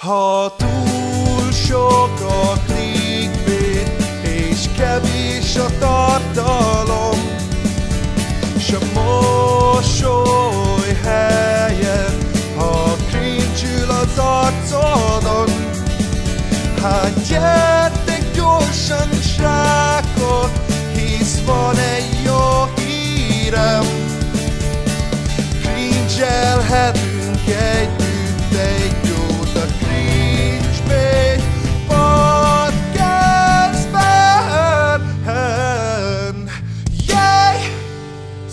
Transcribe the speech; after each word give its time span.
Ha 0.00 0.52
túl 0.56 1.52
sok 1.52 2.20
a 2.20 2.52
clickbait, 2.66 3.90
és 4.22 4.68
kevés 4.76 5.56
a 5.56 5.66
tartalom, 5.78 7.18
s 8.58 8.72
a 8.72 8.78
mosoly 8.94 10.94
helyett, 11.02 12.38
ha 12.56 12.96
cringe 13.10 13.86
az 13.88 14.18
arcodon, 14.18 15.48
hát 16.82 17.26
gyertek 17.28 18.30
gyorsan, 18.34 19.08
srákok, 19.22 19.99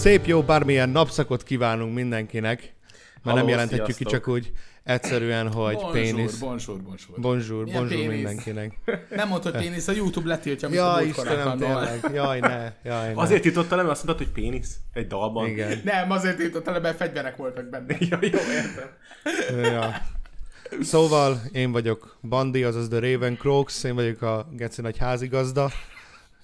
Szép 0.08 0.26
jó 0.26 0.42
bármilyen 0.44 0.90
napszakot 0.90 1.44
kívánunk 1.44 1.94
mindenkinek, 1.94 2.60
mert 2.62 3.22
Halló, 3.24 3.36
nem 3.36 3.48
jelenthetjük 3.48 3.86
ki 3.86 3.92
sziasztok. 3.92 4.20
csak 4.20 4.34
úgy 4.34 4.52
egyszerűen, 4.84 5.52
hogy 5.52 5.74
Bonjour, 5.74 5.92
pénisz. 5.92 6.38
bonjour, 6.38 6.82
bonjour. 6.82 7.20
Bonjour, 7.20 7.64
Milyen 7.64 7.80
bonjour 7.80 8.08
pénisz? 8.08 8.16
mindenkinek. 8.16 8.80
Nem 9.10 9.28
mondod 9.28 9.58
pénisz, 9.58 9.88
a 9.88 9.92
YouTube 9.92 10.28
letiltja, 10.28 10.68
amit 10.68 10.80
a 10.80 10.84
Ja, 10.84 11.04
múltkor 11.04 11.26
Istenem, 11.26 11.58
tényleg. 11.58 12.12
Jaj, 12.14 12.40
ne, 12.40 12.74
jaj, 12.84 13.14
ne. 13.14 13.22
Azért 13.22 13.46
jutotta 13.46 13.76
le, 13.76 13.82
mert 13.82 13.94
azt 13.94 14.06
mondtad, 14.06 14.28
hogy 14.28 14.44
pénisz 14.44 14.78
egy 14.94 15.08
dalban. 15.08 15.48
Igen. 15.48 15.82
Nem, 15.84 16.12
azért 16.12 16.38
tiltott 16.38 16.68
el, 16.68 16.80
mert 16.80 16.98
fegyverek 16.98 17.36
voltak 17.36 17.70
benne. 17.70 17.96
ja, 18.10 18.18
jó, 18.22 18.40
értem. 18.52 18.90
Ja. 19.62 19.96
Szóval 20.82 21.42
én 21.52 21.72
vagyok 21.72 22.18
Bandi, 22.22 22.64
azaz 22.64 22.88
The 22.88 23.00
Raven 23.00 23.38
Croaks, 23.38 23.84
én 23.84 23.96
vagyok 23.96 24.22
a 24.22 24.50
Geci 24.52 24.81
nagy 24.81 24.98
házigazda. 24.98 25.72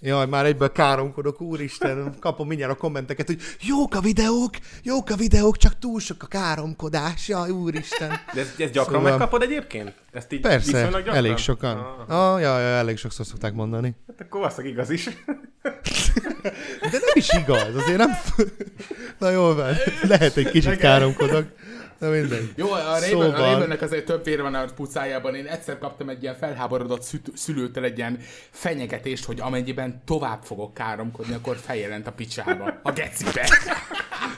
Jaj, 0.05 0.25
már 0.27 0.45
egyből 0.45 0.71
káromkodok, 0.71 1.41
úristen, 1.41 2.15
kapom 2.19 2.47
mindjárt 2.47 2.71
a 2.71 2.75
kommenteket, 2.75 3.27
hogy 3.27 3.39
jók 3.61 3.95
a 3.95 3.99
videók, 4.01 4.49
jók 4.83 5.09
a 5.09 5.15
videók, 5.15 5.57
csak 5.57 5.79
túl 5.79 5.99
sok 5.99 6.23
a 6.23 6.25
káromkodás, 6.25 7.27
jaj, 7.27 7.49
úristen. 7.49 8.09
De 8.33 8.41
ezt, 8.41 8.59
ezt 8.59 8.73
gyakran 8.73 8.95
Szóval- 8.95 9.09
megkapod 9.17 9.41
egyébként? 9.41 9.93
Ezt 10.11 10.33
így 10.33 10.39
Persze, 10.41 10.87
gyakran? 10.91 11.15
elég 11.15 11.37
sokan. 11.37 11.77
Ah, 12.07 12.33
Ah, 12.33 12.41
ja, 12.41 12.59
ja, 12.59 12.65
elég 12.65 12.97
sokszor 12.97 13.25
szokták 13.25 13.53
mondani. 13.53 13.95
hát 14.07 14.21
akkor 14.21 14.39
valószínűleg 14.39 14.73
igaz 14.73 14.89
is. 14.89 15.09
De 16.81 16.89
nem 16.91 17.13
is 17.13 17.29
igaz, 17.33 17.75
azért 17.75 17.97
nem... 17.97 18.09
Na 19.19 19.29
jól 19.29 19.55
van, 19.55 19.73
lehet 20.01 20.37
egy 20.37 20.49
kicsit 20.49 20.75
káromkodok, 20.77 21.45
de 22.03 22.19
mindegy. 22.19 22.51
Jó, 22.55 22.71
a 22.71 22.77
Raven, 22.77 23.01
Szóval- 23.09 23.33
a 23.33 23.51
Ravennek 23.51 23.81
azért 23.81 24.05
több 24.05 24.23
vér 24.23 24.41
van 24.41 24.55
a 24.55 24.65
pucájában. 24.75 25.35
Én 25.35 25.45
egyszer 25.45 25.77
kaptam 25.77 26.09
egy 26.09 26.21
ilyen 26.21 26.35
felháborodott 26.35 27.01
szü- 27.01 27.31
szülőtől 27.37 27.83
egy 27.83 27.97
ilyen 27.97 28.19
fenyegetést, 28.51 29.25
hogy 29.25 29.39
amennyiben 29.39 30.01
tovább 30.05 30.43
fogok 30.43 30.73
káromkodni, 30.73 31.33
akkor 31.33 31.55
feljelent 31.57 32.07
a 32.07 32.11
picsába, 32.11 32.79
a 32.83 32.91
gecibe. 32.91 33.49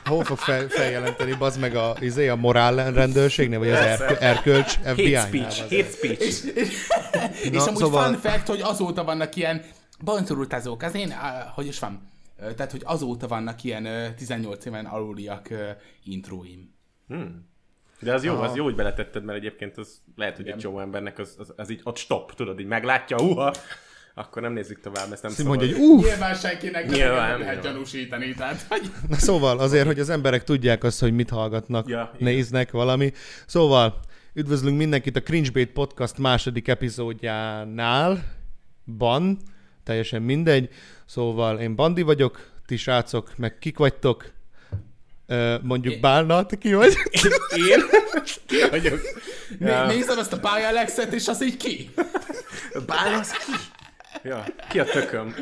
Hol 0.06 0.24
fog 0.24 0.38
fel, 0.38 0.68
feljelenteni, 0.68 1.34
bazd 1.36 1.60
meg 1.60 1.76
a, 1.76 1.96
izé, 2.00 2.28
a 2.28 2.36
morál 2.36 2.92
rendőrségnél, 2.92 3.60
vagy 3.60 3.70
az 3.70 3.78
erk- 3.78 4.22
erkölcs 4.22 4.72
FBI-nál? 4.74 5.24
Hate 5.24 5.28
speech, 5.28 5.60
hate 5.62 5.90
speech. 5.92 6.22
és, 6.22 6.44
és, 6.56 6.70
és 7.44 7.50
Na, 7.52 7.64
amúgy 7.64 7.76
szóval- 7.82 8.04
fun 8.04 8.20
fact, 8.32 8.48
hogy 8.48 8.62
azóta 8.62 9.04
vannak 9.04 9.36
ilyen 9.36 9.62
boncorultázók, 10.04 10.82
az 10.84 10.96
én, 10.96 11.14
hogy 11.56 11.68
is 11.68 11.80
van, 11.80 12.02
tehát, 12.56 12.72
hogy 12.72 12.82
azóta 12.86 13.28
vannak 13.28 13.64
ilyen 13.64 13.86
ö, 13.86 14.06
18 14.18 14.66
éven 14.66 14.86
aluliak 14.86 15.50
ö, 15.50 15.70
intróim. 16.04 16.74
De 18.00 18.14
az 18.14 18.24
jó, 18.24 18.34
Aha. 18.34 18.44
az 18.46 18.56
jó, 18.56 18.64
hogy 18.64 18.76
beletetted, 18.76 19.24
mert 19.24 19.38
egyébként 19.38 19.78
az 19.78 20.02
lehet, 20.16 20.36
hogy 20.36 20.48
egy 20.48 20.56
csomó 20.58 20.80
embernek 20.80 21.20
az, 21.20 21.36
az, 21.38 21.54
az 21.56 21.70
így 21.70 21.80
ott 21.84 21.98
stop, 21.98 22.34
tudod, 22.36 22.60
így 22.60 22.66
meglátja, 22.66 23.18
uha, 23.18 23.54
akkor 24.14 24.42
nem 24.42 24.54
nézzük 24.54 24.80
tovább, 24.80 25.12
ezt 25.12 25.24
nem 25.24 25.32
szabad. 25.32 25.58
mondja, 25.58 25.76
hogy 25.78 25.86
uff, 25.86 26.06
Nyilván 26.06 26.36
senkinek 26.36 26.86
nem 26.86 26.94
Nyilván, 26.96 27.16
lehet 27.16 27.38
nyilván. 27.38 27.62
gyanúsítani, 27.62 28.34
tehát, 28.34 28.66
hogy 28.70 28.92
Na 29.10 29.16
szóval 29.16 29.60
azért, 29.60 29.86
hogy 29.86 30.00
az 30.00 30.10
emberek 30.10 30.44
tudják 30.44 30.84
azt, 30.84 31.00
hogy 31.00 31.14
mit 31.14 31.30
hallgatnak, 31.30 31.88
Ja, 31.90 32.12
igen. 32.20 32.34
néznek 32.34 32.72
valami. 32.72 33.12
Szóval 33.46 34.00
üdvözlünk 34.34 34.78
mindenkit 34.78 35.16
a 35.16 35.22
Cringebait 35.22 35.72
Podcast 35.72 36.18
második 36.18 36.68
epizódjánál. 36.68 38.24
Ban, 38.98 39.38
teljesen 39.84 40.22
mindegy. 40.22 40.70
Szóval 41.06 41.60
én 41.60 41.76
Bandi 41.76 42.02
vagyok, 42.02 42.52
ti 42.66 42.78
srácok, 42.78 43.38
meg 43.38 43.58
kik 43.60 43.78
vagytok? 43.78 44.34
Mondjuk 45.62 46.00
Bálna, 46.00 46.46
te 46.46 46.56
ki 46.56 46.74
vagy? 46.74 46.94
Én? 47.70 47.84
Ki 48.46 48.70
vagyok? 48.70 49.00
ja. 49.60 49.86
nézem 49.86 50.20
ezt 50.20 50.34
a 50.34 50.40
pályalexet, 50.40 51.14
és 51.14 51.28
az 51.28 51.44
így 51.44 51.58
ki. 51.58 51.90
Bálna 52.86 53.20
az 53.20 53.32
ki? 53.32 53.52
Ja, 54.24 54.46
ki 54.70 54.80
a 54.80 54.84
tököm? 54.84 55.36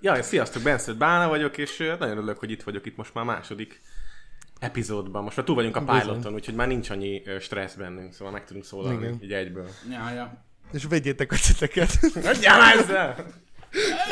Ja, 0.00 0.22
sziasztok, 0.22 0.62
Benszert 0.62 0.98
Bálna 0.98 1.28
vagyok, 1.28 1.58
és 1.58 1.76
nagyon 1.76 2.16
örülök, 2.16 2.38
hogy 2.38 2.50
itt 2.50 2.62
vagyok 2.62 2.86
itt 2.86 2.96
most 2.96 3.14
már 3.14 3.24
második 3.24 3.80
epizódban. 4.58 5.22
Most 5.22 5.36
már 5.36 5.46
túl 5.46 5.54
vagyunk 5.54 5.76
a 5.76 5.84
piloton, 5.84 6.34
úgyhogy 6.34 6.54
már 6.54 6.66
nincs 6.66 6.90
annyi 6.90 7.22
stressz 7.40 7.74
bennünk, 7.74 8.12
szóval 8.12 8.32
meg 8.32 8.44
tudunk 8.44 8.64
szólalni 8.64 9.06
Igen. 9.06 9.18
így 9.22 9.32
egyből. 9.32 9.68
Ja, 9.90 10.10
ja. 10.14 10.44
És 10.72 10.84
vegyétek 10.84 11.32
a 11.32 11.36
ceteket. 11.36 11.98
Már 12.44 12.76
ezzel! 12.76 13.26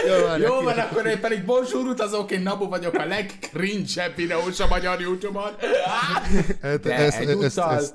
Jó, 0.06 0.12
várjál, 0.26 0.38
Jó 0.38 0.62
van, 0.62 0.78
akkor 0.78 1.06
én 1.06 1.20
pedig 1.20 1.44
bonjour 1.44 1.86
utazók, 1.88 2.30
én 2.30 2.40
Nabu 2.42 2.68
vagyok 2.68 2.94
a 2.94 3.04
legcringe 3.04 4.12
videós 4.16 4.60
a 4.60 4.66
magyar 4.66 5.00
Youtube-on. 5.00 5.50
Hát, 6.62 6.86
ezt, 6.86 6.86
ezt, 6.86 7.18
egyúttal- 7.18 7.78
ezt, 7.78 7.94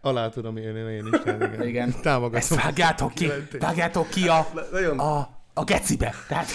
alá 0.00 0.28
tudom 0.28 0.56
én, 0.56 0.76
én 0.76 1.06
is. 1.12 1.20
Igen. 1.24 1.62
Igen. 1.66 1.88
Ezt 1.88 2.00
Támogatom. 2.02 2.58
vágjátok 2.58 3.14
ki, 3.14 3.30
vágjátok 3.58 4.08
ki 4.08 4.28
a, 4.28 4.38
a, 4.96 5.28
a 5.54 5.64
gecibe. 5.64 6.14
Tehát, 6.28 6.50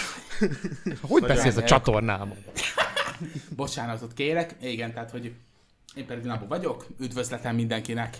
Hogy 1.00 1.22
beszélsz 1.22 1.56
a 1.56 1.64
csatornámon? 1.64 2.36
bocsánatot 3.56 4.12
kérek. 4.14 4.54
Igen, 4.60 4.92
tehát, 4.92 5.10
hogy 5.10 5.32
én 5.94 6.06
pedig 6.06 6.24
Nabu 6.24 6.46
vagyok. 6.46 6.86
Üdvözletem 7.00 7.54
mindenkinek. 7.54 8.16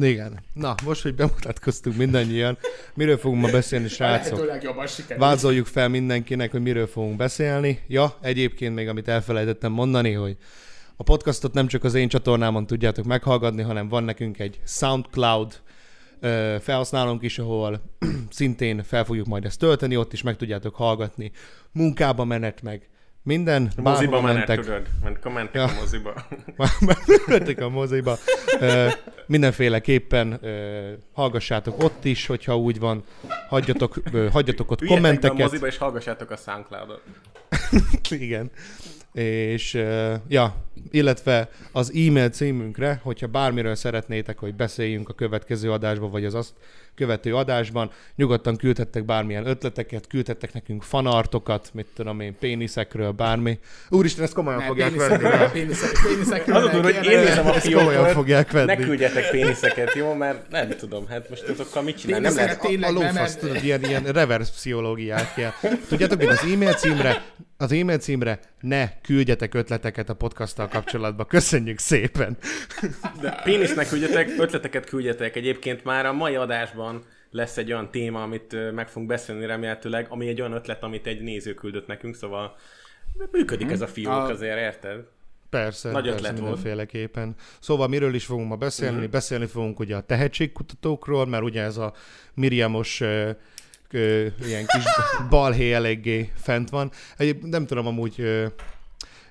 Igen. 0.00 0.38
Na, 0.52 0.74
most, 0.84 1.02
hogy 1.02 1.14
bemutatkoztunk 1.14 1.96
mindannyian, 1.96 2.58
miről 2.94 3.16
fogunk 3.16 3.42
ma 3.42 3.50
beszélni, 3.50 3.88
srácok? 3.88 4.38
Vázoljuk 5.16 5.66
fel 5.66 5.88
mindenkinek, 5.88 6.50
hogy 6.50 6.62
miről 6.62 6.86
fogunk 6.86 7.16
beszélni. 7.16 7.80
Ja, 7.88 8.14
egyébként 8.20 8.74
még 8.74 8.88
amit 8.88 9.08
elfelejtettem 9.08 9.72
mondani, 9.72 10.12
hogy 10.12 10.36
a 10.96 11.02
podcastot 11.02 11.52
nem 11.52 11.66
csak 11.66 11.84
az 11.84 11.94
én 11.94 12.08
csatornámon 12.08 12.66
tudjátok 12.66 13.04
meghallgatni, 13.04 13.62
hanem 13.62 13.88
van 13.88 14.04
nekünk 14.04 14.38
egy 14.38 14.60
SoundCloud 14.66 15.60
felhasználónk 16.60 17.22
is, 17.22 17.38
ahol 17.38 17.82
szintén 18.30 18.82
fel 18.82 19.04
fogjuk 19.04 19.26
majd 19.26 19.44
ezt 19.44 19.58
tölteni, 19.58 19.96
ott 19.96 20.12
is 20.12 20.22
meg 20.22 20.36
tudjátok 20.36 20.74
hallgatni. 20.74 21.32
Munkába 21.72 22.24
menet 22.24 22.62
meg 22.62 22.88
minden. 23.26 23.70
Moziba 23.76 24.20
menet, 24.20 24.46
tudod? 24.46 24.82
Akkor 25.04 25.32
mentek 25.32 25.54
Ja. 25.54 25.62
a 25.64 25.72
moziba. 25.80 26.26
Mentek 27.26 27.60
a 27.60 27.68
moziba. 27.68 28.18
Ö, 28.60 28.88
mindenféleképpen 29.26 30.38
ö, 30.42 30.92
hallgassátok 31.12 31.82
ott 31.82 32.04
is, 32.04 32.26
hogyha 32.26 32.58
úgy 32.58 32.78
van. 32.78 33.04
Hagyjatok, 33.48 33.94
hagyjatok 34.32 34.70
ott 34.70 34.80
Üljetek 34.82 35.02
be 35.02 35.08
a 35.08 35.10
kommenteket. 35.12 35.38
moziba, 35.38 35.66
és 35.66 35.76
hallgassátok 35.78 36.30
a 36.30 36.36
Soundcloud-ot. 36.36 37.02
Igen. 38.10 38.50
És, 39.12 39.82
ja, 40.28 40.54
illetve 40.90 41.48
az 41.72 41.92
e-mail 41.94 42.28
címünkre, 42.28 43.00
hogyha 43.02 43.26
bármiről 43.26 43.74
szeretnétek, 43.74 44.38
hogy 44.38 44.54
beszéljünk 44.54 45.08
a 45.08 45.12
következő 45.12 45.72
adásban, 45.72 46.10
vagy 46.10 46.24
az 46.24 46.34
azt 46.34 46.52
követő 46.96 47.34
adásban, 47.34 47.90
nyugodtan 48.16 48.56
küldhettek 48.56 49.04
bármilyen 49.04 49.46
ötleteket, 49.46 50.06
küldhettek 50.06 50.52
nekünk 50.52 50.82
fanartokat, 50.82 51.70
mit 51.72 51.86
tudom 51.94 52.20
én, 52.20 52.36
péniszekről, 52.38 53.10
bármi. 53.10 53.58
Úristen, 53.88 54.24
ezt 54.24 54.34
komolyan 54.34 54.58
Ne, 54.60 54.66
fogják 54.66 54.88
péniszek- 54.88 55.20
venni. 55.22 55.50
péniszek- 55.52 56.02
péniszekről 56.06 56.56
Az 56.56 56.62
a 56.62 56.66
ne 56.66 56.72
durva, 56.72 56.94
hogy 56.94 57.06
én 57.06 57.18
nézem 57.18 57.46
a 57.46 57.52
fiókot, 57.52 58.10
fogják 58.10 58.50
venni. 58.50 58.66
ne 58.66 58.76
küldjetek 58.76 59.30
péniszeket, 59.30 59.94
jó? 59.94 60.14
Mert 60.14 60.50
nem 60.50 60.68
tudom, 60.68 61.06
hát 61.08 61.28
most 61.30 61.42
azokkal 61.48 61.82
mit 61.82 61.98
csinálni? 61.98 62.26
Nem 62.26 62.34
lehet... 62.34 62.64
a 62.64 62.70
nem, 62.78 62.94
lófasz, 62.94 63.36
tudod, 63.36 63.64
ilyen, 63.64 63.84
ilyen 63.84 64.02
reverse 64.04 64.50
pszichológiát 64.52 65.34
kell. 65.34 65.50
Tudjátok, 65.88 66.18
hogy 66.20 66.28
az 66.28 66.42
e-mail 66.52 66.72
címre, 66.72 67.22
az 67.56 67.72
e-mail 67.72 67.98
címre 67.98 68.38
ne 68.60 69.00
küldjetek 69.00 69.54
ötleteket 69.54 70.08
a 70.08 70.14
podcasttal 70.14 70.68
kapcsolatban. 70.68 71.26
Köszönjük 71.26 71.78
szépen! 71.78 72.36
De 73.20 73.40
pénisznek 73.44 73.88
küldjetek, 73.88 74.28
ötleteket 74.38 74.84
küldjetek. 74.88 75.36
Egyébként 75.36 75.84
már 75.84 76.06
a 76.06 76.12
mai 76.12 76.34
adásban 76.34 76.85
lesz 77.30 77.56
egy 77.56 77.72
olyan 77.72 77.90
téma, 77.90 78.22
amit 78.22 78.72
meg 78.72 78.88
fogunk 78.88 79.08
beszélni 79.08 79.46
remélhetőleg, 79.46 80.06
ami 80.08 80.28
egy 80.28 80.40
olyan 80.40 80.52
ötlet, 80.52 80.82
amit 80.82 81.06
egy 81.06 81.20
néző 81.20 81.54
küldött 81.54 81.86
nekünk, 81.86 82.14
szóval 82.14 82.56
működik 83.32 83.70
ez 83.70 83.80
a 83.80 83.86
fiók 83.86 84.12
A- 84.12 84.28
azért, 84.28 84.58
érted? 84.58 85.04
Persze, 85.50 85.90
Nagy 85.90 86.02
persze 86.02 86.18
ötlet 86.18 86.38
volt. 86.38 86.42
mindenféleképpen. 86.42 87.34
Szóval 87.60 87.88
miről 87.88 88.14
is 88.14 88.24
fogunk 88.24 88.48
ma 88.48 88.56
beszélni? 88.56 88.96
Uh-huh. 88.96 89.10
Beszélni 89.10 89.46
fogunk 89.46 89.78
ugye 89.78 89.96
a 89.96 90.00
tehetségkutatókról, 90.00 91.26
mert 91.26 91.42
ugye 91.42 91.62
ez 91.62 91.76
a 91.76 91.92
Miriamos 92.34 93.00
ö, 93.00 93.30
ö, 93.90 94.26
ilyen 94.46 94.66
kis 94.66 94.84
balhé 95.30 95.72
eléggé 95.72 96.32
fent 96.36 96.70
van. 96.70 96.90
Egyéb, 97.16 97.44
nem 97.44 97.66
tudom 97.66 97.86
amúgy... 97.86 98.14
Ö, 98.20 98.46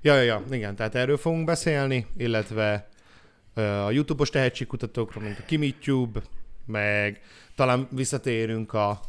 ja, 0.01 0.15
ja, 0.15 0.21
ja, 0.21 0.43
igen, 0.51 0.75
tehát 0.75 0.95
erről 0.95 1.17
fogunk 1.17 1.45
beszélni, 1.45 2.05
illetve 2.17 2.87
ö, 3.53 3.61
a 3.61 3.91
YouTube-os 3.91 4.29
tehetségkutatókról, 4.29 5.23
mint 5.23 5.39
a 5.39 5.45
KimiTube, 5.45 6.21
meg 6.65 7.21
talán 7.55 7.87
visszatérünk 7.91 8.73
a, 8.73 9.01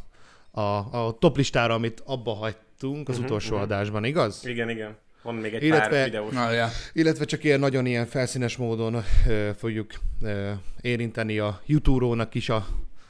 a, 0.50 0.60
a 1.06 1.16
top 1.18 1.36
listára, 1.36 1.74
amit 1.74 2.02
abba 2.04 2.32
hagytunk 2.34 3.08
az 3.08 3.14
uh-huh, 3.14 3.30
utolsó 3.30 3.54
uh-huh. 3.54 3.62
adásban, 3.62 4.04
igaz? 4.04 4.46
Igen, 4.46 4.68
igen. 4.70 4.96
Van 5.22 5.34
még 5.34 5.54
egy 5.54 5.62
Illetve- 5.62 5.88
pár 5.88 6.04
videós. 6.04 6.32
Na. 6.32 6.68
Illetve 6.92 7.24
csak 7.24 7.44
ilyen 7.44 7.60
nagyon 7.60 7.86
ilyen 7.86 8.06
felszínes 8.06 8.56
módon 8.56 9.04
ö, 9.28 9.50
fogjuk 9.58 9.90
ö, 10.22 10.52
érinteni 10.80 11.38
a 11.38 11.60
Jutúrónak 11.66 12.34
is 12.34 12.48
a 12.48 12.66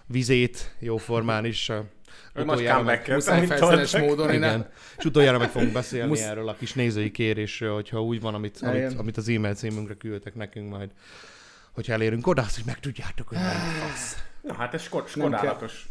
vizét, 0.06 0.74
jóformán 0.78 1.44
is. 1.44 1.68
Ö, 1.68 1.78
utoljára 2.36 2.82
meg- 2.82 3.08
Muszáj 3.08 3.46
felszínes 3.46 3.96
módon, 3.96 4.28
én. 4.30 4.34
Igen. 4.34 4.68
És 4.98 5.04
utoljára 5.04 5.38
meg 5.38 5.50
fogunk 5.50 5.72
beszélni 5.72 6.08
Musz- 6.08 6.22
erről 6.22 6.48
a 6.48 6.54
kis 6.54 6.72
nézői 6.72 7.10
kérésről, 7.10 7.74
hogyha 7.74 8.02
úgy 8.02 8.20
van, 8.20 8.34
amit, 8.34 8.58
amit, 8.62 8.98
amit 8.98 9.16
az 9.16 9.28
e-mail 9.28 9.54
címünkre 9.54 9.94
küldtek 9.94 10.34
nekünk 10.34 10.70
majd, 10.70 10.90
hogyha 11.72 11.92
elérünk 11.92 12.26
oda, 12.26 12.42
azt, 12.42 12.54
hogy 12.54 12.64
megtudjátok, 12.66 13.28
hogy 13.28 13.38
fasz. 13.80 14.16
Na 14.46 14.54
hát 14.54 14.74
ez 14.74 14.82
skod, 14.82 15.04
Nem 15.14 15.30
kell. 15.30 15.38
skodálatos. 15.38 15.88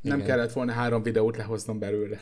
Nem 0.00 0.16
Igen. 0.18 0.28
kellett 0.28 0.52
volna 0.52 0.72
három 0.72 1.02
videót 1.02 1.36
lehoznom 1.36 1.78
belőle. 1.78 2.18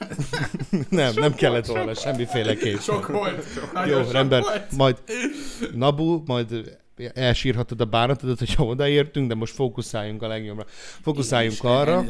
Nem, 0.88 1.12
nem 1.14 1.34
kellett 1.34 1.66
volna 1.66 1.94
semmiféleképp. 1.94 2.78
Sok 2.78 3.06
volt. 3.06 3.44
Jó, 3.86 4.02
sok 4.02 4.12
rendben. 4.12 4.40
volt. 4.40 4.72
Majd 4.76 4.96
Nabu, 5.74 6.22
majd 6.26 6.79
elsírhatod 7.14 7.80
a 7.80 7.84
bánatodat, 7.84 8.38
hogyha 8.38 8.64
odaértünk, 8.64 9.28
de 9.28 9.34
most 9.34 9.54
fókuszáljunk 9.54 10.22
a 10.22 10.26
legjobbra. 10.28 10.64
Fókuszáljunk 11.02 11.58
Igen, 11.58 11.72
arra, 11.72 12.04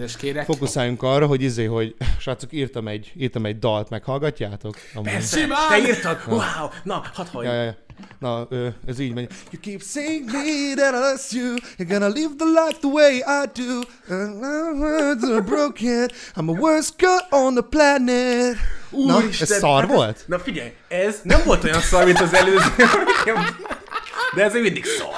fókuszáljunk 0.44 1.02
arra, 1.02 1.26
hogy 1.26 1.42
izé, 1.42 1.64
hogy 1.64 1.94
srácok, 2.20 2.52
írtam 2.52 2.88
egy, 2.88 3.12
írtam 3.16 3.46
egy 3.46 3.58
dalt, 3.58 3.90
meghallgatjátok? 3.90 4.76
Amúgy. 4.94 5.22
Simán! 5.22 5.68
Te 5.68 5.78
írtad? 5.78 6.18
Wow! 6.26 6.40
Na, 6.82 7.02
hadd 7.14 7.26
Ja, 7.26 7.30
halljuk. 7.32 7.52
ja, 7.52 7.62
ja. 7.62 7.76
Na, 8.18 8.46
ö, 8.50 8.68
ez 8.86 8.98
így 8.98 9.14
megy. 9.14 9.28
You 9.50 9.60
keep 9.62 9.82
saying 9.82 10.24
me 10.24 10.74
that 10.74 10.94
I 10.94 10.98
lost 10.98 11.32
you. 11.32 11.54
You're 11.78 11.88
gonna 11.88 12.08
live 12.08 12.34
the 12.36 12.44
life 12.46 12.78
the 12.80 12.88
way 12.88 13.16
I 13.16 13.46
do. 13.54 13.80
And 14.14 14.40
my 14.40 14.80
words 14.80 15.24
are 15.24 15.40
broken. 15.42 16.08
I'm 16.36 16.48
a 16.48 16.58
worst 16.60 16.94
girl 16.98 17.44
on 17.44 17.54
the 17.54 17.62
planet. 17.70 18.56
Na, 18.90 19.16
Úristen, 19.16 19.48
ez 19.50 19.58
szar 19.58 19.80
hát 19.80 19.90
volt? 19.90 20.24
Na 20.26 20.38
figyelj, 20.38 20.72
ez 20.88 21.20
nem 21.22 21.40
volt 21.44 21.64
olyan 21.64 21.80
szar, 21.80 22.04
mint 22.04 22.20
az 22.20 22.34
előző. 22.34 22.68
De 24.34 24.42
ez 24.44 24.52
még 24.52 24.62
mindig 24.62 24.84
szar. 24.84 25.08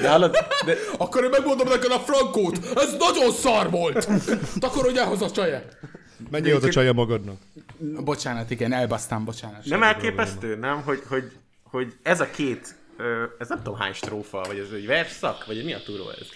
De 0.00 0.08
hallod, 0.08 0.36
de 0.66 0.76
Akkor 0.98 1.24
én 1.24 1.30
megmondom 1.30 1.68
neked 1.68 1.90
a 1.90 1.98
frankót. 1.98 2.58
Ez 2.76 2.96
nagyon 2.98 3.32
szar 3.32 3.70
volt. 3.70 4.08
Takarodj 4.58 4.98
el 4.98 5.06
hozzá, 5.06 5.26
csaje. 5.26 5.68
Menjél 6.30 6.56
oda 6.56 6.68
csaja 6.68 6.92
magadnak. 6.92 7.36
Bocsánat, 7.78 8.50
igen, 8.50 8.72
elbasztám, 8.72 9.24
bocsánat. 9.24 9.64
nem 9.64 9.82
elképesztő, 9.82 10.56
nem? 10.56 10.82
Hogy, 10.82 11.02
hogy, 11.08 11.32
hogy 11.62 11.92
ez 12.02 12.20
a 12.20 12.30
két, 12.30 12.74
ez 13.38 13.48
nem 13.48 13.62
tudom 13.62 13.78
hány 13.78 13.92
strófa, 13.92 14.40
vagy 14.46 14.58
ez 14.58 14.72
egy 14.74 14.86
versszak, 14.86 15.46
vagy 15.46 15.64
mi 15.64 15.72
a 15.72 15.82
túró 15.84 16.10
ez? 16.10 16.26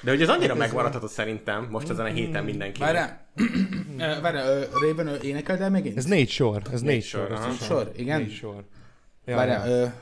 De 0.00 0.10
hogy 0.10 0.22
ez 0.22 0.28
annyira 0.28 0.54
megmaradhatott 0.54 1.10
szerintem 1.10 1.66
most 1.70 1.90
ezen 1.90 2.04
a 2.04 2.08
héten 2.08 2.44
mindenki. 2.44 2.80
Várjál, 2.80 3.26
várjál, 4.22 4.66
Raven, 4.80 5.20
énekeld 5.22 5.60
el 5.60 5.70
megint? 5.70 5.96
Ez 5.96 6.04
négy 6.04 6.30
sor, 6.30 6.62
ez 6.72 6.80
négy, 6.80 7.04
sor, 7.04 7.26
sor. 7.26 7.46
a 7.60 7.64
Sor, 7.64 7.92
igen. 7.96 8.20
Négy 8.20 8.34
sor. 8.34 8.64
Ja, 9.24 9.36
Várjál, 9.36 9.94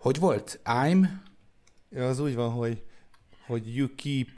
hogy 0.00 0.18
volt? 0.18 0.60
I'm... 0.64 1.06
ja, 1.90 2.08
az 2.08 2.20
úgy 2.20 2.34
van, 2.34 2.50
hogy, 2.50 2.82
hogy 3.46 3.76
you 3.76 3.88
keep 3.94 4.28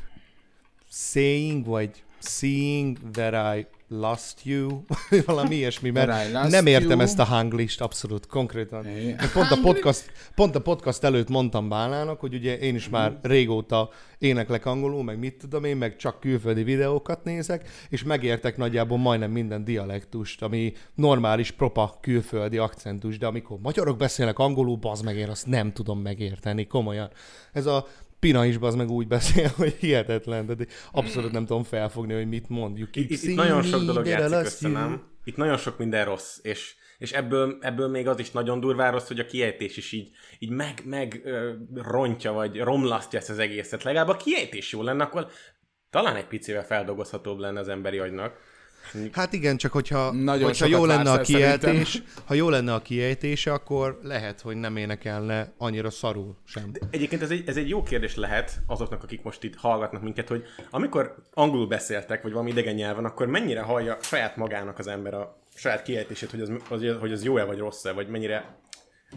saying, 0.91 1.67
vagy 1.67 2.05
seeing 2.19 2.99
that 3.11 3.57
I 3.57 3.67
lost 3.93 4.45
you, 4.45 4.85
valami 5.27 5.55
ilyesmi, 5.55 5.91
mert 5.91 6.33
nem 6.51 6.67
értem 6.67 6.91
you. 6.91 7.01
ezt 7.01 7.19
a 7.19 7.25
hanglist 7.25 7.81
abszolút, 7.81 8.27
konkrétan. 8.27 8.85
Mert 8.85 9.33
Pont 9.33 9.51
a, 9.51 9.59
podcast, 9.69 10.13
pont 10.35 10.55
a 10.55 10.61
podcast 10.61 11.05
előtt 11.05 11.29
mondtam 11.29 11.69
Bálának, 11.69 12.21
hogy 12.21 12.35
ugye 12.35 12.59
én 12.59 12.75
is 12.75 12.89
már 12.89 13.19
régóta 13.23 13.91
éneklek 14.19 14.67
angolul, 14.67 15.03
meg 15.03 15.19
mit 15.19 15.35
tudom 15.39 15.65
én, 15.65 15.77
meg 15.77 15.97
csak 15.97 16.21
külföldi 16.21 16.63
videókat 16.63 17.25
nézek, 17.25 17.69
és 17.89 18.03
megértek 18.03 18.57
nagyjából 18.57 18.99
majdnem 18.99 19.31
minden 19.31 19.65
dialektust, 19.65 20.43
ami 20.43 20.73
normális 20.95 21.51
propa 21.51 21.99
külföldi 22.01 22.59
akcentus, 22.59 23.19
de 23.19 23.27
amikor 23.27 23.59
magyarok 23.63 23.97
beszélnek 23.97 24.39
angolul, 24.39 24.77
bazd 24.77 25.05
meg, 25.05 25.17
én 25.17 25.29
azt 25.29 25.47
nem 25.47 25.73
tudom 25.73 26.01
megérteni, 26.01 26.67
komolyan. 26.67 27.11
Ez 27.53 27.67
a 27.67 27.87
Pina 28.23 28.45
is 28.45 28.59
bazd 28.59 28.77
meg 28.77 28.91
úgy 28.91 29.07
beszél, 29.07 29.49
hogy 29.57 29.75
hihetetlen, 29.75 30.47
de 30.47 30.55
abszolút 30.93 31.33
nem 31.33 31.47
tudom 31.47 31.63
felfogni, 31.63 32.15
hogy 32.15 32.29
mit 32.29 32.49
mond. 32.49 32.79
You 32.79 32.91
keep 32.91 33.11
Itt, 33.11 33.23
itt 33.23 33.37
nagyon 33.37 33.63
sok 33.63 33.83
dolog 33.83 34.07
játszik 34.07 34.37
össze, 34.37 34.69
you. 34.69 34.77
nem? 34.77 35.03
Itt 35.25 35.37
nagyon 35.37 35.57
sok 35.57 35.79
minden 35.79 36.05
rossz, 36.05 36.39
és, 36.43 36.75
és 36.99 37.13
ebből, 37.13 37.59
ebből 37.61 37.89
még 37.89 38.09
az 38.09 38.19
is 38.19 38.31
nagyon 38.31 38.61
durván 38.61 38.93
rossz, 38.93 39.07
hogy 39.07 39.19
a 39.19 39.27
kiejtés 39.27 39.77
is 39.77 39.93
így, 39.93 40.11
így 40.39 40.51
meg, 40.51 40.83
meg 40.85 41.21
ö, 41.25 41.53
rontja, 41.75 42.33
vagy 42.33 42.61
romlasztja 42.61 43.19
ezt 43.19 43.31
az 43.31 43.39
egészet. 43.39 43.83
Legalább 43.83 44.09
a 44.09 44.17
kiejtés 44.17 44.73
jó 44.73 44.83
lenne, 44.83 45.05
akkor 45.05 45.27
talán 45.91 46.17
egy 46.17 46.27
picivel 46.27 46.65
feldolgozhatóbb 46.65 47.39
lenne 47.39 47.61
az 47.61 47.69
emberi 47.69 47.99
agynak. 47.99 48.39
Hát 49.13 49.33
igen, 49.33 49.57
csak 49.57 49.73
hogyha, 49.73 50.13
Nagyon 50.13 50.45
hogyha 50.45 50.67
jó 50.67 50.85
lenne 50.85 51.11
a 51.11 51.21
kiejtés, 51.21 52.03
ha 52.25 52.35
jó 52.35 52.49
lenne 52.49 52.75
a 52.75 52.83
kiejtése, 52.83 53.53
akkor 53.53 53.99
lehet, 54.03 54.41
hogy 54.41 54.57
nem 54.57 54.77
énekelne 54.77 55.53
annyira 55.59 55.91
szarul 55.91 56.37
sem. 56.45 56.71
Egyébként 56.91 57.23
ez 57.23 57.31
egy, 57.31 57.43
ez 57.47 57.57
egy 57.57 57.69
jó 57.69 57.83
kérdés 57.83 58.17
lehet 58.17 58.61
azoknak, 58.67 59.03
akik 59.03 59.23
most 59.23 59.45
itt 59.45 59.57
hallgatnak 59.57 60.03
minket, 60.03 60.29
hogy 60.29 60.45
amikor 60.71 61.15
angolul 61.35 61.67
beszéltek, 61.67 62.23
vagy 62.23 62.33
valami 62.33 62.51
idegen 62.51 62.75
nyelven, 62.75 63.05
akkor 63.05 63.27
mennyire 63.27 63.61
hallja 63.61 63.97
saját 64.01 64.37
magának 64.37 64.79
az 64.79 64.87
ember 64.87 65.15
a 65.15 65.37
saját 65.55 65.83
kiejtését, 65.83 66.31
hogy 66.31 66.41
az, 66.41 66.53
az, 66.69 66.85
hogy 67.01 67.13
az 67.13 67.25
jó-e 67.25 67.45
vagy 67.45 67.59
rossz-e, 67.59 67.93
vagy 67.93 68.09
mennyire 68.09 68.61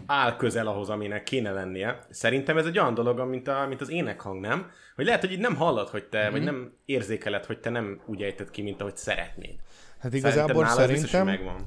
áll 0.06 0.36
közel 0.36 0.66
ahhoz, 0.66 0.88
aminek 0.88 1.22
kéne 1.22 1.50
lennie. 1.50 1.98
Szerintem 2.10 2.58
ez 2.58 2.66
egy 2.66 2.78
olyan 2.78 2.94
dolog, 2.94 3.28
mint, 3.28 3.48
a, 3.48 3.66
mint 3.68 3.80
az 3.80 3.90
énekhang, 3.90 4.40
nem? 4.40 4.70
Hogy 4.96 5.04
lehet, 5.04 5.20
hogy 5.20 5.32
így 5.32 5.38
nem 5.38 5.56
hallod, 5.56 5.88
hogy 5.88 6.04
te, 6.04 6.22
mm-hmm. 6.22 6.30
vagy 6.30 6.42
nem 6.42 6.72
érzékeled, 6.84 7.44
hogy 7.44 7.60
te 7.60 7.70
nem 7.70 8.00
úgy 8.06 8.22
ejted 8.22 8.50
ki, 8.50 8.62
mint 8.62 8.80
ahogy 8.80 8.96
szeretnéd. 8.96 9.54
Hát 9.98 10.14
igazából 10.14 10.62
nálad 10.62 10.80
ez 10.80 10.88
biztos, 10.88 11.10
hogy 11.10 11.20
szerintem, 11.20 11.46
megvan. 11.46 11.66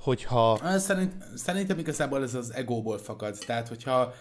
hogyha 0.00 0.60
Szerint, 0.78 1.12
szerintem 1.34 1.78
igazából 1.78 2.22
ez 2.22 2.34
az 2.34 2.52
egóból 2.54 2.98
fakad. 2.98 3.38
Tehát, 3.46 3.68
hogyha 3.68 4.14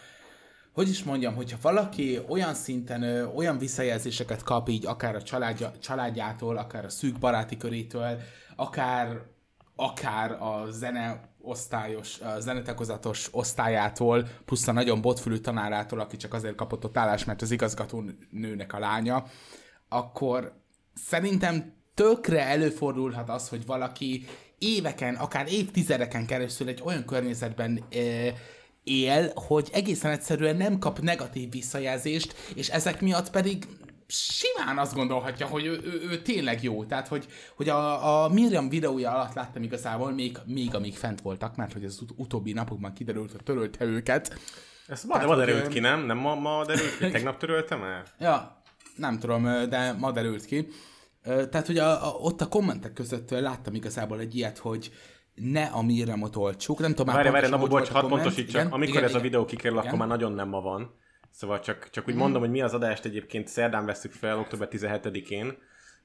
hogy 0.73 0.89
is 0.89 1.03
mondjam, 1.03 1.35
hogyha 1.35 1.57
valaki 1.61 2.19
olyan 2.27 2.53
szinten 2.53 3.01
ö, 3.01 3.25
olyan 3.25 3.57
visszajelzéseket 3.57 4.43
kap 4.43 4.69
így, 4.69 4.85
akár 4.85 5.15
a 5.15 5.21
családja, 5.21 5.71
családjától, 5.81 6.57
akár 6.57 6.85
a 6.85 6.89
szűk 6.89 7.19
baráti 7.19 7.57
körétől, 7.57 8.19
akár, 8.55 9.21
akár 9.75 10.31
a 10.31 10.65
zene 10.69 11.21
osztályos, 11.45 12.19
a 12.19 12.39
zenetagozatos 12.39 13.27
osztályától, 13.31 14.27
plusz 14.45 14.67
a 14.67 14.71
nagyon 14.71 15.01
botfülű 15.01 15.37
tanárától, 15.37 15.99
aki 15.99 16.17
csak 16.17 16.33
azért 16.33 16.55
kapott 16.55 16.85
ott 16.85 16.97
állást, 16.97 17.25
mert 17.25 17.41
az 17.41 17.51
igazgató 17.51 18.03
nőnek 18.29 18.73
a 18.73 18.79
lánya, 18.79 19.25
akkor 19.89 20.53
szerintem 20.93 21.73
tökre 21.93 22.45
előfordulhat 22.45 23.29
az, 23.29 23.49
hogy 23.49 23.65
valaki 23.65 24.25
éveken, 24.57 25.15
akár 25.15 25.51
évtizedeken 25.51 26.25
keresztül 26.25 26.67
egy 26.67 26.81
olyan 26.83 27.05
környezetben 27.05 27.83
ö, 27.91 28.27
él, 28.83 29.31
hogy 29.35 29.69
egészen 29.73 30.11
egyszerűen 30.11 30.55
nem 30.55 30.79
kap 30.79 30.99
negatív 30.99 31.51
visszajelzést, 31.51 32.35
és 32.55 32.69
ezek 32.69 33.01
miatt 33.01 33.29
pedig 33.29 33.67
simán 34.07 34.77
azt 34.77 34.93
gondolhatja, 34.93 35.47
hogy 35.47 35.65
ő, 35.65 35.81
ő, 35.83 36.07
ő 36.09 36.21
tényleg 36.21 36.63
jó. 36.63 36.85
Tehát, 36.85 37.07
hogy, 37.07 37.27
hogy 37.55 37.69
a, 37.69 38.23
a 38.23 38.29
Miriam 38.29 38.69
videója 38.69 39.11
alatt 39.11 39.33
láttam 39.33 39.63
igazából, 39.63 40.11
még, 40.11 40.37
még 40.45 40.75
amíg 40.75 40.95
fent 40.95 41.21
voltak, 41.21 41.55
mert 41.55 41.73
hogy 41.73 41.85
az 41.85 42.01
ut- 42.01 42.13
utóbbi 42.15 42.53
napokban 42.53 42.93
kiderült, 42.93 43.31
hogy 43.31 43.43
törölte 43.43 43.85
őket. 43.85 44.39
Ez 44.87 45.03
ma, 45.03 45.25
ma 45.25 45.35
derült 45.35 45.67
ki, 45.67 45.79
nem? 45.79 46.05
Nem 46.05 46.17
ma, 46.17 46.35
ma 46.35 46.65
derült 46.65 46.97
ki? 46.97 47.09
Tegnap 47.11 47.37
töröltem 47.37 47.83
el? 47.83 48.03
Ja, 48.19 48.61
nem 48.95 49.19
tudom, 49.19 49.43
de 49.43 49.95
ma 49.99 50.11
derült 50.11 50.45
ki. 50.45 50.67
Tehát, 51.23 51.65
hogy 51.65 51.77
a, 51.77 52.07
a, 52.07 52.09
ott 52.09 52.41
a 52.41 52.47
kommentek 52.47 52.93
között 52.93 53.29
láttam 53.29 53.73
igazából 53.73 54.19
egy 54.19 54.35
ilyet, 54.35 54.57
hogy 54.57 54.91
ne 55.35 55.63
a 55.63 55.81
Miriamot 55.81 56.35
oltsuk. 56.35 56.79
Nem 56.79 56.89
tudom 56.89 57.05
már 57.05 57.15
Várj, 57.15 57.29
várj, 57.29 57.61
hogy 57.61 57.69
bocs, 57.69 57.89
a 57.89 57.93
hadd 57.93 58.07
pontosítsak. 58.07 58.73
Amikor 58.73 58.95
igen, 58.95 59.03
ez 59.03 59.09
a 59.09 59.17
igen. 59.17 59.21
videó 59.21 59.45
kikerül, 59.45 59.77
akkor 59.77 59.97
már 59.97 60.07
nagyon 60.07 60.31
nem 60.31 60.49
ma 60.49 60.61
van. 60.61 60.95
Szóval 61.37 61.59
csak, 61.59 61.89
csak 61.89 62.07
úgy 62.07 62.15
mondom, 62.15 62.41
hogy 62.41 62.49
mi 62.49 62.61
az 62.61 62.73
adást 62.73 63.05
egyébként 63.05 63.47
szerdán 63.47 63.85
veszük 63.85 64.11
fel, 64.11 64.37
október 64.37 64.67
17-én, 64.71 65.57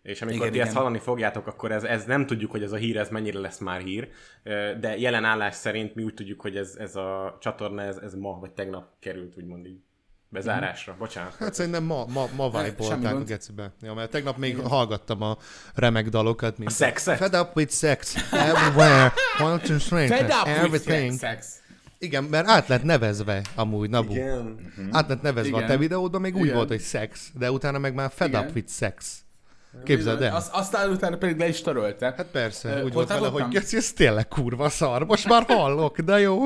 és 0.02 0.22
amikor 0.22 0.40
Igen, 0.40 0.52
ti 0.52 0.60
ezt 0.60 0.70
igen. 0.70 0.82
hallani 0.82 0.98
fogjátok, 0.98 1.46
akkor 1.46 1.72
ez, 1.72 1.84
ez 1.84 2.04
nem 2.04 2.26
tudjuk, 2.26 2.50
hogy 2.50 2.62
ez 2.62 2.72
a 2.72 2.76
hír, 2.76 2.96
ez 2.96 3.08
mennyire 3.08 3.38
lesz 3.38 3.58
már 3.58 3.80
hír, 3.80 4.08
de 4.80 4.98
jelen 4.98 5.24
állás 5.24 5.54
szerint 5.54 5.94
mi 5.94 6.02
úgy 6.02 6.14
tudjuk, 6.14 6.40
hogy 6.40 6.56
ez, 6.56 6.74
ez 6.78 6.96
a 6.96 7.38
csatorna, 7.40 7.82
ez, 7.82 7.96
ez 7.96 8.14
ma 8.14 8.38
vagy 8.38 8.50
tegnap 8.50 8.88
került, 9.00 9.36
úgymond 9.36 9.66
így 9.66 9.80
bezárásra. 10.28 10.94
Bocsánat. 10.98 11.34
Hát 11.34 11.54
szerintem 11.54 11.84
ma, 11.84 12.04
ma, 12.06 12.28
ma 12.36 12.50
semmi 12.52 12.68
vibe-olták 12.68 13.14
a 13.14 13.22
gecibe. 13.22 13.72
Ja, 13.80 13.94
mert 13.94 14.10
tegnap 14.10 14.36
még 14.36 14.58
hallgattam 14.58 15.22
a 15.22 15.36
remek 15.74 16.08
dalokat, 16.08 16.58
mint 16.58 16.70
A 16.70 16.72
szexet? 16.72 17.16
Fed 17.16 17.34
up 17.34 17.56
with 17.56 17.72
sex, 17.72 18.32
everywhere, 18.32 19.12
want 19.40 19.62
to 19.62 19.78
shrink, 19.78 20.08
Fed 20.08 20.30
up 20.30 20.46
with 20.46 20.58
everything. 20.58 21.18
sex. 21.18 21.60
Igen, 22.02 22.24
mert 22.24 22.48
át 22.48 22.68
lett 22.68 22.82
nevezve 22.82 23.42
amúgy, 23.54 23.90
Nabu. 23.90 24.12
Igen. 24.12 24.72
Át 24.90 25.08
lett 25.08 25.22
nevezve 25.22 25.48
Igen. 25.48 25.62
a 25.62 25.66
te 25.66 25.76
videódban, 25.76 26.20
még 26.20 26.34
úgy 26.36 26.42
Igen. 26.44 26.54
volt, 26.54 26.68
hogy 26.68 26.80
szex, 26.80 27.30
de 27.38 27.50
utána 27.50 27.78
meg 27.78 27.94
már 27.94 28.10
fed 28.14 28.28
Igen. 28.28 28.46
up 28.46 28.54
with 28.54 28.70
sex. 28.72 29.22
Képzeld 29.84 30.22
el. 30.22 30.36
Az, 30.36 30.48
aztán 30.52 30.90
utána 30.90 31.16
pedig 31.16 31.38
le 31.38 31.48
is 31.48 31.60
törölte. 31.60 32.14
Hát 32.16 32.26
persze, 32.26 32.68
Ö, 32.80 32.82
úgy 32.84 32.92
volt 32.92 33.08
vele, 33.08 33.28
hogy 33.28 33.48
geci, 33.48 33.76
ez 33.76 33.92
tényleg 33.92 34.28
kurva 34.28 34.68
szar. 34.68 35.04
Most 35.06 35.28
már 35.28 35.44
hallok, 35.46 36.00
de 36.00 36.18
jó. 36.18 36.44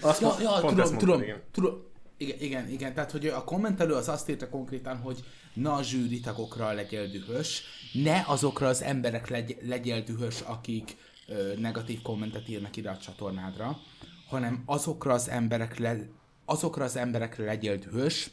Azt 0.00 0.20
Ja, 0.20 0.36
ja, 0.40 0.48
pont 0.48 0.60
tudom, 0.60 0.68
ezt 0.68 0.76
mondtad, 0.76 0.98
tudom, 0.98 1.22
igen. 1.22 1.42
tudom, 1.52 1.82
Igen, 2.16 2.36
igen, 2.40 2.68
igen, 2.68 2.94
tehát 2.94 3.10
hogy 3.10 3.26
a 3.26 3.44
kommentelő 3.44 3.94
az 3.94 4.08
azt 4.08 4.28
írta 4.28 4.48
konkrétan, 4.48 4.96
hogy 4.96 5.24
na 5.54 5.74
a 5.74 5.82
zsűri 5.82 6.20
tagokra 6.20 6.72
legyél 6.72 7.06
dühös, 7.06 7.62
ne 7.92 8.22
azokra 8.26 8.66
az 8.68 8.82
emberek 8.82 9.28
legy, 9.28 9.56
legyél 9.62 10.00
dühös, 10.02 10.40
akik 10.40 10.96
ö, 11.26 11.52
negatív 11.58 12.02
kommentet 12.02 12.48
írnak 12.48 12.76
ide 12.76 12.90
a 12.90 12.98
csatornádra, 12.98 13.78
hanem 14.28 14.62
azokra 14.66 15.12
az 15.12 15.28
emberekre, 15.28 16.08
azokra 16.44 16.84
az 16.84 16.96
emberekre 16.96 17.44
legyél 17.44 17.76
dühös, 17.76 18.30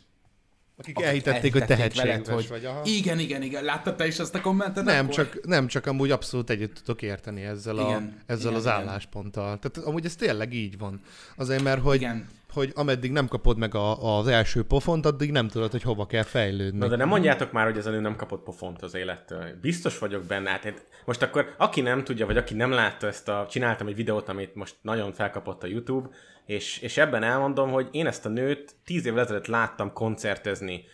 Akik, 0.78 0.98
akik 0.98 1.08
elhitették, 1.08 1.52
hogy 1.52 1.66
tehetséges 1.66 2.28
hogy... 2.28 2.48
vagy. 2.48 2.66
Aha. 2.66 2.82
Igen, 2.84 3.20
igen, 3.20 3.42
igen. 3.42 3.64
Láttad 3.64 3.96
te 3.96 4.08
is 4.08 4.20
azt 4.20 4.36
a 4.36 4.42
kommentet? 4.42 4.84
Nem 4.84 5.06
akkor? 5.06 5.16
csak, 5.16 5.46
nem, 5.46 5.68
csak 5.68 5.86
amúgy 5.86 6.12
abszolút 6.12 6.50
együtt 6.50 6.74
tudok 6.74 7.02
érteni 7.02 7.42
ezzel, 7.42 7.78
a, 7.78 7.88
Igen, 7.88 8.22
ezzel 8.26 8.46
igen, 8.46 8.54
az 8.54 8.66
igen. 8.66 8.76
állásponttal. 8.76 9.60
Tehát 9.60 9.88
amúgy 9.88 10.06
ez 10.06 10.16
tényleg 10.16 10.54
így 10.54 10.78
van. 10.78 11.02
Azért, 11.36 11.64
mert 11.64 11.82
hogy, 11.82 11.96
Igen. 11.96 12.28
Hogy 12.54 12.72
ameddig 12.76 13.12
nem 13.12 13.28
kapod 13.28 13.58
meg 13.58 13.76
a, 13.76 14.18
az 14.18 14.28
első 14.28 14.64
pofont, 14.64 15.06
addig 15.06 15.32
nem 15.32 15.48
tudod, 15.48 15.72
hogy 15.72 15.82
hova 15.82 16.06
kell 16.06 16.24
fejlődni. 16.24 16.78
Na 16.78 16.88
de 16.88 16.96
nem 16.96 17.08
mondjátok 17.08 17.52
már, 17.52 17.66
hogy 17.66 17.78
ez 17.78 17.86
a 17.86 17.90
nő 17.90 18.00
nem 18.00 18.16
kapott 18.16 18.44
pofont 18.44 18.82
az 18.82 18.96
élettől. 18.96 19.58
Biztos 19.62 20.00
vagyok 20.00 20.24
benne. 20.24 20.50
Hát 20.50 20.86
most 21.06 21.22
akkor, 21.22 21.54
aki 21.58 21.82
nem 21.82 22.04
tudja, 22.04 22.26
vagy 22.26 22.38
aki 22.38 22.54
nem 22.54 22.72
látta 22.72 23.08
ezt 23.08 23.30
a... 23.30 23.48
Csináltam 23.50 23.88
egy 23.88 23.96
videót, 23.96 24.30
amit 24.30 24.56
most 24.56 24.76
nagyon 24.82 25.12
felkapott 25.14 25.64
a 25.64 25.68
YouTube, 25.68 26.10
és, 26.46 26.80
és 26.80 26.98
ebben 26.98 27.24
elmondom, 27.24 27.72
hogy 27.72 27.88
én 27.92 28.08
ezt 28.08 28.26
a 28.26 28.30
nőt 28.30 28.76
tíz 28.86 29.06
évvel 29.06 29.24
ezelőtt 29.24 29.48
láttam 29.48 29.94
koncertezni. 29.94 30.86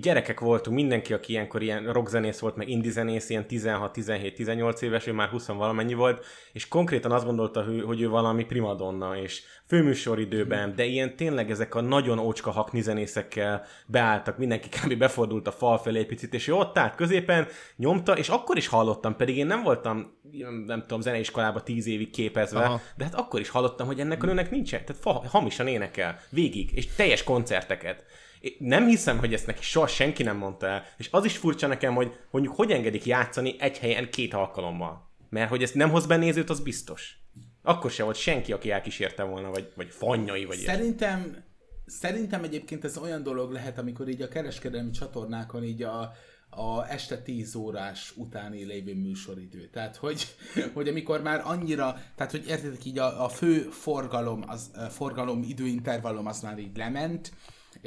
Gyerekek 0.00 0.40
voltunk, 0.40 0.76
mindenki, 0.76 1.12
aki 1.12 1.32
ilyenkor 1.32 1.62
ilyen 1.62 1.92
rockzenész 1.92 2.38
volt, 2.38 2.56
meg 2.56 2.68
indie 2.68 2.90
zenész, 2.90 3.28
ilyen 3.30 3.44
16-17-18 3.48 4.82
éves, 4.82 5.06
ő 5.06 5.12
már 5.12 5.28
20 5.28 5.46
valamennyi 5.46 5.94
volt, 5.94 6.24
és 6.52 6.68
konkrétan 6.68 7.12
azt 7.12 7.24
gondolta, 7.24 7.62
hogy- 7.64 7.82
hogy 7.82 8.00
ő 8.00 8.08
valami 8.08 8.44
primadonna, 8.44 9.16
és 9.16 9.42
főműsoridőben, 9.66 10.74
de 10.76 10.84
ilyen 10.84 11.16
tényleg 11.16 11.50
ezek 11.50 11.74
a 11.74 11.80
nagyon 11.80 12.18
ócska 12.18 12.50
hakni 12.50 12.80
zenészekkel 12.80 13.64
beálltak, 13.86 14.38
mindenki 14.38 14.68
kb. 14.68 14.94
befordult 14.98 15.46
a 15.46 15.52
fal 15.52 15.78
felé 15.78 15.98
egy 15.98 16.06
picit, 16.06 16.34
és 16.34 16.48
ő 16.48 16.54
ott 16.54 16.78
állt 16.78 16.94
középen, 16.94 17.46
nyomta, 17.76 18.16
és 18.18 18.28
akkor 18.28 18.56
is 18.56 18.66
hallottam, 18.66 19.16
pedig 19.16 19.36
én 19.36 19.46
nem 19.46 19.62
voltam, 19.62 20.14
nem 20.66 20.80
tudom, 20.80 21.00
zeneiskolában 21.00 21.62
tíz 21.64 21.86
évig 21.86 22.10
képezve. 22.10 22.58
Aha. 22.60 22.80
de 22.96 23.04
hát 23.04 23.14
akkor 23.14 23.40
is 23.40 23.48
hallottam, 23.48 23.86
hogy 23.86 24.00
ennek 24.00 24.22
a 24.22 24.26
nőnek 24.26 24.50
nincsen, 24.50 24.84
tehát 24.84 25.02
fa, 25.02 25.22
hamisan 25.28 25.66
énekel, 25.66 26.18
végig, 26.30 26.72
és 26.76 26.86
teljes 26.86 27.24
koncerteket. 27.24 28.04
Nem 28.58 28.86
hiszem, 28.86 29.18
hogy 29.18 29.34
ezt 29.34 29.46
neki 29.46 29.62
soha 29.62 29.86
senki 29.86 30.22
nem 30.22 30.36
mondta 30.36 30.66
el, 30.66 30.84
és 30.98 31.08
az 31.10 31.24
is 31.24 31.36
furcsa 31.36 31.66
nekem, 31.66 31.94
hogy 31.94 32.16
mondjuk 32.30 32.54
hogy 32.54 32.70
engedik 32.70 33.04
játszani 33.04 33.56
egy 33.58 33.78
helyen 33.78 34.10
két 34.10 34.34
alkalommal. 34.34 35.10
Mert 35.28 35.48
hogy 35.48 35.62
ezt 35.62 35.74
nem 35.74 35.90
hoz 35.90 36.06
be 36.06 36.16
nézőt, 36.16 36.50
az 36.50 36.60
biztos. 36.60 37.18
Akkor 37.62 37.90
se 37.90 38.02
volt 38.02 38.16
senki, 38.16 38.52
aki 38.52 38.70
elkísérte 38.70 39.22
volna, 39.22 39.50
vagy, 39.50 39.72
vagy 39.74 39.88
fanyai, 39.90 40.44
vagy 40.44 40.58
ilyen. 40.58 40.74
Szerintem, 40.74 41.44
szerintem 41.86 42.44
egyébként 42.44 42.84
ez 42.84 42.98
olyan 42.98 43.22
dolog 43.22 43.52
lehet, 43.52 43.78
amikor 43.78 44.08
így 44.08 44.22
a 44.22 44.28
kereskedelmi 44.28 44.90
csatornákon 44.90 45.64
így 45.64 45.82
a, 45.82 46.12
a 46.50 46.88
este 46.88 47.22
10 47.22 47.54
órás 47.54 48.12
utáni 48.16 48.64
lévő 48.64 48.94
műsoridő. 48.94 49.68
Tehát, 49.72 49.96
hogy, 49.96 50.36
hogy 50.74 50.88
amikor 50.88 51.22
már 51.22 51.42
annyira, 51.44 51.96
tehát, 52.14 52.32
hogy 52.32 52.44
értitek 52.48 52.84
így 52.84 52.98
a, 52.98 53.24
a 53.24 53.28
fő 53.28 53.60
forgalom, 53.60 54.44
az 54.46 54.70
a 54.74 54.80
forgalom 54.80 55.42
időintervallum 55.42 56.26
az 56.26 56.40
már 56.40 56.58
így 56.58 56.76
lement, 56.76 57.32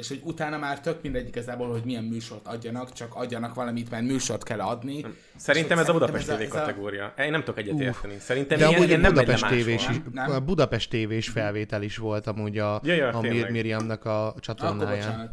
és 0.00 0.08
hogy 0.08 0.20
utána 0.24 0.58
már 0.58 0.80
tök 0.80 1.02
mindegy 1.02 1.28
igazából, 1.28 1.70
hogy 1.70 1.82
milyen 1.84 2.04
műsort 2.04 2.46
adjanak, 2.46 2.92
csak 2.92 3.14
adjanak 3.14 3.54
valamit, 3.54 3.90
mert 3.90 4.02
műsort 4.02 4.42
kell 4.44 4.60
adni. 4.60 5.04
Szerintem 5.36 5.78
ez 5.78 5.88
a 5.88 5.92
Budapest 5.92 6.26
TV 6.26 6.30
ez 6.40 6.54
a- 6.54 6.58
kategória. 6.58 7.14
Én 7.18 7.30
nem 7.30 7.40
tudok 7.40 7.58
egyet 7.58 7.80
érteni. 7.80 8.18
Szerintem 8.18 8.58
De 8.58 8.68
ilyen, 8.68 8.82
ilyen 8.82 9.00
nem 9.00 9.12
Budapest 9.12 9.46
tévés 9.48 9.88
is, 9.88 9.96
nem? 10.12 10.30
a 10.30 10.40
Budapest 10.40 10.90
tévés 10.90 11.28
felvétel 11.28 11.82
is 11.82 11.96
volt 11.96 12.26
amúgy 12.26 12.58
a, 12.58 12.80
Ja, 12.84 12.94
ja, 12.94 13.08
a 13.08 13.20
Mir-. 13.20 13.50
Miriamnak 13.50 14.04
a 14.04 14.34
csatornáján. 14.40 15.30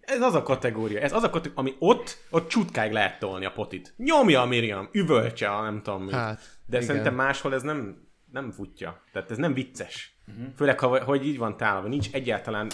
Ez 0.00 0.20
az 0.20 0.34
a 0.34 0.42
kategória, 0.42 1.00
ez 1.00 1.12
az 1.12 1.22
a 1.22 1.30
kategória, 1.30 1.58
ami 1.60 1.74
ott, 1.78 2.18
ott 2.30 2.48
csutkáig 2.48 2.92
lehet 2.92 3.18
tolni 3.18 3.44
a 3.44 3.50
potit. 3.52 3.94
Nyomja 3.96 4.40
a 4.40 4.46
Miriam, 4.46 4.88
üvöltse 4.92 5.48
a 5.48 5.62
nem 5.62 5.82
tudom 5.82 6.02
mit. 6.02 6.14
Hát, 6.14 6.40
De 6.66 6.76
igen. 6.76 6.82
szerintem 6.82 7.14
máshol 7.14 7.54
ez 7.54 7.62
nem, 7.62 8.08
nem 8.32 8.50
futja. 8.50 9.02
Tehát 9.12 9.30
ez 9.30 9.36
nem 9.36 9.54
vicces. 9.54 10.18
Uh-huh. 10.28 10.46
Főleg, 10.56 10.78
ha, 10.78 11.04
hogy 11.04 11.26
így 11.26 11.38
van 11.38 11.56
tálva, 11.56 11.88
nincs 11.88 12.10
egyáltalán 12.12 12.70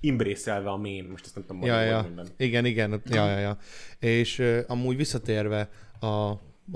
imbrészelve 0.00 0.70
a 0.70 0.76
mém. 0.76 1.06
Most 1.10 1.24
ezt 1.24 1.34
nem 1.34 1.44
tudom 1.46 1.62
Ja, 1.62 1.80
ja. 1.80 2.02
mondani. 2.02 2.28
Igen, 2.36 2.64
igen, 2.64 3.02
ja, 3.04 3.26
ja, 3.30 3.38
ja. 3.38 3.58
És 3.98 4.38
uh, 4.38 4.58
amúgy 4.66 4.96
visszatérve 4.96 5.68
a, 6.00 6.06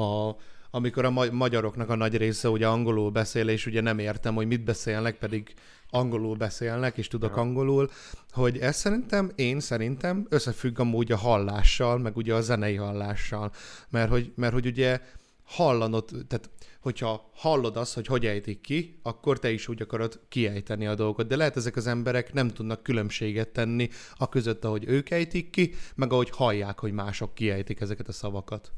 a 0.03 0.37
amikor 0.71 1.05
a 1.05 1.11
ma- 1.11 1.31
magyaroknak 1.31 1.89
a 1.89 1.95
nagy 1.95 2.17
része 2.17 2.49
ugye 2.49 2.67
angolul 2.67 3.11
beszél, 3.11 3.49
és 3.49 3.67
ugye 3.67 3.81
nem 3.81 3.99
értem, 3.99 4.35
hogy 4.35 4.47
mit 4.47 4.65
beszélnek, 4.65 5.19
pedig 5.19 5.55
angolul 5.91 6.37
beszélnek, 6.37 6.99
és 6.99 7.09
tudok 7.09 7.37
angolul, 7.37 7.91
hogy 8.31 8.59
ez 8.59 8.77
szerintem, 8.77 9.31
én 9.35 9.61
szerintem 9.61 10.27
összefügg 10.29 10.79
amúgy 10.79 11.13
a 11.13 11.17
hallással, 11.17 11.99
meg 11.99 12.17
ugye 12.17 12.35
a 12.35 12.41
zenei 12.41 12.75
hallással. 12.75 13.53
Mert 13.91 14.11
hogy, 14.11 14.33
mert 14.37 14.53
hogy 14.53 14.67
ugye 14.67 15.01
hallanod, 15.45 16.05
tehát 16.29 16.51
hogyha 16.85 17.31
hallod 17.35 17.77
azt, 17.77 17.95
hogy 17.95 18.07
hogy 18.07 18.27
ejtik 18.27 18.61
ki, 18.61 19.01
akkor 19.03 19.39
te 19.39 19.51
is 19.51 19.69
úgy 19.69 19.83
akarod 19.83 20.21
kiejteni 20.29 20.87
a 20.87 20.95
dolgot. 20.95 21.27
De 21.27 21.37
lehet 21.37 21.57
ezek 21.57 21.77
az 21.77 21.87
emberek 21.87 22.33
nem 22.33 22.49
tudnak 22.49 22.83
különbséget 22.83 23.49
tenni 23.49 23.89
a 24.17 24.29
között, 24.29 24.65
ahogy 24.65 24.85
ők 24.89 25.11
ejtik 25.11 25.51
ki, 25.51 25.75
meg 25.95 26.13
ahogy 26.13 26.31
hallják, 26.31 26.79
hogy 26.79 26.93
mások 26.93 27.35
kiejtik 27.35 27.81
ezeket 27.81 28.09
a 28.09 28.13
szavakat. 28.13 28.73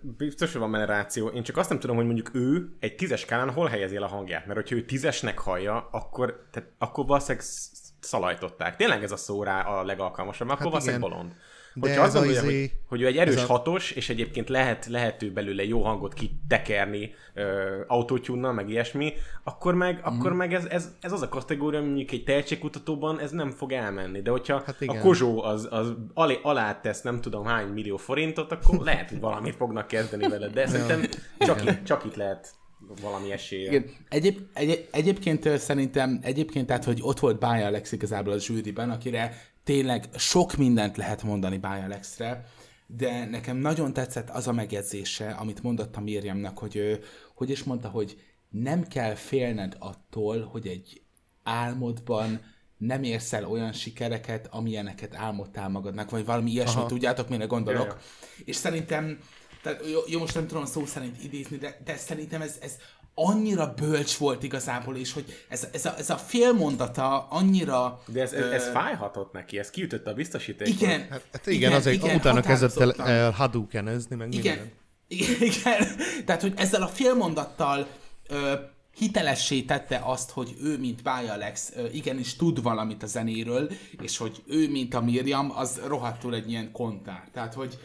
Biztos, 0.00 0.52
hogy 0.52 0.60
van 0.60 0.70
benne 0.70 0.84
ráció. 0.84 1.28
Én 1.28 1.42
csak 1.42 1.56
azt 1.56 1.68
nem 1.68 1.78
tudom, 1.78 1.96
hogy 1.96 2.04
mondjuk 2.04 2.34
ő 2.34 2.76
egy 2.80 2.94
tízes 2.94 3.20
skálán 3.20 3.50
hol 3.50 3.68
helyezi 3.68 3.96
el 3.96 4.02
a 4.02 4.06
hangját. 4.06 4.46
Mert 4.46 4.58
hogyha 4.58 4.76
ő 4.76 4.84
tízesnek 4.84 5.38
hallja, 5.38 5.88
akkor, 5.90 6.46
tehát, 6.50 6.68
akkor 6.78 7.06
valószínűleg 7.06 7.44
sz- 7.44 7.92
szalajtották. 8.00 8.76
Tényleg 8.76 9.02
ez 9.02 9.12
a 9.12 9.16
szó 9.16 9.42
rá 9.42 9.60
a 9.60 9.84
legalkalmasabb, 9.84 10.48
akkor 10.48 10.60
hát 10.60 10.68
valószínűleg 10.68 11.00
igen. 11.00 11.10
bolond. 11.10 11.36
De 11.74 11.88
Hogyha 11.88 12.02
azt 12.02 12.14
gondolja, 12.14 12.42
izé- 12.42 12.50
hogy, 12.60 12.70
hogy 12.88 13.00
ő 13.02 13.06
egy 13.06 13.16
erős 13.16 13.36
a- 13.42 13.46
hatos, 13.46 13.90
és 13.90 14.08
egyébként 14.08 14.48
lehet, 14.48 14.86
lehető 14.86 15.32
belőle 15.32 15.64
jó 15.64 15.82
hangot 15.82 16.14
kitekerni 16.14 17.10
ö, 17.34 17.80
autótyúnnal, 17.86 18.52
meg 18.52 18.68
ilyesmi, 18.68 19.12
akkor 19.44 19.74
meg, 19.74 19.94
Mhm. 20.04 20.06
akkor 20.06 20.32
meg 20.32 20.54
ez, 20.54 20.64
ez, 20.64 20.88
ez, 21.00 21.12
az 21.12 21.22
a 21.22 21.28
kategória, 21.28 21.80
mondjuk 21.80 22.10
egy 22.10 22.24
tehetségkutatóban 22.24 23.20
ez 23.20 23.30
nem 23.30 23.50
fog 23.50 23.72
elmenni. 23.72 24.22
De 24.22 24.30
hogyha 24.30 24.62
Hát 24.66 24.76
a. 24.86 24.98
Kozsó 24.98 25.42
az, 25.42 25.68
az 25.70 25.92
alé, 26.14 26.38
alá 26.42 26.80
tesz 26.80 27.02
nem 27.02 27.20
tudom 27.20 27.44
hány 27.44 27.66
millió 27.68 27.96
forintot, 27.96 28.52
akkor 28.52 28.78
lehet, 28.84 29.08
hogy 29.08 29.20
valamit 29.20 29.54
fognak 29.56 29.86
kezdeni 29.86 30.28
vele. 30.28 30.48
De 30.48 30.66
szerintem 30.66 31.02
csak, 31.38 31.64
itt, 31.64 31.84
csak 31.84 32.04
itt 32.04 32.14
lehet 32.16 32.54
valami 33.02 33.32
esélye. 33.32 33.68
Igen. 33.70 33.84
Egyéb, 34.08 34.38
egy, 34.54 34.88
egyébként 34.92 35.48
szerintem, 35.58 36.18
egyébként 36.22 36.66
tehát, 36.66 36.84
hogy 36.84 36.98
ott 37.02 37.18
volt 37.20 37.38
Bája 37.38 37.66
Alex 37.66 37.92
igazából 37.92 38.32
a 38.32 38.38
zsűriben, 38.38 38.90
akire 38.90 39.36
tényleg 39.64 40.08
sok 40.16 40.56
mindent 40.56 40.96
lehet 40.96 41.22
mondani 41.22 41.58
Bája 41.58 41.84
Alexre, 41.84 42.46
de 42.86 43.24
nekem 43.24 43.56
nagyon 43.56 43.92
tetszett 43.92 44.30
az 44.30 44.48
a 44.48 44.52
megjegyzése, 44.52 45.30
amit 45.30 45.62
mondott 45.62 45.96
a 45.96 46.00
Miriamnak, 46.00 46.58
hogy 46.58 46.76
ő, 46.76 47.04
hogy 47.34 47.50
is 47.50 47.62
mondta, 47.62 47.88
hogy 47.88 48.20
nem 48.48 48.86
kell 48.86 49.14
félned 49.14 49.76
attól, 49.78 50.44
hogy 50.44 50.66
egy 50.66 51.02
álmodban 51.42 52.40
nem 52.76 53.02
érsz 53.02 53.32
el 53.32 53.44
olyan 53.44 53.72
sikereket, 53.72 54.48
amilyeneket 54.50 55.14
álmodtál 55.14 55.68
magadnak, 55.68 56.10
vagy 56.10 56.24
valami 56.24 56.50
ilyesmi, 56.50 56.80
Aha. 56.80 56.88
tudjátok, 56.88 57.28
mire 57.28 57.44
gondolok. 57.44 57.86
Ja, 57.86 57.98
És 58.44 58.56
szerintem, 58.56 59.18
tehát 59.62 59.86
jó, 59.90 60.00
jó, 60.06 60.18
most 60.18 60.34
nem 60.34 60.46
tudom 60.46 60.64
szó 60.64 60.86
szerint 60.86 61.24
idézni, 61.24 61.56
de, 61.56 61.80
de 61.84 61.96
szerintem 61.96 62.42
ez, 62.42 62.58
ez 62.62 62.76
annyira 63.14 63.74
bölcs 63.74 64.16
volt 64.16 64.42
igazából, 64.42 64.96
és 64.96 65.12
hogy 65.12 65.44
ez, 65.48 65.68
ez, 65.72 65.84
a, 65.84 65.94
ez 65.98 66.10
a 66.10 66.16
félmondata 66.16 67.26
annyira... 67.30 68.02
De 68.06 68.20
ez, 68.20 68.32
ez, 68.32 68.44
ez 68.44 68.66
ö, 68.66 68.70
fájhatott 68.70 69.32
neki, 69.32 69.58
ez 69.58 69.70
kiütötte 69.70 70.10
a 70.10 70.14
biztosítékot. 70.14 70.80
Igen, 70.80 71.00
Hát, 71.10 71.22
hát 71.32 71.46
igen, 71.46 71.58
igen, 71.58 71.72
azért 71.72 72.02
igen, 72.04 72.16
utána 72.16 72.40
kezdett 72.40 72.76
el, 72.76 72.92
el 72.92 73.30
hadoukenezni, 73.30 74.16
meg 74.16 74.34
Igen, 74.34 74.56
minden. 74.56 74.72
igen, 75.06 75.48
igen. 75.58 75.96
Tehát, 76.24 76.40
hogy 76.42 76.52
ezzel 76.56 76.82
a 76.82 76.88
félmondattal 76.88 77.86
ö, 78.28 78.54
hitelessé 78.96 79.62
tette 79.62 80.00
azt, 80.04 80.30
hogy 80.30 80.56
ő, 80.62 80.78
mint 80.78 81.02
Bája 81.02 81.32
Alex, 81.32 81.72
ö, 81.76 81.86
igenis 81.92 82.36
tud 82.36 82.62
valamit 82.62 83.02
a 83.02 83.06
zenéről, 83.06 83.70
és 84.02 84.16
hogy 84.16 84.42
ő, 84.46 84.70
mint 84.70 84.94
a 84.94 85.00
Miriam, 85.00 85.52
az 85.56 85.80
rohadtul 85.86 86.34
egy 86.34 86.50
ilyen 86.50 86.72
kontár. 86.72 87.28
Tehát, 87.32 87.54
hogy 87.54 87.78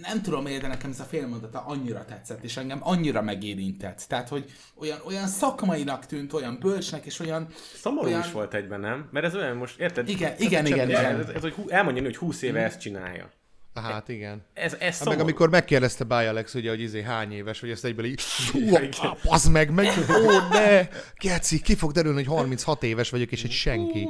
nem 0.00 0.22
tudom 0.22 0.42
miért, 0.42 0.60
de 0.60 0.68
nekem 0.68 0.90
ez 0.90 1.00
a 1.00 1.04
félmondata 1.04 1.64
annyira 1.66 2.04
tetszett, 2.04 2.44
és 2.44 2.56
engem 2.56 2.78
annyira 2.82 3.22
megérintett. 3.22 4.04
Tehát, 4.08 4.28
hogy 4.28 4.52
olyan, 4.74 4.98
olyan 5.06 5.26
szakmainak 5.26 6.06
tűnt, 6.06 6.32
olyan 6.32 6.58
bölcsnek, 6.60 7.04
és 7.04 7.18
olyan... 7.20 7.46
Szomorú 7.74 8.06
olyan... 8.06 8.20
is 8.20 8.32
volt 8.32 8.54
egyben, 8.54 8.80
nem? 8.80 9.08
Mert 9.12 9.26
ez 9.26 9.34
olyan 9.34 9.56
most, 9.56 9.80
érted? 9.80 10.08
Igen, 10.08 10.32
Ez- 10.32 10.40
igen, 10.40 10.64
ez- 10.64 10.70
igen, 10.70 10.88
igen. 10.88 11.20
Ez, 11.20 11.28
ez, 11.28 11.40
hogy 11.40 11.54
elmondja, 11.68 12.02
hogy 12.02 12.16
20 12.16 12.42
éve 12.42 12.62
ezt 12.62 12.80
csinálja. 12.80 13.30
Hát 13.74 14.08
igen. 14.08 14.42
Ez, 14.54 14.74
ez 14.78 14.98
Hát 14.98 15.08
meg 15.08 15.20
amikor 15.20 15.48
megkérdezte 15.50 16.04
Báj 16.04 16.28
Alex, 16.28 16.54
ugye, 16.54 16.68
hogy 16.68 16.80
izé 16.80 17.02
hány 17.02 17.32
éves, 17.32 17.60
hogy 17.60 17.70
ezt 17.70 17.84
egyből 17.84 18.04
így, 18.04 18.22
az 19.24 19.44
meg, 19.44 19.70
meg, 19.70 19.86
ó, 20.10 20.48
ne, 20.50 20.88
Geci, 21.18 21.60
ki 21.60 21.74
fog 21.74 21.92
derülni, 21.92 22.24
hogy 22.24 22.36
36 22.36 22.82
éves 22.82 23.10
vagyok, 23.10 23.32
és 23.32 23.44
egy 23.44 23.50
senki. 23.50 24.08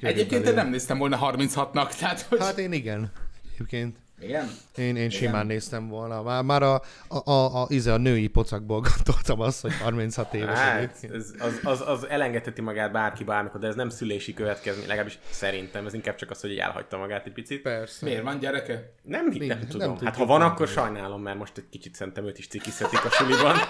Egyébként 0.00 0.46
én 0.46 0.54
nem 0.54 0.68
néztem 0.70 0.98
volna 0.98 1.18
36-nak, 1.32 1.96
tehát, 1.98 2.20
hogy... 2.20 2.38
Hát 2.38 2.58
én 2.58 2.72
igen, 2.72 3.12
egyébként. 3.54 3.96
Igen? 4.20 4.48
Én, 4.76 4.96
én 4.96 5.10
simán 5.10 5.46
néztem 5.46 5.88
volna. 5.88 6.22
Már, 6.22 6.42
már 6.42 6.62
a, 6.62 6.74
a, 7.08 7.30
a, 7.30 7.30
a, 7.30 7.66
a, 7.70 7.90
a 7.90 7.96
női 7.96 8.26
pocakból 8.26 8.80
gondoltam 8.94 9.40
azt, 9.40 9.60
hogy 9.60 9.72
36 9.82 10.34
éves. 10.34 10.58
Hát, 10.58 11.08
ez, 11.12 11.30
az, 11.38 11.60
az, 11.62 11.80
az 11.86 12.08
elengedheti 12.08 12.60
magát 12.60 12.92
bárki 12.92 13.24
bármikor, 13.24 13.60
de 13.60 13.66
ez 13.66 13.74
nem 13.74 13.88
szülési 13.88 14.34
következmény, 14.34 14.86
legalábbis 14.86 15.18
szerintem. 15.30 15.86
Ez 15.86 15.94
inkább 15.94 16.14
csak 16.14 16.30
az, 16.30 16.40
hogy 16.40 16.56
elhagyta 16.56 16.96
magát 16.96 17.26
egy 17.26 17.32
picit. 17.32 17.62
Persze. 17.62 18.06
Miért 18.06 18.22
van 18.22 18.38
gyereke? 18.38 18.92
Nem, 19.02 19.26
nem, 19.26 19.38
nem 19.38 19.46
nem 19.46 19.68
tudom. 19.68 19.88
tudjuk 19.88 20.08
hát 20.08 20.16
ha 20.16 20.26
van, 20.26 20.42
akkor 20.42 20.68
sajnálom, 20.68 21.22
mert 21.22 21.38
most 21.38 21.58
egy 21.58 21.68
kicsit 21.70 21.94
szerintem 21.94 22.26
őt 22.26 22.38
is 22.38 22.48
cikizhetik 22.48 23.04
a 23.04 23.10
suliban. 23.10 23.56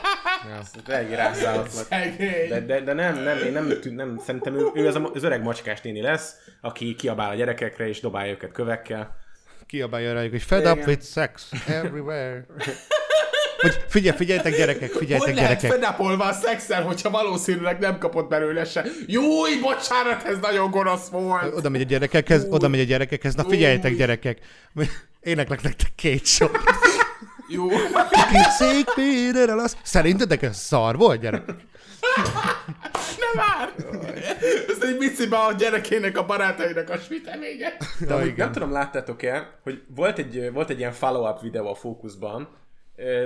Elég 0.87 1.11
rászállhatnak. 1.11 1.85
Szegény. 1.85 2.49
De, 2.49 2.61
de, 2.61 2.81
de, 2.81 2.93
nem, 2.93 3.23
nem, 3.23 3.39
én 3.39 3.53
nem, 3.53 3.73
nem, 3.95 4.19
szerintem 4.19 4.55
ő, 4.55 4.71
ő 4.75 4.87
az, 4.87 4.95
a, 4.95 5.11
az 5.15 5.23
öreg 5.23 5.43
macskás 5.43 5.81
néni 5.81 6.01
lesz, 6.01 6.35
aki 6.61 6.95
kiabál 6.95 7.31
a 7.31 7.35
gyerekekre 7.35 7.89
és 7.89 8.01
dobálja 8.01 8.33
őket 8.33 8.53
kövekkel. 8.53 9.17
Kiabálja 9.69 10.13
rájuk, 10.13 10.31
hogy 10.31 10.43
fed 10.43 10.67
up 10.67 10.87
with 10.87 11.05
sex 11.05 11.49
everywhere. 11.67 12.47
Hogy 13.61 13.85
figyelj, 13.89 14.17
figyeljetek 14.17 14.57
gyerekek, 14.57 14.93
Hogy 14.93 14.99
figyeljetek 14.99 15.35
lehet 15.35 15.61
gyerekek. 15.61 15.81
fedapolva 15.81 16.25
a 16.25 16.33
szexel, 16.33 16.83
hogyha 16.83 17.11
valószínűleg 17.11 17.79
nem 17.79 17.99
kapott 17.99 18.29
belőle 18.29 18.65
se? 18.65 18.85
Júj, 19.07 19.51
bocsánat, 19.61 20.25
ez 20.27 20.39
nagyon 20.41 20.71
gonosz 20.71 21.09
volt. 21.09 21.55
Oda 21.55 21.69
megy 21.69 21.81
a 21.81 21.85
gyerekekhez, 21.85 22.47
oda 22.51 22.69
megy 22.69 22.81
a 22.81 22.85
gyerekekhez, 22.85 23.35
na 23.35 23.45
figyeljetek 23.45 23.97
gyerekek. 23.97 24.39
Éneklek 25.21 25.63
nektek 25.63 25.89
két 25.95 26.27
sor. 26.27 26.51
Jó. 27.49 27.69
Szék 28.59 28.85
Péter 28.95 29.49
alasz. 29.51 29.77
Szerintetek 29.83 30.43
ez 30.43 30.57
szar 30.59 30.97
volt, 30.97 31.21
gyerek? 31.21 31.43
Nem 33.19 33.47
már! 33.47 33.75
Ez 34.69 34.83
egy 34.83 34.99
bicibe 34.99 35.37
a 35.37 35.53
gyerekének, 35.53 36.19
a 36.19 36.27
barátainak 36.27 36.91
a 36.91 36.97
süteménye. 36.97 37.77
De 38.07 38.25
Ja, 38.25 38.33
nem 38.37 38.53
tudom, 38.53 38.73
láttátok-e, 38.73 39.59
hogy 39.63 39.83
volt 39.95 40.19
egy, 40.19 40.53
volt 40.53 40.71
egy 40.71 40.79
ilyen 40.79 40.93
follow-up 40.93 41.41
videó 41.41 41.69
a 41.71 41.75
Fókuszban. 41.75 42.49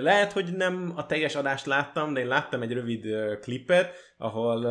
Lehet, 0.00 0.32
hogy 0.32 0.56
nem 0.56 0.92
a 0.96 1.06
teljes 1.06 1.34
adást 1.34 1.66
láttam, 1.66 2.14
de 2.14 2.20
én 2.20 2.26
láttam 2.26 2.62
egy 2.62 2.72
rövid 2.72 3.06
klipet, 3.40 3.94
ahol 4.18 4.66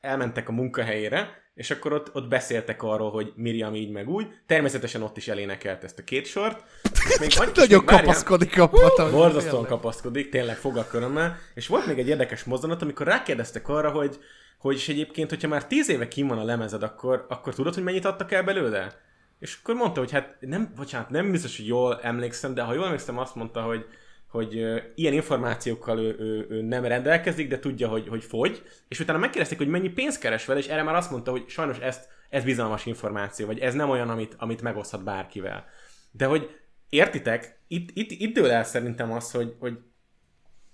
elmentek 0.00 0.48
a 0.48 0.52
munkahelyére, 0.52 1.43
és 1.54 1.70
akkor 1.70 1.92
ott, 1.92 2.14
ott 2.14 2.28
beszéltek 2.28 2.82
arról, 2.82 3.10
hogy 3.10 3.32
Miriam 3.36 3.74
így 3.74 3.90
meg 3.90 4.08
úgy. 4.08 4.26
Természetesen 4.46 5.02
ott 5.02 5.16
is 5.16 5.28
elénekelt 5.28 5.84
ezt 5.84 5.98
a 5.98 6.04
két 6.04 6.26
sort. 6.26 6.64
És 6.82 7.18
még, 7.18 7.52
Nagyon 7.54 7.84
még 7.84 7.98
kapaszkodik 7.98 8.58
a 8.58 8.68
patam. 8.68 9.10
Borzasztóan 9.10 9.66
kapaszkodik, 9.66 10.30
tényleg 10.30 10.56
fogakörömmel. 10.56 11.38
És 11.54 11.66
volt 11.66 11.86
még 11.86 11.98
egy 11.98 12.08
érdekes 12.08 12.44
mozzanat, 12.44 12.82
amikor 12.82 13.06
rákérdeztek 13.06 13.68
arra, 13.68 13.90
hogy, 13.90 14.18
hogy 14.58 14.74
és 14.74 14.88
egyébként, 14.88 15.30
hogyha 15.30 15.48
már 15.48 15.66
tíz 15.66 15.88
éve 15.88 16.08
kim 16.08 16.26
van 16.26 16.38
a 16.38 16.44
lemezed, 16.44 16.82
akkor, 16.82 17.26
akkor 17.28 17.54
tudod, 17.54 17.74
hogy 17.74 17.82
mennyit 17.82 18.04
adtak 18.04 18.32
el 18.32 18.42
belőle? 18.42 19.00
És 19.38 19.58
akkor 19.62 19.74
mondta, 19.74 20.00
hogy 20.00 20.10
hát 20.10 20.36
nem, 20.40 20.72
bocsánat, 20.76 21.10
nem 21.10 21.30
biztos, 21.30 21.56
hogy 21.56 21.66
jól 21.66 22.00
emlékszem, 22.02 22.54
de 22.54 22.62
ha 22.62 22.74
jól 22.74 22.84
emlékszem, 22.84 23.18
azt 23.18 23.34
mondta, 23.34 23.62
hogy, 23.62 23.86
hogy 24.34 24.52
ilyen 24.94 25.12
információkkal 25.12 25.98
ő, 25.98 26.16
ő, 26.18 26.46
ő, 26.48 26.62
nem 26.62 26.84
rendelkezik, 26.84 27.48
de 27.48 27.58
tudja, 27.58 27.88
hogy, 27.88 28.08
hogy 28.08 28.24
fogy, 28.24 28.62
és 28.88 29.00
utána 29.00 29.18
megkérdezték, 29.18 29.58
hogy 29.58 29.68
mennyi 29.68 29.88
pénzt 29.88 30.20
keres 30.20 30.44
vele, 30.44 30.58
és 30.60 30.66
erre 30.66 30.82
már 30.82 30.94
azt 30.94 31.10
mondta, 31.10 31.30
hogy 31.30 31.48
sajnos 31.48 31.78
ezt, 31.78 32.08
ez 32.30 32.44
bizalmas 32.44 32.86
információ, 32.86 33.46
vagy 33.46 33.58
ez 33.58 33.74
nem 33.74 33.90
olyan, 33.90 34.10
amit, 34.10 34.34
amit 34.38 34.62
megoszthat 34.62 35.04
bárkivel. 35.04 35.64
De 36.10 36.26
hogy 36.26 36.50
értitek, 36.88 37.58
itt, 37.68 37.90
itt, 37.92 38.10
itt 38.10 38.34
dől 38.34 38.50
el 38.50 38.64
szerintem 38.64 39.12
az, 39.12 39.30
hogy, 39.30 39.54
hogy 39.58 39.78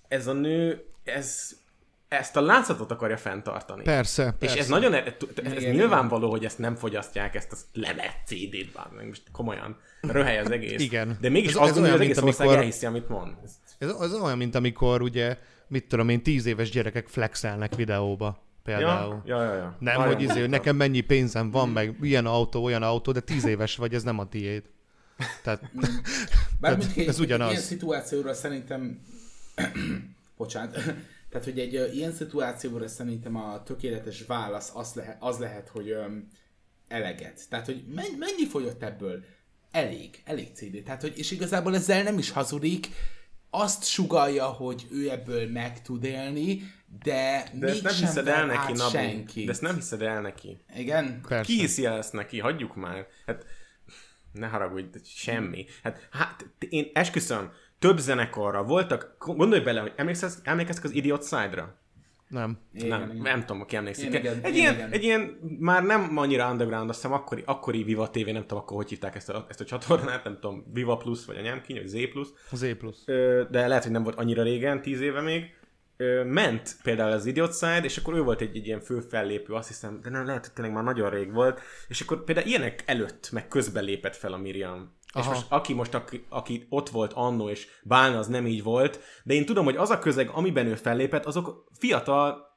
ez 0.09 0.27
a 0.27 0.33
nő, 0.33 0.85
ez, 1.05 1.51
ezt 2.11 2.37
a 2.37 2.41
látszatot 2.41 2.91
akarja 2.91 3.17
fenntartani. 3.17 3.83
Persze, 3.83 4.25
És 4.25 4.33
persze. 4.39 4.59
ez 4.59 4.69
nagyon, 4.69 4.95
ez, 4.95 5.03
ez 5.45 5.53
Igen, 5.63 5.75
nyilvánvaló, 5.75 6.31
hogy 6.31 6.45
ezt 6.45 6.59
nem 6.59 6.75
fogyasztják, 6.75 7.35
ezt 7.35 7.53
a 7.53 7.57
lemez 7.73 8.11
CD-t, 8.27 8.95
meg 8.97 9.07
most 9.07 9.23
komolyan, 9.33 9.77
röhely 10.01 10.39
az 10.39 10.51
egész. 10.51 10.81
Igen. 10.83 11.17
De 11.21 11.29
mégis 11.29 11.49
Ez- 11.51 11.55
ez, 11.57 11.61
azt 11.61 11.69
ez 11.69 11.75
gondolja, 11.75 11.97
hogy 11.97 12.01
olyan, 12.01 12.01
az 12.01 12.01
egész 12.01 12.17
mint 12.17 12.27
ország 12.27 12.47
amikor- 12.47 12.63
elhiszi, 12.63 12.87
amit 12.87 13.09
mond. 13.09 13.35
Ez- 13.45 13.59
Ez, 13.79 13.95
az 14.01 14.15
olyan, 14.21 14.37
mint 14.39 14.55
amikor 14.55 15.03
ugye, 15.03 15.39
mit 15.67 15.89
tudom 15.89 16.09
én, 16.09 16.23
tíz 16.23 16.47
éves 16.47 16.71
gyerekek 16.71 17.07
flexelnek 17.09 17.75
videóba. 17.75 18.43
Például. 18.65 19.23
Ja, 19.25 19.43
ja, 19.43 19.49
ja, 19.53 19.55
ja. 19.57 19.77
Nem, 19.79 19.97
Nagyon 19.99 20.15
hogy 20.15 20.23
izé, 20.23 20.47
nekem 20.47 20.77
mennyi 20.77 21.01
pénzem 21.01 21.51
van, 21.51 21.69
meg 21.69 21.97
ilyen 22.01 22.27
autó, 22.27 22.65
olyan 22.65 22.83
autó, 22.83 23.13
de 23.13 23.21
tíz 23.21 23.45
éves 23.45 23.77
vagy, 23.77 23.95
ez 23.95 24.03
nem 24.03 24.19
a 24.19 24.29
tiéd. 24.29 24.63
Tehát, 25.43 25.61
Bár 26.61 26.77
Tehát 26.77 26.97
ez 26.97 27.07
ez 27.07 27.19
ugyanaz. 27.21 27.51
ilyen 27.51 27.63
szituációra 27.63 28.35
szerintem... 28.35 29.01
Bocsánat. 30.37 30.79
Tehát, 31.31 31.47
hogy 31.47 31.59
egy 31.59 31.75
ö, 31.75 31.91
ilyen 31.91 32.13
szituációra 32.13 32.89
szerintem 32.89 33.37
a 33.37 33.63
tökéletes 33.63 34.25
válasz 34.27 34.71
az 34.75 34.93
lehet, 34.95 35.17
az 35.21 35.39
lehet 35.39 35.69
hogy 35.69 35.91
öm, 35.91 36.29
eleget. 36.89 37.49
Tehát, 37.49 37.67
hogy 37.67 37.85
mennyi, 37.95 38.17
mennyi 38.19 38.47
folyott 38.47 38.83
ebből? 38.83 39.25
Elég, 39.71 40.23
elég 40.25 40.49
CD. 40.55 40.83
Tehát, 40.85 41.01
hogy, 41.01 41.19
és 41.19 41.31
igazából 41.31 41.75
ezzel 41.75 42.03
nem 42.03 42.19
is 42.19 42.31
hazudik, 42.31 42.89
azt 43.51 43.85
sugalja, 43.85 44.47
hogy 44.47 44.87
ő 44.91 45.11
ebből 45.11 45.51
meg 45.51 45.83
tud 45.83 46.05
élni, 46.05 46.63
de, 47.03 47.51
De 47.55 47.67
ezt 47.67 47.83
nem 47.83 47.95
hiszed 47.95 48.29
el 48.29 48.47
neki, 48.47 48.73
Nabi. 48.73 48.91
senkit. 48.91 49.45
De 49.45 49.51
ezt 49.51 49.61
nem 49.61 49.75
hiszed 49.75 50.03
el 50.03 50.21
neki. 50.21 50.61
Igen? 50.77 51.21
persze. 51.29 51.53
Ki 51.53 51.59
hiszi 51.61 51.85
el 51.85 51.97
ezt 51.97 52.13
neki? 52.13 52.39
Hagyjuk 52.39 52.75
már. 52.75 53.07
Hát 53.27 53.47
ne 54.33 54.47
haragudj, 54.47 54.99
semmi. 55.05 55.67
Hát, 55.83 56.09
hát 56.11 56.47
én 56.69 56.91
esküszöm, 56.93 57.53
több 57.81 57.99
zenekarra 57.99 58.63
voltak, 58.63 59.17
gondolj 59.19 59.61
bele, 59.61 59.81
hogy 59.81 59.93
emlékszel, 59.97 60.31
emlékeztek 60.43 60.85
az 60.85 60.95
Idiot 60.95 61.27
Side-ra? 61.27 61.79
nem. 62.31 62.59
Igen, 62.73 62.89
nem, 62.89 63.11
igen. 63.11 63.23
nem 63.23 63.41
tudom, 63.41 63.61
aki 63.61 63.77
emlékszik. 63.77 64.13
Én 64.13 64.21
igen, 64.21 64.41
egy, 64.43 64.55
én 64.55 64.61
ilyen, 64.61 64.75
igen. 64.75 64.91
egy 64.91 65.03
ilyen, 65.03 65.39
már 65.59 65.83
nem 65.83 66.17
annyira 66.17 66.51
underground, 66.51 66.89
azt 66.89 67.01
hiszem 67.01 67.17
akkori, 67.17 67.43
akkori 67.47 67.83
Viva 67.83 68.11
TV, 68.11 68.27
nem 68.27 68.41
tudom 68.43 68.59
akkor 68.59 68.77
hogy 68.77 68.89
hívták 68.89 69.15
ezt 69.15 69.29
a, 69.29 69.47
ezt 69.49 69.61
a 69.61 69.65
csatornát, 69.65 70.25
nem 70.25 70.39
tudom, 70.41 70.65
Viva 70.73 70.97
Plus, 70.97 71.25
vagy 71.25 71.37
anyám 71.37 71.61
kinyi, 71.61 71.79
vagy 71.79 71.89
Z 71.89 72.11
Plus. 72.11 72.29
Az 72.51 72.75
plusz. 72.79 73.03
Ö, 73.07 73.43
de 73.51 73.67
lehet, 73.67 73.83
hogy 73.83 73.93
nem 73.93 74.03
volt 74.03 74.17
annyira 74.17 74.43
régen, 74.43 74.83
tíz 74.83 75.01
éve 75.01 75.21
még, 75.21 75.59
ment 76.25 76.77
például 76.83 77.13
az 77.13 77.27
Idiot 77.27 77.55
Side, 77.55 77.83
és 77.83 77.97
akkor 77.97 78.15
ő 78.15 78.23
volt 78.23 78.41
egy, 78.41 78.57
egy 78.57 78.67
ilyen 78.67 78.81
fő 78.81 79.01
fellépő, 79.01 79.53
azt 79.53 79.69
hiszem, 79.69 80.01
de 80.03 80.11
nem, 80.11 80.27
lehet, 80.27 80.45
hogy 80.45 80.55
tényleg 80.55 80.75
már 80.75 80.85
nagyon 80.85 81.11
rég 81.11 81.33
volt, 81.33 81.61
és 81.89 82.01
akkor 82.01 82.25
például 82.25 82.47
ilyenek 82.47 82.83
előtt, 82.87 83.31
meg 83.33 83.49
közben 83.49 83.85
lépett 83.85 84.17
fel 84.17 84.33
a 84.33 84.37
Miriam. 84.37 84.95
És 85.15 85.21
Aha. 85.21 85.31
most 85.31 85.47
aki 85.49 85.73
most, 85.73 85.95
aki, 85.95 86.25
aki 86.29 86.67
ott 86.69 86.89
volt 86.89 87.13
annó, 87.13 87.49
és 87.49 87.67
Bálna 87.83 88.19
az 88.19 88.27
nem 88.27 88.47
így 88.47 88.63
volt, 88.63 89.01
de 89.25 89.35
én 89.35 89.47
tudom, 89.47 89.65
hogy 89.65 89.77
az 89.77 89.91
a 89.91 89.99
közeg, 89.99 90.31
amiben 90.33 90.67
ő 90.67 90.75
fellépett, 90.75 91.25
azok 91.27 91.71
fiatal, 91.79 92.49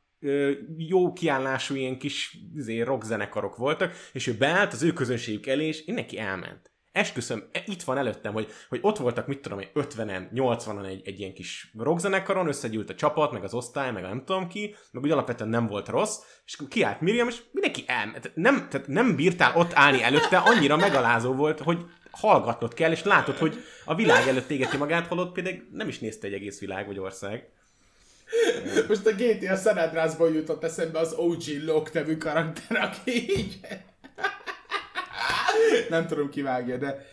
jó 0.78 1.14
kiállású 1.14 1.76
ilyen 1.76 1.98
kis 1.98 2.38
izé, 2.56 2.82
rockzenekarok 2.82 3.56
voltak, 3.56 3.94
és 4.14 4.28
ő 4.28 4.38
beállt 4.38 4.74
az 4.74 4.84
ő 4.84 4.94
közönségük 4.94 5.48
elé, 5.48 5.68
és 5.68 5.84
neki 5.86 6.20
elment. 6.20 6.72
Esküszöm, 6.92 7.44
e- 7.52 7.64
itt 7.66 7.84
van 7.84 7.98
előttem, 7.98 8.34
hogy, 8.34 8.48
hogy 8.70 8.80
ott 8.82 8.98
voltak, 8.98 9.28
mit 9.28 9.42
tudom 9.42 9.60
én, 9.60 9.70
50-en, 9.74 10.28
80-an 10.34 10.86
egy, 10.86 11.02
egy 11.08 11.20
ilyen 11.20 11.34
kis 11.34 11.72
rockzenekaron, 11.78 12.48
összegyűlt 12.48 12.90
a 12.90 12.96
csapat, 12.96 13.32
meg 13.32 13.44
az 13.44 13.54
osztály, 13.54 13.92
meg 13.92 14.04
nem 14.04 14.24
tudom 14.26 14.48
ki, 14.48 14.76
meg 14.92 15.04
úgy 15.04 15.12
alapvetően 15.12 15.50
nem 15.50 15.68
volt 15.68 15.88
rossz, 15.88 16.18
és 16.46 16.54
akkor 16.54 16.68
kiállt 16.68 17.02
Miriam, 17.02 17.28
és 17.28 17.42
mindenki 17.52 17.84
elment. 17.88 18.32
Nem, 18.36 18.68
tehát 18.70 18.88
nem 18.88 19.16
bírtál 19.16 19.58
ott 19.58 19.74
állni 19.74 20.04
előtte, 20.04 20.38
annyira 20.38 20.76
megalázó 20.76 21.34
volt, 21.34 21.60
hogy 21.60 21.86
hallgatnod 22.18 22.74
kell, 22.74 22.92
és 22.92 23.04
látod, 23.04 23.38
hogy 23.38 23.64
a 23.86 23.96
világ 23.96 24.28
előtt 24.28 24.50
égeti 24.50 24.78
magát, 24.78 25.08
holott 25.08 25.32
például 25.32 25.68
nem 25.72 25.88
is 25.88 26.00
nézte 26.00 26.28
egy 26.28 26.34
egész 26.34 26.60
világ 26.60 26.86
vagy 26.86 27.00
ország. 27.00 27.50
Most 28.88 29.06
a 29.06 29.12
GTA 29.12 29.56
San 29.56 29.78
Andreasból 29.78 30.34
jutott 30.34 30.64
eszembe 30.64 31.00
az 31.00 31.14
OG 31.14 31.44
Locke 31.66 32.00
nevű 32.00 32.18
karakter, 32.18 32.78
aki 32.78 33.38
így... 33.38 33.60
Nem 35.90 36.08
tudom 36.08 36.30
kivágja, 36.30 36.78
de... 36.78 37.06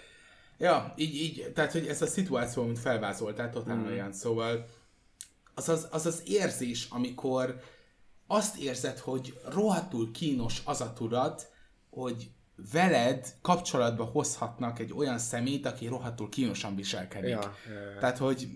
Ja, 0.59 0.95
így, 0.97 1.15
így, 1.15 1.53
tehát, 1.55 1.73
hogy 1.73 1.87
ez 1.87 2.03
a 2.03 2.07
szituáció, 2.07 2.63
amit 2.63 2.79
felvázoltál, 2.79 3.51
totál 3.51 3.77
mm. 3.77 3.87
olyan, 3.87 4.13
szóval 4.13 4.67
az 5.55 5.69
az, 5.69 5.87
az 5.91 6.07
az 6.07 6.23
érzés, 6.27 6.87
amikor 6.91 7.61
azt 8.27 8.57
érzed, 8.57 8.99
hogy 8.99 9.41
rohadtul 9.49 10.11
kínos 10.11 10.63
az 10.65 10.81
a 10.81 10.93
tudat, 10.93 11.51
hogy 11.91 12.31
veled 12.73 13.27
kapcsolatba 13.43 14.05
hozhatnak 14.05 14.79
egy 14.79 14.93
olyan 14.97 15.19
szemét, 15.19 15.67
aki 15.67 15.87
rohadtul 15.87 16.29
kínosan 16.29 16.77
viselkedik. 16.77 17.31
Ja, 17.31 17.55
ja, 17.69 17.93
ja. 17.95 17.99
Tehát, 18.01 18.19
hogy 18.19 18.49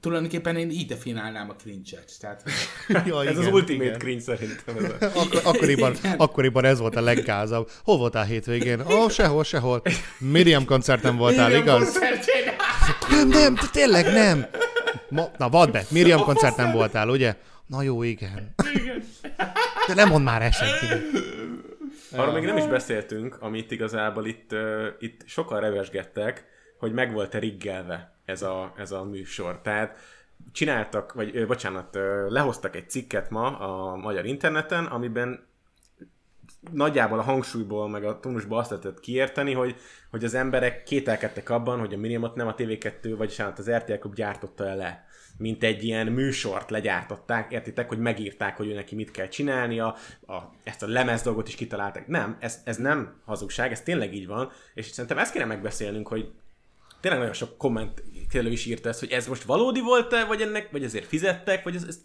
tulajdonképpen 0.00 0.56
én 0.56 0.70
így 0.70 0.86
definiálnám 0.86 1.50
a 1.50 1.54
cringe-et. 1.54 2.12
Tehát, 2.20 2.42
Ja, 3.06 3.24
Ez 3.24 3.36
az 3.36 3.42
igen, 3.42 3.52
ultimate 3.52 3.84
igen. 3.84 3.98
cringe 3.98 4.22
szerintem. 4.22 4.76
Ez 4.76 4.84
a... 4.84 5.06
Akkor, 5.20 5.40
akkoriban, 5.44 5.94
Igen. 5.94 6.14
akkoriban 6.18 6.64
ez 6.64 6.78
volt 6.78 6.96
a 6.96 7.00
leggázabb. 7.00 7.70
Hol 7.84 7.96
voltál 7.96 8.24
hétvégén? 8.24 8.80
Ó, 8.80 8.94
oh, 8.94 9.10
sehol, 9.10 9.44
sehol. 9.44 9.82
Miriam 10.18 10.64
koncerten 10.64 11.16
voltál, 11.16 11.48
Miriam 11.48 11.62
igaz? 11.62 11.92
koncertjén. 11.92 12.44
Nem, 13.10 13.28
nem, 13.28 13.56
tényleg 13.72 14.12
nem. 14.12 14.46
Ma, 15.08 15.30
na, 15.38 15.48
vadd 15.48 15.72
be, 15.72 15.84
Miriam 15.90 16.20
koncerten 16.20 16.72
voltál, 16.72 17.08
ugye? 17.08 17.36
Na 17.66 17.82
jó, 17.82 18.02
igen. 18.02 18.54
De 19.86 19.94
nem 19.94 20.08
mond 20.08 20.24
már 20.24 20.52
senkinek. 20.52 21.02
Arról 22.16 22.32
még 22.32 22.44
nem 22.44 22.56
is 22.56 22.66
beszéltünk, 22.66 23.36
amit 23.40 23.70
igazából 23.70 24.26
itt, 24.26 24.54
itt 24.98 25.26
sokan 25.26 25.60
revesgettek, 25.60 26.44
hogy 26.78 26.92
meg 26.92 27.12
volt-e 27.12 27.38
riggelve 27.38 28.14
ez 28.24 28.42
a, 28.42 28.72
ez 28.76 28.92
a 28.92 29.04
műsor. 29.04 29.60
Tehát 29.62 29.98
csináltak, 30.52 31.12
vagy 31.12 31.36
ö, 31.36 31.46
bocsánat, 31.46 31.96
ö, 31.96 32.26
lehoztak 32.28 32.76
egy 32.76 32.90
cikket 32.90 33.30
ma 33.30 33.58
a 33.58 33.96
magyar 33.96 34.24
interneten, 34.24 34.84
amiben 34.84 35.48
nagyjából 36.72 37.18
a 37.18 37.22
hangsúlyból, 37.22 37.88
meg 37.88 38.04
a 38.04 38.20
tónusból 38.20 38.58
azt 38.58 38.70
lehetett 38.70 39.00
kiérteni, 39.00 39.52
hogy, 39.52 39.76
hogy 40.10 40.24
az 40.24 40.34
emberek 40.34 40.82
kételkedtek 40.82 41.50
abban, 41.50 41.78
hogy 41.78 41.94
a 41.94 41.98
minimumot 41.98 42.34
nem 42.34 42.46
a 42.46 42.54
TV2, 42.54 43.14
vagyis 43.18 43.36
hát 43.36 43.58
az 43.58 43.70
RTL 43.70 43.92
Klub 43.92 44.14
gyártotta 44.14 44.66
el 44.66 44.76
le 44.76 45.08
mint 45.40 45.62
egy 45.62 45.84
ilyen 45.84 46.06
műsort 46.06 46.70
legyártották, 46.70 47.52
értitek, 47.52 47.88
hogy 47.88 47.98
megírták, 47.98 48.56
hogy 48.56 48.68
ő 48.68 48.74
neki 48.74 48.94
mit 48.94 49.10
kell 49.10 49.28
csinálnia, 49.28 49.96
a, 50.26 50.34
ezt 50.62 50.82
a 50.82 50.86
lemez 50.86 51.22
dolgot 51.22 51.48
is 51.48 51.54
kitalálták. 51.54 52.06
Nem, 52.06 52.36
ez, 52.40 52.60
ez 52.64 52.76
nem 52.76 53.20
hazugság, 53.24 53.72
ez 53.72 53.82
tényleg 53.82 54.14
így 54.14 54.26
van, 54.26 54.50
és 54.74 54.86
szerintem 54.86 55.18
ezt 55.18 55.32
kéne 55.32 55.44
megbeszélnünk, 55.44 56.08
hogy 56.08 56.30
tényleg 57.00 57.20
nagyon 57.20 57.34
sok 57.34 57.56
komment 57.56 58.02
is 58.32 58.66
írta 58.66 58.88
ezt, 58.88 59.00
hogy 59.00 59.10
ez 59.10 59.26
most 59.26 59.42
valódi 59.42 59.80
volt-e, 59.80 60.24
vagy 60.24 60.40
ennek, 60.40 60.70
vagy 60.70 60.84
ezért 60.84 61.06
fizettek, 61.06 61.64
vagy 61.64 61.74
ez, 61.74 61.84
ez 61.88 61.98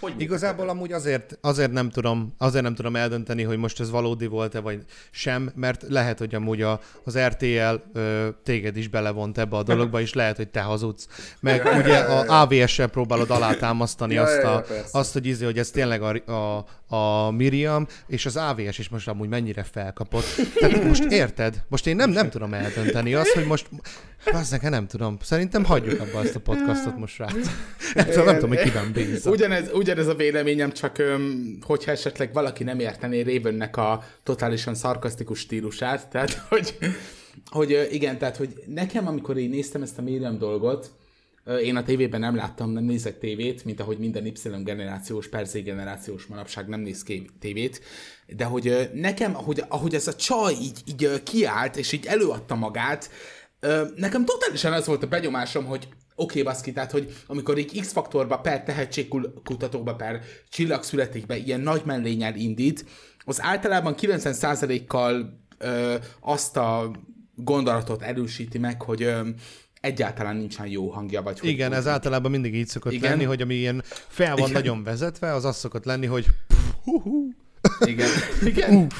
hogy 0.00 0.14
Igazából 0.16 0.64
ez? 0.64 0.70
amúgy 0.70 0.92
azért, 0.92 1.38
azért, 1.40 1.72
nem 1.72 1.90
tudom, 1.90 2.34
azért 2.38 2.64
nem 2.64 2.74
tudom 2.74 2.96
eldönteni, 2.96 3.42
hogy 3.42 3.56
most 3.56 3.80
ez 3.80 3.90
valódi 3.90 4.26
volt-e, 4.26 4.60
vagy 4.60 4.84
sem, 5.10 5.52
mert 5.54 5.84
lehet, 5.88 6.18
hogy 6.18 6.34
amúgy 6.34 6.62
a, 6.62 6.80
az 7.04 7.18
RTL 7.18 7.74
ö, 7.92 8.28
téged 8.42 8.76
is 8.76 8.88
belevont 8.88 9.38
ebbe 9.38 9.56
a 9.56 9.62
dologba, 9.62 10.00
és 10.00 10.14
lehet, 10.14 10.36
hogy 10.36 10.48
te 10.48 10.60
hazudsz. 10.60 11.08
Meg 11.40 11.68
ugye 11.78 11.98
a 11.98 12.42
AVS-sel 12.42 12.86
próbálod 12.86 13.30
alátámasztani 13.30 14.14
ja, 14.14 14.22
azt, 14.22 14.42
a, 14.42 14.64
ja, 14.68 14.82
azt, 14.92 15.12
hogy 15.12 15.26
izé, 15.26 15.44
hogy 15.44 15.58
ez 15.58 15.70
tényleg 15.70 16.02
a, 16.02 16.32
a, 16.32 16.64
a 16.92 17.30
Miriam, 17.30 17.86
és 18.06 18.26
az 18.26 18.36
AVS 18.36 18.78
is 18.78 18.88
most 18.88 19.08
amúgy 19.08 19.28
mennyire 19.28 19.62
felkapott. 19.62 20.24
Tehát 20.54 20.84
most 20.84 21.04
érted? 21.04 21.62
Most 21.68 21.86
én 21.86 21.96
nem, 21.96 22.10
nem 22.10 22.30
tudom 22.30 22.54
eldönteni 22.54 23.14
azt, 23.14 23.30
hogy 23.30 23.46
most 23.46 23.68
Bazzeg, 24.32 24.62
nem 24.62 24.86
tudom. 24.86 25.16
Szerintem 25.22 25.64
hagyjuk 25.64 26.00
abba 26.00 26.18
azt 26.18 26.34
a 26.34 26.40
podcastot 26.40 26.98
most 26.98 27.18
rá. 27.18 27.26
Nem 27.94 28.24
nem 28.24 28.34
tudom, 28.34 28.48
hogy 28.48 28.62
kiben 28.62 28.92
bízza. 28.92 29.30
Ugyanez, 29.30 29.70
ugyanez 29.72 30.06
a 30.06 30.14
véleményem, 30.14 30.72
csak 30.72 31.02
hogyha 31.60 31.90
esetleg 31.90 32.32
valaki 32.32 32.64
nem 32.64 32.78
értené 32.78 33.20
Ravennek 33.20 33.76
a 33.76 34.04
totálisan 34.22 34.74
szarkasztikus 34.74 35.38
stílusát, 35.38 36.08
tehát 36.08 36.42
hogy, 36.48 36.76
hogy 37.50 37.88
igen, 37.90 38.18
tehát 38.18 38.36
hogy 38.36 38.54
nekem, 38.66 39.06
amikor 39.06 39.38
én 39.38 39.50
néztem 39.50 39.82
ezt 39.82 39.98
a 39.98 40.02
Miriam 40.02 40.38
dolgot, 40.38 40.90
én 41.62 41.76
a 41.76 41.82
tévében 41.82 42.20
nem 42.20 42.34
láttam, 42.34 42.70
nem 42.70 42.84
nézek 42.84 43.18
tévét, 43.18 43.64
mint 43.64 43.80
ahogy 43.80 43.98
minden 43.98 44.26
Y 44.26 44.32
generációs, 44.64 45.28
per 45.28 45.46
generációs 45.64 46.26
manapság 46.26 46.68
nem 46.68 46.80
néz 46.80 47.04
tévét, 47.38 47.80
de 48.26 48.44
hogy 48.44 48.90
nekem, 48.94 49.36
ahogy, 49.36 49.64
ahogy 49.68 49.94
ez 49.94 50.06
a 50.06 50.14
csaj 50.14 50.52
így, 50.52 50.82
így 50.84 51.22
kiállt, 51.22 51.76
és 51.76 51.92
így 51.92 52.06
előadta 52.06 52.54
magát, 52.54 53.10
nekem 53.96 54.24
totálisan 54.24 54.72
az 54.72 54.86
volt 54.86 55.02
a 55.02 55.06
benyomásom, 55.06 55.64
hogy 55.64 55.88
oké, 56.14 56.40
okay, 56.40 56.42
baszki, 56.42 56.72
tehát, 56.72 56.90
hogy 56.90 57.12
amikor 57.26 57.58
így 57.58 57.80
X-faktorba 57.80 58.38
per 58.38 58.62
tehetségkutatóba 58.62 59.94
per 59.94 60.22
csillagszületékbe 60.48 61.36
ilyen 61.36 61.60
nagy 61.60 61.82
mellényel 61.84 62.36
indít, 62.36 62.84
az 63.24 63.42
általában 63.42 63.94
90%-kal 63.98 65.38
ö, 65.58 65.96
azt 66.20 66.56
a 66.56 66.90
gondolatot 67.34 68.02
erősíti 68.02 68.58
meg, 68.58 68.82
hogy 68.82 69.02
ö, 69.02 69.28
egyáltalán 69.80 70.36
nincsen 70.36 70.66
jó 70.66 70.88
hangja. 70.88 71.22
Vagy 71.22 71.38
Igen, 71.42 71.68
hogy 71.68 71.76
ez 71.76 71.84
úgy. 71.84 71.90
általában 71.90 72.30
mindig 72.30 72.54
így 72.54 72.68
szokott 72.68 72.92
Igen? 72.92 73.10
lenni, 73.10 73.24
hogy 73.24 73.42
ami 73.42 73.54
ilyen 73.54 73.82
fel 74.08 74.36
van 74.36 74.48
Igen. 74.48 74.62
nagyon 74.62 74.84
vezetve, 74.84 75.32
az 75.34 75.44
az 75.44 75.56
szokott 75.56 75.84
lenni, 75.84 76.06
hogy 76.06 76.26
igen. 77.80 78.08
igen. 78.50 78.90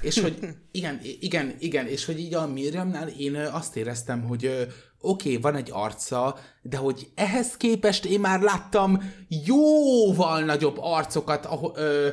és 0.00 0.20
hogy 0.20 0.38
igen, 0.70 1.00
igen, 1.20 1.54
igen, 1.58 1.86
és 1.86 2.04
hogy 2.04 2.18
így 2.18 2.34
a 2.34 2.46
Miriamnál 2.46 3.08
én 3.08 3.36
azt 3.36 3.76
éreztem, 3.76 4.22
hogy 4.22 4.46
oké, 5.00 5.28
okay, 5.28 5.40
van 5.40 5.56
egy 5.56 5.68
arca, 5.72 6.36
de 6.62 6.76
hogy 6.76 7.08
ehhez 7.14 7.56
képest 7.56 8.04
én 8.04 8.20
már 8.20 8.40
láttam 8.40 9.02
jóval 9.28 10.40
nagyobb 10.40 10.76
arcokat 10.80 11.48
ö, 11.74 12.08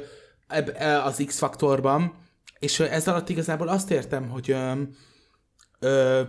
eb, 0.48 0.70
az 1.04 1.24
X-faktorban, 1.26 2.14
és 2.60 2.80
ez 2.80 3.08
alatt 3.08 3.30
igazából 3.30 3.68
azt 3.68 3.92
értem, 3.92 4.30
hogy 4.30 4.52
ö, 4.52 4.72
ö, 5.80 6.22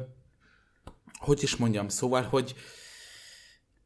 hogy 1.20 1.42
is 1.42 1.56
mondjam, 1.56 1.88
szóval, 1.88 2.22
hogy 2.22 2.54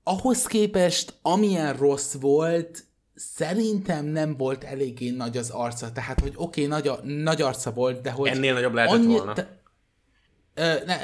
ahhoz 0.02 0.46
képest, 0.46 1.14
amilyen 1.22 1.76
rossz 1.76 2.14
volt, 2.20 2.84
szerintem 3.14 4.04
nem 4.04 4.36
volt 4.36 4.64
eléggé 4.64 5.10
nagy 5.10 5.36
az 5.36 5.50
arca. 5.50 5.92
Tehát, 5.92 6.20
hogy 6.20 6.32
oké, 6.36 6.64
okay, 6.64 6.66
nagy, 6.66 6.88
a, 6.88 7.00
nagy 7.02 7.42
arca 7.42 7.72
volt, 7.72 8.00
de 8.00 8.10
hogy... 8.10 8.28
Ennél 8.28 8.54
nagyobb 8.54 8.74
lehetett 8.74 8.98
annyi, 8.98 9.16
volna. 9.16 9.32
Te, 9.32 9.62
ne, 10.54 10.96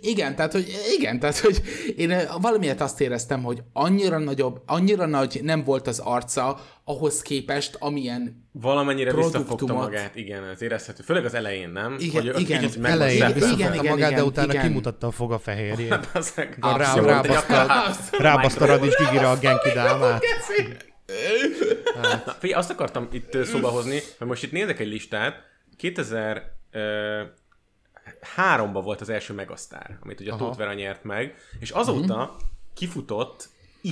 igen, 0.00 0.36
tehát 0.36 0.52
hogy 0.52 0.66
igen, 0.98 1.18
tehát 1.18 1.38
hogy 1.38 1.62
én 1.96 2.16
valamiért 2.40 2.80
azt 2.80 3.00
éreztem, 3.00 3.42
hogy 3.42 3.62
annyira 3.72 4.18
nagyobb, 4.18 4.62
annyira 4.66 5.06
nagy 5.06 5.40
nem 5.42 5.64
volt 5.64 5.86
az 5.86 5.98
arca 5.98 6.60
ahhoz 6.84 7.22
képest, 7.22 7.76
amilyen 7.78 8.48
Valamennyire 8.52 9.14
visszafogta 9.14 9.74
magát, 9.74 10.16
igen, 10.16 10.44
ez 10.44 10.62
érezhető. 10.62 11.02
Főleg 11.02 11.24
az 11.24 11.34
elején, 11.34 11.70
nem? 11.70 11.96
Igen, 11.98 12.22
hogy 12.22 12.40
igen, 12.40 12.62
igen, 12.62 12.84
elején 12.84 13.28
igen, 13.36 13.52
igen, 13.52 13.74
igen, 13.74 13.92
magát, 13.92 14.14
de 14.14 14.24
utána 14.24 14.52
igen. 14.52 14.66
kimutatta 14.66 15.06
a 15.06 15.10
foga 15.10 15.38
fehérjét. 15.38 16.08
rábaszta 18.18 18.66
Radis 18.66 18.94
Gigire 18.96 19.28
a 19.28 19.38
Genki 19.38 19.70
dámát. 19.74 20.24
Hát. 22.02 22.36
Figyelj, 22.38 22.60
azt 22.60 22.70
akartam 22.70 23.08
itt 23.12 23.44
szóba 23.44 23.68
hozni, 23.68 24.00
hogy 24.18 24.26
most 24.26 24.42
itt 24.42 24.52
nézek 24.52 24.80
egy 24.80 24.88
listát, 24.88 25.34
2000 25.76 26.42
háromba 28.20 28.80
volt 28.80 29.00
az 29.00 29.08
első 29.08 29.34
Megasztár, 29.34 29.98
amit 30.00 30.20
ugye 30.20 30.32
a 30.32 30.36
Tóth 30.36 30.56
Vera 30.56 30.74
nyert 30.74 31.04
meg, 31.04 31.34
és 31.60 31.70
azóta 31.70 32.22
uh-huh. 32.22 32.36
kifutott 32.74 33.48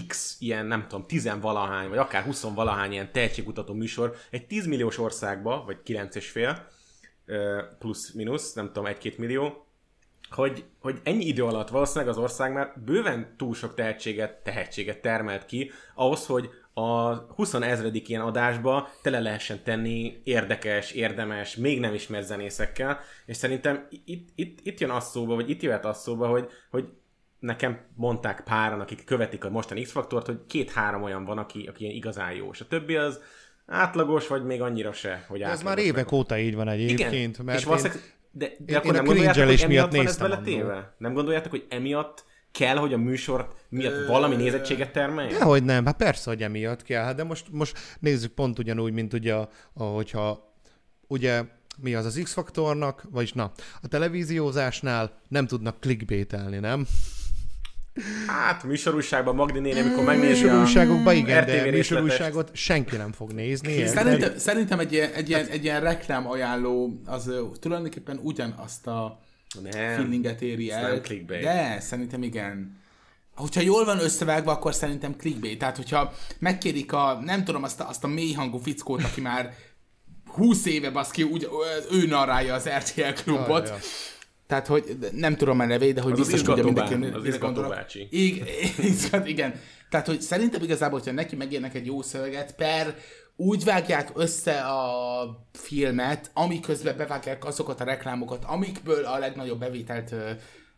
X 0.07 0.37
ilyen, 0.39 0.67
nem 0.67 0.87
tudom, 0.89 1.07
tizenvalahány, 1.07 1.89
vagy 1.89 1.99
akár 1.99 2.23
huszonvalahány 2.23 2.93
ilyen 2.93 3.13
tehetségkutató 3.13 3.75
műsor 3.75 4.17
egy 4.31 4.47
10 4.47 4.67
milliós 4.67 4.99
országba, 4.99 5.63
vagy 5.67 5.83
9 5.83 6.15
és 6.15 6.31
fél, 6.31 6.69
plusz-minusz, 7.79 8.53
nem 8.53 8.67
tudom, 8.67 8.87
egy-két 8.87 9.19
millió, 9.19 9.67
hogy, 10.31 10.65
hogy 10.81 11.01
ennyi 11.03 11.25
idő 11.25 11.45
alatt 11.45 11.69
valószínűleg 11.69 12.09
az 12.09 12.19
ország 12.19 12.53
már 12.53 12.73
bőven 12.85 13.35
túl 13.37 13.55
sok 13.55 13.75
tehetséget, 13.75 14.43
tehetséget 14.43 15.01
termelt 15.01 15.47
ki, 15.47 15.71
ahhoz, 15.95 16.27
hogy 16.27 16.51
a 16.79 17.27
20 17.35 17.55
ezredik 17.55 18.09
ilyen 18.09 18.21
adásba 18.21 18.89
tele 19.03 19.21
lehessen 19.21 19.63
tenni 19.65 20.21
érdekes, 20.25 20.93
érdemes, 20.93 21.57
még 21.57 21.81
nem 21.81 21.95
ismert 21.95 22.27
zenészekkel, 22.27 23.01
és 23.27 23.37
szerintem 23.37 23.87
itt, 24.05 24.29
itt, 24.35 24.59
itt 24.63 24.81
jön 24.81 24.91
az 24.91 25.11
szóba, 25.11 25.35
vagy 25.35 25.51
itt 25.51 25.63
jöhet 25.63 25.85
az 25.85 26.01
szóba, 26.01 26.27
hogy, 26.27 26.49
hogy 26.71 26.89
nekem 27.39 27.79
mondták 27.95 28.41
páran, 28.45 28.81
akik 28.81 29.05
követik 29.05 29.45
a 29.45 29.51
mostani 29.51 29.83
X-faktort, 29.83 30.27
hogy 30.27 30.39
két-három 30.47 31.03
olyan 31.03 31.25
van, 31.25 31.39
aki, 31.39 31.67
aki 31.67 31.83
ilyen 31.83 31.95
igazán 31.95 32.33
jó, 32.33 32.49
és 32.53 32.61
a 32.61 32.67
többi 32.67 32.97
az 32.97 33.21
átlagos, 33.67 34.27
vagy 34.27 34.45
még 34.45 34.63
annyira 34.63 34.93
se, 34.93 35.25
hogy 35.29 35.43
Ez 35.43 35.63
már 35.63 35.79
évek 35.79 36.11
meg. 36.11 36.13
óta 36.13 36.39
így 36.39 36.55
van 36.55 36.69
egyébként. 36.69 37.13
Igen, 37.13 37.45
mert 37.45 37.59
és 37.59 37.65
valószínűleg, 37.65 38.03
de, 38.31 38.51
de 38.59 38.73
én, 38.73 38.77
akkor 38.77 38.87
én 38.87 38.93
nem 38.93 39.05
gondoljátok, 39.05 39.45
hogy 39.45 39.61
emiatt 39.61 39.95
van 39.95 40.07
ez 40.07 40.19
vele 40.19 40.41
téve? 40.41 40.95
Nem 40.99 41.13
gondoljátok, 41.13 41.51
hogy 41.51 41.67
emiatt 41.69 42.25
kell, 42.53 42.77
hogy 42.77 42.93
a 42.93 42.99
műsor 42.99 43.55
miatt 43.69 44.07
valami 44.07 44.37
nézettséget 44.37 44.93
termeljen? 44.93 45.39
Dehogy 45.39 45.65
nem, 45.65 45.85
hát 45.85 45.97
persze, 45.97 46.31
hogy 46.31 46.43
emiatt 46.43 46.83
kell, 46.83 47.05
hát 47.05 47.15
de 47.15 47.25
most, 47.25 47.47
most 47.51 47.79
nézzük 48.01 48.33
pont 48.33 48.59
ugyanúgy, 48.59 48.93
mint 48.93 49.13
ugye, 49.13 49.35
hogyha 49.75 50.55
ugye 51.07 51.45
mi 51.83 51.95
az 51.95 52.05
az 52.05 52.21
X-faktornak, 52.23 53.05
vagyis 53.11 53.33
na, 53.33 53.53
a 53.83 53.89
televíziózásnál 53.89 55.21
nem 55.29 55.47
tudnak 55.47 55.81
clickbaitelni, 55.81 56.59
nem? 56.59 56.87
Hát 58.27 58.65
műsorúságban 58.65 59.35
Magdi 59.35 59.59
néni, 59.59 59.81
amikor 59.81 60.05
megnézi 60.05 60.43
Műsorúságokban 60.43 61.15
igen, 61.15 61.47
de 61.47 61.71
műsorúságot 61.71 62.51
senki 62.53 62.97
nem 62.97 63.13
fog 63.13 63.33
nézni. 63.33 63.87
Szerintem, 63.87 64.39
szerintem 64.39 64.79
egy, 64.79 64.93
ilyen, 64.93 65.13
egy, 65.13 65.29
ilyen, 65.29 65.47
egy 65.47 65.65
ilyen 65.65 65.81
reklám 65.81 66.29
ajánló 66.29 67.01
az 67.05 67.31
tulajdonképpen 67.61 68.19
ugyanazt 68.23 68.87
a 68.87 69.21
nem, 69.63 69.97
feelinget 69.97 70.43
éri 70.43 70.71
el. 70.71 70.91
Nem 70.91 71.03
clickbait. 71.03 71.43
De, 71.43 71.81
szerintem 71.81 72.23
igen. 72.23 72.81
Hogyha 73.35 73.61
jól 73.61 73.85
van 73.85 73.99
összevágva, 73.99 74.53
akkor 74.53 74.75
szerintem 74.75 75.17
clickbait. 75.17 75.59
Tehát, 75.59 75.77
hogyha 75.77 76.13
megkérik 76.39 76.93
a, 76.93 77.21
nem 77.25 77.45
tudom, 77.45 77.63
azt 77.63 77.81
a, 77.81 77.89
azt 77.89 78.05
a 78.05 78.07
mély 78.07 78.33
hangú 78.33 78.59
fickót, 78.59 79.03
aki 79.03 79.21
már 79.21 79.55
20 80.27 80.67
éve 80.67 80.91
baszki, 80.91 81.23
úgy, 81.23 81.49
ő 81.91 82.07
narrálja 82.07 82.55
az 82.55 82.69
RTL 82.69 83.23
klubot. 83.23 83.69
Ja, 83.69 83.75
ja. 83.75 83.81
Tehát, 84.47 84.67
hogy 84.67 84.99
nem 85.13 85.37
tudom 85.37 85.61
a 85.61 85.65
nevét, 85.65 85.95
de 85.95 86.01
hogy 86.01 86.13
az 86.13 86.19
biztos 86.19 86.43
tudja 86.43 86.65
mindenki, 86.65 86.95
az 87.15 87.25
izgató 87.25 87.63
bácsi. 87.63 88.09
Igen, 88.11 89.27
igen. 89.27 89.61
Tehát, 89.91 90.07
hogy 90.07 90.21
szerintem 90.21 90.63
igazából, 90.63 90.99
hogyha 90.99 91.15
neki 91.15 91.37
megérnek 91.37 91.75
egy 91.75 91.87
jó 91.87 92.03
szöveget, 92.03 92.55
per 92.55 92.97
úgy 93.41 93.65
vágják 93.65 94.11
össze 94.15 94.61
a 94.61 95.47
filmet, 95.53 96.31
amiközben 96.35 96.97
bevágják 96.97 97.45
azokat 97.45 97.81
a 97.81 97.85
reklámokat, 97.85 98.45
amikből 98.45 99.05
a 99.05 99.19
legnagyobb 99.19 99.59
bevételt 99.59 100.15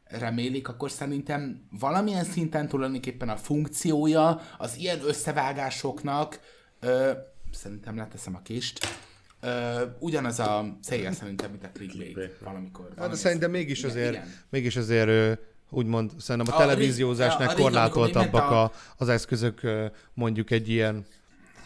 remélik, 0.05 0.69
akkor 0.69 0.91
szerintem 0.91 1.67
valamilyen 1.79 2.25
szinten 2.25 2.69
tulajdonképpen 2.69 3.29
a 3.29 3.37
funkciója 3.37 4.41
az 4.59 4.77
ilyen 4.77 4.99
összevágásoknak, 5.05 6.41
ö, 6.81 7.11
szerintem 7.53 7.97
leteszem 7.97 8.35
a 8.35 8.43
kist, 8.43 8.87
ö, 9.41 9.83
ugyanaz 9.99 10.39
a 10.39 10.79
célja 10.83 11.13
szerintem, 11.13 11.51
mint 11.51 11.65
a 11.65 11.71
clickbait 11.73 12.39
valamikor. 12.45 12.89
Hát, 12.99 13.11
de 13.11 13.17
szerintem 13.17 13.51
mégis 13.51 13.85
azért, 13.85 14.13
igen. 14.13 14.35
mégis 14.49 14.77
azért 14.77 15.09
ö, 15.09 15.33
úgymond 15.71 16.11
szerintem 16.19 16.55
a, 16.55 16.57
a 16.57 16.61
televíziózásnál 16.61 17.55
korlátoltabbak 17.55 18.51
a, 18.51 18.63
a, 18.63 18.73
az 18.97 19.09
eszközök 19.09 19.61
mondjuk 20.15 20.51
egy 20.51 20.69
ilyen 20.69 21.07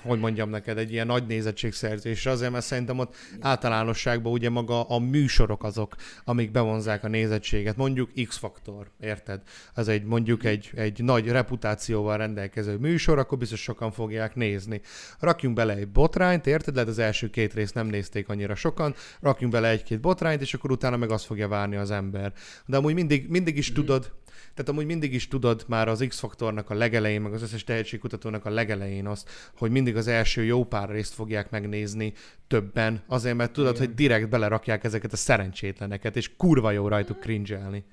hogy 0.09 0.21
mondjam 0.21 0.51
neked, 0.51 0.79
egy 0.79 0.93
ilyen 0.93 1.07
nagy 1.07 1.27
nézettségszerzésre, 1.27 2.31
azért, 2.31 2.53
mert 2.53 2.65
szerintem 2.65 2.99
ott 2.99 3.15
általánosságban 3.41 4.33
ugye 4.33 4.51
maga 4.51 4.83
a 4.83 4.99
műsorok 4.99 5.65
azok, 5.65 5.97
amik 6.25 6.51
bevonzák 6.51 7.05
a 7.05 7.09
nézettséget. 7.09 7.77
Mondjuk 7.77 8.11
X-faktor, 8.27 8.91
érted? 9.01 9.43
Ez 9.75 9.89
egy 9.89 10.05
mondjuk 10.05 10.45
egy, 10.45 10.71
egy 10.75 11.03
nagy 11.03 11.29
reputációval 11.29 12.17
rendelkező 12.17 12.77
műsor, 12.77 13.19
akkor 13.19 13.39
biztos 13.39 13.63
sokan 13.63 13.93
fogják 13.93 14.35
nézni. 14.35 14.81
Rakjunk 15.21 15.57
bele 15.57 15.75
egy 15.77 15.89
botrányt, 15.89 16.47
érted? 16.47 16.75
Lehet 16.75 16.89
az 16.89 16.99
első 16.99 17.31
két 17.31 17.55
részt 17.55 17.75
nem 17.75 17.87
nézték 17.87 18.29
annyira 18.29 18.55
sokan, 18.55 18.95
rakjunk 19.21 19.53
bele 19.53 19.69
egy-két 19.69 20.01
botrányt, 20.01 20.41
és 20.41 20.55
akkor 20.55 20.71
utána 20.71 20.97
meg 20.97 21.11
azt 21.11 21.25
fogja 21.25 21.49
várni 21.49 21.77
az 21.77 21.91
ember. 21.91 22.33
De 22.67 22.77
amúgy 22.77 22.95
mindig, 22.95 23.29
mindig 23.29 23.57
is 23.57 23.73
tudod, 23.73 24.13
tehát 24.55 24.71
amúgy 24.71 24.87
mindig 24.87 25.15
is 25.15 25.29
tudod 25.29 25.65
már 25.69 25.89
az 25.89 26.05
X-faktornak 26.09 26.71
a 26.71 26.75
legelején, 26.75 27.21
meg 27.21 27.33
az 27.33 27.43
összes 27.43 27.65
tehetségkutatónak 27.65 28.45
a 28.45 28.51
legelején 28.51 29.07
azt, 29.07 29.31
hogy 29.57 29.71
mindig 29.71 29.97
az 29.97 30.07
első 30.07 30.45
jó 30.45 30.65
pár 30.65 30.89
részt 30.89 31.15
fogják 31.15 31.51
megnézni 31.51 32.13
többen, 32.47 33.03
azért 33.07 33.37
mert 33.37 33.53
tudod, 33.53 33.75
Igen. 33.75 33.87
hogy 33.87 33.95
direkt 33.95 34.29
belerakják 34.29 34.85
ezeket 34.85 35.13
a 35.13 35.17
szerencsétleneket, 35.17 36.17
és 36.17 36.37
kurva 36.37 36.71
jó 36.71 36.89
rajtuk 36.89 37.21
cringe 37.21 37.85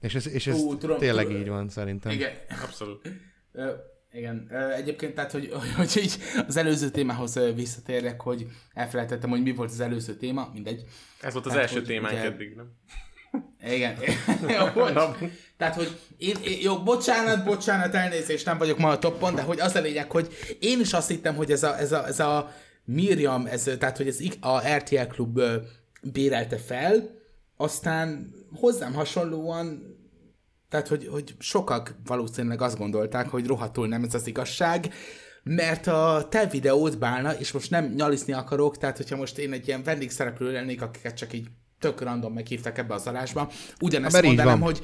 És 0.00 0.14
ez, 0.14 0.28
és 0.28 0.46
ez 0.46 0.58
Ú, 0.60 0.76
tudom, 0.76 0.98
tényleg 0.98 1.26
tudom. 1.26 1.40
így 1.40 1.48
van 1.48 1.68
szerintem. 1.68 2.12
Igen, 2.12 2.32
abszolút. 2.62 3.10
Igen, 4.12 4.50
egyébként 4.76 5.14
tehát, 5.14 5.32
hogy, 5.32 5.52
hogy 5.76 6.00
így 6.02 6.18
az 6.46 6.56
előző 6.56 6.90
témához 6.90 7.38
visszatérjek, 7.54 8.20
hogy 8.20 8.46
elfelejtettem, 8.72 9.30
hogy 9.30 9.42
mi 9.42 9.52
volt 9.52 9.70
az 9.70 9.80
előző 9.80 10.14
téma, 10.14 10.50
mindegy. 10.52 10.84
Ez 11.20 11.32
volt 11.32 11.46
az 11.46 11.52
tehát, 11.52 11.68
első 11.68 11.82
témánk 11.82 12.16
eddig, 12.16 12.54
nem? 12.54 12.72
Igen. 13.68 13.96
jó, 14.58 14.82
Tehát, 15.56 15.74
hogy 15.74 16.00
én, 16.18 16.36
én, 16.44 16.58
jó, 16.62 16.82
bocsánat, 16.82 17.44
bocsánat, 17.44 17.94
elnézést, 17.94 18.46
nem 18.46 18.58
vagyok 18.58 18.78
ma 18.78 18.88
a 18.88 18.98
toppon, 18.98 19.34
de 19.34 19.42
hogy 19.42 19.60
az 19.60 19.74
a 19.74 19.80
lényeg, 19.80 20.10
hogy 20.10 20.28
én 20.60 20.80
is 20.80 20.92
azt 20.92 21.08
hittem, 21.08 21.34
hogy 21.34 21.50
ez 21.50 21.62
a, 21.62 21.78
ez 21.78 21.92
a, 21.92 22.06
ez 22.06 22.20
a 22.20 22.52
Miriam, 22.84 23.46
ez, 23.46 23.70
tehát, 23.78 23.96
hogy 23.96 24.08
ez 24.08 24.18
a 24.40 24.68
RTL 24.76 25.06
klub 25.08 25.40
bérelte 26.02 26.56
fel, 26.56 27.10
aztán 27.56 28.34
hozzám 28.52 28.94
hasonlóan 28.94 29.94
tehát, 30.68 30.88
hogy, 30.88 31.06
hogy 31.06 31.34
sokak 31.38 31.94
valószínűleg 32.04 32.62
azt 32.62 32.78
gondolták, 32.78 33.28
hogy 33.28 33.46
rohadtul 33.46 33.88
nem 33.88 34.02
ez 34.02 34.14
az 34.14 34.26
igazság, 34.26 34.92
mert 35.42 35.86
a 35.86 36.26
te 36.30 36.46
videót 36.46 36.98
bálna, 36.98 37.32
és 37.32 37.52
most 37.52 37.70
nem 37.70 37.92
nyaliszni 37.96 38.32
akarok, 38.32 38.78
tehát 38.78 38.96
hogyha 38.96 39.16
most 39.16 39.38
én 39.38 39.52
egy 39.52 39.66
ilyen 39.66 39.82
vendégszereplő 39.82 40.52
lennék, 40.52 40.82
akiket 40.82 41.16
csak 41.16 41.32
így 41.32 41.48
tök 41.80 42.00
random 42.00 42.32
meghívtak 42.32 42.78
ebbe 42.78 42.94
az 42.94 43.06
adásba. 43.06 43.50
Ugyanezt 43.80 44.22
mondanám, 44.22 44.60
hogy 44.60 44.80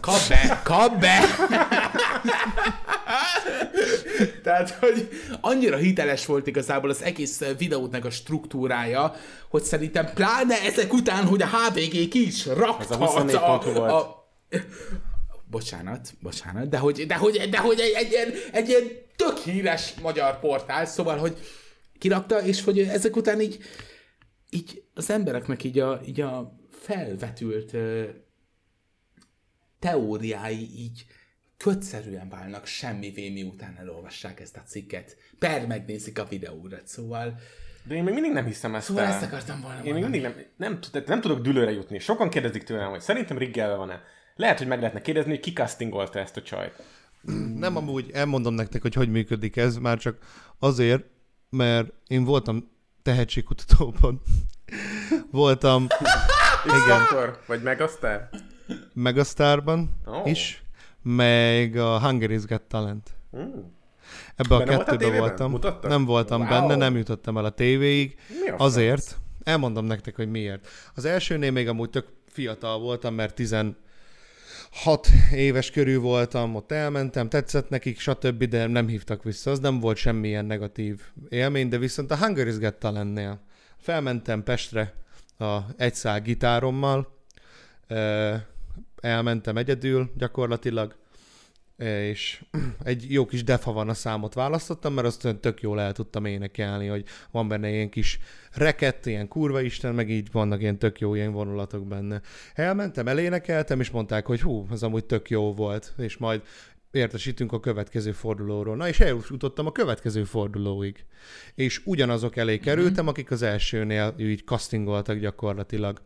kap 0.00 0.28
be, 0.28 0.60
kap 0.64 1.00
be! 1.00 1.18
Tehát, 4.42 4.70
hogy 4.70 5.08
annyira 5.40 5.76
hiteles 5.76 6.26
volt 6.26 6.46
igazából 6.46 6.90
az 6.90 7.02
egész 7.02 7.42
videótnak 7.58 8.04
a 8.04 8.10
struktúrája, 8.10 9.14
hogy 9.48 9.62
szerintem 9.62 10.12
pláne 10.14 10.60
ezek 10.62 10.92
után, 10.92 11.26
hogy 11.26 11.42
a 11.42 11.46
HVG 11.46 12.08
ki 12.08 12.26
is 12.26 12.46
rakta 12.46 12.82
Ez 12.82 12.90
a, 12.90 12.96
24 12.96 13.34
a, 13.34 13.62
a, 13.76 13.98
a, 13.98 14.28
bocsánat, 15.50 16.14
bocsánat, 16.20 16.68
de 16.68 16.78
hogy, 16.78 17.06
de 17.06 17.14
hogy, 17.14 17.48
de 17.50 17.58
hogy 17.58 17.80
egy, 17.80 17.92
egy, 17.92 18.12
egy, 18.12 18.48
egy 18.52 18.68
ilyen 18.68 18.84
tök 19.16 19.38
híres 19.38 19.94
magyar 20.02 20.40
portál, 20.40 20.86
szóval, 20.86 21.16
hogy 21.16 21.36
kirakta, 21.98 22.42
és 22.42 22.64
hogy 22.64 22.78
ezek 22.78 23.16
után 23.16 23.40
így 23.40 23.58
így 24.50 24.84
az 24.94 25.10
embereknek 25.10 25.64
így 25.64 25.78
a, 25.78 26.00
így 26.06 26.20
a 26.20 26.58
felvetült 26.70 27.72
ö, 27.72 28.08
teóriái 29.78 30.78
így 30.78 31.06
kötszerűen 31.56 32.28
válnak 32.28 32.66
semmivé, 32.66 33.30
miután 33.30 33.76
elolvassák 33.78 34.40
ezt 34.40 34.56
a 34.56 34.62
cikket. 34.66 35.16
Per 35.38 35.66
megnézik 35.66 36.18
a 36.18 36.24
videóra, 36.24 36.78
szóval... 36.84 37.38
De 37.84 37.94
én 37.94 38.02
még 38.02 38.14
mindig 38.14 38.32
nem 38.32 38.44
hiszem 38.44 38.74
ezt 38.74 38.86
Szóval 38.86 39.04
el. 39.04 39.12
ezt 39.12 39.22
akartam 39.22 39.60
volna 39.60 39.84
Én 39.84 39.92
még 39.92 40.02
mindig 40.02 40.22
nem, 40.22 40.34
nem, 40.56 40.78
nem, 40.92 41.02
nem 41.06 41.20
tudok 41.20 41.40
dülőre 41.40 41.70
jutni. 41.70 41.98
Sokan 41.98 42.30
kérdezik 42.30 42.62
tőlem, 42.62 42.90
hogy 42.90 43.00
szerintem 43.00 43.38
riggelve 43.38 43.74
van-e. 43.74 44.02
Lehet, 44.36 44.58
hogy 44.58 44.66
meg 44.66 44.78
lehetne 44.78 45.00
kérdezni, 45.00 45.30
hogy 45.30 45.40
ki 45.40 45.52
castingolta 45.52 46.18
ezt 46.18 46.36
a 46.36 46.42
csajt. 46.42 46.82
Nem 47.56 47.76
amúgy, 47.76 48.10
elmondom 48.12 48.54
nektek, 48.54 48.82
hogy 48.82 48.94
hogy 48.94 49.10
működik 49.10 49.56
ez, 49.56 49.76
már 49.76 49.98
csak 49.98 50.18
azért, 50.58 51.04
mert 51.50 51.92
én 52.06 52.24
voltam 52.24 52.70
tehetségkutatóban. 53.02 54.20
Voltam... 55.30 55.86
igen. 56.64 57.02
Vagy 57.46 57.62
Megastar? 57.62 58.28
Megastarban 58.92 60.00
oh. 60.04 60.30
is, 60.30 60.62
meg 61.02 61.76
a 61.76 62.00
Hungary's 62.00 62.44
Got 62.46 62.62
Talent. 62.62 63.10
Mm. 63.36 63.60
Ebbe 64.36 64.54
a 64.54 64.62
kettőbe 64.62 65.18
voltam. 65.18 65.50
Mutattak? 65.50 65.90
Nem 65.90 66.04
voltam 66.04 66.40
wow. 66.40 66.48
benne, 66.48 66.74
nem 66.74 66.96
jutottam 66.96 67.38
el 67.38 67.44
a 67.44 67.50
tévéig. 67.50 68.16
Azért, 68.56 69.04
franc? 69.04 69.20
elmondom 69.42 69.84
nektek, 69.84 70.16
hogy 70.16 70.30
miért. 70.30 70.68
Az 70.94 71.04
elsőnél 71.04 71.50
még 71.50 71.68
amúgy 71.68 71.90
tök 71.90 72.06
fiatal 72.26 72.78
voltam, 72.78 73.14
mert 73.14 73.34
16 73.34 73.76
éves 75.32 75.70
körül 75.70 76.00
voltam, 76.00 76.54
ott 76.54 76.72
elmentem, 76.72 77.28
tetszett 77.28 77.68
nekik, 77.68 77.98
stb., 77.98 78.44
de 78.44 78.66
nem 78.66 78.88
hívtak 78.88 79.22
vissza. 79.22 79.50
Az 79.50 79.58
nem 79.58 79.80
volt 79.80 79.96
semmilyen 79.96 80.44
negatív 80.44 81.00
élmény, 81.28 81.68
de 81.68 81.78
viszont 81.78 82.10
a 82.10 82.16
Hungary's 82.16 82.56
Got 82.60 82.74
Talentnél 82.74 83.40
felmentem 83.76 84.42
Pestre 84.42 84.94
a 85.38 85.58
egy 85.76 85.94
szál 85.94 86.20
gitárommal, 86.20 87.18
elmentem 89.00 89.56
egyedül 89.56 90.10
gyakorlatilag, 90.16 90.96
és 91.80 92.44
egy 92.82 93.12
jó 93.12 93.26
kis 93.26 93.44
defa 93.44 93.72
van 93.72 93.88
a 93.88 93.94
számot 93.94 94.34
választottam, 94.34 94.94
mert 94.94 95.06
azt 95.06 95.36
tök 95.40 95.60
jól 95.60 95.80
el 95.80 95.92
tudtam 95.92 96.24
énekelni, 96.24 96.86
hogy 96.86 97.04
van 97.30 97.48
benne 97.48 97.70
ilyen 97.70 97.88
kis 97.88 98.18
rekett, 98.52 99.06
ilyen 99.06 99.28
kurva 99.28 99.60
isten, 99.60 99.94
meg 99.94 100.10
így 100.10 100.28
vannak 100.32 100.60
ilyen 100.60 100.78
tök 100.78 101.00
jó 101.00 101.14
ilyen 101.14 101.32
vonulatok 101.32 101.86
benne. 101.86 102.20
Elmentem, 102.54 103.08
elénekeltem, 103.08 103.80
és 103.80 103.90
mondták, 103.90 104.26
hogy 104.26 104.40
hú, 104.40 104.66
ez 104.70 104.82
amúgy 104.82 105.04
tök 105.04 105.30
jó 105.30 105.54
volt, 105.54 105.92
és 105.98 106.16
majd 106.16 106.42
értesítünk 106.90 107.52
a 107.52 107.60
következő 107.60 108.12
fordulóról. 108.12 108.76
Na 108.76 108.88
és 108.88 109.00
eljutottam 109.00 109.66
a 109.66 109.72
következő 109.72 110.24
fordulóig. 110.24 111.04
És 111.54 111.80
ugyanazok 111.84 112.36
elé 112.36 112.54
mhm. 112.54 112.64
kerültem, 112.64 113.08
akik 113.08 113.30
az 113.30 113.42
elsőnél 113.42 114.14
így 114.18 114.44
castingoltak 114.44 115.18
gyakorlatilag. 115.18 116.02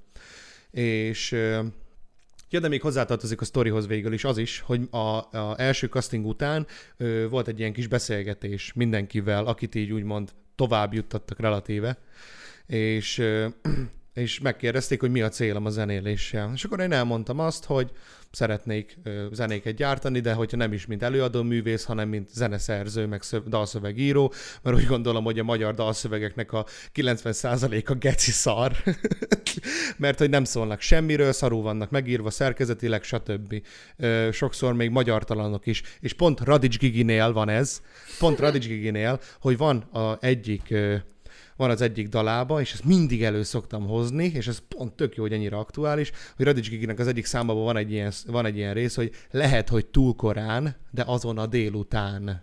És 0.71 1.37
Ja, 2.55 2.61
de 2.61 2.69
még 2.69 2.83
hozzátartozik 2.83 3.41
a 3.41 3.45
sztorihoz 3.45 3.87
végül 3.87 4.13
is 4.13 4.25
az 4.25 4.39
is, 4.39 4.61
hogy 4.61 4.89
a, 4.91 4.99
a 4.99 5.55
első 5.57 5.87
casting 5.87 6.27
után 6.27 6.67
ö, 6.97 7.27
volt 7.29 7.49
egy 7.49 7.59
ilyen 7.59 7.73
kis 7.73 7.87
beszélgetés 7.87 8.73
mindenkivel, 8.73 9.47
akit 9.47 9.75
így 9.75 9.93
úgymond 9.93 10.31
tovább 10.55 10.93
juttattak 10.93 11.41
relatíve, 11.41 11.99
és 12.67 13.19
ö, 13.19 13.47
és 14.15 14.41
megkérdezték, 14.41 15.01
hogy 15.01 15.11
mi 15.11 15.23
a 15.23 15.29
célom 15.29 15.67
a 15.67 15.71
zenéléssel. 15.71 16.51
És 16.55 16.65
akkor 16.65 16.81
én 16.81 16.93
elmondtam 16.93 17.39
azt, 17.39 17.65
hogy 17.65 17.91
szeretnék 18.31 18.99
zenéket 19.33 19.75
gyártani, 19.75 20.21
de 20.21 20.33
hogyha 20.33 20.57
nem 20.57 20.73
is 20.73 20.87
mint 20.87 21.03
előadó 21.03 21.43
művész, 21.43 21.85
hanem 21.85 22.09
mint 22.09 22.29
zeneszerző, 22.29 23.07
meg 23.07 23.23
dalszövegíró, 23.47 24.33
mert 24.63 24.77
úgy 24.77 24.87
gondolom, 24.87 25.25
hogy 25.25 25.39
a 25.39 25.45
magyar 25.45 25.75
dalszövegeknek 25.75 26.53
a 26.53 26.67
90%-a 26.95 27.95
geci 27.95 28.31
szar, 28.31 28.73
mert 29.97 30.19
hogy 30.19 30.31
nem 30.31 30.45
szólnak 30.45 30.81
semmiről, 30.81 31.33
szarú 31.33 31.63
vannak 31.63 31.91
megírva 31.91 32.31
szerkezetileg, 32.31 33.03
stb. 33.03 33.63
Sokszor 34.33 34.75
még 34.75 34.91
magyartalanok 34.91 35.67
is, 35.67 35.83
és 36.01 36.13
pont 36.13 36.41
Radics 36.41 36.79
Giginél 36.79 37.33
van 37.33 37.49
ez, 37.49 37.83
pont 38.19 38.39
Radics 38.39 38.67
Giginél, 38.67 39.21
hogy 39.41 39.57
van 39.57 39.77
a 39.79 40.19
egyik 40.21 40.75
van 41.57 41.71
az 41.71 41.81
egyik 41.81 42.09
dalába, 42.09 42.61
és 42.61 42.73
ezt 42.73 42.85
mindig 42.85 43.25
elő 43.25 43.43
szoktam 43.43 43.87
hozni, 43.87 44.25
és 44.25 44.47
ez 44.47 44.59
pont 44.69 44.93
tök 44.93 45.15
jó, 45.17 45.23
hogy 45.23 45.33
ennyire 45.33 45.57
aktuális, 45.57 46.13
hogy 46.37 46.45
Radics 46.47 46.71
Giginek 46.71 46.99
az 46.99 47.07
egyik 47.07 47.25
számában 47.25 47.65
van 47.65 47.77
egy, 47.77 47.93
ilyen, 47.93 48.13
van 48.27 48.47
egy 48.47 48.57
ilyen 48.57 48.75
rész, 48.75 48.95
hogy 48.95 49.13
lehet, 49.31 49.69
hogy 49.69 49.87
túl 49.87 50.15
korán, 50.15 50.77
de 50.91 51.03
azon 51.07 51.39
a 51.39 51.47
délután. 51.47 52.43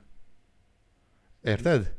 Érted? 1.43 1.93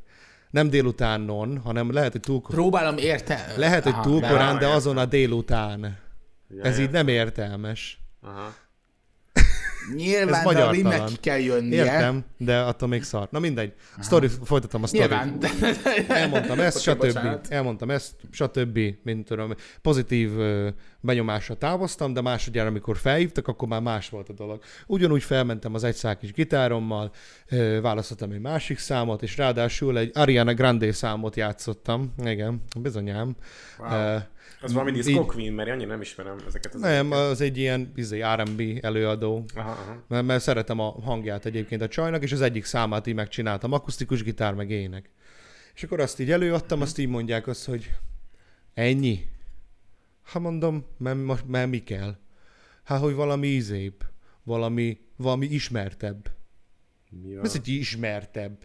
Nem 0.51 0.71
délutánon, 0.71 1.59
hanem 1.59 1.93
lehet, 1.93 2.13
hogy 2.13 2.21
túl 2.21 2.41
korán. 2.41 2.61
Próbálom 2.61 2.97
érte. 2.97 3.53
Lehet, 3.57 3.85
hogy 3.85 4.01
túl 4.01 4.21
korán, 4.21 4.59
de 4.59 4.67
azon 4.67 4.99
a 4.99 5.05
délután. 5.05 5.99
Ja, 6.49 6.63
Ez 6.63 6.79
így 6.79 6.91
nem 6.91 7.09
értelmes. 7.09 8.01
Aha. 8.21 8.55
Nyilván, 9.95 10.49
Ez 10.49 10.57
a 10.57 10.71
rimnek 10.71 11.05
ki 11.05 11.17
kell 11.17 11.39
jönnie. 11.39 11.85
Értem, 11.85 12.25
de 12.37 12.59
attól 12.59 12.89
még 12.89 13.03
szar. 13.03 13.29
Na 13.31 13.39
mindegy. 13.39 13.73
Story, 14.03 14.29
folytatom 14.45 14.83
a 14.83 14.87
sztorit. 14.87 15.09
Nyilván. 15.09 15.39
Elmondtam 16.09 16.61
ezt, 16.61 16.81
stb. 16.81 17.19
Elmondtam 17.49 17.91
ezt, 17.91 18.15
stb. 18.31 18.79
Mint 19.03 19.25
tudom, 19.27 19.55
pozitív 19.83 20.31
benyomásra 21.01 21.55
távoztam, 21.55 22.13
de 22.13 22.21
másodjára, 22.21 22.69
amikor 22.69 22.97
felhívtak, 22.97 23.49
akkor 23.49 23.69
már 23.69 23.81
más 23.81 24.09
volt 24.09 24.29
a 24.29 24.33
dolog. 24.33 24.63
Ugyanúgy 24.87 25.23
felmentem 25.23 25.75
az 25.75 25.85
egy 25.85 26.19
kis 26.19 26.33
gitárommal, 26.33 27.11
választottam 27.83 28.31
egy 28.31 28.41
másik 28.41 28.79
számot, 28.79 29.23
és 29.23 29.37
ráadásul 29.37 29.99
egy 29.99 30.11
Ariana 30.15 30.55
Grande 30.55 30.93
számot 30.93 31.37
játszottam. 31.37 32.15
Igen, 32.25 32.63
bizonyám. 32.81 33.37
Wow. 33.79 34.19
Az 34.63 34.73
valami 34.73 34.91
Disco 34.91 35.11
így... 35.11 35.27
Queen, 35.27 35.53
mert 35.53 35.71
annyira 35.71 35.89
nem 35.89 36.01
ismerem 36.01 36.37
ezeket 36.47 36.75
az 36.75 36.81
Nem, 36.81 37.13
ezeket. 37.13 37.31
az 37.31 37.41
egy 37.41 37.59
ilyen 37.59 37.93
izé, 37.95 38.23
R&B 38.35 38.79
előadó. 38.81 39.45
Aha. 39.55 39.71
aha. 39.71 40.05
Mert, 40.09 40.27
mert 40.27 40.43
szeretem 40.43 40.79
a 40.79 40.91
hangját 41.01 41.45
egyébként 41.45 41.83
a 41.83 41.89
csajnak, 41.89 42.23
és 42.23 42.33
az 42.33 42.41
egyik 42.41 42.65
számát 42.65 43.07
így 43.07 43.15
megcsináltam, 43.15 43.73
akusztikus 43.73 44.23
gitár 44.23 44.55
meg 44.55 44.71
ének. 44.71 45.11
És 45.75 45.83
akkor 45.83 46.01
azt 46.01 46.21
így 46.21 46.31
előadtam, 46.31 46.81
azt 46.81 46.99
így 46.99 47.09
mondják 47.09 47.47
azt, 47.47 47.65
hogy 47.65 47.91
ennyi? 48.75 49.29
Ha 50.23 50.39
mondom, 50.39 50.87
mert, 50.99 51.47
mert 51.47 51.71
mi 51.71 51.79
kell? 51.79 52.17
Hát, 52.85 53.01
hogy 53.01 53.15
valami 53.15 53.47
ízébb, 53.47 54.05
valami, 54.43 54.99
valami 55.17 55.47
ismertebb. 55.47 56.31
Mi 57.11 57.35
a... 57.35 57.43
Ez 57.43 57.55
egy 57.55 57.69
ismertebb. 57.69 58.59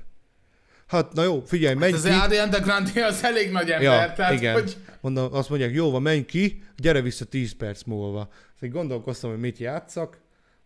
Hát, 0.87 1.13
na 1.13 1.23
jó, 1.23 1.43
figyelj, 1.45 1.75
menj 1.75 1.91
hát 1.91 2.01
ki. 2.01 2.07
Az 2.07 2.21
Ariana 2.21 2.59
Grande 2.59 3.05
az 3.05 3.23
elég 3.23 3.51
nagy 3.51 3.71
ember, 3.71 4.07
ja, 4.07 4.13
tehát, 4.13 4.33
igen. 4.33 4.53
Hogy... 4.53 4.77
Mondom, 5.01 5.33
azt 5.33 5.49
mondják, 5.49 5.71
jó 5.73 5.91
van, 5.91 6.01
menj 6.01 6.25
ki, 6.25 6.63
gyere 6.77 7.01
vissza 7.01 7.25
10 7.25 7.55
perc 7.55 7.83
múlva. 7.83 8.29
Szóval 8.59 8.77
gondolkoztam, 8.77 9.29
hogy 9.29 9.39
mit 9.39 9.57
játszak, 9.57 10.21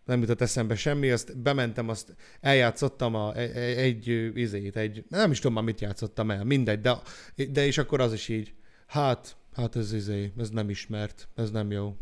nem 0.05 0.19
jutott 0.19 0.41
eszembe 0.41 0.75
semmi, 0.75 1.09
azt 1.09 1.37
bementem, 1.37 1.89
azt 1.89 2.15
eljátszottam 2.41 3.15
a, 3.15 3.35
egy, 3.35 3.77
egy 3.77 4.31
izét, 4.37 4.75
egy, 4.75 5.03
nem 5.09 5.31
is 5.31 5.37
tudom 5.37 5.53
már 5.53 5.63
mit 5.63 5.81
játszottam 5.81 6.31
el, 6.31 6.43
mindegy, 6.43 6.81
de, 6.81 6.97
de 7.49 7.65
és 7.65 7.77
akkor 7.77 8.01
az 8.01 8.13
is 8.13 8.27
így, 8.27 8.53
hát, 8.87 9.35
hát 9.55 9.75
ez 9.75 9.93
izé, 9.93 10.31
ez 10.37 10.49
nem 10.49 10.69
ismert, 10.69 11.27
ez 11.35 11.51
nem 11.51 11.71
jó. 11.71 11.95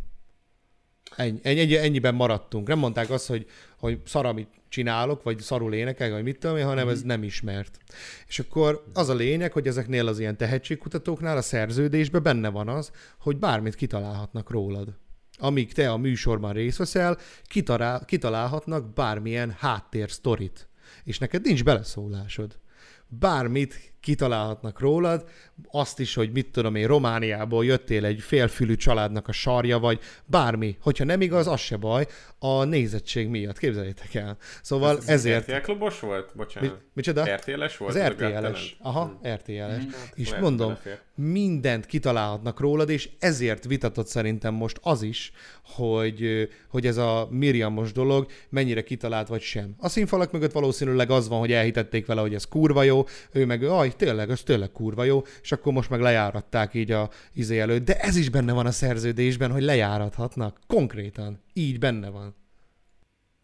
Ennyi, 1.16 1.40
ennyi, 1.44 1.78
ennyiben 1.78 2.16
maradtunk. 2.16 2.68
Nem 2.68 2.80
mondták 2.80 3.10
azt, 3.10 3.28
hogy, 3.28 3.46
hogy 3.78 4.02
szar, 4.06 4.26
amit 4.26 4.50
csinálok, 4.70 5.24
vagy 5.24 5.40
szarul 5.40 5.74
énekel, 5.74 6.12
vagy 6.12 6.24
mit 6.24 6.40
tudom 6.40 6.58
én, 6.58 6.66
hanem 6.66 6.88
mm. 6.88 6.90
ez 6.90 7.02
nem 7.02 7.24
ismert. 7.24 7.80
És 8.28 8.40
akkor 8.40 8.84
az 8.94 9.10
a 9.10 9.14
lényeg, 9.14 9.52
hogy 9.52 9.68
ezeknél 9.68 10.08
az 10.08 10.20
ilyen 10.20 10.38
tehetségkutatóknál 10.38 11.38
a 11.38 11.42
szerződésben 11.42 12.24
benne 12.24 12.50
van 12.50 12.68
az, 12.68 12.92
hogy 13.20 13.38
bármit 13.38 13.76
kitalálhatnak 13.76 14.50
rólad. 14.50 14.98
Amíg 15.38 15.74
te 15.74 15.92
a 15.92 15.98
műsorban 15.98 16.54
részt 16.54 16.78
veszel, 16.78 17.18
kitalál, 17.44 18.06
kitalálhatnak 18.06 18.94
bármilyen 18.94 19.56
háttérsztorit. 19.60 20.68
És 21.04 21.18
neked 21.18 21.46
nincs 21.46 21.64
beleszólásod. 21.64 22.60
Bármit 23.08 23.94
kitalálhatnak 24.02 24.80
rólad, 24.80 25.26
azt 25.72 26.00
is, 26.00 26.14
hogy 26.14 26.32
mit 26.32 26.52
tudom 26.52 26.76
én, 26.76 26.88
Romániából 26.88 27.66
jöttél 27.66 28.06
egy 28.06 28.22
félfülű 28.22 28.76
családnak 28.76 29.28
a 29.28 29.32
sarja, 29.32 29.80
vagy 29.80 30.00
bármi. 30.26 30.78
Hogyha 30.82 31.04
nem 31.04 31.22
igaz, 31.22 31.48
az 31.48 31.60
se 31.60 31.78
baj, 31.78 32.08
a 32.40 32.64
nézettség 32.64 33.28
miatt, 33.28 33.58
képzeljétek 33.58 34.14
el. 34.14 34.38
Szóval 34.62 34.98
ez, 34.98 35.04
ez 35.04 35.08
ezért... 35.08 35.52
RTL 35.52 35.62
klubos 35.62 36.00
volt? 36.00 36.32
Bocsánat. 36.36 36.72
Mi, 36.72 36.78
micsoda? 36.94 37.36
RTL-es 37.36 37.78
volt? 37.78 37.96
Az 37.96 38.02
RTL-es. 38.02 38.78
Aha, 38.82 39.04
hmm. 39.04 39.34
RTL-es. 39.34 39.82
Hmm. 39.82 39.92
És 40.14 40.28
Lehet, 40.28 40.44
mondom, 40.44 40.78
mindent 41.16 41.86
kitalálhatnak 41.86 42.60
rólad, 42.60 42.90
és 42.90 43.10
ezért 43.20 43.66
vitatott 43.66 44.08
szerintem 44.08 44.54
most 44.54 44.80
az 44.82 45.02
is, 45.02 45.32
hogy, 45.64 46.50
hogy 46.70 46.86
ez 46.86 46.98
a 46.98 47.28
Miriamos 47.32 47.92
dolog 47.92 48.28
mennyire 48.50 48.84
kitalált 48.84 49.28
vagy 49.28 49.42
sem. 49.42 49.74
A 49.78 49.90
színfalak 49.90 50.32
mögött 50.32 50.52
valószínűleg 50.52 51.12
az 51.12 51.28
van, 51.28 51.40
hogy 51.40 51.52
elhitették 51.52 52.06
vele, 52.06 52.22
hogy 52.22 52.34
ez 52.34 52.46
kurva 52.46 52.84
jó, 52.84 53.06
ő 53.32 53.46
meg, 53.46 53.64
aj, 53.64 53.89
tényleg, 53.96 54.30
ez 54.30 54.44
tényleg 54.44 54.72
kurva 54.72 55.04
jó, 55.04 55.22
és 55.42 55.52
akkor 55.52 55.74
most 55.74 55.90
meg 55.90 56.00
lejáratták 56.00 56.74
így 56.74 56.92
a 56.92 57.10
izé 57.34 57.60
előtt. 57.60 57.86
De 57.86 58.00
ez 58.00 58.16
is 58.16 58.30
benne 58.30 58.54
van 58.54 58.66
a 58.66 58.72
szerződésben, 58.72 59.52
hogy 59.52 59.64
lejárathatnak. 59.64 60.60
Konkrétan. 60.68 61.42
Így 61.54 61.80
benne 61.80 62.10
van 62.10 62.36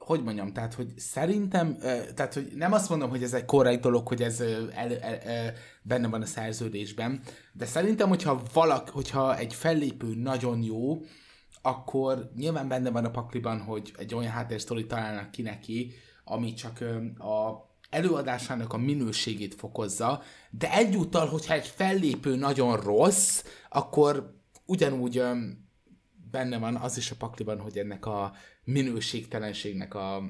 hogy 0.06 0.24
mondjam, 0.24 0.54
tehát, 0.54 0.74
hogy 0.74 0.94
szerintem, 0.98 1.78
tehát, 2.14 2.34
hogy 2.34 2.52
nem 2.56 2.74
azt 2.74 2.90
mondom, 2.90 3.10
hogy 3.10 3.24
ez 3.24 3.34
egy 3.34 3.46
korai 3.46 3.76
dolog, 3.76 4.08
hogy 4.08 4.22
ez 4.22 4.40
el, 4.40 4.72
el, 4.74 5.00
el, 5.00 5.54
benne 5.82 6.08
van 6.08 6.22
a 6.22 6.26
szerződésben, 6.26 7.22
de 7.54 7.66
szerintem, 7.66 8.10
hogyha 8.10 8.42
valak, 8.54 8.90
hogyha 8.90 9.38
egy 9.38 9.54
fellépő 9.54 10.16
nagyon 10.16 10.62
jó, 10.62 11.02
akkor 11.62 12.32
nyilván 12.36 12.68
benne 12.68 12.90
van 12.90 13.06
a 13.06 13.12
pakliban, 13.12 13.60
hogy 13.60 13.94
egy 13.98 14.16
olyan 14.16 14.32
háttérsztori 14.32 14.86
találnak 14.86 15.32
ki 15.32 15.42
neki, 15.42 15.94
ami 16.24 16.54
csak 16.54 16.80
a 17.18 17.52
előadásának 17.96 18.74
a 18.74 18.78
minőségét 18.78 19.56
fokozza, 19.56 20.24
de 20.50 20.72
egyúttal, 20.72 21.28
hogyha 21.28 21.54
egy 21.54 21.68
fellépő 21.68 22.36
nagyon 22.36 22.82
rossz, 22.82 23.44
akkor 23.70 24.34
ugyanúgy 24.66 25.24
benne 26.32 26.58
van 26.58 26.76
az 26.76 26.98
is 26.98 27.12
a 27.12 27.16
pakliban, 27.16 27.60
hogy 27.60 27.78
ennek 27.78 28.06
a 28.06 28.34
minőségtelenségnek 28.64 29.94
a 29.94 30.24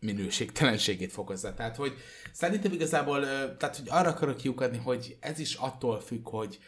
minőségtelenségét 0.00 1.12
fokozza. 1.12 1.54
Tehát, 1.54 1.76
hogy 1.76 1.94
szerintem 2.32 2.72
igazából, 2.72 3.20
tehát, 3.56 3.76
hogy 3.76 3.88
arra 3.88 4.08
akarok 4.08 4.36
kiukadni, 4.36 4.78
hogy 4.78 5.16
ez 5.20 5.38
is 5.38 5.54
attól 5.54 6.00
függ, 6.00 6.28
hogy 6.28 6.58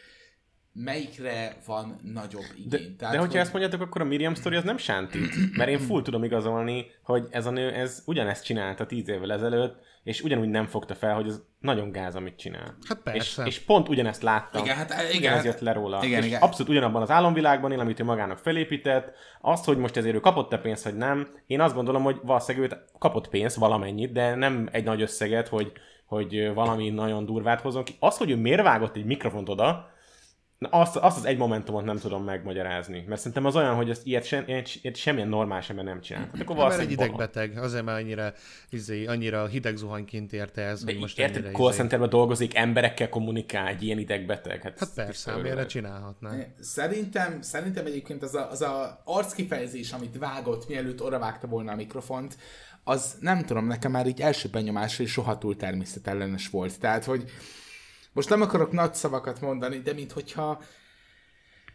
melyikre 0.73 1.57
van 1.65 1.99
nagyobb 2.13 2.45
igény. 2.55 2.69
De, 2.69 2.77
Tehát, 2.97 3.13
de 3.13 3.19
hogyha 3.19 3.31
hogy... 3.31 3.35
ezt 3.35 3.51
mondjátok, 3.51 3.81
akkor 3.81 4.01
a 4.01 4.05
Miriam 4.05 4.35
story 4.35 4.55
az 4.55 4.63
nem 4.63 4.77
sántít. 4.77 5.57
Mert 5.57 5.69
én 5.69 5.79
full 5.79 6.01
tudom 6.01 6.23
igazolni, 6.23 6.85
hogy 7.03 7.27
ez 7.31 7.45
a 7.45 7.51
nő 7.51 7.71
ez 7.71 8.03
ugyanezt 8.05 8.43
csinálta 8.43 8.85
tíz 8.85 9.09
évvel 9.09 9.31
ezelőtt, 9.31 9.87
és 10.03 10.21
ugyanúgy 10.21 10.49
nem 10.49 10.65
fogta 10.65 10.95
fel, 10.95 11.15
hogy 11.15 11.27
ez 11.27 11.41
nagyon 11.59 11.91
gáz, 11.91 12.15
amit 12.15 12.37
csinál. 12.37 12.77
Hát 12.87 13.01
persze. 13.03 13.41
És, 13.41 13.47
és 13.47 13.59
pont 13.59 13.89
ugyanezt 13.89 14.21
láttam. 14.21 14.63
Igen, 14.63 14.75
hát 14.75 14.93
igen. 15.13 15.33
Ez 15.33 15.45
jött 15.45 15.59
le 15.59 15.73
róla. 15.73 16.03
Igen, 16.03 16.19
és 16.19 16.25
igen. 16.25 16.41
abszolút 16.41 16.71
ugyanabban 16.71 17.01
az 17.01 17.11
álomvilágban 17.11 17.71
él, 17.71 17.79
amit 17.79 17.99
ő 17.99 18.03
magának 18.03 18.37
felépített. 18.37 19.11
Azt, 19.41 19.65
hogy 19.65 19.77
most 19.77 19.97
ezért 19.97 20.15
ő 20.15 20.19
kapott-e 20.19 20.57
pénzt, 20.57 20.83
vagy 20.83 20.95
nem, 20.95 21.27
én 21.47 21.61
azt 21.61 21.75
gondolom, 21.75 22.03
hogy 22.03 22.19
valószínűleg 22.23 22.71
ő 22.71 22.77
kapott 22.99 23.29
pénzt 23.29 23.55
valamennyit, 23.55 24.11
de 24.11 24.35
nem 24.35 24.69
egy 24.71 24.83
nagy 24.83 25.01
összeget, 25.01 25.47
hogy, 25.47 25.71
hogy 26.05 26.53
valami 26.53 26.89
nagyon 26.89 27.25
durvát 27.25 27.61
hozzon 27.61 27.83
ki. 27.83 27.95
Az, 27.99 28.17
hogy 28.17 28.29
ő 28.29 28.35
miért 28.35 28.61
vágott 28.61 28.95
egy 28.95 29.05
mikrofont 29.05 29.49
oda, 29.49 29.89
Na 30.59 30.67
azt, 30.69 30.95
azt 30.95 31.17
az 31.17 31.25
egy 31.25 31.37
momentumot 31.37 31.83
nem 31.85 31.97
tudom 31.97 32.23
megmagyarázni, 32.23 33.03
mert 33.07 33.19
szerintem 33.19 33.45
az 33.45 33.55
olyan, 33.55 33.75
hogy 33.75 33.89
ezt 33.89 34.05
ilyet, 34.05 34.25
sem, 34.25 34.43
ilyet 34.47 34.95
semmilyen 34.95 35.27
normális 35.27 35.69
ember 35.69 35.85
nem 35.85 36.01
csinál. 36.01 36.29
Hát 36.31 36.41
akkor 36.41 36.55
mert 36.55 36.79
egy 36.79 36.91
idegbeteg, 36.91 37.57
azért 37.57 37.83
már 37.83 37.95
annyira, 37.95 38.33
izé, 38.69 39.05
annyira 39.05 39.45
hideg 39.47 39.75
zuhanyként 39.75 40.33
érte 40.33 40.61
ez, 40.61 40.83
De 40.83 40.91
hogy 40.91 41.01
most 41.01 41.19
érted, 41.19 41.51
call 41.51 41.71
izé... 41.73 42.07
dolgozik, 42.09 42.55
emberekkel 42.55 43.09
kommunikál 43.09 43.67
egy 43.67 43.83
ilyen 43.83 43.99
idegbeteg. 43.99 44.61
Hát, 44.61 44.79
hát 44.79 44.89
persze, 44.95 45.35
miért 45.35 45.69
csinálhatná. 45.69 46.33
Szerintem, 46.59 47.41
szerintem 47.41 47.85
egyébként 47.85 48.23
az 48.23 48.35
a, 48.35 48.51
az 48.51 48.61
a 48.61 49.01
arckifejezés, 49.03 49.91
amit 49.91 50.17
vágott, 50.17 50.67
mielőtt 50.67 51.01
oda 51.01 51.19
vágta 51.19 51.47
volna 51.47 51.71
a 51.71 51.75
mikrofont, 51.75 52.37
az 52.83 53.17
nem 53.19 53.45
tudom, 53.45 53.67
nekem 53.67 53.91
már 53.91 54.07
így 54.07 54.21
első 54.21 54.49
benyomásra 54.51 55.03
is 55.03 55.11
soha 55.11 55.37
túl 55.37 55.55
természetellenes 55.55 56.49
volt. 56.49 56.79
Tehát, 56.79 57.03
hogy 57.05 57.31
most 58.13 58.29
nem 58.29 58.41
akarok 58.41 58.71
nagy 58.71 58.93
szavakat 58.93 59.41
mondani, 59.41 59.77
de 59.77 59.93
mint 59.93 60.11
hogyha, 60.11 60.61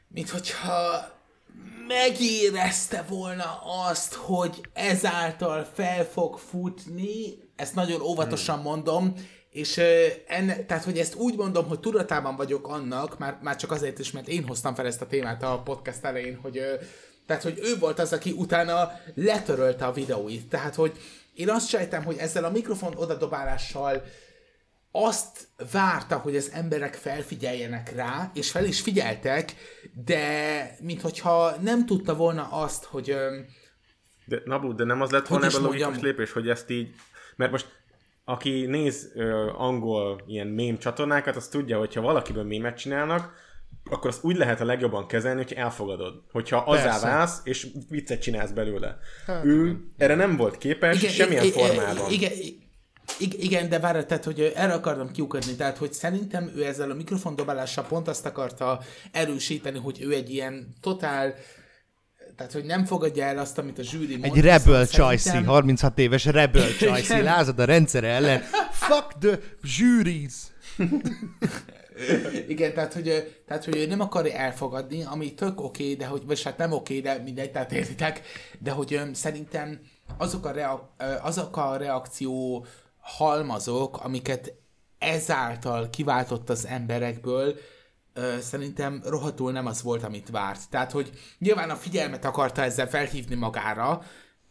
mint 0.08 0.30
hogyha 0.30 1.12
megérezte 1.88 3.04
volna 3.08 3.62
azt, 3.88 4.14
hogy 4.14 4.60
ezáltal 4.72 5.64
fel 5.74 6.04
fog 6.04 6.38
futni, 6.38 7.38
ezt 7.56 7.74
nagyon 7.74 8.00
óvatosan 8.00 8.54
hmm. 8.54 8.64
mondom, 8.64 9.14
és 9.50 9.80
enne, 10.26 10.64
tehát, 10.64 10.84
hogy 10.84 10.98
ezt 10.98 11.14
úgy 11.14 11.36
mondom, 11.36 11.66
hogy 11.68 11.80
tudatában 11.80 12.36
vagyok 12.36 12.68
annak, 12.68 13.18
már, 13.18 13.38
már 13.42 13.56
csak 13.56 13.70
azért 13.70 13.98
is, 13.98 14.10
mert 14.10 14.28
én 14.28 14.46
hoztam 14.46 14.74
fel 14.74 14.86
ezt 14.86 15.00
a 15.00 15.06
témát 15.06 15.42
a 15.42 15.62
podcast 15.64 16.04
elején, 16.04 16.38
hogy 16.42 16.60
tehát, 17.26 17.42
hogy 17.42 17.58
ő 17.62 17.78
volt 17.78 17.98
az, 17.98 18.12
aki 18.12 18.30
utána 18.30 18.90
letörölte 19.14 19.84
a 19.84 19.92
videóit. 19.92 20.48
Tehát, 20.48 20.74
hogy 20.74 20.98
én 21.34 21.50
azt 21.50 21.68
sejtem, 21.68 22.04
hogy 22.04 22.16
ezzel 22.16 22.44
a 22.44 22.50
mikrofon 22.50 22.94
odadobálással 22.96 24.02
azt 24.96 25.48
várta, 25.72 26.16
hogy 26.16 26.36
az 26.36 26.50
emberek 26.52 26.94
felfigyeljenek 26.94 27.94
rá, 27.94 28.30
és 28.34 28.50
fel 28.50 28.64
is 28.64 28.80
figyeltek, 28.80 29.54
de 30.04 30.76
minthogyha 30.80 31.56
nem 31.60 31.86
tudta 31.86 32.16
volna 32.16 32.48
azt, 32.50 32.84
hogy... 32.84 33.16
De, 34.24 34.42
Nabu, 34.44 34.74
de 34.74 34.84
nem 34.84 35.00
az 35.00 35.10
lett 35.10 35.26
volna 35.26 35.46
ebben 35.46 35.62
a 35.62 35.64
logikus 35.64 36.00
lépés, 36.00 36.32
hogy 36.32 36.48
ezt 36.48 36.70
így... 36.70 36.94
Mert 37.36 37.50
most 37.50 37.66
aki 38.24 38.66
néz 38.66 39.10
ö, 39.14 39.50
angol 39.56 40.22
ilyen 40.26 40.46
mém 40.46 40.78
csatornákat, 40.78 41.36
az 41.36 41.48
tudja, 41.48 41.78
hogyha 41.78 42.00
valakiből 42.00 42.44
mémet 42.44 42.78
csinálnak, 42.78 43.32
akkor 43.90 44.10
azt 44.10 44.24
úgy 44.24 44.36
lehet 44.36 44.60
a 44.60 44.64
legjobban 44.64 45.06
kezelni, 45.06 45.42
hogy 45.42 45.52
elfogadod. 45.52 46.22
Hogyha 46.32 46.56
azzá 46.56 47.00
válsz, 47.00 47.40
és 47.44 47.66
viccet 47.88 48.22
csinálsz 48.22 48.50
belőle. 48.50 48.98
Hát, 49.26 49.44
ő 49.44 49.64
igen. 49.64 49.94
erre 49.96 50.14
nem 50.14 50.36
volt 50.36 50.58
képes 50.58 50.98
igen, 50.98 51.10
semmilyen 51.10 51.44
igen, 51.44 51.66
formában. 51.66 52.10
Igen, 52.10 52.32
igen, 53.18 53.68
de 53.68 53.78
várj, 53.78 54.00
tehát, 54.00 54.24
hogy 54.24 54.52
erre 54.56 54.72
akartam 54.72 55.10
kiukadni, 55.10 55.54
tehát, 55.54 55.78
hogy 55.78 55.92
szerintem 55.92 56.52
ő 56.56 56.64
ezzel 56.64 56.90
a 56.90 56.94
mikrofondobálással 56.94 57.84
pont 57.84 58.08
azt 58.08 58.26
akarta 58.26 58.80
erősíteni, 59.12 59.78
hogy 59.78 60.02
ő 60.02 60.12
egy 60.12 60.30
ilyen 60.30 60.74
totál 60.80 61.34
tehát, 62.36 62.52
hogy 62.52 62.64
nem 62.64 62.84
fogadja 62.84 63.24
el 63.24 63.38
azt, 63.38 63.58
amit 63.58 63.78
a 63.78 63.82
zsűri 63.82 64.16
mond. 64.16 64.36
Egy 64.36 64.40
rebel 64.40 64.86
csajszi, 64.86 65.28
szerintem... 65.28 65.50
36 65.50 65.98
éves 65.98 66.24
rebel 66.24 66.76
csajszi, 66.80 67.22
lázad 67.22 67.58
a 67.58 67.64
rendszer 67.64 68.04
ellen. 68.04 68.40
Fuck 68.70 69.18
the 69.20 69.38
juries! 69.78 70.32
Igen, 72.48 72.74
tehát 72.74 72.92
hogy, 72.92 73.42
tehát, 73.46 73.64
hogy 73.64 73.76
ő 73.76 73.86
nem 73.86 74.00
akarja 74.00 74.32
elfogadni, 74.32 75.04
ami 75.04 75.34
tök 75.34 75.60
oké, 75.60 75.82
okay, 75.82 75.94
de 75.94 76.06
hogy, 76.06 76.26
vagy 76.26 76.42
hát 76.42 76.58
nem 76.58 76.72
oké, 76.72 76.98
okay, 76.98 77.14
de 77.14 77.22
mindegy, 77.22 77.50
tehát 77.50 77.72
értitek, 77.72 78.20
de 78.58 78.70
hogy 78.70 78.94
um, 78.94 79.12
szerintem 79.12 79.80
azok 80.18 80.46
a, 80.46 80.50
rea- 80.50 80.90
azok 81.22 81.56
a 81.56 81.76
reakció 81.76 82.66
halmazok, 83.04 83.96
amiket 84.04 84.52
ezáltal 84.98 85.90
kiváltott 85.90 86.50
az 86.50 86.66
emberekből, 86.66 87.54
ö, 88.14 88.34
szerintem 88.40 89.02
rohadtul 89.04 89.52
nem 89.52 89.66
az 89.66 89.82
volt, 89.82 90.02
amit 90.02 90.30
várt. 90.30 90.70
Tehát, 90.70 90.92
hogy 90.92 91.10
nyilván 91.38 91.70
a 91.70 91.76
figyelmet 91.76 92.24
akarta 92.24 92.62
ezzel 92.62 92.88
felhívni 92.88 93.34
magára, 93.34 94.02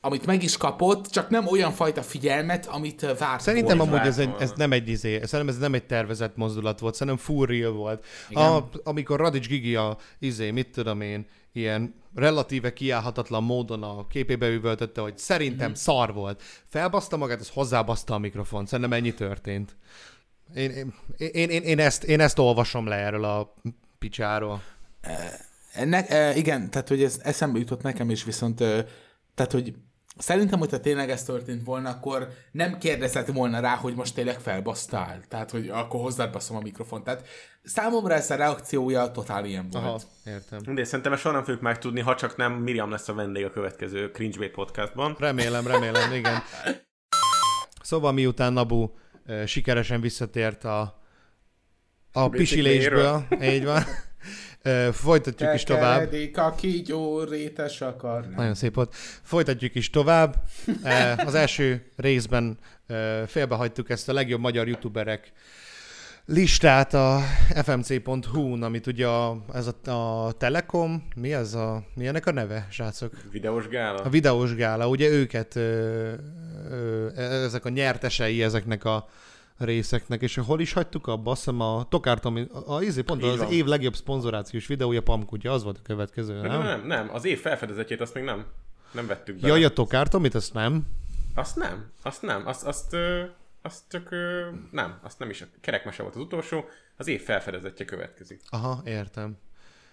amit 0.06 0.26
meg 0.26 0.44
is 0.44 0.58
kapott, 0.58 1.08
csak 1.08 1.30
nem 1.30 1.48
olyan 1.48 1.72
fajta 1.72 2.02
figyelmet, 2.02 2.66
amit 2.66 3.02
várt 3.18 3.42
Szerintem 3.42 3.78
volna. 3.78 3.94
amúgy 3.94 4.08
ez, 4.08 4.18
egy, 4.18 4.34
ez 4.40 4.52
nem 4.56 4.72
egy 4.72 4.90
izé, 4.90 5.22
szerintem 5.24 5.56
ez 5.56 5.58
nem 5.58 5.74
egy 5.74 5.86
tervezett 5.86 6.36
mozdulat 6.36 6.80
volt, 6.80 6.96
szerintem 6.96 7.26
full 7.26 7.46
real 7.46 7.72
volt. 7.72 8.06
A, 8.34 8.60
amikor 8.84 9.20
Radics 9.20 9.48
Gigi 9.48 9.76
a 9.76 9.98
izé, 10.20 10.52
mit 10.52 10.72
tudom 10.72 11.02
én, 11.02 11.26
ilyen 11.54 11.94
relatíve 12.16 12.74
kiállhatatlan 12.74 13.44
módon 13.44 13.84
a 13.84 14.08
képébe 14.08 14.50
üvöltötte, 14.50 15.02
hogy 15.02 15.18
szerintem 15.18 15.66
mm-hmm. 15.66 15.76
szar 15.76 16.14
volt. 16.14 16.42
Felbaszta 16.68 17.18
magát, 17.18 17.40
ez 17.40 17.50
hozzábaszta 17.50 18.14
a 18.14 18.18
mikrofon. 18.18 18.66
Szerintem 18.66 18.94
ennyi 18.94 19.14
történt. 19.14 19.76
Én, 20.56 20.72
én, 20.72 20.94
én, 21.18 21.50
én, 21.50 21.64
én, 21.64 21.80
ezt, 21.80 22.04
én 22.04 22.20
ezt 22.20 22.40
olvasom 22.40 22.88
le 22.88 22.96
erről 22.96 23.24
a 23.24 23.54
picsáról. 24.00 24.62
Ne, 25.86 26.08
e, 26.08 26.36
igen, 26.36 26.70
tehát 26.70 26.88
hogy 26.88 27.04
ez 27.04 27.20
eszembe 27.24 27.60
jutott 27.60 27.82
nekem 27.82 28.10
is, 28.10 28.24
viszont 28.24 28.62
e, 28.62 28.86
tehát, 29.36 29.52
hogy 29.52 29.74
szerintem, 30.18 30.60
hogyha 30.60 30.80
tényleg 30.80 31.10
ez 31.10 31.24
történt 31.24 31.66
volna, 31.66 31.90
akkor 31.90 32.28
nem 32.52 32.78
kérdezett 32.78 33.28
volna 33.28 33.60
rá, 33.60 33.76
hogy 33.76 33.96
most 33.96 34.16
tényleg 34.16 34.40
felbasztál. 34.40 35.22
Tehát, 35.28 35.52
hogy 35.52 35.70
akkor 35.70 36.02
hozzád 36.02 36.32
baszom 36.32 36.58
a 36.58 36.60
mikrofont. 36.60 37.04
Tehát 37.04 37.28
számomra 37.64 38.14
ez 38.14 38.32
a 38.32 38.36
reakciója 38.36 39.12
totál 39.12 39.46
ilyen 39.46 39.70
volt. 39.72 39.86
Aha, 39.86 40.00
értem. 40.26 40.76
De 40.76 40.84
szerintem 40.84 41.14
ezt 41.14 41.22
soha 41.22 41.34
nem 41.34 41.44
fogjuk 41.44 41.62
megtudni, 41.62 42.00
ha 42.00 42.16
csak 42.16 42.36
nem 42.36 42.54
Miriam 42.54 42.92
lesz 42.92 43.08
a 43.08 43.14
vendég 43.14 43.46
a 43.46 43.52
következő 43.52 44.12
Cringebait 44.12 44.52
podcastban. 44.52 45.16
Remélem, 45.20 45.68
remélem, 45.68 46.14
igen. 46.14 46.44
Szóval 47.82 48.12
miután 48.12 48.54
Nabu 48.54 48.90
ö, 49.26 49.46
sikeresen 49.46 50.02
visszatért 50.02 50.64
a, 50.64 51.02
a 52.12 52.30
pisilésből, 52.30 53.28
így 53.42 53.66
van, 53.66 53.84
folytatjuk 54.92 55.54
is 55.54 55.64
tovább. 55.64 56.00
Tekeredik 56.00 56.38
a 56.38 56.56
kígyó 56.56 57.24
rétes 57.24 57.82
akar. 57.82 58.26
Nagyon 58.36 58.54
szép 58.56 58.76
volt. 58.76 58.96
Folytatjuk 59.22 59.76
is 59.76 59.90
tovább. 59.90 60.36
Az 61.26 61.36
első 61.36 61.86
részben 61.96 62.58
eh, 62.88 63.24
félbehagytuk 63.28 63.90
ezt 63.90 64.10
a 64.10 64.14
legjobb 64.14 64.40
magyar 64.40 64.68
youtuberek 64.68 65.32
listát 66.26 66.94
a 66.94 67.20
fmc.hu-n, 67.64 68.64
amit 68.64 68.88
ugye 68.88 69.08
a, 69.08 69.46
ez 69.54 69.70
a, 69.86 69.92
a 69.92 70.32
Telekom, 70.32 71.08
mi 71.16 71.34
ez 71.34 71.54
a, 71.54 71.84
mi 71.96 72.08
ennek 72.08 72.26
a 72.26 72.32
neve, 72.32 72.68
srácok? 72.70 73.14
Videós 73.32 73.68
gála. 73.68 74.02
A 74.02 74.10
videós 74.10 74.56
gála, 74.56 74.88
ugye 74.88 75.10
őket, 75.10 75.56
ö, 75.56 76.12
ö, 76.70 77.08
ezek 77.18 77.66
a 77.66 77.70
nyertesei 77.70 78.44
ezeknek 78.44 78.86
a 78.86 79.08
részeknek, 79.58 80.22
és 80.22 80.36
hol 80.36 80.60
is 80.60 80.74
hagytuk 80.74 81.08
abba, 81.08 81.32
azt 81.32 81.44
hiszem 81.44 81.60
a 81.60 81.86
Tokártom, 81.90 82.48
a, 82.54 82.74
a, 82.74 82.82
izé, 82.82 83.02
pont 83.02 83.24
az 83.24 83.52
év 83.52 83.66
legjobb 83.66 83.96
szponzorációs 83.96 84.68
videója 84.68 85.02
Pamkutya, 85.02 85.52
az 85.52 85.64
volt 85.64 85.78
a 85.78 85.82
következő, 85.84 86.34
Nem, 86.34 86.52
nem? 86.52 86.62
nem, 86.62 86.88
nem, 86.88 87.10
az 87.14 87.26
év 87.26 87.40
felfedezetjét 87.40 88.02
azt 88.02 88.14
még 88.14 88.24
nem. 88.24 88.46
Nem 88.92 89.08
vettük 89.08 89.40
be. 89.40 89.48
Jaj, 89.48 89.64
a 89.64 89.70
Tokártomit, 89.70 90.36
azt 90.36 90.54
nem. 90.54 90.88
Azt 91.36 91.56
nem, 91.56 91.92
azt 92.02 92.22
nem, 92.22 92.48
azt, 92.48 92.66
azt, 92.66 92.94
ö, 92.94 93.24
azt 93.62 93.82
csak 93.90 94.12
ö, 94.12 94.48
nem, 94.72 95.00
azt 95.02 95.20
nem 95.20 95.30
is. 95.30 95.42
A 95.42 95.46
kerekmese 95.62 96.02
volt 96.02 96.16
az 96.16 96.22
utolsó, 96.22 96.66
az 96.98 97.08
év 97.08 97.22
felfedezetje 97.22 97.86
következik. 97.86 98.42
Aha, 98.50 98.82
értem. 98.86 99.38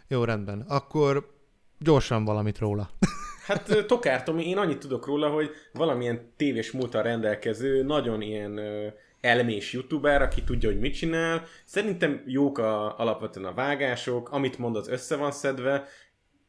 Jó, 0.09 0.25
rendben. 0.25 0.65
Akkor 0.69 1.35
gyorsan 1.79 2.25
valamit 2.25 2.59
róla. 2.59 2.91
Hát 3.47 3.87
Tokár 3.87 4.23
Tomi, 4.23 4.49
én 4.49 4.59
annyit 4.59 4.79
tudok 4.79 5.07
róla, 5.07 5.29
hogy 5.29 5.51
valamilyen 5.73 6.33
tévés 6.37 6.71
múltal 6.71 7.03
rendelkező, 7.03 7.83
nagyon 7.83 8.21
ilyen 8.21 8.61
elmés 9.21 9.73
youtuber, 9.73 10.23
aki 10.23 10.45
tudja, 10.45 10.68
hogy 10.68 10.81
mit 10.81 10.95
csinál. 10.95 11.45
Szerintem 11.64 12.23
jók 12.27 12.59
a, 12.59 12.99
alapvetően 12.99 13.47
a 13.47 13.55
vágások, 13.55 14.31
amit 14.31 14.59
mond, 14.59 14.77
az 14.77 14.89
össze 14.89 15.16
van 15.16 15.33
szedve. 15.33 15.85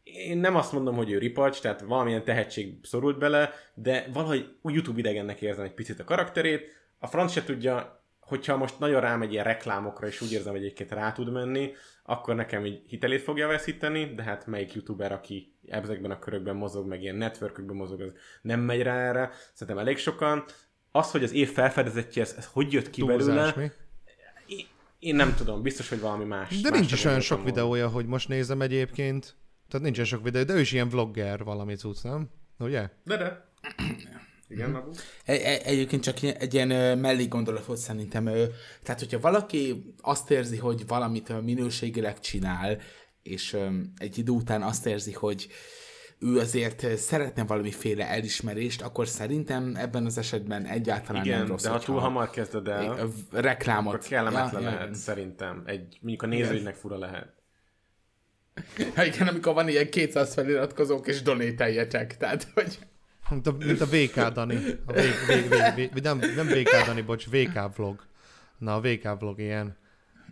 Én 0.04 0.38
nem 0.38 0.56
azt 0.56 0.72
mondom, 0.72 0.96
hogy 0.96 1.12
ő 1.12 1.18
ripacs, 1.18 1.62
tehát 1.62 1.82
valamilyen 1.82 2.24
tehetség 2.24 2.74
szorult 2.84 3.18
bele, 3.18 3.54
de 3.74 4.08
valahogy 4.14 4.56
úgy 4.62 4.74
YouTube 4.74 5.00
idegennek 5.00 5.42
érzem 5.42 5.66
egy 5.66 5.74
picit 5.74 6.00
a 6.00 6.04
karakterét. 6.04 6.80
A 7.00 7.08
franc 7.08 7.32
se 7.32 7.44
tudja, 7.44 8.04
hogyha 8.20 8.58
most 8.58 8.80
nagyon 8.80 9.02
rámegy 9.02 9.32
ilyen 9.32 9.44
reklámokra, 9.44 10.08
és 10.08 10.22
úgy 10.22 10.32
érzem, 10.32 10.52
hogy 10.52 10.62
egyébként 10.62 10.92
rá 10.92 11.12
tud 11.12 11.32
menni, 11.32 11.72
akkor 12.04 12.36
nekem 12.36 12.66
így 12.66 12.82
hitelét 12.88 13.22
fogja 13.22 13.48
veszíteni, 13.48 14.14
de 14.16 14.24
hát 14.24 14.48
melyik 14.48 14.74
youtuber, 14.74 15.12
aki 15.12 15.54
ezekben 15.68 16.12
a 16.12 16.20
körökben 16.20 16.56
mozog, 16.56 16.88
meg 16.88 17.02
ilyen 17.02 17.16
networkökben 17.16 17.76
mozog, 17.76 18.02
az 18.02 18.14
nem 18.42 18.60
megy 18.60 18.82
rá 18.82 18.98
erre. 18.98 19.32
Szerintem 19.54 19.84
elég 19.84 19.98
sokan. 19.98 20.44
Az, 20.92 21.12
hogy 21.12 21.24
az 21.24 21.32
év 21.32 21.52
felfedezetje, 21.52 22.22
ez, 22.22 22.34
ez 22.38 22.46
hogy 22.54 22.72
jött 22.74 22.90
ki 22.90 23.04
belőle, 23.04 23.26
Túlzás, 23.26 23.54
mi? 23.54 23.72
én- 24.46 24.68
én 25.00 25.16
nem 25.16 25.36
tudom, 25.36 25.62
biztos, 25.62 25.90
hogy 25.90 26.00
valami 26.00 26.24
más. 26.26 26.62
De 26.62 26.70
más 26.70 26.80
nincs 26.80 26.92
is 26.92 27.06
olyan 27.06 27.20
sok 27.20 27.38
gondoltam 27.38 27.64
videója, 27.64 27.90
hogy 27.90 28.06
most 28.06 28.28
nézem 28.28 28.62
egyébként. 28.62 29.36
Tehát 29.70 29.86
nincsen 29.86 30.06
sok 30.06 30.24
videó, 30.24 30.44
de 30.44 30.54
ő 30.54 30.60
is 30.60 30.72
ilyen 30.72 30.90
vlogger 30.90 31.44
valami 31.44 31.76
cucc, 31.76 32.04
nem? 32.04 32.30
Ugye? 32.60 32.78
volna. 32.78 32.92
De, 33.04 33.18
de. 33.18 33.50
Igen, 34.48 34.72
Nabu? 34.72 34.92
Egy, 35.26 35.42
egy, 35.42 35.62
egyébként 35.64 36.04
csak 36.04 36.22
egy 36.22 36.54
ilyen 36.54 36.70
ö, 36.72 36.96
mellék 36.96 37.28
gondolat 37.30 37.66
volt 37.66 37.80
szerintem. 37.80 38.26
Tehát, 38.84 39.00
hogyha 39.00 39.20
valaki 39.20 39.94
azt 40.02 40.32
érzi, 40.32 40.58
hogy 40.58 40.88
valamit 40.88 41.42
minőségileg 41.42 42.20
csinál, 42.20 42.78
és 43.24 43.58
egy 43.98 44.18
idő 44.18 44.32
után 44.32 44.62
azt 44.62 44.86
érzi, 44.86 45.12
hogy 45.14 45.48
ő 46.22 46.38
azért 46.40 46.84
ö, 46.84 46.96
szeretne 46.96 47.44
valamiféle 47.46 48.08
elismerést, 48.10 48.82
akkor 48.82 49.08
szerintem 49.08 49.76
ebben 49.76 50.06
az 50.06 50.18
esetben 50.18 50.66
egyáltalán 50.66 51.22
nem 51.22 51.32
Igen, 51.34 51.48
rossz, 51.48 51.64
de 51.64 51.70
ha 51.70 51.80
túl 51.80 52.00
hamar 52.00 52.30
kezded 52.30 52.68
el, 52.68 52.98
ö, 52.98 53.40
reklámot. 53.40 53.94
akkor 53.94 54.08
kellemetlen 54.08 54.62
Ja, 54.62 54.68
ja, 54.68 54.74
lehet, 54.74 54.82
igen. 54.88 54.94
szerintem. 55.00 55.64
Egy, 55.66 55.98
mondjuk 56.02 56.22
a 56.22 56.26
nézőidnek 56.26 56.76
fura 56.76 56.98
lehet. 56.98 57.34
Ja, 58.96 59.04
igen, 59.04 59.28
amikor 59.28 59.54
van 59.54 59.68
ilyen 59.70 59.90
200 59.90 60.34
feliratkozók, 60.34 61.08
és 61.08 61.22
donételjetek, 61.22 62.18
tehát, 62.18 62.48
hogy... 62.54 62.80
Mint 63.30 63.48
a, 63.48 63.56
mint 63.60 63.82
a 63.82 63.86
VK 63.86 64.34
Dani. 64.34 64.56
A 64.86 64.94
v, 64.94 64.96
v, 64.96 65.76
v, 65.76 65.94
v, 65.94 66.02
nem, 66.02 66.18
nem 66.36 66.48
VK 66.48 66.86
Dani, 66.86 67.02
bocs, 67.02 67.26
VK 67.30 67.76
vlog. 67.76 68.06
Na, 68.58 68.76
a 68.76 68.80
VK 68.82 69.20
vlog 69.20 69.40
ilyen. 69.40 69.78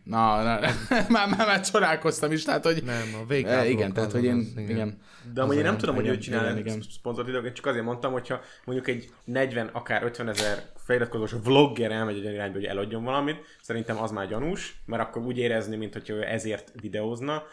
Na, 0.09 0.43
na, 0.43 0.59
már, 1.09 1.29
már, 1.29 1.47
már 1.47 1.61
csodálkoztam 1.61 2.31
is, 2.31 2.43
tehát, 2.43 2.63
hogy... 2.63 2.83
Nem, 2.83 3.15
a 3.21 3.33
VK 3.33 3.45
E, 3.45 3.55
vlog. 3.55 3.71
igen, 3.71 3.93
tehát, 3.93 4.11
hogy 4.11 4.23
én, 4.23 4.35
az, 4.35 4.61
igen. 4.69 5.01
De 5.33 5.41
amúgy 5.41 5.55
én 5.55 5.63
nem 5.63 5.77
tudom, 5.77 5.95
hogy 5.95 6.03
igen, 6.03 6.15
ő 6.15 6.19
csinál 6.19 6.43
igen, 6.43 6.57
egy 6.57 6.65
igen. 6.65 6.81
szponzort 6.81 7.27
én 7.27 7.53
csak 7.53 7.65
azért 7.65 7.85
mondtam, 7.85 8.11
hogyha 8.11 8.41
mondjuk 8.65 8.87
egy 8.87 9.09
40, 9.23 9.67
akár 9.67 10.03
50 10.03 10.29
ezer 10.29 10.63
feliratkozós 10.75 11.31
vlogger 11.43 11.91
elmegy 11.91 12.17
egy 12.17 12.33
irányba, 12.33 12.53
hogy 12.53 12.65
eladjon 12.65 13.03
valamit, 13.03 13.37
szerintem 13.61 14.01
az 14.01 14.11
már 14.11 14.27
gyanús, 14.27 14.81
mert 14.85 15.01
akkor 15.03 15.21
úgy 15.21 15.37
érezni, 15.37 15.75
mint 15.75 15.93
hogyha 15.93 16.13
ő 16.13 16.23
ezért 16.23 16.71
videózna, 16.81 17.43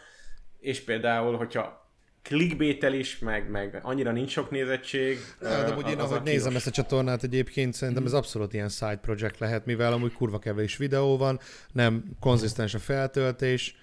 és 0.59 0.83
például, 0.83 1.37
hogyha 1.37 1.86
clickbaitel 2.27 2.93
is, 2.93 3.19
meg, 3.19 3.49
meg 3.49 3.79
annyira 3.81 4.11
nincs 4.11 4.31
sok 4.31 4.51
nézettség. 4.51 5.17
Ja, 5.41 5.47
de 5.47 5.71
amúgy 5.71 5.89
én 5.89 5.99
az 5.99 6.03
ahogy 6.03 6.17
a 6.17 6.23
nézem 6.23 6.47
kínos. 6.47 6.55
ezt 6.55 6.67
a 6.67 6.81
csatornát 6.81 7.23
egyébként, 7.23 7.73
szerintem 7.73 8.05
ez 8.05 8.13
abszolút 8.13 8.53
ilyen 8.53 8.69
side 8.69 8.99
project 9.01 9.39
lehet, 9.39 9.65
mivel 9.65 9.93
amúgy 9.93 10.13
kurva 10.13 10.39
kevés 10.39 10.77
videó 10.77 11.17
van, 11.17 11.39
nem 11.71 12.03
konzisztens 12.19 12.73
a 12.73 12.79
feltöltés, 12.79 13.75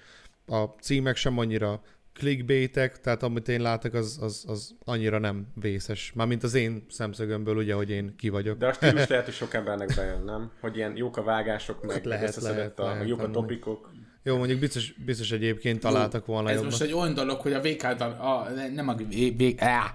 a 0.47 0.63
címek 0.65 1.17
sem 1.17 1.39
annyira 1.39 1.83
clickbaitek, 2.13 3.01
tehát 3.01 3.23
amit 3.23 3.49
én 3.49 3.61
látok, 3.61 3.95
az, 3.95 4.19
az, 4.21 4.45
az 4.49 4.75
annyira 4.85 5.19
nem 5.19 5.47
vészes. 5.61 6.13
Mármint 6.15 6.43
az 6.43 6.55
én 6.55 6.87
szemszögömből, 6.89 7.57
ugye, 7.57 7.75
hogy 7.75 7.91
én 7.91 8.15
ki 8.17 8.29
vagyok. 8.29 8.59
De 8.59 8.67
a 8.67 8.73
stílus 8.73 9.07
lehet, 9.13 9.25
hogy 9.25 9.35
sok 9.35 9.55
embernek 9.55 9.95
bejön, 9.97 10.23
nem? 10.25 10.51
Hogy 10.61 10.77
ilyen 10.77 10.97
jók 10.97 11.17
a 11.17 11.23
vágások, 11.23 11.83
meg 11.83 11.95
Hát 11.95 12.05
lehet, 12.05 12.21
lehet, 12.21 12.37
összeszedett 12.37 12.79
lehet, 12.79 13.01
a, 13.01 13.05
jók 13.05 13.23
a 13.23 13.25
amúgy. 13.25 13.89
Jó, 14.27 14.37
mondjuk 14.37 14.59
biztos, 14.61 14.93
biztos 14.93 15.31
egyébként 15.31 15.81
találtak 15.81 16.27
volna 16.27 16.49
Ez 16.49 16.55
jobban. 16.55 16.70
most 16.70 16.83
egy 16.83 16.93
olyan 16.93 17.14
dolog, 17.14 17.41
hogy 17.41 17.53
a 17.53 17.61
VK, 17.61 17.83
a, 17.83 18.49
nem 18.75 18.89
a 18.89 18.95
VK, 18.95 19.61
á, 19.62 19.95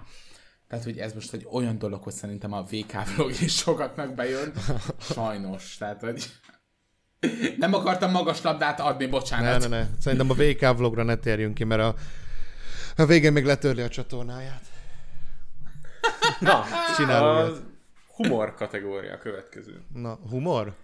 tehát, 0.67 0.84
hogy 0.84 0.97
ez 0.97 1.13
most 1.13 1.34
egy 1.34 1.47
olyan 1.51 1.77
dolog, 1.77 2.03
hogy 2.03 2.13
szerintem 2.13 2.53
a 2.53 2.63
VK 2.63 3.15
vlog 3.15 3.30
is 3.41 3.55
sokaknak 3.55 4.13
bejön. 4.15 4.51
Sajnos. 4.99 5.77
Tehát, 5.77 6.01
hogy 6.01 6.25
nem 7.57 7.73
akartam 7.73 8.11
magas 8.11 8.41
labdát 8.41 8.80
adni, 8.80 9.05
Ne, 9.05 9.11
bocsánat. 9.11 9.61
ne, 9.61 9.67
ne. 9.67 9.88
Szerintem 9.99 10.30
a 10.30 10.34
VK 10.34 10.77
vlogra 10.77 11.03
ne 11.03 11.15
térjünk 11.15 11.53
ki, 11.53 11.63
mert 11.63 11.82
a, 11.82 11.95
a 12.95 13.05
végén 13.05 13.32
még 13.34 13.45
letörli 13.45 13.82
a 13.82 13.89
csatornáját. 13.89 14.61
Na, 16.39 16.63
Csinálom 16.97 17.38
a 17.38 17.57
humor 18.15 18.53
kategória 18.53 19.13
a 19.13 19.17
következő. 19.17 19.82
Na, 19.93 20.19
humor? 20.30 20.75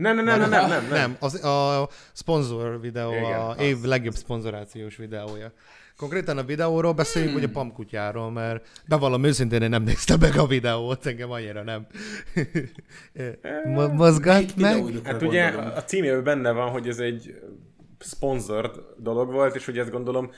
Nem, 0.00 0.14
nem, 0.16 0.24
nem, 0.24 0.38
nem, 0.38 0.50
nem, 0.50 0.68
nem, 0.68 0.88
nem. 0.90 1.16
Az, 1.18 1.44
a 1.44 1.88
sponsor 2.12 2.80
videó, 2.80 3.12
Igen, 3.12 3.38
a 3.40 3.48
az. 3.48 3.60
év 3.60 3.80
legjobb 3.82 4.14
szponzorációs 4.14 4.96
videója. 4.96 5.52
Konkrétan 5.96 6.38
a 6.38 6.42
videóról 6.42 6.92
beszéljünk, 6.92 7.34
vagy 7.34 7.44
a 7.44 7.48
pamkutyáról, 7.52 8.30
mert 8.30 8.68
bevallom 8.88 9.24
őszintén, 9.24 9.62
én 9.62 9.68
nem 9.68 9.82
néztem 9.82 10.18
meg 10.20 10.36
a 10.36 10.46
videót, 10.46 11.06
engem 11.06 11.30
annyira 11.30 11.62
nem. 11.62 11.86
Mo- 13.74 13.92
Mozgat 13.92 14.56
meg? 14.56 14.84
Hát 15.04 15.22
ugye 15.22 15.46
a 15.48 15.84
címében 15.84 16.24
benne 16.24 16.50
van, 16.52 16.70
hogy 16.70 16.88
ez 16.88 16.98
egy 16.98 17.34
sponsored 17.98 18.76
dolog 18.96 19.32
volt, 19.32 19.54
és 19.54 19.68
ugye 19.68 19.80
ezt 19.80 19.90
gondolom 19.90 20.30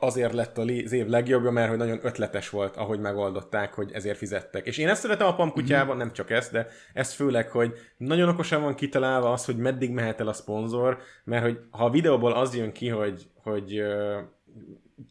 azért 0.00 0.32
lett 0.32 0.58
az 0.58 0.92
év 0.92 1.06
legjobbja, 1.06 1.50
mert 1.50 1.68
hogy 1.68 1.78
nagyon 1.78 1.98
ötletes 2.02 2.50
volt, 2.50 2.76
ahogy 2.76 3.00
megoldották, 3.00 3.74
hogy 3.74 3.90
ezért 3.92 4.16
fizettek. 4.16 4.66
És 4.66 4.78
én 4.78 4.88
ezt 4.88 5.00
szeretem 5.00 5.26
a 5.26 5.34
pamkutyában, 5.34 5.96
nem 5.96 6.12
csak 6.12 6.30
ezt, 6.30 6.52
de 6.52 6.66
ez 6.92 7.12
főleg, 7.12 7.50
hogy 7.50 7.72
nagyon 7.96 8.28
okosan 8.28 8.62
van 8.62 8.74
kitalálva 8.74 9.32
az, 9.32 9.44
hogy 9.44 9.56
meddig 9.56 9.90
mehet 9.90 10.20
el 10.20 10.28
a 10.28 10.32
szponzor, 10.32 10.98
mert 11.24 11.42
hogy 11.44 11.58
ha 11.70 11.84
a 11.84 11.90
videóból 11.90 12.32
az 12.32 12.56
jön 12.56 12.72
ki, 12.72 12.88
hogy, 12.88 13.28
hogy 13.42 13.82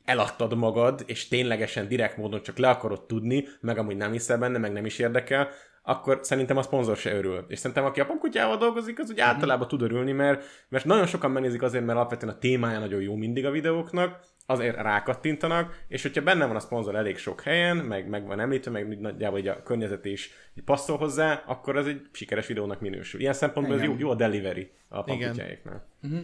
eladtad 0.06 0.58
magad, 0.58 1.04
és 1.06 1.28
ténylegesen 1.28 1.88
direkt 1.88 2.18
módon 2.18 2.42
csak 2.42 2.58
le 2.58 2.70
akarod 2.70 3.06
tudni, 3.06 3.48
meg 3.62 3.78
amúgy 3.78 3.98
nem 3.98 4.12
hiszel 4.12 4.38
benne, 4.38 4.58
meg 4.58 4.72
nem 4.72 4.86
is 4.86 5.00
érdekel, 5.00 5.50
akkor 5.84 6.20
szerintem 6.22 6.58
a 6.58 6.62
szponzor 6.62 6.98
se 6.98 7.16
örül. 7.16 7.46
És 7.48 7.60
szerintem 7.60 7.86
aki 7.86 8.00
a 8.00 8.06
pamkutyával 8.06 8.58
dolgozik, 8.58 9.00
az 9.00 9.10
úgy 9.10 9.20
mm-hmm. 9.20 9.30
általában 9.30 9.68
tud 9.68 9.82
örülni, 9.82 10.12
mert, 10.12 10.44
mert 10.70 10.86
nagyon 10.86 11.06
sokan 11.06 11.32
megnézik 11.32 11.62
azért, 11.62 11.86
mert 11.86 11.98
alapvetően 11.98 12.34
a 12.34 12.38
témája 12.38 12.80
nagyon 12.80 13.02
jó 13.02 13.16
mindig 13.16 13.46
a 13.46 13.52
videóknak, 13.52 14.20
azért 14.52 14.76
rákattintanak, 14.76 15.84
és 15.88 16.02
hogyha 16.02 16.22
benne 16.22 16.46
van 16.46 16.56
a 16.56 16.60
szponzor 16.60 16.96
elég 16.96 17.18
sok 17.18 17.42
helyen, 17.42 17.78
meg, 17.78 18.08
meg 18.08 18.26
van 18.26 18.40
említve, 18.40 18.72
meg 18.72 19.00
nagyjából 19.00 19.40
így 19.40 19.48
a 19.48 19.64
környezet 19.64 20.06
is 20.06 20.32
passzol 20.66 20.98
hozzá, 20.98 21.44
akkor 21.46 21.78
az 21.78 21.88
egy 21.88 22.02
sikeres 22.12 22.48
videónak 22.48 22.80
minősül. 22.80 23.20
Ilyen 23.20 23.34
szempontból 23.34 23.76
ez 23.76 23.84
jó, 23.84 23.96
jó 23.98 24.10
a 24.10 24.16
delivery 24.16 24.72
a 24.88 25.04
pamkutyáiknál. 25.04 25.88
Uh-huh. 26.04 26.20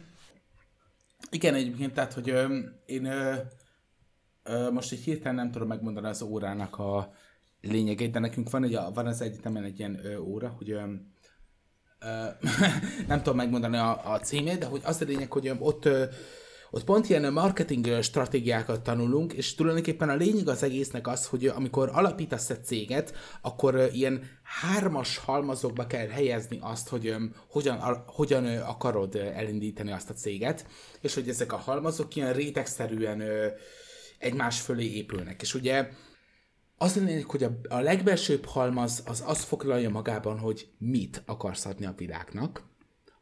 Igen, 1.31 1.53
egyébként, 1.53 1.93
tehát, 1.93 2.13
hogy 2.13 2.29
ö, 2.29 2.57
én 2.85 3.05
ö, 3.05 3.35
ö, 4.43 4.71
most 4.71 4.91
egy 4.91 4.99
hirtelen 4.99 5.35
nem 5.35 5.51
tudom 5.51 5.67
megmondani 5.67 6.07
az 6.07 6.21
órának 6.21 6.77
a 6.77 7.13
lényegét, 7.61 8.11
de 8.11 8.19
nekünk 8.19 8.49
van, 8.49 8.63
egy, 8.63 8.79
van 8.93 9.05
az 9.05 9.21
egyetemen 9.21 9.63
egy 9.63 9.79
ilyen 9.79 10.05
ö, 10.05 10.17
óra, 10.17 10.47
hogy 10.47 10.71
ö, 10.71 10.81
ö, 11.99 12.25
nem 13.07 13.17
tudom 13.17 13.35
megmondani 13.35 13.77
a, 13.77 14.11
a 14.13 14.19
címét, 14.19 14.59
de 14.59 14.65
hogy 14.65 14.81
az 14.83 15.01
a 15.01 15.05
lényeg, 15.05 15.31
hogy 15.31 15.47
ö, 15.47 15.53
ott 15.59 15.85
ö, 15.85 16.05
ott 16.71 16.83
pont 16.83 17.09
ilyen 17.09 17.33
marketing 17.33 18.01
stratégiákat 18.01 18.81
tanulunk, 18.81 19.33
és 19.33 19.55
tulajdonképpen 19.55 20.09
a 20.09 20.15
lényeg 20.15 20.47
az 20.47 20.63
egésznek 20.63 21.07
az, 21.07 21.25
hogy 21.25 21.45
amikor 21.45 21.89
alapítasz 21.93 22.49
egy 22.49 22.65
céget, 22.65 23.13
akkor 23.41 23.89
ilyen 23.93 24.23
hármas 24.43 25.17
halmazokba 25.17 25.87
kell 25.87 26.07
helyezni 26.07 26.57
azt, 26.61 26.89
hogy 26.89 27.15
hogyan, 27.49 28.03
hogyan 28.07 28.45
akarod 28.45 29.15
elindítani 29.15 29.91
azt 29.91 30.09
a 30.09 30.13
céget, 30.13 30.65
és 31.01 31.13
hogy 31.13 31.29
ezek 31.29 31.53
a 31.53 31.57
halmazok 31.57 32.15
ilyen 32.15 32.33
rétegszerűen 32.33 33.23
egymás 34.19 34.61
fölé 34.61 34.93
épülnek. 34.93 35.41
És 35.41 35.53
ugye 35.53 35.89
az 36.77 36.95
lényeg, 36.95 37.25
hogy 37.25 37.43
a 37.69 37.79
legbelsőbb 37.79 38.45
halmaz 38.45 39.03
az 39.05 39.23
azt 39.25 39.43
foglalja 39.43 39.89
magában, 39.89 40.39
hogy 40.39 40.69
mit 40.77 41.23
akarsz 41.25 41.65
adni 41.65 41.85
a 41.85 41.93
világnak, 41.97 42.63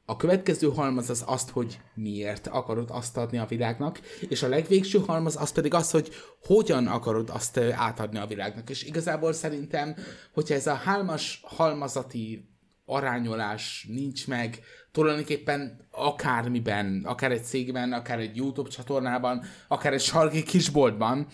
a 0.06 0.16
következő 0.16 0.70
halmaz 0.70 1.10
az 1.10 1.24
azt, 1.26 1.50
hogy 1.50 1.80
miért 1.94 2.48
akarod 2.48 2.90
azt 2.92 3.18
adni 3.18 3.38
a 3.38 3.46
világnak, 3.46 4.00
és 4.30 4.44
a 4.44 4.48
legvégső 4.48 5.00
halmaz 5.00 5.36
az 5.36 5.52
pedig 5.52 5.74
az, 5.74 5.92
hogy 5.92 6.10
hogyan 6.42 6.88
akarod 6.88 7.30
azt 7.30 7.58
átadni 7.58 8.18
a 8.18 8.26
világnak. 8.26 8.70
És 8.70 8.84
igazából 8.84 9.34
szerintem, 9.34 9.96
hogyha 10.34 10.56
ez 10.56 10.68
a 10.68 10.74
hálmas 10.74 11.42
halmazati 11.44 12.50
arányolás 12.86 13.88
nincs 13.90 14.28
meg, 14.28 14.60
tulajdonképpen 14.92 15.88
akármiben, 15.92 17.02
akár 17.06 17.32
egy 17.32 17.44
cégben, 17.44 17.94
akár 17.94 18.20
egy 18.20 18.36
YouTube 18.36 18.70
csatornában, 18.70 19.44
akár 19.68 19.94
egy 19.94 20.02
sarki 20.02 20.44
kisboltban, 20.44 21.28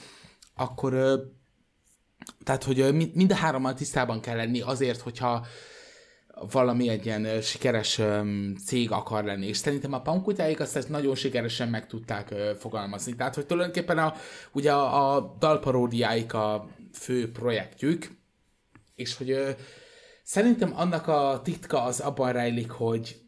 akkor 0.56 1.22
tehát, 2.44 2.64
hogy 2.64 3.12
mind 3.14 3.32
a 3.32 3.36
hárommal 3.36 3.74
tisztában 3.74 4.22
kell 4.22 4.36
lenni 4.36 4.62
azért, 4.62 5.00
hogyha 5.00 5.46
valami 6.52 6.90
egy 6.90 7.06
ilyen 7.06 7.42
sikeres 7.42 8.02
cég 8.66 8.92
akar 8.92 9.24
lenni, 9.24 9.48
és 9.48 9.58
szerintem 9.58 9.94
a 9.94 10.02
pankutyáik 10.02 10.60
azt 10.60 10.76
ezt 10.76 10.90
nagyon 10.90 11.16
sikeresen 11.16 11.68
meg 11.68 11.88
tudták 11.88 12.34
fogalmazni. 12.60 13.16
Tehát, 13.16 13.36
hogy 13.36 13.46
tulajdonképpen 13.46 13.98
a, 13.98 14.14
ugye 14.52 14.74
a, 14.74 15.16
a 15.16 15.36
dalparódiáik 15.40 16.34
a 16.34 16.68
fő 16.94 17.32
projektjük, 17.32 18.10
és 18.96 19.18
hogy 19.18 19.56
szerintem 20.24 20.74
annak 20.76 21.08
a 21.08 21.42
titka 21.44 21.84
az 21.84 22.00
abban 22.00 22.32
rejlik, 22.32 22.72
hogy 22.72 23.22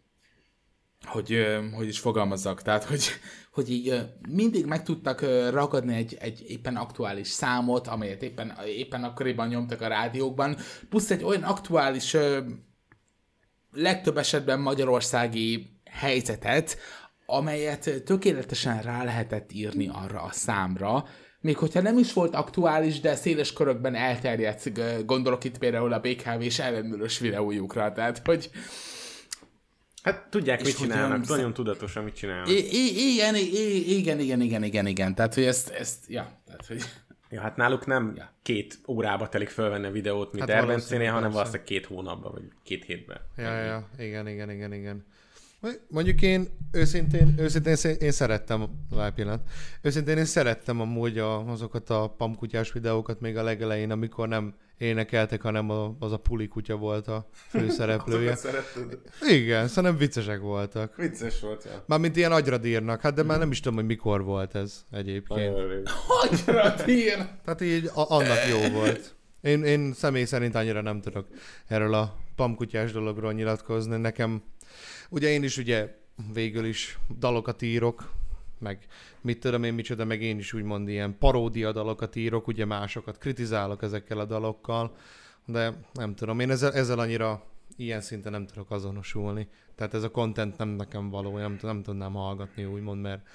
hogy, 1.06 1.46
hogy 1.76 1.88
is 1.88 2.00
fogalmazzak, 2.00 2.62
tehát, 2.62 2.84
hogy, 2.84 3.04
hogy 3.52 3.72
így 3.72 4.02
mindig 4.30 4.66
meg 4.66 4.84
tudtak 4.84 5.22
ragadni 5.52 5.96
egy, 5.96 6.18
egy 6.20 6.44
éppen 6.48 6.76
aktuális 6.76 7.28
számot, 7.28 7.88
amelyet 7.88 8.24
éppen, 8.24 8.54
éppen 8.68 9.04
akkoriban 9.04 9.48
nyomtak 9.48 9.82
a 9.82 9.88
rádiókban, 9.88 10.58
plusz 10.90 11.12
egy 11.12 11.24
olyan 11.24 11.44
aktuális 11.44 12.18
legtöbb 13.74 14.18
esetben 14.18 14.60
magyarországi 14.60 15.80
helyzetet, 15.92 16.78
amelyet 17.26 18.04
tökéletesen 18.06 18.82
rá 18.82 19.04
lehetett 19.04 19.52
írni 19.52 19.90
arra 19.94 20.22
a 20.22 20.32
számra, 20.32 21.06
még 21.40 21.58
hogyha 21.58 21.82
nem 21.82 21.98
is 21.98 22.14
volt 22.14 22.36
aktuális, 22.36 23.00
de 23.00 23.16
széles 23.16 23.54
körökben 23.54 23.96
elterjedt, 23.96 24.72
gondolok 25.06 25.44
itt 25.44 25.58
például 25.58 25.94
a 25.94 26.00
BKV 26.00 26.42
és 26.42 26.60
ellenőrös 26.60 27.20
videójukra, 27.20 27.92
tehát 27.92 28.22
hogy 28.26 28.50
Hát 30.04 30.28
tudják, 30.30 30.64
mit 30.64 30.78
csinálnak, 30.78 31.18
hogy 31.18 31.28
nagyon 31.28 31.54
tudatosan 31.54 32.04
mit 32.04 32.16
csinálnak. 32.16 32.50
Igen, 32.50 33.36
igen, 33.36 34.20
igen, 34.20 34.42
igen, 34.42 34.64
igen, 34.64 34.88
igen, 34.88 35.16
tehát 35.16 35.34
hogy 35.34 35.44
ezt, 35.44 35.70
ezt 35.70 35.98
ja, 36.08 36.42
tehát 36.46 36.66
hogy... 36.68 36.84
Ja, 37.34 37.42
hát 37.42 37.56
náluk 37.56 37.86
nem 37.86 38.14
ja. 38.16 38.32
két 38.42 38.80
órába 38.88 39.30
telik 39.30 39.50
fölvenni 39.50 39.86
a 39.86 39.92
videót, 39.92 40.34
mint 40.34 40.50
hát 40.50 40.60
Erbencénél, 40.60 41.12
hanem 41.12 41.32
valószínűleg 41.32 41.66
két 41.66 41.86
hónapban, 41.86 42.32
vagy 42.32 42.44
két 42.64 42.86
hétben. 42.86 43.18
Ja, 43.38 43.58
ja, 43.58 43.90
igen, 43.98 44.28
igen, 44.28 44.50
igen, 44.50 44.74
igen. 44.74 45.06
Mondjuk 45.90 46.22
én 46.22 46.48
őszintén, 46.72 47.34
őszintén 47.38 47.76
én 48.00 48.12
szerettem, 48.12 48.66
pillanat, 49.16 49.42
őszintén 49.82 50.18
én 50.18 50.26
szerettem 50.26 50.82
amúgy 50.82 51.18
a, 51.18 51.48
azokat 51.50 51.90
a 51.90 52.14
pamkutyás 52.18 52.72
videókat 52.72 53.20
még 53.20 53.38
a 53.38 53.44
legelején, 53.44 53.92
amikor 53.92 54.28
nem 54.28 54.56
énekeltek, 54.78 55.42
hanem 55.42 55.70
a, 55.70 55.96
az 56.00 56.12
a 56.12 56.18
puli 56.18 56.48
kutya 56.48 56.76
volt 56.76 57.08
a 57.08 57.30
főszereplője. 57.32 58.38
Igen, 59.30 59.68
szerintem 59.68 60.00
viccesek 60.00 60.40
voltak. 60.40 60.96
Vicces 60.96 61.40
volt, 61.40 61.64
ja. 61.64 61.84
Mármint 61.88 62.16
ilyen 62.16 62.32
agyrad 62.32 62.66
hát 63.02 63.14
de 63.14 63.24
már 63.24 63.40
nem 63.40 63.52
is 63.52 63.60
tudom, 63.60 63.78
hogy 63.78 63.86
mikor 63.88 64.24
volt 64.24 64.56
ez 64.56 64.86
egyébként. 64.92 65.56
Agyrad 66.22 66.88
ír! 66.88 67.18
Tehát 67.46 67.62
így 67.62 67.86
a, 67.94 68.10
annak 68.10 68.48
jó 68.50 68.70
volt. 68.70 69.16
Én, 69.42 69.64
én 69.64 69.94
személy 69.94 70.26
szerint 70.26 70.56
annyira 70.56 70.82
nem 70.82 71.02
tudok 71.02 71.28
erről 71.68 71.94
a 71.94 72.23
pamkutyás 72.36 72.92
dologról 72.92 73.34
nyilatkozni. 73.34 73.98
Nekem, 73.98 74.44
ugye 75.10 75.30
én 75.30 75.44
is 75.44 75.58
ugye 75.58 75.96
végül 76.34 76.66
is 76.66 77.00
dalokat 77.20 77.62
írok, 77.62 78.12
meg 78.60 78.88
mit 79.22 79.40
tudom 79.40 79.64
én 79.64 79.74
micsoda, 79.74 80.06
meg 80.06 80.22
én 80.22 80.38
is 80.38 80.54
úgymond 80.54 80.88
ilyen 80.88 81.18
paródia 81.20 81.72
dalokat 81.72 82.16
írok, 82.16 82.48
ugye 82.48 82.66
másokat 82.66 83.18
kritizálok 83.18 83.82
ezekkel 83.82 84.20
a 84.20 84.26
dalokkal, 84.26 84.96
de 85.46 85.74
nem 85.94 86.16
tudom, 86.16 86.40
én 86.40 86.50
ezzel, 86.50 86.74
ezzel 86.74 87.00
annyira 87.00 87.44
ilyen 87.76 88.02
szinten 88.02 88.32
nem 88.32 88.46
tudok 88.46 88.72
azonosulni. 88.72 89.48
Tehát 89.76 89.94
ez 89.94 90.04
a 90.04 90.12
content 90.12 90.58
nem 90.58 90.70
nekem 90.70 91.10
való, 91.10 91.38
nem, 91.38 91.58
nem 91.62 91.84
tudnám 91.84 92.14
hallgatni 92.14 92.66
úgymond, 92.66 93.02
mert 93.02 93.28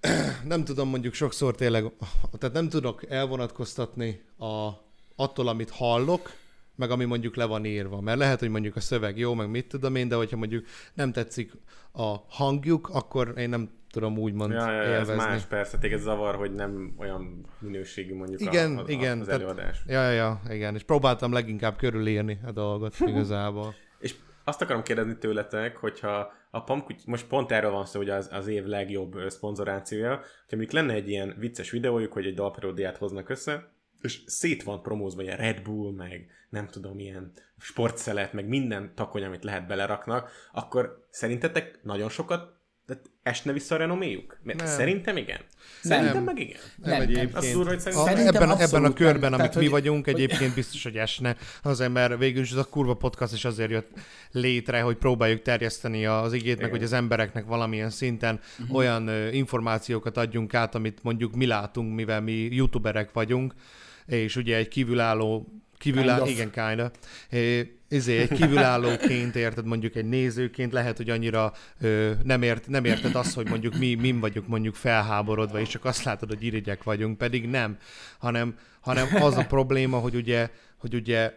nem 0.44 0.64
tudom 0.64 0.88
mondjuk 0.88 1.14
sokszor 1.14 1.54
tényleg, 1.54 1.92
tehát 2.38 2.54
nem 2.54 2.68
tudok 2.68 3.10
elvonatkoztatni 3.10 4.20
a, 4.38 4.68
attól, 5.16 5.48
amit 5.48 5.70
hallok, 5.70 6.32
meg 6.76 6.90
ami 6.90 7.04
mondjuk 7.04 7.36
le 7.36 7.44
van 7.44 7.64
írva. 7.64 8.00
Mert 8.00 8.18
lehet, 8.18 8.38
hogy 8.38 8.48
mondjuk 8.48 8.76
a 8.76 8.80
szöveg 8.80 9.18
jó, 9.18 9.34
meg 9.34 9.50
mit 9.50 9.66
tudom 9.68 9.94
én, 9.94 10.08
de 10.08 10.14
hogyha 10.14 10.36
mondjuk 10.36 10.64
nem 10.94 11.12
tetszik 11.12 11.52
a 11.92 12.16
hangjuk, 12.28 12.88
akkor 12.88 13.32
én 13.36 13.48
nem 13.48 13.70
tudom 13.90 14.18
úgymond 14.18 14.52
ja, 14.52 14.70
ja, 14.70 14.82
élvezni. 14.82 15.12
Ez 15.12 15.18
más, 15.18 15.44
persze, 15.44 15.78
téged 15.78 16.00
zavar, 16.00 16.34
hogy 16.34 16.54
nem 16.54 16.94
olyan 16.98 17.46
minőségű 17.58 18.14
mondjuk 18.14 18.40
igen, 18.40 18.78
a, 18.78 18.80
a, 18.80 18.84
igen, 18.86 19.20
az 19.20 19.28
előadás. 19.28 19.82
Tehát, 19.86 20.14
ja, 20.14 20.40
ja, 20.44 20.54
igen, 20.54 20.74
és 20.74 20.82
próbáltam 20.82 21.32
leginkább 21.32 21.76
körülírni 21.76 22.38
a 22.46 22.52
dolgot 22.52 22.94
igazából. 23.12 23.74
és 23.98 24.14
azt 24.44 24.62
akarom 24.62 24.82
kérdezni 24.82 25.18
tőletek, 25.18 25.76
hogyha 25.76 26.32
a 26.50 26.62
Pamkuty, 26.64 27.02
most 27.06 27.26
pont 27.26 27.52
erről 27.52 27.70
van 27.70 27.84
szó, 27.84 27.98
hogy 27.98 28.10
az, 28.10 28.28
az 28.32 28.46
év 28.46 28.64
legjobb 28.64 29.18
szponzorációja, 29.28 30.10
hogyha 30.10 30.56
mondjuk 30.56 30.72
lenne 30.72 30.92
egy 30.92 31.08
ilyen 31.08 31.34
vicces 31.38 31.70
videójuk, 31.70 32.12
hogy 32.12 32.26
egy 32.26 32.34
dalparódiát 32.34 32.96
hoznak 32.96 33.28
össze, 33.28 33.68
és 34.00 34.22
szét 34.26 34.62
van 34.62 34.82
promózva 34.82 35.22
ilyen 35.22 35.36
Red 35.36 35.62
Bull, 35.62 35.92
meg 35.92 36.30
nem 36.50 36.68
tudom, 36.68 36.98
ilyen 36.98 37.32
sportszelet, 37.58 38.32
meg 38.32 38.48
minden 38.48 38.92
takony, 38.94 39.24
amit 39.24 39.44
lehet 39.44 39.66
beleraknak, 39.66 40.30
akkor 40.52 41.06
szerintetek 41.10 41.78
nagyon 41.82 42.08
sokat 42.08 42.56
de 42.86 43.00
esne 43.22 43.52
vissza 43.52 43.74
a 43.74 43.78
renoméjuk? 43.78 44.38
Mert 44.42 44.58
nem. 44.58 44.66
Szerintem 44.66 45.16
igen. 45.16 45.40
Szerintem 45.82 46.14
nem. 46.14 46.22
meg 46.24 46.38
igen. 46.38 46.60
Nem, 46.76 46.90
nem 46.90 47.00
egyébként. 47.00 47.34
Az 47.34 47.46
szúr, 47.46 47.66
hogy 47.66 47.80
szerintem... 47.80 48.16
A, 48.22 48.26
ebben, 48.26 48.60
ebben 48.60 48.84
a 48.84 48.92
körben, 48.92 49.30
nem. 49.30 49.40
amit 49.40 49.50
Tehát, 49.50 49.54
mi 49.54 49.62
hogy... 49.62 49.70
vagyunk, 49.70 50.06
egyébként 50.06 50.54
biztos, 50.54 50.82
hogy 50.82 50.96
esne. 50.96 51.36
Azért, 51.62 51.92
mert 51.92 52.18
végül 52.18 52.42
is 52.42 52.50
ez 52.50 52.56
a 52.56 52.64
kurva 52.64 52.94
podcast 52.94 53.32
is 53.32 53.44
azért 53.44 53.70
jött 53.70 53.90
létre, 54.30 54.80
hogy 54.80 54.96
próbáljuk 54.96 55.42
terjeszteni 55.42 56.06
az 56.06 56.32
igét, 56.32 56.46
igen. 56.46 56.62
meg 56.62 56.70
hogy 56.70 56.82
az 56.82 56.92
embereknek 56.92 57.46
valamilyen 57.46 57.90
szinten 57.90 58.40
uh-huh. 58.58 58.76
olyan 58.76 59.08
uh, 59.08 59.34
információkat 59.34 60.16
adjunk 60.16 60.54
át, 60.54 60.74
amit 60.74 61.02
mondjuk 61.02 61.34
mi 61.34 61.46
látunk, 61.46 61.94
mivel 61.94 62.20
mi 62.20 62.32
youtuberek 62.32 63.12
vagyunk, 63.12 63.54
és 64.06 64.36
ugye 64.36 64.56
egy 64.56 64.68
kívülálló 64.68 65.46
kívülálló, 65.78 66.24
kind 66.24 66.38
of. 66.38 66.52
igen, 66.52 66.68
kinda. 66.68 66.90
Izé, 67.88 68.18
egy 68.18 68.32
kívülállóként 68.32 69.36
érted, 69.36 69.66
mondjuk 69.66 69.94
egy 69.94 70.08
nézőként 70.08 70.72
lehet, 70.72 70.96
hogy 70.96 71.10
annyira 71.10 71.52
ö, 71.80 72.10
nem, 72.22 72.42
ért, 72.42 72.68
nem 72.68 72.84
érted 72.84 73.14
azt, 73.14 73.34
hogy 73.34 73.48
mondjuk 73.48 73.78
mi, 73.78 73.94
mi 73.94 74.12
vagyunk 74.12 74.48
mondjuk 74.48 74.74
felháborodva, 74.74 75.60
és 75.60 75.68
csak 75.68 75.84
azt 75.84 76.02
látod, 76.02 76.28
hogy 76.28 76.42
irigyek 76.44 76.82
vagyunk, 76.82 77.18
pedig 77.18 77.48
nem, 77.48 77.78
hanem, 78.18 78.58
hanem 78.80 79.06
az 79.14 79.36
a 79.36 79.46
probléma, 79.46 79.98
hogy 79.98 80.14
ugye, 80.14 80.50
hogy 80.76 80.94
ugye 80.94 81.32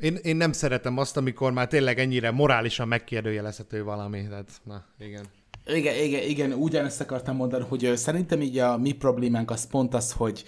én, 0.00 0.18
én 0.22 0.36
nem 0.36 0.52
szeretem 0.52 0.98
azt, 0.98 1.16
amikor 1.16 1.52
már 1.52 1.68
tényleg 1.68 1.98
ennyire 1.98 2.30
morálisan 2.30 2.88
megkérdőjelezhető 2.88 3.84
valami. 3.84 4.26
Tehát, 4.28 4.50
na, 4.64 4.84
igen. 4.98 5.24
Igen, 5.66 6.04
igen, 6.04 6.22
igen, 6.22 6.52
ugyanezt 6.52 7.00
akartam 7.00 7.36
mondani, 7.36 7.64
hogy 7.68 7.92
szerintem 7.96 8.40
így 8.40 8.58
a 8.58 8.76
mi 8.76 8.92
problémánk 8.92 9.50
az 9.50 9.66
pont 9.66 9.94
az, 9.94 10.12
hogy 10.12 10.44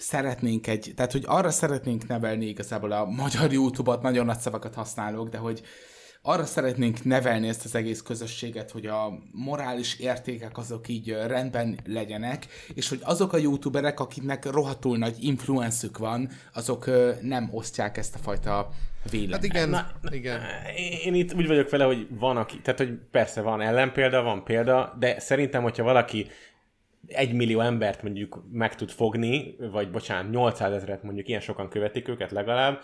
szeretnénk 0.00 0.66
egy, 0.66 0.92
tehát 0.96 1.12
hogy 1.12 1.24
arra 1.26 1.50
szeretnénk 1.50 2.06
nevelni 2.06 2.46
igazából 2.46 2.92
a 2.92 3.04
magyar 3.04 3.52
YouTube-ot, 3.52 4.02
nagyon 4.02 4.26
nagy 4.26 4.38
szavakat 4.38 4.74
használok, 4.74 5.28
de 5.28 5.38
hogy 5.38 5.62
arra 6.22 6.44
szeretnénk 6.44 7.04
nevelni 7.04 7.48
ezt 7.48 7.64
az 7.64 7.74
egész 7.74 8.02
közösséget, 8.02 8.70
hogy 8.70 8.86
a 8.86 9.18
morális 9.32 9.98
értékek 9.98 10.58
azok 10.58 10.88
így 10.88 11.16
rendben 11.26 11.78
legyenek, 11.86 12.46
és 12.74 12.88
hogy 12.88 13.00
azok 13.02 13.32
a 13.32 13.36
youtuberek, 13.36 14.00
akiknek 14.00 14.44
rohadtul 14.44 14.98
nagy 14.98 15.16
influencük 15.20 15.98
van, 15.98 16.30
azok 16.54 16.90
nem 17.20 17.48
osztják 17.52 17.96
ezt 17.96 18.14
a 18.14 18.18
fajta 18.18 18.70
véleményt. 19.10 19.32
Hát 19.32 19.44
igen, 19.44 19.68
Na, 19.68 19.86
igen. 20.10 20.40
Én 21.04 21.14
itt 21.14 21.34
úgy 21.34 21.46
vagyok 21.46 21.70
vele, 21.70 21.84
hogy 21.84 22.06
van 22.10 22.36
aki, 22.36 22.60
tehát 22.60 22.78
hogy 22.80 22.98
persze 23.10 23.40
van 23.40 23.60
ellenpélda, 23.60 24.22
van 24.22 24.44
példa, 24.44 24.96
de 24.98 25.20
szerintem, 25.20 25.62
hogyha 25.62 25.82
valaki 25.82 26.26
egy 27.06 27.32
millió 27.32 27.60
embert 27.60 28.02
mondjuk 28.02 28.42
meg 28.52 28.74
tud 28.74 28.90
fogni, 28.90 29.56
vagy 29.70 29.90
bocsánat, 29.90 30.30
800 30.30 30.72
ezeret 30.72 31.02
mondjuk 31.02 31.28
ilyen 31.28 31.40
sokan 31.40 31.68
követik 31.68 32.08
őket 32.08 32.30
legalább, 32.30 32.80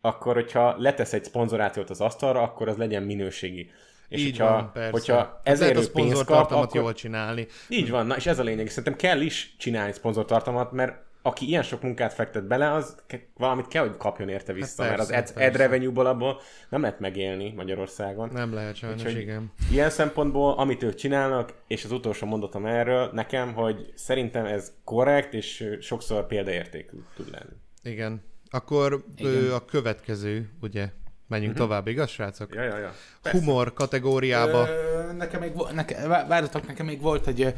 akkor 0.00 0.34
hogyha 0.34 0.74
letesz 0.78 1.12
egy 1.12 1.24
szponzorációt 1.24 1.90
az 1.90 2.00
asztalra, 2.00 2.42
akkor 2.42 2.68
az 2.68 2.76
legyen 2.76 3.02
minőségi. 3.02 3.70
És 4.08 4.20
Így 4.20 4.30
hogyha, 4.30 4.52
van, 4.52 4.70
persze. 4.72 4.90
hogyha 4.90 5.16
Hát 5.16 5.40
ezért 5.42 5.78
ő 5.78 5.90
pénzt 5.90 6.24
kap, 6.24 6.50
akkor... 6.50 6.80
jól 6.80 6.92
csinálni. 6.92 7.46
Így 7.68 7.90
van, 7.90 8.06
na 8.06 8.16
és 8.16 8.26
ez 8.26 8.38
a 8.38 8.42
lényeg. 8.42 8.68
Szerintem 8.68 8.96
kell 8.96 9.20
is 9.20 9.54
csinálni 9.58 9.92
szponzortartalmat, 9.92 10.72
mert 10.72 11.07
aki 11.22 11.46
ilyen 11.48 11.62
sok 11.62 11.82
munkát 11.82 12.12
fektet 12.12 12.46
bele, 12.46 12.72
az 12.72 12.96
ke- 13.06 13.28
valamit 13.36 13.68
kell, 13.68 13.82
hogy 13.86 13.96
kapjon 13.96 14.28
érte 14.28 14.52
vissza, 14.52 14.82
Hát 14.82 14.90
mert 14.90 15.02
az 15.02 15.08
persze, 15.10 15.32
ad, 15.32 15.38
persze. 15.38 15.50
ad 15.50 15.56
revenue-ból 15.60 16.06
abból 16.06 16.40
nem 16.68 16.80
lehet 16.80 17.00
megélni 17.00 17.52
Magyarországon. 17.56 18.28
Nem 18.32 18.54
lehet 18.54 18.76
sajnos, 18.76 19.00
Úgyhogy 19.04 19.20
igen. 19.20 19.52
Ilyen 19.70 19.90
szempontból, 19.90 20.52
amit 20.58 20.82
ők 20.82 20.94
csinálnak, 20.94 21.52
és 21.66 21.84
az 21.84 21.92
utolsó 21.92 22.26
mondatom 22.26 22.66
erről 22.66 23.10
nekem, 23.12 23.52
hogy 23.54 23.92
szerintem 23.94 24.44
ez 24.44 24.72
korrekt, 24.84 25.34
és 25.34 25.76
sokszor 25.80 26.26
példaértékű 26.26 26.96
tud 27.16 27.30
lenni. 27.30 27.52
Igen. 27.82 28.22
Akkor 28.50 29.04
ö, 29.22 29.54
a 29.54 29.64
következő, 29.64 30.50
ugye, 30.60 30.88
menjünk 31.26 31.52
Mhm. 31.52 31.62
tovább, 31.62 31.86
igaz, 31.86 32.10
srácok? 32.10 32.54
Ja, 32.54 32.62
ja, 32.62 32.78
ja. 32.78 32.92
Humor 33.30 33.72
kategóriába. 33.72 34.68
Ö, 34.68 35.12
nekem 35.12 35.40
még, 35.40 35.52
neke, 35.74 36.06
vá- 36.06 36.28
várjatok, 36.28 36.66
nekem 36.66 36.86
még 36.86 37.00
volt 37.00 37.26
egy, 37.26 37.54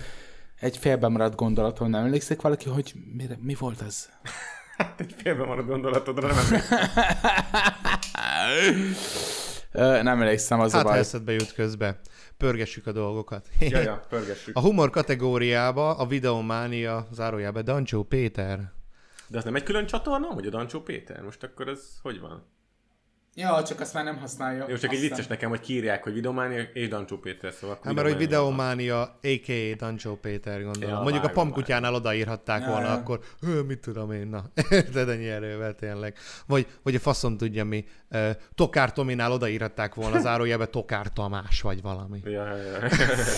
egy 0.61 0.77
félbemaradt 0.77 1.35
gondolatom, 1.37 1.91
nem 1.91 2.05
emlékszik 2.05 2.41
valaki, 2.41 2.69
hogy 2.69 2.93
mire, 3.17 3.37
mi 3.41 3.55
volt 3.59 3.81
az? 3.81 4.09
Egy 4.97 5.15
félbe 5.23 5.45
marad 5.45 5.67
gondolatodra, 5.67 6.27
nem 6.27 6.37
emlékszem. 6.39 6.79
Nem 10.05 10.21
emlékszem, 10.21 10.61
az 10.61 10.73
Hát, 10.73 10.85
a 10.85 10.89
baj. 10.89 10.99
eszedbe 10.99 11.33
jut 11.33 11.53
közbe. 11.53 12.01
Pörgessük 12.37 12.87
a 12.87 12.93
dolgokat. 12.93 13.49
Ja, 13.59 13.81
ja, 13.81 14.05
pörgessük. 14.09 14.57
A 14.57 14.61
humor 14.61 14.91
kategóriába 14.91 15.91
a 15.97 16.07
videománia 16.07 17.07
zárójelbe 17.13 17.63
Dancsó 17.63 18.03
Péter. 18.03 18.73
De 19.27 19.39
az 19.39 19.45
nem 19.45 19.55
egy 19.55 19.63
külön 19.63 19.87
csatorna, 19.87 20.27
hogy 20.27 20.47
a 20.47 20.51
Dancsó 20.51 20.81
Péter? 20.81 21.23
Most 21.23 21.43
akkor 21.43 21.69
ez 21.69 21.81
hogy 22.03 22.21
van? 22.21 22.47
Ja, 23.35 23.63
csak 23.63 23.81
azt 23.81 23.95
már 23.95 24.05
nem 24.05 24.19
használja. 24.19 24.67
Jó, 24.69 24.77
csak 24.77 24.93
egy 24.93 25.01
vicces 25.01 25.27
nekem, 25.27 25.49
hogy 25.49 25.61
kírják, 25.61 26.03
hogy 26.03 26.13
Videománia 26.13 26.63
és 26.73 26.89
Dancsó 26.89 27.17
Péter, 27.17 27.53
szóval 27.53 27.79
Hát 27.83 27.95
mert 27.95 28.07
hogy 28.07 28.17
Videománia 28.17 29.01
a.k.a. 29.03 29.77
Dancsó 29.77 30.17
Péter, 30.17 30.63
gondolom. 30.63 30.95
Ja, 30.95 31.01
Mondjuk 31.01 31.25
a 31.25 31.29
pamkutyánál 31.29 31.95
odaírhatták 31.95 32.61
Ja, 32.61 32.67
volna, 32.67 32.87
ja. 32.87 32.93
akkor 32.93 33.21
hő, 33.41 33.63
mit 33.63 33.79
tudom 33.79 34.13
én, 34.13 34.27
na. 34.27 34.45
Érted 34.71 35.09
ennyi 35.09 35.29
erővel 35.29 35.75
tényleg. 35.75 36.17
Vagy, 36.47 36.67
vagy 36.83 36.95
a 36.95 36.99
faszom 36.99 37.37
tudja 37.37 37.65
mi. 37.65 37.85
Uh, 38.11 38.31
Tokár 38.55 38.93
Tominál 38.93 39.33
odaírhatták 39.33 39.95
volna 39.95 40.21
zárójelbe 40.29 40.67
Tokár 40.67 41.13
Tamás, 41.13 41.61
vagy 41.61 41.83
valami. 41.83 42.21
Ja, 42.25 42.31
ja, 42.31 42.57
ja. 42.57 42.89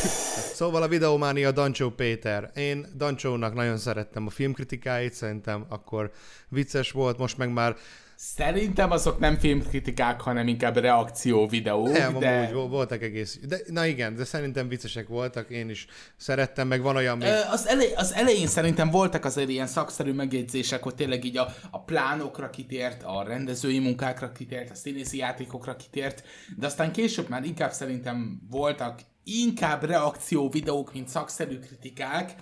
Szóval 0.60 0.82
a 0.82 0.88
videománia 0.88 1.50
Dancsó 1.50 1.90
Péter. 1.90 2.50
Én 2.54 2.86
Dancsónak 2.96 3.54
nagyon 3.54 3.76
szerettem 3.76 4.26
a 4.26 4.30
filmkritikáit, 4.30 5.12
szerintem 5.12 5.66
akkor 5.68 6.10
vicces 6.48 6.90
volt, 6.90 7.18
most 7.18 7.38
meg 7.38 7.52
már 7.52 7.76
Szerintem 8.24 8.90
azok 8.90 9.18
nem 9.18 9.38
filmkritikák, 9.38 10.20
hanem 10.20 10.48
inkább 10.48 10.76
reakció 10.76 11.46
videók, 11.48 11.90
nem, 11.90 12.18
de... 12.18 12.50
vo- 12.52 12.70
voltak 12.70 13.02
egész... 13.02 13.38
De, 13.48 13.58
na 13.66 13.86
igen, 13.86 14.14
de 14.14 14.24
szerintem 14.24 14.68
viccesek 14.68 15.08
voltak, 15.08 15.50
én 15.50 15.68
is 15.68 15.86
szerettem, 16.16 16.68
meg 16.68 16.82
van 16.82 16.96
olyan 16.96 17.18
még... 17.18 17.28
Az, 17.50 17.66
elej, 17.66 17.92
az 17.96 18.14
elején 18.14 18.46
szerintem 18.46 18.90
voltak 18.90 19.24
azért 19.24 19.48
ilyen 19.48 19.66
szakszerű 19.66 20.12
megjegyzések, 20.12 20.82
hogy 20.82 20.94
tényleg 20.94 21.24
így 21.24 21.36
a, 21.36 21.54
a 21.70 21.80
plánokra 21.80 22.50
kitért, 22.50 23.02
a 23.02 23.22
rendezői 23.22 23.78
munkákra 23.78 24.32
kitért, 24.32 24.70
a 24.70 24.74
színészi 24.74 25.16
játékokra 25.16 25.76
kitért, 25.76 26.22
de 26.58 26.66
aztán 26.66 26.92
később 26.92 27.28
már 27.28 27.44
inkább 27.44 27.72
szerintem 27.72 28.42
voltak 28.50 29.00
inkább 29.24 29.84
reakció 29.84 30.50
videók, 30.50 30.92
mint 30.92 31.08
szakszerű 31.08 31.58
kritikák, 31.58 32.34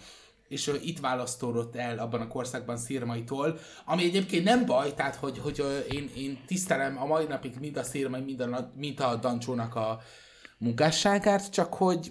és 0.51 0.72
itt 0.82 1.01
választódott 1.01 1.76
el 1.76 1.98
abban 1.98 2.20
a 2.20 2.26
korszakban 2.26 2.76
Szirmaitól, 2.76 3.59
ami 3.84 4.05
egyébként 4.05 4.44
nem 4.44 4.66
baj, 4.66 4.94
tehát 4.94 5.14
hogy, 5.14 5.38
hogy 5.38 5.64
én, 5.90 6.11
én 6.16 6.38
tisztelem 6.46 6.98
a 7.03 7.07
mai 7.07 7.24
napig 7.24 7.57
mind 7.61 7.76
a 7.76 7.82
Szirmai, 7.82 8.20
mind 8.20 8.40
a, 8.40 8.70
mind 8.74 9.01
a 9.01 9.16
Dancsónak 9.16 9.74
a 9.74 10.01
munkásságát, 10.59 11.51
csak 11.51 11.74
hogy 11.74 12.11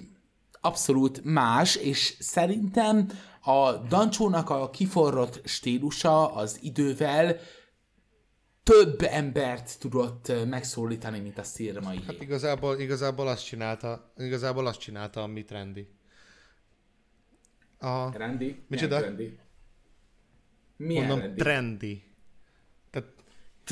abszolút 0.62 1.22
más, 1.24 1.76
és 1.76 2.16
szerintem 2.20 3.08
a 3.42 3.72
Dancsónak 3.72 4.50
a 4.50 4.70
kiforrott 4.70 5.42
stílusa 5.44 6.34
az 6.34 6.60
idővel 6.62 7.40
több 8.64 9.02
embert 9.02 9.80
tudott 9.80 10.32
megszólítani, 10.46 11.20
mint 11.20 11.38
a 11.38 11.44
Szirmai. 11.44 12.00
Hát 12.08 12.22
igazából, 12.22 12.80
igazából 12.80 13.28
azt 13.28 13.46
csinálta, 13.46 14.14
igazából 14.18 14.68
azt 14.68 14.80
csinálta, 14.80 15.24
amit 15.24 15.52
trendi. 17.80 17.88
A, 17.88 18.12
Rendi? 18.18 18.64
Micsoda? 18.68 19.00
Milyen 19.00 19.10
Rendi? 19.16 19.40
Milyen 20.78 21.06
mondom, 21.08 21.20
rendi? 21.20 21.38
trendi. 21.40 22.04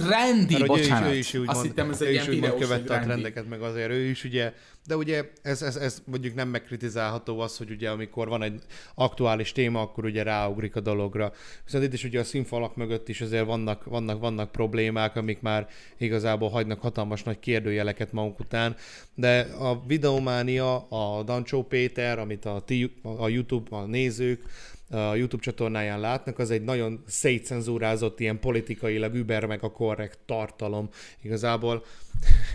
Trendi, 0.06 0.54
mert 0.54 0.68
hogy 0.68 0.80
ő 0.80 0.82
is, 0.82 0.88
bocsánat. 0.88 1.12
ő 1.12 1.16
is 1.16 1.34
Azt 1.34 1.46
mond, 1.46 1.62
hittem, 1.62 1.90
ez 1.90 2.02
egy 2.02 2.14
is 2.14 2.28
ilyen 2.28 2.52
hogy 2.52 2.60
követte 2.60 2.96
a 2.96 3.00
trendeket, 3.00 3.50
meg 3.50 3.62
azért 3.62 3.90
ő 3.90 4.04
is 4.04 4.24
ugye, 4.24 4.54
de 4.88 4.96
ugye 4.96 5.32
ez, 5.42 5.62
ez, 5.62 5.76
ez 5.76 6.02
mondjuk 6.06 6.36
nem 6.36 6.50
megkritizálható 6.50 7.40
az, 7.40 7.58
hogy 7.58 7.72
ugye 7.72 7.90
amikor 7.90 8.28
van 8.28 8.44
egy 8.44 8.62
aktuális 8.96 9.52
téma, 9.52 9.82
akkor 9.82 10.06
ugye 10.06 10.24
ráugrik 10.24 10.76
a 10.76 10.80
dologra. 10.80 11.34
Viszont 11.66 11.84
itt 11.84 11.94
is 11.94 12.04
ugye 12.04 12.20
a 12.20 12.24
színfalak 12.24 12.76
mögött 12.76 13.10
is 13.10 13.22
azért 13.22 13.46
vannak, 13.46 13.84
vannak, 13.84 14.20
vannak 14.20 14.52
problémák, 14.52 15.16
amik 15.16 15.42
már 15.42 15.68
igazából 15.98 16.50
hagynak 16.50 16.82
hatalmas 16.82 17.24
nagy 17.24 17.40
kérdőjeleket 17.40 18.12
maguk 18.12 18.40
után, 18.40 18.76
de 19.16 19.40
a 19.40 19.84
videománia, 19.88 20.88
a 20.88 21.24
Dancsó 21.24 21.64
Péter, 21.64 22.20
amit 22.20 22.46
a, 22.46 22.62
ti, 22.66 22.96
a 23.02 23.28
YouTube, 23.28 23.76
a 23.76 23.86
nézők, 23.86 24.42
a 24.90 25.16
YouTube 25.16 25.44
csatornáján 25.44 26.00
látnak, 26.00 26.40
az 26.40 26.52
egy 26.52 26.62
nagyon 26.64 27.04
szétcenzúrázott, 27.08 28.20
ilyen 28.20 28.40
politikailag 28.40 29.16
über 29.16 29.46
meg 29.46 29.64
a 29.64 29.72
korrekt 29.72 30.20
tartalom. 30.26 30.90
Igazából, 31.22 31.86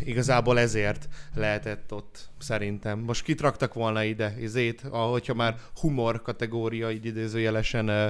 igazából 0.05 0.59
ezért 0.59 1.09
lehetett 1.35 1.93
ott, 1.93 2.29
szerintem. 2.39 2.99
Most 2.99 3.23
kit 3.25 3.41
raktak 3.41 3.75
volna 3.75 4.03
ide, 4.03 4.35
izét, 4.41 4.83
ahogyha 4.91 5.35
már 5.35 5.57
humor 5.81 6.23
kategória, 6.23 6.91
így 6.91 7.05
idézőjelesen 7.05 7.89
ö, 7.89 8.09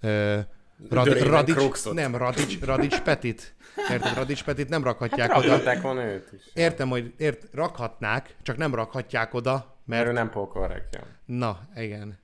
ö, 0.00 0.38
Radi, 0.88 1.18
Radics, 1.18 1.84
nem, 1.92 2.16
Radics, 2.16 2.60
Radics 2.60 3.00
Petit. 3.00 3.54
Érted, 3.90 4.14
Radics 4.14 4.44
Petit 4.44 4.68
nem 4.68 4.84
rakhatják 4.84 5.30
Hát 5.32 5.44
oda. 5.44 5.80
volna 5.80 6.04
őt 6.04 6.32
is. 6.32 6.42
Értem, 6.54 6.88
hogy 6.88 7.12
ért, 7.16 7.46
rakhatnák, 7.52 8.36
csak 8.42 8.56
nem 8.56 8.74
rakhatják 8.74 9.34
oda, 9.34 9.76
Mert 9.84 10.06
ő 10.06 10.12
nem 10.12 10.30
polkorrektja. 10.30 11.00
Na, 11.24 11.68
igen. 11.76 12.18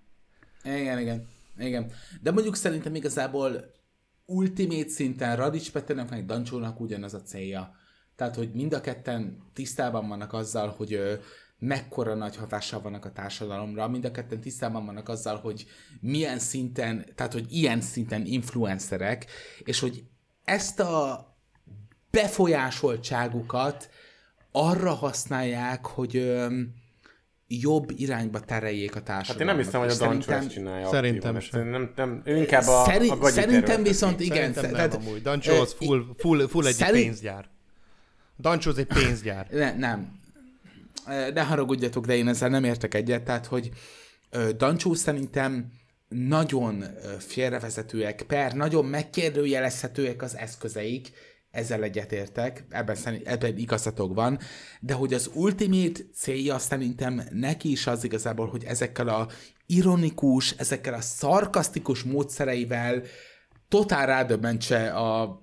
Igen, 0.65 0.99
igen. 0.99 1.29
Igen. 1.59 1.91
De 2.23 2.31
mondjuk 2.31 2.57
szerintem 2.57 2.95
igazából 2.95 3.75
ultimate 4.27 4.89
szinten 4.89 5.37
Radics 5.37 5.71
Peternek 5.73 6.11
meg 6.11 6.27
Dancsónak 6.27 6.81
ugyanaz 6.81 7.15
a 7.15 7.23
célja. 7.23 7.75
Tehát, 8.17 8.35
hogy 8.35 8.51
mind 8.55 8.73
a 8.73 8.81
ketten 8.81 9.43
tisztában 9.53 10.09
vannak 10.09 10.33
azzal, 10.33 10.75
hogy 10.77 10.93
ö, 10.93 11.15
mekkora 11.59 12.15
nagy 12.15 12.37
hatással 12.37 12.81
vannak 12.81 13.05
a 13.05 13.13
társadalomra, 13.13 13.89
mind 13.89 14.05
a 14.05 14.11
ketten 14.11 14.41
tisztában 14.41 14.87
vannak 14.87 15.09
azzal, 15.09 15.37
hogy 15.37 15.67
milyen 16.01 16.39
szinten, 16.39 17.05
tehát, 17.15 17.33
hogy 17.33 17.47
ilyen 17.53 17.81
szinten 17.81 18.27
influencerek, 18.27 19.27
és 19.65 19.81
hogy 19.81 20.05
ezt 20.45 20.81
a 20.81 21.27
befolyásoltságukat 22.11 23.91
arra 24.53 24.95
használják, 24.95 25.87
hogy 25.87 26.17
ö, 26.17 26.61
jobb 27.49 27.91
irányba 27.97 28.41
tereljék 28.41 28.91
a 28.91 28.95
Hát 28.95 29.05
társadalmat. 29.05 29.41
én 29.41 29.55
nem 29.57 29.65
hiszem, 29.65 29.81
hogy 29.81 29.91
a 29.91 29.95
Dancsó 29.97 30.21
szerintem- 30.21 30.39
ezt 30.39 30.51
csinálja 30.51 30.89
Szerintem 30.89 31.41
sem. 31.41 31.69
Nem, 31.69 31.93
nem, 31.97 32.23
ő 32.25 32.37
inkább 32.37 32.67
a, 32.67 32.85
Szeri- 32.85 33.09
a 33.21 33.29
szerintem 33.29 33.83
viszont 33.83 34.21
igen. 34.21 34.53
Szerintem 34.53 34.63
nem 34.63 34.73
tehát- 34.91 34.95
amúgy. 35.07 35.23
Dancsó 35.23 35.61
az 35.61 35.73
full, 35.79 36.05
full, 36.19 36.47
full 36.49 36.67
egy 36.67 36.75
szerint- 36.75 37.05
pénzgyár. 37.05 37.49
Dancsó 38.39 38.71
az 38.71 38.79
egy 38.79 38.87
pénzgyár. 38.87 39.47
Ne, 39.51 39.75
nem. 39.77 40.13
Ne 41.35 41.43
haragudjatok, 41.43 42.07
de 42.07 42.17
én 42.17 42.29
ezzel 42.29 42.49
nem 42.49 42.65
értek 42.65 42.95
egyet. 42.95 43.23
Tehát, 43.23 43.47
hogy 43.47 43.71
Dancsó 44.57 44.95
szerintem 44.95 45.67
nagyon 46.09 46.85
félrevezetőek, 47.19 48.23
per 48.27 48.53
nagyon 48.53 48.85
megkérdőjelezhetőek 48.85 50.23
az 50.23 50.37
eszközeik. 50.37 51.11
Ezzel 51.57 51.83
egyetértek, 51.83 52.65
ebben, 52.71 52.97
ebben 53.25 53.57
igazatok 53.57 54.15
van, 54.15 54.39
de 54.81 54.95
hogy 54.95 55.15
az 55.15 55.31
ultimate 55.35 56.01
célja 56.15 56.59
szerintem 56.59 57.23
neki 57.31 57.71
is 57.71 57.87
az 57.87 58.05
igazából, 58.05 58.47
hogy 58.47 58.65
ezekkel 58.65 59.09
a 59.09 59.29
ironikus, 59.67 60.51
ezekkel 60.51 60.95
a 60.95 61.01
szarkasztikus 61.01 62.03
módszereivel 62.03 63.03
totál 63.69 64.07
rádöbbentse 64.07 64.91
a 64.91 65.41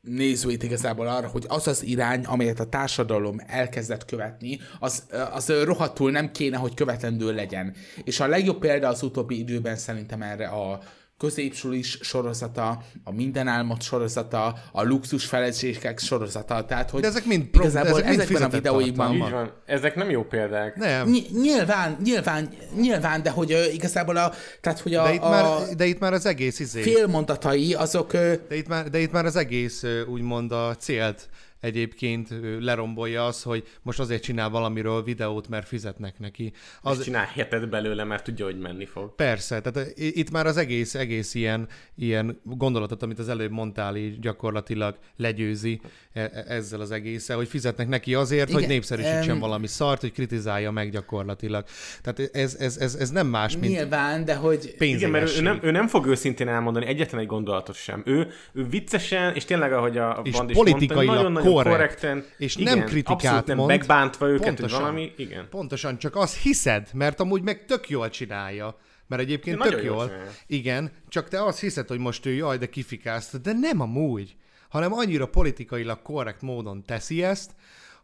nézőit 0.00 0.62
igazából 0.62 1.06
arra, 1.06 1.28
hogy 1.28 1.44
az 1.48 1.66
az 1.66 1.82
irány, 1.82 2.24
amelyet 2.24 2.60
a 2.60 2.68
társadalom 2.68 3.40
elkezdett 3.46 4.04
követni, 4.04 4.58
az, 4.80 5.06
az 5.32 5.52
rohadtul 5.64 6.10
nem 6.10 6.30
kéne, 6.30 6.56
hogy 6.56 6.74
követendő 6.74 7.34
legyen. 7.34 7.74
És 8.04 8.20
a 8.20 8.26
legjobb 8.26 8.58
példa 8.58 8.88
az 8.88 9.02
utóbbi 9.02 9.38
időben 9.38 9.76
szerintem 9.76 10.22
erre 10.22 10.46
a 10.46 10.80
középsulis 11.18 11.98
sorozata, 12.00 12.82
a 13.04 13.12
minden 13.12 13.48
álmod 13.48 13.82
sorozata, 13.82 14.54
a 14.72 14.82
luxus 14.82 15.24
feleségek 15.24 15.98
sorozata, 15.98 16.64
tehát 16.64 16.90
hogy 16.90 17.00
De 17.00 17.06
ezek 17.06 17.24
mind 17.24 17.44
pro, 17.44 17.62
igazából 17.62 17.90
ezek 17.90 18.04
mind 18.08 18.20
ezekben 18.20 18.42
a 18.42 18.44
fizetett 18.44 18.62
videóikban 18.62 19.18
van. 19.18 19.52
Ezek 19.66 19.94
nem 19.94 20.10
jó 20.10 20.22
példák. 20.24 20.76
Nem. 20.76 21.08
Ny- 21.08 21.30
nyilván, 21.42 21.96
nyilván, 22.04 22.48
nyilván, 22.80 23.22
de 23.22 23.30
hogy 23.30 23.52
ö, 23.52 23.64
igazából 23.64 24.16
a, 24.16 24.32
tehát 24.60 24.80
hogy 24.80 24.94
a, 24.94 25.02
De 25.02 25.12
itt, 25.12 25.20
a 25.22 25.28
már, 25.28 25.44
de 25.76 25.84
itt 25.84 25.98
már 25.98 26.12
az 26.12 26.26
egész 26.26 26.58
izé. 26.58 26.82
félmondatai 26.82 27.74
azok 27.74 28.12
ö, 28.12 28.34
De 28.48 28.56
itt, 28.56 28.68
már, 28.68 28.90
de 28.90 28.98
itt 28.98 29.12
már 29.12 29.24
az 29.24 29.36
egész 29.36 29.82
ö, 29.82 30.04
úgymond 30.04 30.52
a 30.52 30.74
célt 30.78 31.28
egyébként 31.60 32.28
lerombolja 32.60 33.26
az, 33.26 33.42
hogy 33.42 33.64
most 33.82 34.00
azért 34.00 34.22
csinál 34.22 34.50
valamiről 34.50 35.02
videót, 35.02 35.48
mert 35.48 35.68
fizetnek 35.68 36.18
neki. 36.18 36.52
Az... 36.82 36.98
Az, 36.98 37.04
Csinál 37.04 37.26
hetet 37.34 37.68
belőle, 37.68 38.04
mert 38.04 38.24
tudja, 38.24 38.44
hogy 38.44 38.58
menni 38.58 38.84
fog. 38.84 39.14
Persze, 39.14 39.60
tehát 39.60 39.92
itt 39.96 40.30
már 40.30 40.46
az 40.46 40.56
egész, 40.56 40.94
egész 40.94 41.34
ilyen, 41.34 41.68
ilyen 41.94 42.40
gondolatot, 42.42 43.02
amit 43.02 43.18
az 43.18 43.28
előbb 43.28 43.50
mondtál, 43.50 43.96
így 43.96 44.20
gyakorlatilag 44.20 44.98
legyőzi 45.16 45.80
e- 46.12 46.20
e- 46.20 46.44
ezzel 46.48 46.80
az 46.80 46.90
egésszel, 46.90 47.36
hogy 47.36 47.48
fizetnek 47.48 47.88
neki 47.88 48.14
azért, 48.14 48.48
Igen, 48.48 48.60
hogy 48.60 48.68
népszerűsítsen 48.68 49.30
em, 49.30 49.38
valami 49.38 49.66
szart, 49.66 50.00
hogy 50.00 50.12
kritizálja 50.12 50.70
meg 50.70 50.90
gyakorlatilag. 50.90 51.64
Tehát 52.02 52.34
ez, 52.34 52.54
ez, 52.54 52.76
ez, 52.76 52.94
ez 52.94 53.10
nem 53.10 53.26
más, 53.26 53.56
mint 53.56 53.72
nyilván, 53.72 54.24
de 54.24 54.34
hogy 54.34 54.74
Igen, 54.78 55.10
mert 55.10 55.38
ő 55.38 55.40
nem, 55.40 55.58
ő 55.62 55.70
nem 55.70 55.88
fog 55.88 56.06
őszintén 56.06 56.48
elmondani 56.48 56.86
egyetlen 56.86 57.20
egy 57.20 57.26
gondolatot 57.26 57.76
sem. 57.76 58.02
Ő, 58.04 58.28
ő 58.52 58.66
viccesen, 58.68 59.34
és 59.34 59.44
tényleg, 59.44 59.72
ahogy 59.72 59.98
a 59.98 60.20
És 60.24 60.32
Band 60.32 60.50
is 60.50 60.56
politikailag 60.56 60.96
mondta, 60.96 61.12
nagyon-nagyon 61.12 61.45
korrekt, 61.52 61.76
korrekten, 61.76 62.24
és 62.36 62.56
igen, 62.56 62.78
nem 62.78 62.86
kritikát 62.86 63.46
nem 63.46 63.56
mond. 63.56 63.68
megbántva 63.68 64.28
őket, 64.28 64.46
Pontosan. 64.46 64.70
hogy 64.70 64.80
valami, 64.80 65.12
igen. 65.16 65.48
Pontosan, 65.50 65.98
csak 65.98 66.16
azt 66.16 66.36
hiszed, 66.36 66.88
mert 66.92 67.20
amúgy 67.20 67.42
meg 67.42 67.64
tök 67.64 67.88
jól 67.88 68.08
csinálja. 68.08 68.78
Mert 69.08 69.22
egyébként 69.22 69.58
tök 69.58 69.72
jól 69.72 69.82
jól. 69.82 70.06
csinálja. 70.06 70.30
Igen, 70.46 70.90
csak 71.08 71.28
te 71.28 71.44
azt 71.44 71.60
hiszed, 71.60 71.88
hogy 71.88 71.98
most 71.98 72.26
ő 72.26 72.32
jaj, 72.32 72.58
de 72.58 72.68
kifikázta, 72.68 73.38
de 73.38 73.52
nem 73.52 73.80
amúgy, 73.80 74.36
hanem 74.68 74.92
annyira 74.92 75.26
politikailag 75.26 76.02
korrekt 76.02 76.42
módon 76.42 76.84
teszi 76.84 77.22
ezt, 77.22 77.50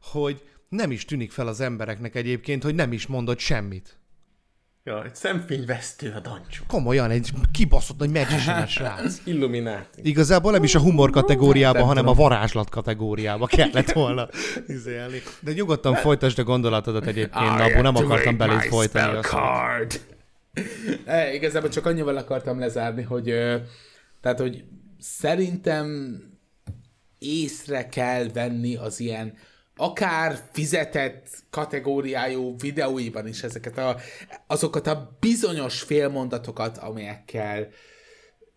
hogy 0.03 0.43
nem 0.69 0.91
is 0.91 1.05
tűnik 1.05 1.31
fel 1.31 1.47
az 1.47 1.61
embereknek 1.61 2.15
egyébként, 2.15 2.63
hogy 2.63 2.75
nem 2.75 2.93
is 2.93 3.07
mondott 3.07 3.39
semmit. 3.39 3.99
Ja, 4.85 5.05
egy 5.05 5.15
szemfényvesztő 5.15 6.13
a 6.17 6.21
dancsó. 6.21 6.65
Komolyan, 6.67 7.11
egy 7.11 7.31
kibaszott 7.53 7.99
nagy 7.99 8.11
megzsisinás 8.11 8.73
srác. 8.73 9.21
Illumináti. 9.25 10.01
Igazából 10.03 10.53
nem 10.53 10.63
is 10.63 10.75
a 10.75 10.81
humor 10.81 11.11
kategóriába, 11.11 11.79
Nem 11.79 11.87
hanem 11.87 12.07
a 12.07 12.15
varázslat 12.15 12.71
kategóriába 12.71 13.47
kellett 13.47 13.93
volna 13.93 14.29
izélni. 14.67 15.23
De 15.41 15.53
nyugodtan 15.53 15.95
folytasd 15.95 16.39
a 16.39 16.43
gondolatodat 16.43 17.07
egyébként, 17.07 17.57
Nabu, 17.57 17.81
nem 17.81 17.97
akartam 17.97 18.37
beléd 18.37 18.61
folytani 18.61 19.21
card. 19.21 20.01
E, 21.05 21.35
igazából 21.35 21.69
csak 21.69 21.87
annyival 21.87 22.17
akartam 22.17 22.59
lezárni, 22.59 23.03
hogy 23.03 23.31
ö, 23.31 23.57
tehát, 24.21 24.39
hogy 24.39 24.65
szerintem 24.99 26.17
észre 27.19 27.89
kell 27.89 28.29
venni 28.33 28.77
az 28.77 29.01
ilyen 29.01 29.35
akár 29.83 30.39
fizetett 30.53 31.29
kategóriájú 31.51 32.55
videóiban 32.59 33.27
is 33.27 33.43
ezeket 33.43 33.79
a, 33.79 33.97
azokat 34.47 34.87
a 34.87 35.17
bizonyos 35.21 35.81
félmondatokat, 35.81 36.79
amelyekkel 36.79 37.69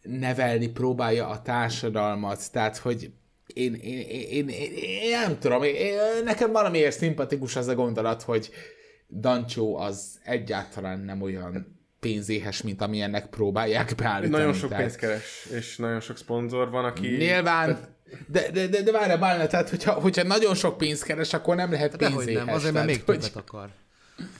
nevelni 0.02 0.68
próbálja 0.68 1.28
a 1.28 1.42
társadalmat. 1.42 2.52
Tehát, 2.52 2.78
hogy 2.78 3.12
én, 3.48 3.74
én, 3.74 4.00
én, 4.00 4.48
én, 4.48 4.72
én, 4.76 5.10
nem 5.10 5.40
tudom, 5.40 5.64
én, 5.64 5.76
én, 5.76 5.98
nekem 6.24 6.52
valamiért 6.52 6.98
szimpatikus 6.98 7.56
az 7.56 7.68
a 7.68 7.76
gondolat, 7.76 8.22
hogy 8.22 8.50
Dancsó 9.08 9.78
az 9.78 10.20
egyáltalán 10.24 11.00
nem 11.00 11.22
olyan 11.22 11.80
pénzéhes, 12.00 12.62
mint 12.62 12.82
amilyennek 12.82 13.28
próbálják 13.28 13.96
beállítani. 13.96 14.42
Nagyon 14.42 14.54
sok 14.54 14.70
Tehát 14.70 14.84
pénzt 14.84 15.00
keres, 15.00 15.48
és 15.52 15.78
nagyon 15.78 16.00
sok 16.00 16.18
szponzor 16.18 16.70
van, 16.70 16.86
aki... 16.86 17.08
Nyilván, 17.08 17.95
de, 18.28 18.52
de, 18.52 18.68
de, 18.68 18.82
de 18.82 18.92
várjál, 18.92 19.18
Bálna, 19.18 19.48
tehát 19.48 19.70
hogyha, 19.70 19.92
hogyha 19.94 20.24
nagyon 20.24 20.56
sok 20.56 20.78
pénzt 20.78 21.04
keres, 21.04 21.34
akkor 21.34 21.56
nem 21.56 21.72
lehet 21.72 21.96
Dehogy 21.96 22.16
pénzéhes. 22.16 22.46
nem, 22.46 22.54
azért 22.56 22.74
mert 22.74 22.86
még 22.86 23.02
hogy- 23.06 23.20
többet 23.20 23.36
akar. 23.36 23.70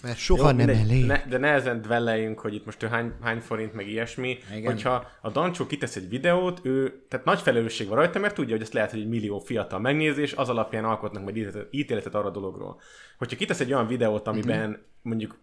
Mert 0.02 0.18
soha 0.18 0.46
nem 0.52 0.56
mindegy, 0.56 0.80
elég. 0.80 1.06
Ne, 1.06 1.24
de 1.30 1.38
nehezen 1.38 1.82
dvelleljünk, 1.82 2.40
hogy 2.40 2.54
itt 2.54 2.66
most 2.66 2.84
ő 2.84 2.88
hány, 2.88 3.12
hány 3.22 3.40
forint, 3.40 3.74
meg 3.74 3.88
ilyesmi. 3.88 4.38
Igen. 4.56 4.72
Hogyha 4.72 5.08
a 5.22 5.30
Dancsó 5.30 5.66
kitesz 5.66 5.96
egy 5.96 6.10
videót, 6.10 6.60
ő, 6.64 7.06
tehát 7.10 7.26
nagy 7.26 7.40
felelősség 7.40 7.88
van 7.88 7.98
rajta, 7.98 8.20
mert 8.20 8.36
tudja, 8.36 8.54
hogy 8.54 8.62
ezt 8.62 8.74
lehet, 8.74 8.92
hogy 8.92 9.00
egy 9.00 9.08
millió 9.08 9.40
fiatal 9.40 9.80
megnézi, 9.80 10.22
és 10.22 10.34
az 10.34 10.50
alapján 10.50 10.86
alkotnak 10.86 11.24
majd 11.24 11.36
ítéletet, 11.38 11.68
ítéletet 11.72 12.16
arra 12.16 12.28
a 12.28 12.32
dologról. 12.32 12.80
Hogyha 13.18 13.36
kitesz 13.38 13.60
egy 13.60 13.74
olyan 13.74 13.88
videót, 13.88 14.28
amiben 14.28 14.70
Mhm. 14.70 14.80
mondjuk 15.02 15.38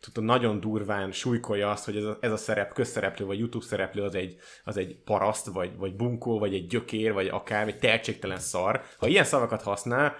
tudod, 0.00 0.24
nagyon 0.24 0.60
durván 0.60 1.12
súlykolja 1.12 1.70
azt, 1.70 1.84
hogy 1.84 1.96
ez 1.96 2.04
a, 2.04 2.18
ez 2.20 2.32
a 2.32 2.36
szerep, 2.36 2.72
közszereplő, 2.72 3.26
vagy 3.26 3.38
YouTube 3.38 3.64
szereplő 3.64 4.02
az 4.02 4.14
egy, 4.14 4.36
az 4.64 4.76
egy 4.76 4.96
paraszt, 5.04 5.46
vagy, 5.46 5.76
vagy 5.76 5.96
bunkó, 5.96 6.38
vagy 6.38 6.54
egy 6.54 6.66
gyökér, 6.66 7.12
vagy 7.12 7.28
akár, 7.28 7.66
egy 7.66 7.78
tehetségtelen 7.78 8.38
szar. 8.38 8.82
Ha 8.98 9.06
ilyen 9.06 9.24
szavakat 9.24 9.62
használ, 9.62 10.16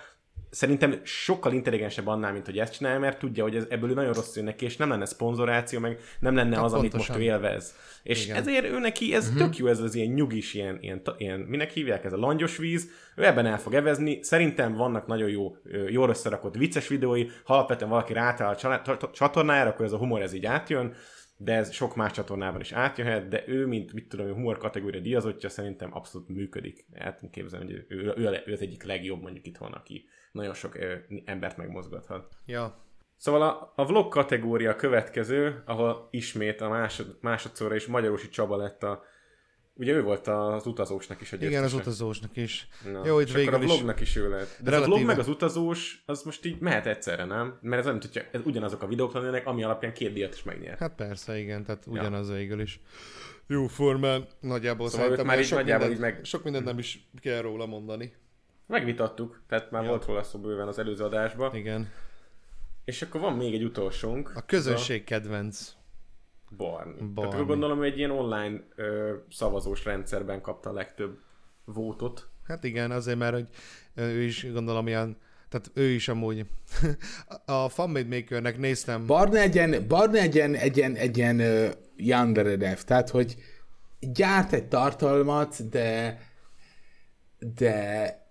szerintem 0.50 1.00
sokkal 1.02 1.52
intelligensebb 1.52 2.06
annál, 2.06 2.32
mint 2.32 2.44
hogy 2.44 2.58
ezt 2.58 2.72
csinálja, 2.72 2.98
mert 2.98 3.18
tudja, 3.18 3.42
hogy 3.42 3.56
ez, 3.56 3.64
ebből 3.68 3.90
ő 3.90 3.94
nagyon 3.94 4.12
rossz 4.12 4.36
jön 4.36 4.44
neki, 4.44 4.64
és 4.64 4.76
nem 4.76 4.88
lenne 4.88 5.04
szponzoráció, 5.04 5.78
meg 5.78 6.00
nem 6.20 6.34
lenne 6.34 6.56
Hát 6.56 6.64
az, 6.64 6.72
amit 6.72 6.92
most 6.92 7.06
pontosan. 7.06 7.22
ő 7.22 7.34
élvez. 7.34 7.74
És 8.02 8.24
Igen. 8.24 8.36
Ezért 8.36 8.64
ő 8.64 8.78
neki 8.78 9.14
ez 9.14 9.26
uh-huh. 9.26 9.42
tök 9.42 9.56
jó, 9.56 9.66
ez 9.66 9.80
az 9.80 9.94
ilyen 9.94 10.12
nyugis, 10.12 10.54
ilyen, 10.54 10.78
ilyen, 10.80 11.02
ilyen, 11.16 11.40
minek 11.40 11.70
hívják, 11.70 12.04
ez 12.04 12.12
a 12.12 12.16
langyos 12.16 12.56
víz, 12.56 12.90
ő 13.16 13.24
ebben 13.24 13.46
el 13.46 13.58
fog 13.58 13.74
evezni. 13.74 14.22
Szerintem 14.22 14.74
vannak 14.74 15.06
nagyon 15.06 15.28
jó, 15.28 15.56
jól 15.88 16.08
összerakott 16.08 16.54
vicces 16.54 16.88
videói, 16.88 17.26
ha 17.44 17.54
alapvetően 17.54 17.90
valaki 17.90 18.12
rátáll 18.12 18.54
a 18.54 19.10
csatornájára, 19.12 19.70
akkor 19.70 19.84
ez 19.84 19.92
a 19.92 19.98
humor 19.98 20.22
ez 20.22 20.32
így 20.32 20.46
átjön, 20.46 20.94
de 21.36 21.54
ez 21.54 21.72
sok 21.72 21.96
más 21.96 22.12
csatornában 22.12 22.60
is 22.60 22.72
átjöhet, 22.72 23.28
de 23.28 23.44
ő, 23.46 23.66
mint 23.66 23.92
mit 23.92 24.08
tudom, 24.08 24.32
humor 24.32 24.58
kategória 24.58 25.00
díjazottja, 25.00 25.48
szerintem 25.48 25.94
abszolút 25.96 26.28
működik. 26.28 26.86
El 26.92 27.14
tudom 27.14 27.30
képzelni, 27.30 27.64
hogy 27.64 27.84
ő, 27.88 27.96
ő, 27.96 28.12
ő, 28.16 28.42
ő 28.46 28.52
az 28.52 28.60
egyik 28.60 28.82
legjobb 28.82 29.22
mondjuk 29.22 29.46
itthon, 29.46 29.72
aki 29.72 30.08
nagyon 30.38 30.54
sok 30.54 30.74
ö, 30.74 30.94
embert 31.24 31.56
megmozgathat. 31.56 32.28
Ja. 32.46 32.86
Szóval 33.16 33.42
a, 33.42 33.72
a 33.76 33.86
vlog 33.86 34.08
kategória 34.12 34.76
következő, 34.76 35.62
ahol 35.66 36.08
ismét 36.10 36.60
a 36.60 36.68
másod, 36.68 37.18
másodszorra 37.20 37.74
is 37.74 37.86
Magyarosi 37.86 38.28
Csaba 38.28 38.56
lett 38.56 38.82
a... 38.82 39.02
Ugye 39.74 39.92
ő 39.92 40.02
volt 40.02 40.26
az 40.26 40.66
utazósnak 40.66 41.20
is 41.20 41.32
a 41.32 41.36
Igen, 41.36 41.48
az 41.48 41.70
győztese. 41.70 41.76
utazósnak 41.82 42.36
is. 42.36 42.68
Na, 42.92 43.06
Jó, 43.06 43.20
itt 43.20 43.26
akkor 43.28 43.38
végül 43.40 43.54
a 43.54 43.58
is 43.58 43.64
vlognak 43.64 44.00
is 44.00 44.16
ő 44.16 44.28
lett. 44.28 44.38
De 44.38 44.42
ez 44.42 44.66
a 44.66 44.70
relatíve- 44.70 44.86
vlog 44.86 45.04
meg 45.06 45.18
az 45.18 45.28
utazós, 45.28 46.02
az 46.06 46.22
most 46.22 46.44
így 46.44 46.58
mehet 46.60 46.86
egyszerre, 46.86 47.24
nem? 47.24 47.58
Mert 47.60 47.80
ez 47.80 47.86
nem 47.86 48.00
tudja, 48.00 48.22
ez 48.32 48.40
ugyanazok 48.44 48.82
a 48.82 48.86
videók 48.86 49.12
lennének, 49.12 49.46
ami 49.46 49.62
alapján 49.62 49.92
két 49.92 50.12
díjat 50.12 50.34
is 50.34 50.42
megnyert. 50.42 50.78
Hát 50.78 50.94
persze, 50.94 51.38
igen, 51.38 51.64
tehát 51.64 51.86
ugyanaz 51.86 52.30
végül 52.32 52.60
is. 52.60 52.80
Jó 53.46 53.66
formán, 53.66 54.26
nagyjából 54.40 54.88
Szóval 54.88 55.00
szerintem 55.02 55.26
már 55.26 55.38
így 55.38 55.46
sok, 55.46 55.58
nagyjából 55.58 55.88
mindent, 55.88 56.08
így 56.10 56.14
meg- 56.16 56.24
sok 56.24 56.44
mindent 56.44 56.64
nem 56.64 56.78
is 56.78 57.08
kell 57.20 57.40
róla 57.40 57.66
mondani. 57.66 58.12
Megvitattuk, 58.68 59.42
tehát 59.48 59.70
már 59.70 59.82
Ja. 59.82 59.88
volt 59.88 60.04
róla 60.04 60.22
szó 60.22 60.38
bőven 60.38 60.68
az 60.68 60.78
előző 60.78 61.04
adásban. 61.04 61.54
Igen. 61.54 61.88
És 62.84 63.02
akkor 63.02 63.20
van 63.20 63.36
még 63.36 63.54
egy 63.54 63.64
utolsónk. 63.64 64.32
A 64.34 64.40
közönség 64.46 65.04
kedvenc. 65.04 65.72
Barni. 66.56 66.92
Barni. 66.92 67.14
Tehát 67.14 67.32
akkor 67.32 67.46
gondolom, 67.46 67.78
hogy 67.78 67.86
egy 67.86 67.98
ilyen 67.98 68.10
online 68.10 68.60
ö, 68.74 69.14
szavazós 69.30 69.84
rendszerben 69.84 70.40
kapta 70.40 70.70
a 70.70 70.72
legtöbb 70.72 71.18
vótot. 71.64 72.28
Hát 72.46 72.64
igen, 72.64 72.90
azért 72.90 73.18
mert 73.18 73.34
hogy 73.34 73.48
ő 73.94 74.22
is 74.22 74.52
gondolom 74.52 74.86
ilyen, 74.86 75.16
tehát 75.48 75.70
ő 75.74 75.84
is 75.84 76.08
amúgy. 76.08 76.46
a 77.44 77.68
Fanmade 77.68 78.16
Makernek 78.16 78.58
néztem, 78.58 79.06
Barna 79.06 79.38
egy 79.38 79.54
ilyen, 79.54 79.86
Barna 79.88 80.18
egy 80.18 80.34
ilyen, 80.34 80.54
egy 80.54 80.76
ilyen, 80.76 80.94
egy 80.94 81.16
ilyen 81.16 81.40
uh, 81.40 81.70
Yanderedev, 81.96 82.78
tehát 82.78 83.10
hogy 83.10 83.36
gyárt 84.00 84.52
egy 84.52 84.68
tartalmat, 84.68 85.68
de 85.68 86.18
de 87.38 88.27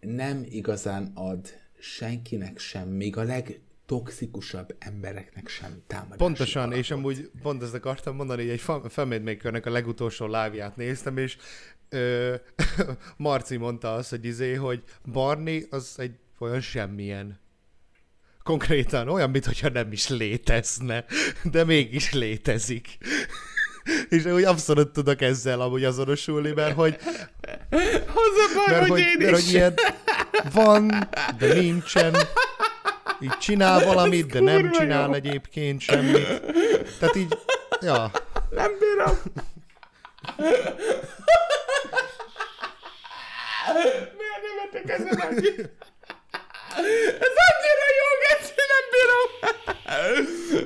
nem 0.00 0.44
igazán 0.48 1.12
ad 1.14 1.48
senkinek 1.78 2.58
sem, 2.58 2.88
még 2.88 3.16
a 3.16 3.22
legtoxikusabb 3.22 4.76
embereknek 4.78 5.48
sem 5.48 5.82
támadási 5.86 6.18
Pontosan, 6.18 6.62
alapot. 6.62 6.78
és 6.78 6.90
amúgy 6.90 7.30
pont 7.42 7.62
ezt 7.62 7.74
akartam 7.74 8.16
mondani, 8.16 8.42
hogy 8.42 8.50
egy 8.50 8.90
Fanmade 8.90 9.22
Makernek 9.22 9.66
a 9.66 9.70
legutolsó 9.70 10.26
live-ját 10.26 10.76
néztem, 10.76 11.16
és 11.16 11.36
ö, 11.88 12.34
Marci 13.16 13.56
mondta 13.56 13.94
azt, 13.94 14.10
hogy 14.10 14.24
izé, 14.24 14.54
hogy 14.54 14.82
Barney 15.04 15.66
az 15.70 15.94
egy 15.96 16.14
olyan 16.38 16.60
semmilyen. 16.60 17.38
Konkrétan 18.42 19.08
olyan, 19.08 19.30
mintha 19.30 19.68
nem 19.68 19.92
is 19.92 20.08
létezne, 20.08 21.04
de 21.50 21.64
mégis 21.64 22.12
létezik. 22.12 22.98
És 24.08 24.24
úgy 24.24 24.44
abszolút 24.44 24.92
tudok 24.92 25.20
ezzel 25.20 25.60
amúgy 25.60 25.84
azonosulni, 25.84 26.52
mert 26.54 26.74
hogy 26.74 26.96
baj, 28.54 28.66
Mert 28.66 28.80
hogy, 28.80 28.88
hogy, 28.88 29.00
én 29.00 29.16
mert, 29.18 29.30
hogy 29.30 29.42
is. 29.42 29.52
ilyen 29.52 29.74
van, 30.52 31.08
de 31.38 31.54
nincsen. 31.54 32.16
Így 33.20 33.38
csinál 33.38 33.84
valamit, 33.84 34.26
de 34.26 34.40
nem 34.40 34.70
csinál 34.70 35.06
jó. 35.06 35.12
egyébként 35.12 35.80
semmit. 35.80 36.42
Tehát 36.98 37.16
így, 37.16 37.38
ja. 37.80 38.10
Nem 38.50 38.70
bírom. 38.78 39.18
Miért 44.16 44.42
nevetek 44.46 44.90
ezen 44.98 45.18
annyit? 45.28 45.70
Ez 47.20 47.34
annyira 47.48 47.86
jó, 47.98 48.08
Geci, 48.28 48.52
nem 48.72 48.84
bírom. 48.92 49.28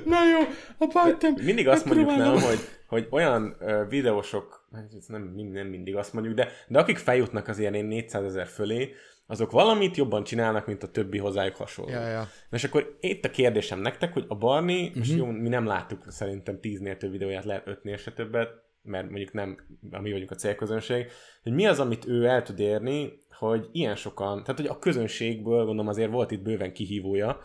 Na 0.04 0.28
jó, 0.28 0.40
a 0.78 0.86
bajtam. 0.86 1.34
Mindig 1.42 1.68
azt 1.68 1.84
mondjuk 1.84 2.16
nem, 2.16 2.40
hogy, 2.40 2.68
hogy 2.92 3.06
olyan 3.10 3.56
videósok, 3.88 4.68
hát 4.72 4.92
nem, 5.06 5.34
nem 5.52 5.66
mindig 5.66 5.96
azt 5.96 6.12
mondjuk, 6.12 6.34
de, 6.34 6.48
de 6.68 6.78
akik 6.78 6.98
feljutnak 6.98 7.48
az 7.48 7.58
ilyen 7.58 7.84
400 7.84 8.24
ezer 8.24 8.46
fölé, 8.46 8.92
azok 9.26 9.50
valamit 9.50 9.96
jobban 9.96 10.24
csinálnak, 10.24 10.66
mint 10.66 10.82
a 10.82 10.90
többi 10.90 11.18
hozzájuk 11.18 11.56
hasonló. 11.56 11.90
Ja, 11.90 12.06
ja. 12.06 12.20
Na 12.20 12.56
és 12.56 12.64
akkor 12.64 12.96
itt 13.00 13.24
a 13.24 13.30
kérdésem 13.30 13.80
nektek, 13.80 14.12
hogy 14.12 14.24
a 14.28 14.34
Barni, 14.34 14.80
uh-huh. 14.80 14.90
Mhm. 14.90 15.00
és 15.02 15.16
jó, 15.16 15.26
mi 15.26 15.48
nem 15.48 15.66
láttuk 15.66 16.04
szerintem 16.08 16.58
10-nél 16.62 16.96
több 16.96 17.10
videóját, 17.10 17.44
lehet 17.44 17.66
5-nél 17.66 17.98
se 17.98 18.12
többet, 18.12 18.50
mert 18.82 19.08
mondjuk 19.08 19.32
nem, 19.32 19.56
mi 19.80 20.12
vagyunk 20.12 20.30
a 20.30 20.34
célközönség, 20.34 21.10
hogy 21.42 21.52
mi 21.52 21.66
az, 21.66 21.80
amit 21.80 22.06
ő 22.06 22.26
el 22.26 22.42
tud 22.42 22.58
érni, 22.58 23.12
hogy 23.38 23.68
ilyen 23.72 23.96
sokan, 23.96 24.42
tehát 24.42 24.60
hogy 24.60 24.70
a 24.70 24.78
közönségből 24.78 25.64
gondolom 25.64 25.88
azért 25.88 26.10
volt 26.10 26.30
itt 26.30 26.42
bőven 26.42 26.72
kihívója, 26.72 27.40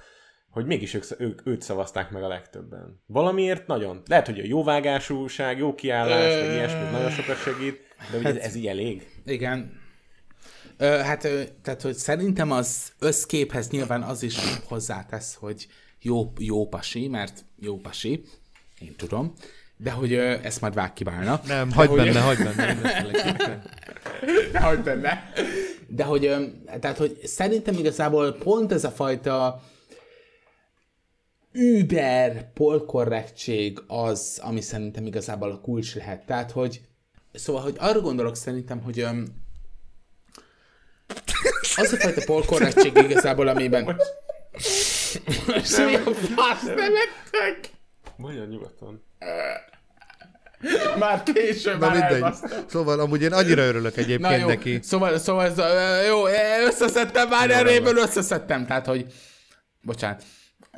hogy 0.58 0.66
mégis 0.66 0.94
ők, 0.94 1.04
ők, 1.18 1.42
őt 1.44 1.62
szavazták 1.62 2.10
meg 2.12 2.24
a 2.24 2.28
legtöbben. 2.28 3.02
Valamiért 3.06 3.68
nagyon. 3.68 4.02
Lehet, 4.06 4.26
hogy 4.26 4.40
a 4.40 4.46
jóvágásúság, 4.46 5.58
jó 5.58 5.76
kiállás, 5.76 6.34
meg 6.42 6.52
ilyesmi 6.54 6.90
nagyon 6.92 7.10
sokat 7.10 7.38
segít, 7.42 7.82
de 8.12 8.18
ugye 8.18 8.28
ez, 8.30 8.36
ez 8.36 8.56
így 8.56 8.68
elég. 8.68 9.10
Igen. 9.26 9.80
Ö, 10.78 10.86
hát, 10.86 11.28
tehát, 11.62 11.82
hogy 11.82 11.94
szerintem 11.96 12.52
az 12.52 12.92
összképhez 13.00 13.70
nyilván 13.70 14.02
az 14.02 14.24
is 14.24 14.38
hozzátesz, 14.68 15.36
hogy 15.40 15.68
jó, 16.02 16.34
jó 16.38 16.68
pasi, 16.68 17.08
mert 17.08 17.46
jó 17.60 17.78
pasi, 17.78 18.24
én 18.80 18.96
tudom, 18.96 19.34
de 19.78 19.92
hogy 19.92 20.14
ö, 20.14 20.36
ezt 20.44 20.62
majd 20.62 20.74
vág 20.74 20.94
ki 20.94 21.04
válna. 21.04 21.42
Nem, 21.48 21.72
hagyd 21.72 21.90
hogy- 21.90 21.98
benne, 22.00 22.20
hagyd 22.20 22.44
benne. 22.44 22.74
mindenféleképpen. 22.74 23.64
Nehogy 24.52 24.80
benne. 24.90 25.32
De 25.88 26.04
hogy, 26.04 26.26
ö, 26.26 26.44
tehát, 26.80 26.98
hogy 26.98 27.20
szerintem 27.24 27.74
igazából 27.78 28.34
pont 28.34 28.72
ez 28.72 28.84
a 28.84 28.90
fajta 28.92 29.64
über 31.52 32.52
polkorrektség 32.54 33.80
az, 33.88 34.40
ami 34.44 34.62
szerintem 34.62 35.06
igazából 35.06 35.52
a 35.52 35.60
kulcs 35.62 35.96
lehet. 35.96 36.26
Tehát, 36.26 36.52
hogy 36.52 36.82
szóval, 37.34 37.62
hogy 37.62 37.76
arra 37.80 38.02
gondolok 38.02 38.36
szerintem, 38.36 38.82
hogy 38.82 39.00
öm, 39.00 39.26
az 41.76 41.94
a 41.94 41.98
fajta 41.98 42.22
polkorrektség 42.26 42.98
igazából, 42.98 43.48
amiben... 43.48 44.02
És 45.56 45.78
mi 45.78 45.96
a 45.96 46.14
fasz, 46.14 46.64
nevettek? 46.64 47.70
Nagyon 48.16 48.48
nyugodtan. 48.48 49.06
Már 51.00 51.24
később, 51.24 51.80
Na 51.80 51.86
már 51.86 51.92
mindegy. 51.92 52.12
elbasztam. 52.14 52.64
Szóval 52.68 53.00
amúgy 53.00 53.22
én 53.22 53.34
annyira 53.34 53.62
örülök 53.62 53.96
Na 53.96 54.02
egyébként 54.02 54.42
jó, 54.42 54.48
neki. 54.48 54.80
szóval, 54.82 55.18
szóval 55.18 55.46
ez, 55.46 55.58
jó, 56.08 56.26
összeszedtem, 56.68 57.28
már 57.28 57.50
eréből 57.52 57.98
összeszedtem, 57.98 58.66
tehát 58.66 58.86
hogy, 58.86 59.14
bocsánat, 59.82 60.24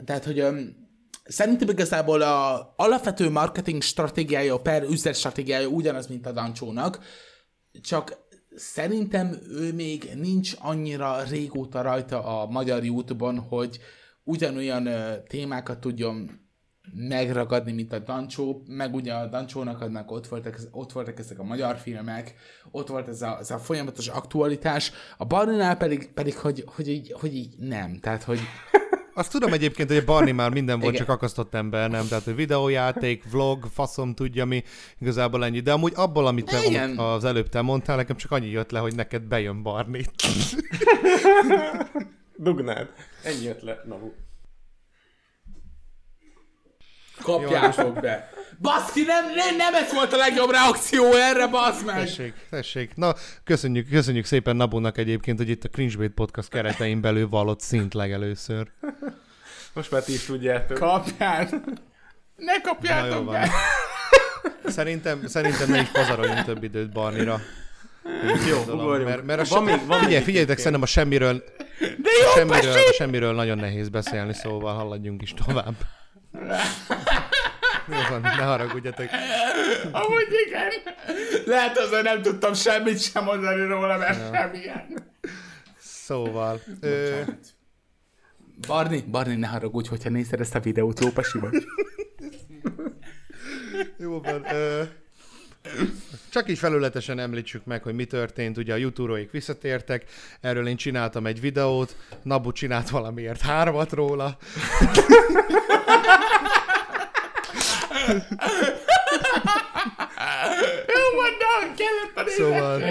tehát 0.06 0.26
hogy 0.26 0.40
öm, 0.40 0.88
szerintem 1.24 1.70
igazából 1.70 2.22
a 2.22 2.74
alapvető 2.76 3.30
marketing 3.30 3.82
stratégiája, 3.82 4.58
per 4.58 4.84
üzlet 4.84 5.16
stratégiája 5.16 5.68
ugyanaz, 5.68 6.08
mint 6.08 6.26
a 6.26 6.32
Dancsónak, 6.32 7.00
csak 7.82 8.18
szerintem 8.56 9.38
ő 9.50 9.74
még 9.74 10.10
nincs 10.16 10.54
annyira 10.60 11.24
régóta 11.24 11.82
rajta 11.82 12.42
a 12.42 12.46
magyar 12.46 12.84
YouTube-on, 12.84 13.40
hogy 13.40 13.80
ugyanolyan 14.24 14.86
ö, 14.86 15.24
témákat 15.28 15.80
tudjon 15.80 16.40
megragadni, 16.94 17.72
mint 17.72 17.94
a 17.94 18.00
Dancsó, 18.00 18.64
meg 18.68 18.94
ugye 18.94 19.14
a 19.14 19.28
Dancsónak 19.28 19.82
adnak, 19.82 20.12
ott 20.12 20.28
voltak, 20.28 20.60
ott 20.72 20.92
voltak 20.92 21.20
ezek 21.20 21.40
a 21.40 21.44
magyar 21.44 21.78
filmek, 21.78 22.34
ott 22.72 22.88
volt 22.88 23.08
ez 23.08 23.22
a, 23.22 23.38
ez 23.40 23.52
a 23.52 23.58
folyamatos 23.58 24.08
aktualitás, 24.08 24.92
a 25.18 25.26
Barninál 25.26 25.78
pedig, 25.78 26.14
pedig 26.14 26.36
hogy, 26.38 26.64
hogy, 26.68 26.90
így, 26.90 27.16
hogy 27.20 27.36
így 27.36 27.56
nem, 27.58 28.00
tehát 28.00 28.24
hogy 28.24 28.40
Azt 29.14 29.32
tudom 29.32 29.54
egyébként, 29.54 29.90
hogy 29.90 29.98
a 29.98 30.06
Barney 30.06 30.32
már 30.32 30.52
minden 30.52 30.80
volt, 30.80 30.94
Igen. 30.94 31.06
csak 31.06 31.16
akasztott 31.16 31.54
ember, 31.54 31.90
nem? 31.90 32.08
Tehát, 32.08 32.24
hogy 32.24 32.36
videójáték, 32.36 33.32
vlog, 33.32 33.66
faszom 33.74 34.14
tudja 34.14 34.46
mi, 34.46 34.64
igazából 35.00 35.46
ennyi. 35.46 35.60
De 35.60 35.72
amúgy 35.72 35.94
abból, 35.96 36.28
amit 36.28 36.46
te, 36.46 36.64
Igen. 36.66 36.98
az 36.98 37.24
előbb 37.24 37.50
te 37.50 37.62
mondtál, 37.62 37.96
nekem 37.96 38.16
csak 38.16 38.32
annyi 38.32 38.50
jött 38.50 38.72
le, 38.72 38.80
hogy 38.80 38.96
neked 38.96 39.22
bejön 39.22 39.64
Barney. 39.64 40.06
Dugnád. 42.36 42.88
Ennyi 43.24 43.44
jött 43.44 43.62
le. 43.62 43.84
Na, 43.88 43.98
kapjátok 47.32 48.00
be. 48.00 48.30
Baszki, 48.62 49.02
nem, 49.02 49.26
nem, 49.36 49.56
nem 49.56 49.74
ez 49.74 49.94
volt 49.94 50.14
a 50.14 50.18
legjobb 50.18 50.52
reakció 50.52 51.14
erre, 51.14 51.48
basz 51.48 51.84
meg! 51.84 51.96
Tessék, 51.96 52.34
tessék. 52.50 52.96
Na, 52.96 53.14
köszönjük, 53.44 53.90
köszönjük 53.90 54.26
szépen 54.26 54.56
Nabónak 54.56 54.98
egyébként, 54.98 55.38
hogy 55.38 55.50
itt 55.50 55.64
a 55.64 55.70
Cringebait 55.70 56.12
Podcast 56.12 56.50
keretein 56.50 57.02
belül 57.02 57.30
vallott 57.30 57.60
szint 57.62 57.94
legelőször. 57.94 58.68
Most 59.74 59.92
már 59.92 60.04
ti 60.04 60.14
is 60.14 60.26
tudjátok. 60.26 60.78
Kapját! 60.78 61.52
Ne 62.36 62.62
kapjátok 62.62 63.26
be! 63.32 63.50
Szerintem, 64.66 65.28
szerintem 65.28 65.70
ne 65.70 65.82
is 65.82 65.88
pazaroljunk 65.88 66.44
több 66.44 66.64
időt 66.64 66.92
Barnira. 66.92 67.40
Jó, 68.50 68.74
ugorjunk. 68.74 69.10
Mert, 69.10 69.26
mert 69.26 69.40
a 69.52 69.56
Van 69.56 69.68
se... 69.68 69.76
még- 69.76 69.86
van 69.86 70.00
Figyelj, 70.00 70.46
itt 70.46 70.58
szerintem 70.58 70.82
a 70.82 70.86
semmiről, 70.86 71.44
De 71.80 72.10
jó, 72.24 72.32
semmiről, 72.36 72.74
pasi! 72.74 72.90
a 72.90 72.94
semmiről 72.94 73.34
nagyon 73.34 73.58
nehéz 73.58 73.90
beszélni, 73.90 74.34
szóval 74.34 74.74
haladjunk 74.76 75.22
is 75.22 75.34
tovább. 75.46 75.76
Jó 77.88 77.96
van, 78.10 78.22
ne 78.22 78.44
haragudjatok. 78.44 79.06
Amúgy 79.92 80.28
igen. 80.48 80.72
Lehet 81.46 81.78
azért 81.78 82.04
nem 82.04 82.22
tudtam 82.22 82.54
semmit 82.54 83.02
sem 83.02 83.24
mondani 83.24 83.66
róla, 83.66 83.98
mert 83.98 84.36
semmilyen. 84.36 85.08
Szóval, 85.80 86.62
ö, 86.82 87.22
Barni, 88.68 89.02
Barni, 89.02 89.36
ne 89.36 89.48
haragudj, 89.48 89.90
hogyha 89.90 90.10
nézed 90.10 90.40
ezt 90.40 90.56
a 90.56 90.60
videót, 90.60 91.00
jó 91.00 91.10
pasi 91.10 91.40
vagy. 91.40 91.64
jó 93.98 94.22
van. 94.22 94.46
Ö, 94.54 94.84
csak 96.30 96.50
így 96.50 96.58
felületesen 96.58 97.20
említsük 97.20 97.66
meg, 97.66 97.84
hogy 97.84 97.94
mi 97.94 98.06
történt. 98.06 98.58
Ugye 98.58 98.74
a 98.74 98.78
youtube 98.78 99.26
visszatértek, 99.32 100.04
erről 100.42 100.68
én 100.68 100.76
csináltam 100.76 101.26
egy 101.26 101.42
videót, 101.42 101.96
Nabu 102.24 102.52
csinált 102.52 102.90
valamiért 102.90 103.42
hármat 103.42 103.92
róla. 103.92 104.38
Jó 110.88 111.04
van, 111.16 111.32
de 111.40 111.46
kellett 111.78 112.28
a 112.28 112.30
Szóval, 112.30 112.82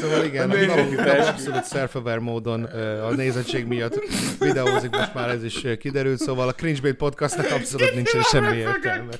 szóval 0.00 0.24
igen, 0.24 0.50
a 0.50 0.54
Nabu, 0.54 1.10
abszolút 1.28 1.68
self 1.68 1.94
módon 2.20 2.64
a 3.02 3.10
nézettség 3.10 3.66
miatt 3.66 4.00
videózik, 4.38 4.90
most 4.90 5.14
már 5.14 5.28
ez 5.28 5.44
is 5.44 5.64
kiderült, 5.78 6.18
szóval 6.18 6.48
a 6.48 6.52
Cringebait 6.52 6.96
podcastnak 6.96 7.50
abszolút 7.50 7.94
nincsen 7.94 8.22
semmi 8.22 8.56
értelme. 8.56 9.12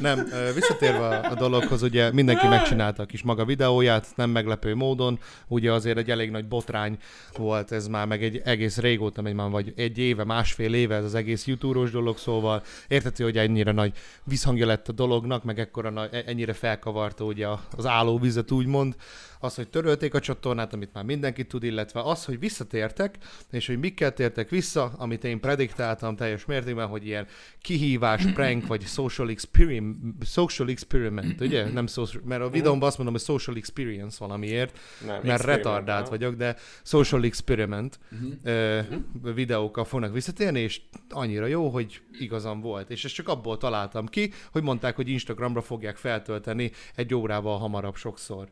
Nem, 0.00 0.28
visszatérve 0.54 1.16
a, 1.16 1.34
dologhoz, 1.34 1.82
ugye 1.82 2.12
mindenki 2.12 2.46
megcsinálta 2.46 3.02
a 3.02 3.06
kis 3.06 3.22
maga 3.22 3.44
videóját, 3.44 4.06
nem 4.14 4.30
meglepő 4.30 4.74
módon, 4.74 5.18
ugye 5.48 5.72
azért 5.72 5.98
egy 5.98 6.10
elég 6.10 6.30
nagy 6.30 6.44
botrány 6.48 6.98
volt 7.36 7.72
ez 7.72 7.86
már, 7.86 8.06
meg 8.06 8.22
egy 8.22 8.40
egész 8.44 8.78
régóta, 8.78 9.22
megy 9.22 9.34
már 9.34 9.50
vagy 9.50 9.72
egy 9.76 9.98
éve, 9.98 10.24
másfél 10.24 10.74
éve 10.74 10.94
ez 10.94 11.04
az 11.04 11.14
egész 11.14 11.46
youtube 11.46 11.90
dolog, 11.90 12.18
szóval 12.18 12.62
értető, 12.88 13.24
hogy 13.24 13.38
ennyire 13.38 13.72
nagy 13.72 13.92
visszhangja 14.24 14.66
lett 14.66 14.88
a 14.88 14.92
dolognak, 14.92 15.44
meg 15.44 15.58
ekkora 15.58 15.90
nagy, 15.90 16.08
e- 16.12 16.22
ennyire 16.26 16.52
felkavarta 16.52 17.24
ugye 17.24 17.46
az 17.76 17.86
állóvizet 17.86 18.50
úgymond, 18.50 18.94
az, 19.40 19.54
hogy 19.54 19.68
törölték 19.68 20.14
a 20.14 20.20
csatornát, 20.20 20.72
amit 20.72 20.92
már 20.92 21.04
mindenki 21.04 21.46
tud, 21.46 21.62
illetve 21.62 22.00
az, 22.02 22.24
hogy 22.24 22.38
visszatértek, 22.38 23.18
és 23.50 23.66
hogy 23.66 23.78
mikkel 23.78 24.12
tértek 24.12 24.48
vissza, 24.48 24.92
amit 24.96 25.24
én 25.24 25.40
prediktáltam 25.40 26.16
teljes 26.16 26.44
mértékben, 26.44 26.86
hogy 26.86 27.06
ilyen 27.06 27.26
kihívás, 27.60 28.24
prank, 28.34 28.66
vagy 28.66 28.82
social 28.86 29.28
experiment, 29.28 29.98
social 30.24 30.68
experiment 30.68 31.40
ugye? 31.40 31.72
Nem 31.72 31.86
social, 31.86 32.22
mert 32.26 32.42
a 32.42 32.50
videómban 32.50 32.88
azt 32.88 32.96
mondom, 32.96 33.14
hogy 33.14 33.24
social 33.24 33.56
experience 33.56 34.16
valamiért, 34.20 34.78
Nem, 35.06 35.20
mert 35.22 35.42
retardált 35.42 36.00
aha. 36.00 36.10
vagyok, 36.10 36.34
de 36.34 36.56
social 36.82 37.24
experiment 37.24 37.98
ö, 38.42 38.80
videókkal 39.34 39.84
fognak 39.84 40.12
visszatérni, 40.12 40.60
és 40.60 40.80
annyira 41.08 41.46
jó, 41.46 41.68
hogy 41.68 42.00
igazam 42.18 42.60
volt. 42.60 42.90
És 42.90 43.04
ezt 43.04 43.14
csak 43.14 43.28
abból 43.28 43.56
találtam 43.56 44.06
ki, 44.06 44.32
hogy 44.52 44.62
mondták, 44.62 44.96
hogy 44.96 45.08
Instagramra 45.08 45.60
fogják 45.60 45.96
feltölteni 45.96 46.70
egy 46.94 47.14
órával 47.14 47.58
hamarabb 47.58 47.96
sokszor. 47.96 48.48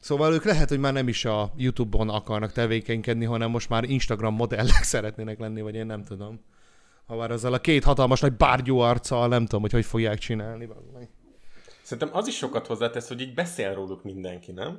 Szóval 0.00 0.15
ők 0.20 0.44
lehet, 0.44 0.68
hogy 0.68 0.78
már 0.78 0.92
nem 0.92 1.08
is 1.08 1.24
a 1.24 1.52
YouTube-on 1.56 2.08
akarnak 2.08 2.52
tevékenykedni, 2.52 3.24
hanem 3.24 3.50
most 3.50 3.68
már 3.68 3.84
Instagram 3.84 4.34
modellek 4.34 4.82
szeretnének 4.94 5.38
lenni, 5.38 5.60
vagy 5.60 5.74
én 5.74 5.86
nem 5.86 6.04
tudom. 6.04 6.40
Ha 7.06 7.16
már 7.16 7.30
azzal 7.30 7.52
a 7.52 7.60
két 7.60 7.84
hatalmas 7.84 8.20
nagy 8.20 8.32
bárgyú 8.32 8.78
arccal, 8.78 9.28
nem 9.28 9.42
tudom, 9.42 9.60
hogy 9.60 9.72
hogy 9.72 9.84
fogják 9.84 10.18
csinálni. 10.18 10.68
Szerintem 11.82 12.16
az 12.16 12.26
is 12.26 12.36
sokat 12.36 12.66
hozzátesz, 12.66 13.08
hogy 13.08 13.20
így 13.20 13.34
beszél 13.34 13.74
róluk 13.74 14.02
mindenki, 14.02 14.52
nem? 14.52 14.78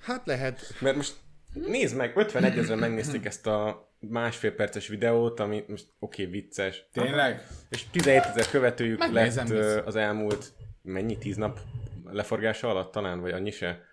Hát 0.00 0.26
lehet. 0.26 0.60
Mert 0.80 0.96
most 0.96 1.14
nézd 1.52 1.96
meg, 1.96 2.16
51 2.16 2.58
ezeren 2.58 2.78
megnézték 2.78 3.24
ezt 3.24 3.46
a 3.46 3.88
másfél 3.98 4.54
perces 4.54 4.88
videót, 4.88 5.40
ami 5.40 5.64
most 5.68 5.86
oké, 5.98 6.26
okay, 6.26 6.40
vicces. 6.40 6.88
Tényleg? 6.92 7.46
És 7.68 7.84
17 7.90 8.24
ezer 8.24 8.50
követőjük 8.50 8.98
Megnézem 8.98 9.46
lett 9.46 9.56
vissza. 9.56 9.76
ö, 9.76 9.86
az 9.86 9.96
elmúlt, 9.96 10.52
mennyi, 10.82 11.18
10 11.18 11.36
nap 11.36 11.60
leforgása 12.04 12.68
alatt 12.68 12.92
talán, 12.92 13.20
vagy 13.20 13.32
annyi 13.32 13.50
se. 13.50 13.84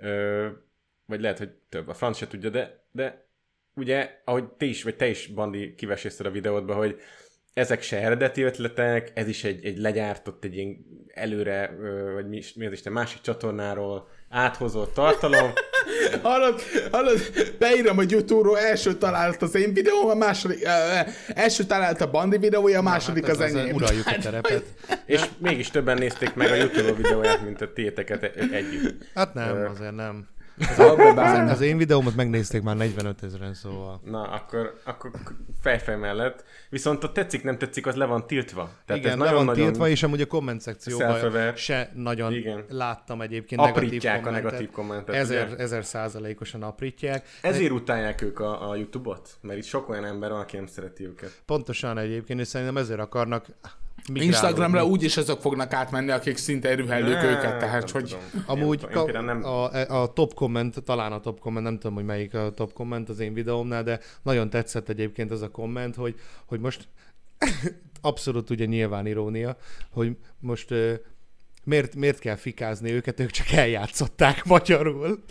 Ö, 0.00 0.48
vagy 1.06 1.20
lehet, 1.20 1.38
hogy 1.38 1.50
több, 1.68 1.88
a 1.88 1.94
franc 1.94 2.16
se 2.16 2.26
tudja, 2.26 2.50
de, 2.50 2.84
de 2.92 3.26
ugye, 3.74 4.20
ahogy 4.24 4.44
te 4.44 4.66
is, 4.66 4.82
vagy 4.82 4.96
te 4.96 5.08
is, 5.08 5.26
Bandi, 5.26 5.74
kivesészted 5.74 6.26
a 6.26 6.30
videódba, 6.30 6.74
hogy 6.74 7.00
ezek 7.52 7.82
se 7.82 8.00
eredeti 8.00 8.42
ötletek, 8.42 9.10
ez 9.14 9.28
is 9.28 9.44
egy, 9.44 9.64
egy 9.64 9.78
legyártott, 9.78 10.44
egy 10.44 10.56
ilyen 10.56 10.76
előre, 11.14 11.76
vagy 12.12 12.28
mi, 12.28 12.42
mi 12.54 12.66
az 12.66 12.72
Isten, 12.72 12.92
másik 12.92 13.20
csatornáról 13.20 14.08
áthozott 14.28 14.94
tartalom. 14.94 15.52
Hallod, 16.22 16.60
hallod, 16.90 17.18
beírom, 17.58 17.96
hogy 17.96 18.10
YouTube-ról 18.10 18.58
első 18.58 18.94
találat 18.94 19.42
az 19.42 19.54
én 19.54 19.72
videóm, 19.72 20.08
a 20.08 20.14
második, 20.14 20.62
uh, 20.62 21.12
első 21.34 21.64
találat 21.64 22.00
a 22.00 22.10
Bandi 22.10 22.38
videója, 22.38 22.78
a 22.78 22.82
második 22.82 23.26
hát 23.26 23.34
az 23.34 23.40
ez 23.40 23.54
enyém. 23.54 23.74
Uraljuk 23.74 24.06
a 24.06 24.10
Hát, 24.10 24.20
terepet. 24.20 24.64
És 25.06 25.20
mégis 25.38 25.70
többen 25.70 25.98
nézték 25.98 26.34
meg 26.34 26.50
a 26.50 26.54
YouTube 26.54 26.92
videóját, 26.92 27.44
mint 27.44 27.60
a 27.60 27.72
tiéteket 27.72 28.22
e- 28.22 28.32
együtt. 28.52 29.04
Hát 29.14 29.34
nem, 29.34 29.68
azért 29.74 29.94
nem. 29.94 30.26
Hogy- 30.76 31.16
Az 31.50 31.60
én 31.60 31.76
videómat 31.76 32.14
megnézték 32.16 32.62
már 32.62 32.76
45 32.76 33.22
ezeren, 33.22 33.54
szóval. 33.54 34.00
Na, 34.04 34.22
akkor, 34.22 34.80
akkor 34.84 35.10
fejfej 35.60 35.96
mellett. 35.96 36.44
Viszont 36.70 37.04
a 37.04 37.12
tetszik, 37.12 37.42
nem 37.42 37.58
tetszik, 37.58 37.86
az 37.86 37.94
le 37.94 38.04
van 38.04 38.26
tiltva. 38.26 38.70
Tehát 38.86 39.02
Igen, 39.02 39.12
ez 39.12 39.18
le 39.18 39.24
van 39.24 39.32
nagyon-nagyon 39.32 39.64
tiltva, 39.64 39.88
és 39.88 40.02
amúgy 40.02 40.20
a 40.20 40.26
komment 40.26 40.60
szekcióban 40.60 41.54
se 41.56 41.90
nagyon 41.94 42.32
Igen. 42.32 42.64
láttam 42.68 43.20
egyébként 43.20 43.60
negatív 43.60 43.84
Aprítják 43.84 44.18
a 44.18 44.22
kommentet. 44.22 44.44
negatív 44.50 44.70
kommentet, 44.70 45.14
Ezer, 45.14 45.46
ugye? 45.46 45.56
ezer 45.56 45.84
százalékosan 45.84 46.62
aprítják. 46.62 47.26
Ezért 47.42 47.70
utálják 47.72 48.22
ők 48.22 48.40
a, 48.40 48.70
a 48.70 48.74
YouTube-ot? 48.76 49.28
Mert 49.40 49.58
itt 49.58 49.64
sok 49.64 49.88
olyan 49.88 50.04
ember 50.04 50.30
van, 50.30 50.40
aki 50.40 50.56
nem 50.56 50.66
szereti 50.66 51.04
őket. 51.04 51.42
Pontosan 51.46 51.98
egyébként, 51.98 52.40
és 52.40 52.46
szerintem 52.48 52.76
ezért 52.76 53.00
akarnak 53.00 53.46
migrálódni. 54.06 54.24
Instagramra 54.24 54.86
úgyis 54.86 55.16
azok 55.16 55.40
fognak 55.40 55.72
átmenni, 55.72 56.10
akik 56.10 56.36
szinte 56.36 56.74
rühellők 56.74 57.22
Ne, 57.22 57.30
őket, 57.30 57.58
tehát 57.58 57.92
nem 57.92 57.92
hogy... 57.92 58.04
tudom. 58.04 58.44
Amúgy 58.46 58.82
Én, 58.82 58.88
én 58.88 58.94
ka- 58.94 59.04
például 59.04 59.24
nem... 59.24 59.44
a, 59.44 60.02
a 60.02 60.12
top 60.12 60.34
komment, 60.34 60.82
talán 60.82 61.12
a 61.12 61.20
top 61.20 61.40
komment, 61.40 61.64
nem 61.64 61.78
tudom, 61.78 61.94
hogy 61.94 62.04
melyik 62.04 62.34
a 62.34 62.50
top 62.50 62.72
komment 62.72 63.08
az 63.08 63.18
én 63.18 63.34
videómnál, 63.34 63.82
de 63.82 64.00
nagyon 64.22 64.50
tetszett 64.50 64.88
egyébként 64.88 65.30
az 65.30 65.42
a 65.42 65.50
komment, 65.50 65.94
hogy, 65.94 66.14
hogy 66.46 66.60
most 66.60 66.88
abszolút 68.00 68.50
ugye 68.50 68.64
nyilván 68.64 69.06
irónia, 69.06 69.56
hogy 69.90 70.16
most 70.38 70.74
miért, 71.64 71.94
miért 71.94 72.18
kell 72.18 72.36
fikázni 72.36 72.90
őket, 72.90 73.20
ők 73.20 73.30
csak 73.30 73.50
eljátszották 73.50 74.44
magyarul. 74.44 75.24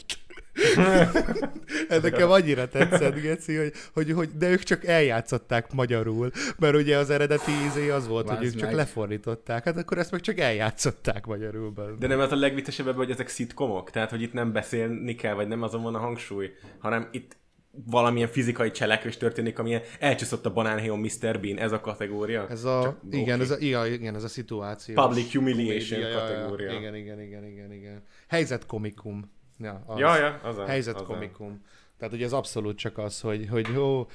Ez 1.89 2.01
nekem 2.01 2.32
annyira 2.32 2.68
tetszett, 2.68 3.22
Geci, 3.22 3.55
hogy, 3.55 3.72
hogy, 3.93 4.12
hogy, 4.12 4.30
de 4.38 4.49
ők 4.49 4.64
csak 4.64 4.86
eljátszották 4.86 5.74
magyarul, 5.74 6.32
mert 6.60 6.76
ugye 6.76 6.97
az 6.97 7.10
eredeti 7.10 7.51
izé 7.68 7.89
az 7.89 8.08
volt, 8.08 8.30
hogy 8.30 8.45
ők 8.45 8.55
csak 8.55 8.68
meg. 8.68 8.76
lefordították, 8.76 9.64
hát 9.64 9.78
akkor 9.78 9.97
ezt 9.97 10.12
meg 10.12 10.22
csak 10.22 10.39
eljátszották 10.39 11.26
magyarul. 11.26 11.74
De 11.99 12.08
nem 12.08 12.20
az 12.20 12.32
a 12.32 12.36
legvitesebb 12.36 12.86
ebben, 12.86 12.97
hogy 12.97 13.12
ezek 13.12 13.28
szitkomok? 13.28 13.91
Tehát, 13.91 14.10
hogy 14.10 14.22
itt 14.22 14.34
nem 14.34 14.51
beszélni 14.51 15.16
kell, 15.16 15.34
vagy 15.34 15.47
nem 15.47 15.62
azon 15.62 15.82
van 15.84 15.95
a 15.95 15.99
hangsúly, 15.99 16.51
hanem 16.80 17.08
itt 17.12 17.38
valamilyen 17.86 18.28
fizikai 18.28 18.72
cselekvés 18.72 19.18
történik, 19.18 19.60
amilyen 19.60 19.82
elcsúszott 19.99 20.45
a 20.45 20.53
banánhéjon 20.53 20.99
Mr. 20.99 21.39
Bean, 21.39 21.58
ez 21.58 21.72
a 21.72 21.80
kategória. 21.80 22.47
Ez 22.49 22.64
a, 22.64 22.82
Csak 22.82 22.99
igen, 23.12 23.39
oké. 23.39 23.43
ez 23.43 23.51
a, 23.51 23.58
igen, 23.58 23.86
igen, 23.93 24.16
ez 24.16 24.24
a 24.24 24.28
szituáció. 24.28 24.95
Public 24.95 25.34
humiliation 25.34 25.99
Komédia, 25.99 26.20
ja, 26.20 26.28
ja, 26.28 26.36
kategória. 26.36 26.72
Igen, 26.72 26.95
igen, 26.95 27.22
igen, 27.22 27.45
igen, 27.45 27.74
igen. 27.74 28.03
Helyzetkomikum. 28.28 29.36
Ja, 29.60 29.84
az. 29.86 29.99
Ja, 29.99 30.18
ja, 30.18 30.39
az 30.43 30.55
Helyzetkomikum. 30.68 31.62
Tehát 31.99 32.14
ugye 32.14 32.26
ez 32.26 32.34
abszolút 32.34 32.78
csak 32.78 32.97
az, 32.97 33.22
hogy, 33.22 33.47
hogy 33.49 33.68
jó, 33.74 34.08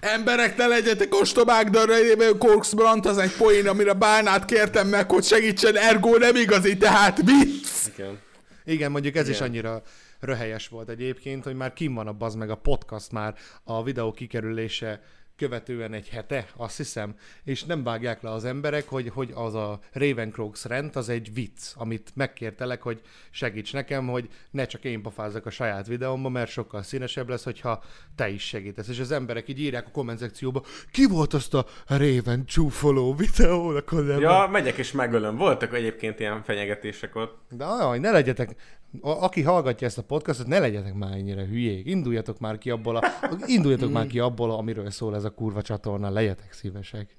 Emberek, 0.00 0.56
ne 0.56 0.66
legyetek 0.66 1.14
ostobák, 1.14 1.70
de 1.70 1.78
a 2.24 2.38
Corks 2.38 2.74
Brant 2.74 3.06
az 3.06 3.18
egy 3.18 3.36
poén, 3.36 3.68
amire 3.68 3.92
Bálnát 3.92 4.44
kértem 4.44 4.88
meg, 4.88 5.10
hogy 5.10 5.24
segítsen, 5.24 5.76
ergo 5.76 6.16
nem 6.16 6.36
igazi, 6.36 6.76
tehát 6.76 7.22
vicc! 7.22 7.86
Igen. 7.94 8.18
Igen, 8.64 8.90
mondjuk 8.90 9.16
ez 9.16 9.28
is 9.28 9.36
Igen. 9.36 9.48
annyira 9.48 9.82
röhelyes 10.20 10.68
volt 10.68 10.88
egyébként, 10.88 11.44
hogy 11.44 11.54
már 11.54 11.72
kim 11.72 11.94
van 11.94 12.06
a 12.06 12.12
bazd 12.12 12.38
meg 12.38 12.50
a 12.50 12.54
podcast 12.54 13.12
már 13.12 13.34
a 13.64 13.82
videó 13.82 14.12
kikerülése 14.12 15.02
követően 15.40 15.92
egy 15.92 16.08
hete, 16.08 16.46
azt 16.56 16.76
hiszem, 16.76 17.14
és 17.44 17.64
nem 17.64 17.82
vágják 17.82 18.22
le 18.22 18.30
az 18.30 18.44
emberek, 18.44 18.88
hogy, 18.88 19.08
hogy 19.08 19.30
az 19.34 19.54
a 19.54 19.80
Ravencrogs 19.92 20.64
rend, 20.64 20.96
az 20.96 21.08
egy 21.08 21.34
vicc, 21.34 21.72
amit 21.74 22.10
megkértelek, 22.14 22.82
hogy 22.82 23.00
segíts 23.30 23.72
nekem, 23.72 24.08
hogy 24.08 24.28
ne 24.50 24.66
csak 24.66 24.84
én 24.84 25.02
pofázzak 25.02 25.46
a 25.46 25.50
saját 25.50 25.86
videómba, 25.86 26.28
mert 26.28 26.50
sokkal 26.50 26.82
színesebb 26.82 27.28
lesz, 27.28 27.44
hogyha 27.44 27.82
te 28.14 28.28
is 28.28 28.42
segítesz. 28.42 28.88
És 28.88 28.98
az 28.98 29.10
emberek 29.10 29.48
így 29.48 29.60
írják 29.60 29.86
a 29.86 29.90
komment 29.90 30.18
szekcióba, 30.18 30.62
ki 30.90 31.06
volt 31.06 31.34
azt 31.34 31.54
a 31.54 31.66
Raven 31.86 32.44
csúfoló 32.44 33.14
videónak 33.14 33.92
a 33.92 34.00
neve? 34.00 34.20
Ja, 34.20 34.48
megyek 34.50 34.76
és 34.76 34.92
megölöm. 34.92 35.36
Voltak 35.36 35.74
egyébként 35.74 36.20
ilyen 36.20 36.42
fenyegetések 36.42 37.16
ott. 37.16 37.38
De 37.50 37.64
aj, 37.64 37.98
ne 37.98 38.10
legyetek, 38.10 38.56
a, 39.00 39.08
aki 39.08 39.42
hallgatja 39.42 39.86
ezt 39.86 39.98
a 39.98 40.02
podcastot, 40.02 40.46
ne 40.46 40.58
legyetek 40.58 40.94
már 40.94 41.12
ennyire 41.12 41.46
hülyék. 41.46 41.86
Induljatok 41.86 42.38
már 42.38 42.58
ki 42.58 42.70
abból, 42.70 42.96
a, 42.96 43.02
induljatok 43.46 43.92
már 43.92 44.06
ki 44.06 44.18
abból, 44.18 44.50
amiről 44.50 44.90
szól 44.90 45.14
ez 45.14 45.24
a 45.24 45.30
kurva 45.30 45.62
csatorna, 45.62 46.10
legyetek 46.10 46.52
szívesek. 46.52 47.16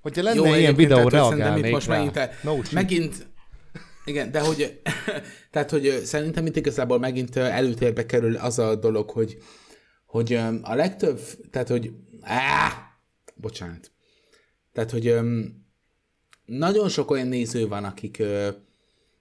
Hogyha 0.00 0.22
lenne 0.22 0.48
Jó, 0.48 0.54
ilyen 0.54 0.74
videó, 0.74 1.08
reagálnék 1.08 1.72
most 1.72 1.86
rá. 1.86 1.96
megint, 1.96 2.42
No 2.42 2.56
megint 2.72 3.28
igen, 4.04 4.30
de 4.30 4.40
hogy, 4.40 4.80
tehát, 5.52 5.70
hogy 5.70 6.00
szerintem 6.04 6.46
itt 6.46 6.56
igazából 6.56 6.98
megint 6.98 7.36
előtérbe 7.36 8.06
kerül 8.06 8.36
az 8.36 8.58
a 8.58 8.74
dolog, 8.74 9.10
hogy, 9.10 9.38
hogy 10.06 10.32
a 10.62 10.74
legtöbb, 10.74 11.20
tehát, 11.50 11.68
hogy, 11.68 11.92
áh, 12.20 12.72
bocsánat, 13.34 13.90
tehát, 14.72 14.90
hogy 14.90 15.14
nagyon 16.44 16.88
sok 16.88 17.10
olyan 17.10 17.26
néző 17.26 17.68
van, 17.68 17.84
akik 17.84 18.22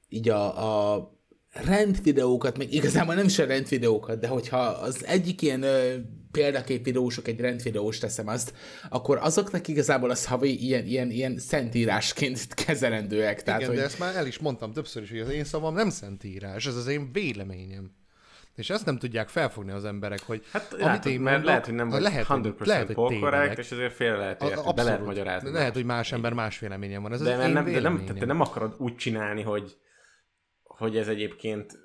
így 0.10 0.30
a, 0.30 0.96
a 0.96 1.19
rendvideókat, 1.66 2.58
meg 2.58 2.74
igazából 2.74 3.16
nem 3.16 3.26
is 3.26 3.40
a 3.40 3.46
rendvideókat, 3.46 4.20
de 4.20 4.28
hogyha 4.28 4.58
az 4.58 5.06
egyik 5.06 5.42
ilyen 5.42 5.64
ö, 5.64 5.94
példakép 6.32 6.84
videósok 6.84 7.28
egy 7.28 7.40
rendvideós 7.40 7.98
teszem 7.98 8.28
azt, 8.28 8.54
akkor 8.90 9.18
azoknak 9.22 9.68
igazából 9.68 10.10
az 10.10 10.26
havi 10.26 10.66
ilyen, 10.66 10.86
ilyen, 10.86 11.10
ilyen 11.10 11.38
szentírásként 11.38 12.54
kezelendőek. 12.66 13.44
Tehát, 13.44 13.60
Igen, 13.60 13.72
hogy... 13.72 13.80
de 13.80 13.86
ezt 13.86 14.00
már 14.00 14.16
el 14.16 14.28
is 14.28 14.40
mondtam 14.40 14.72
többször 14.72 15.04
is, 15.04 15.10
hogy 15.10 15.20
az 15.20 15.30
én 15.30 15.44
szavam 15.44 15.74
nem 15.74 15.90
szentírás, 15.90 16.66
ez 16.66 16.76
az 16.76 16.88
én 16.88 17.10
véleményem. 17.12 17.92
És 18.56 18.70
ezt 18.70 18.86
nem 18.86 18.98
tudják 18.98 19.30
felfogni 19.30 19.72
az 19.72 19.86
emberek, 19.86 20.22
hogy 20.26 20.44
Hát 20.52 20.74
amit 20.74 20.86
látod, 20.86 21.12
én 21.12 21.20
mert 21.20 21.32
mondok, 21.36 21.46
lehet, 21.46 21.66
hogy 21.66 21.74
nem 21.74 21.90
vagy 21.90 22.02
lehet, 22.02 22.26
100% 22.30 22.66
lehet, 22.66 22.94
hogy 22.94 23.08
tévedek. 23.08 23.58
és 23.58 23.72
ezért 23.72 23.94
félre 23.94 24.18
lehet 24.18 24.44
érteni, 24.44 24.74
be 24.76 24.84
lehet 24.84 25.06
magyarázni. 25.06 25.52
Lehet, 25.52 25.74
hogy 25.74 25.86
más 25.86 26.12
ember 26.12 26.34
más 26.34 26.60
véleményem 26.60 27.02
van. 27.02 27.14
Ez 27.14 27.22
de, 27.22 27.32
az 27.32 27.38
nem, 27.38 27.48
én 27.48 27.54
nem, 27.54 27.66
de, 27.66 27.80
nem, 27.80 27.98
tehát 27.98 28.18
te 28.18 28.26
nem 28.26 28.42
akarod 28.42 28.76
úgy 28.78 28.96
csinálni, 28.96 29.42
hogy, 29.42 29.78
hogy 30.80 30.98
ez 30.98 31.08
egyébként 31.08 31.80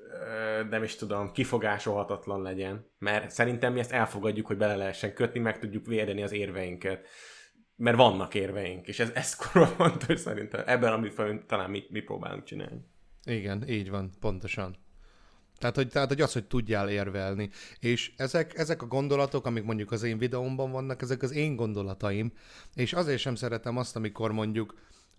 nem 0.70 0.82
is 0.82 0.96
tudom, 0.96 1.32
kifogásolhatatlan 1.32 2.42
legyen. 2.42 2.86
Mert 2.98 3.30
szerintem 3.30 3.72
mi 3.72 3.78
ezt 3.78 3.92
elfogadjuk, 3.92 4.46
hogy 4.46 4.56
bele 4.56 4.76
lehessen 4.76 5.14
kötni, 5.14 5.40
meg 5.40 5.58
tudjuk 5.58 5.86
védeni 5.86 6.22
az 6.22 6.32
érveinket. 6.32 7.06
Mert 7.76 7.96
vannak 7.96 8.34
érveink, 8.34 8.86
és 8.86 8.98
ez, 8.98 9.10
ez 9.14 9.36
kurva 9.36 9.66
fontos 9.84 10.20
szerintem. 10.20 10.62
Ebben, 10.66 10.92
amit 10.92 11.20
talán 11.46 11.70
mi, 11.70 11.84
mi 11.88 12.00
próbálunk 12.00 12.44
csinálni. 12.44 12.80
Igen, 13.24 13.68
így 13.68 13.90
van, 13.90 14.10
pontosan. 14.20 14.76
Tehát 15.58 15.76
hogy, 15.76 15.88
tehát, 15.88 16.08
hogy 16.08 16.20
az, 16.20 16.32
hogy 16.32 16.46
tudjál 16.46 16.88
érvelni. 16.88 17.50
És 17.80 18.12
ezek, 18.16 18.58
ezek 18.58 18.82
a 18.82 18.86
gondolatok, 18.86 19.46
amik 19.46 19.64
mondjuk 19.64 19.92
az 19.92 20.02
én 20.02 20.18
videómban 20.18 20.70
vannak, 20.70 21.02
ezek 21.02 21.22
az 21.22 21.32
én 21.32 21.56
gondolataim, 21.56 22.32
és 22.74 22.92
azért 22.92 23.20
sem 23.20 23.34
szeretem 23.34 23.76
azt, 23.76 23.96
amikor 23.96 24.32
mondjuk 24.32 24.74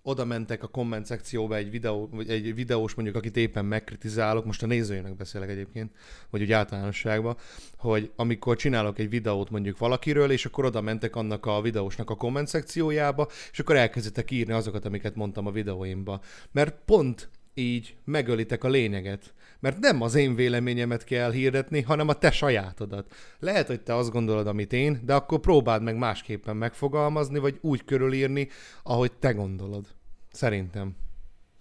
oda 0.08 0.26
mentek 0.26 0.64
a 0.64 0.68
komment 0.68 1.06
szekcióba 1.06 1.56
egy, 1.56 1.72
videó, 1.72 2.10
vagy 2.12 2.30
egy 2.30 2.56
videós, 2.56 2.94
mondjuk, 2.94 3.18
akit 3.18 3.38
éppen 3.38 3.66
megkritizálok, 3.66 4.46
most 4.46 4.64
a 4.64 4.66
nézőjének 4.66 5.16
beszélek 5.16 5.50
egyébként, 5.50 5.92
vagy 6.30 6.42
úgy 6.42 6.52
általánosságban, 6.52 7.38
hogy 7.78 8.12
amikor 8.16 8.56
csinálok 8.56 9.00
egy 9.00 9.10
videót 9.10 9.50
mondjuk 9.50 9.78
valakiről, 9.78 10.32
és 10.32 10.46
akkor 10.46 10.66
oda 10.66 10.82
mentek 10.82 11.16
annak 11.16 11.46
a 11.46 11.62
videósnak 11.62 12.10
a 12.10 12.16
komment 12.16 12.48
szekciójába, 12.48 13.28
és 13.52 13.60
akkor 13.60 13.76
elkezditek 13.76 14.32
írni 14.32 14.54
azokat, 14.54 14.86
amiket 14.86 15.16
mondtam 15.16 15.48
a 15.48 15.52
videóimba. 15.52 16.22
Mert 16.52 16.76
pont 16.86 17.30
így 17.54 17.96
megölitek 18.04 18.64
a 18.64 18.70
lényeget. 18.70 19.34
Mert 19.66 19.80
nem 19.80 20.02
az 20.02 20.16
én 20.16 20.36
véleményemet 20.36 21.04
kell 21.04 21.32
hirdetni, 21.32 21.82
hanem 21.82 22.08
a 22.08 22.14
te 22.14 22.32
sajátodat. 22.32 23.14
Lehet, 23.40 23.68
hogy 23.68 23.82
te 23.82 23.96
azt 23.96 24.12
gondolod, 24.12 24.48
amit 24.48 24.74
én, 24.74 25.02
de 25.04 25.14
akkor 25.14 25.40
próbáld 25.40 25.82
meg 25.82 25.98
másképpen 25.98 26.56
megfogalmazni, 26.56 27.40
vagy 27.40 27.58
úgy 27.62 27.86
körülírni, 27.86 28.50
ahogy 28.84 29.12
te 29.12 29.32
gondolod. 29.32 29.86
Szerintem. 30.32 30.96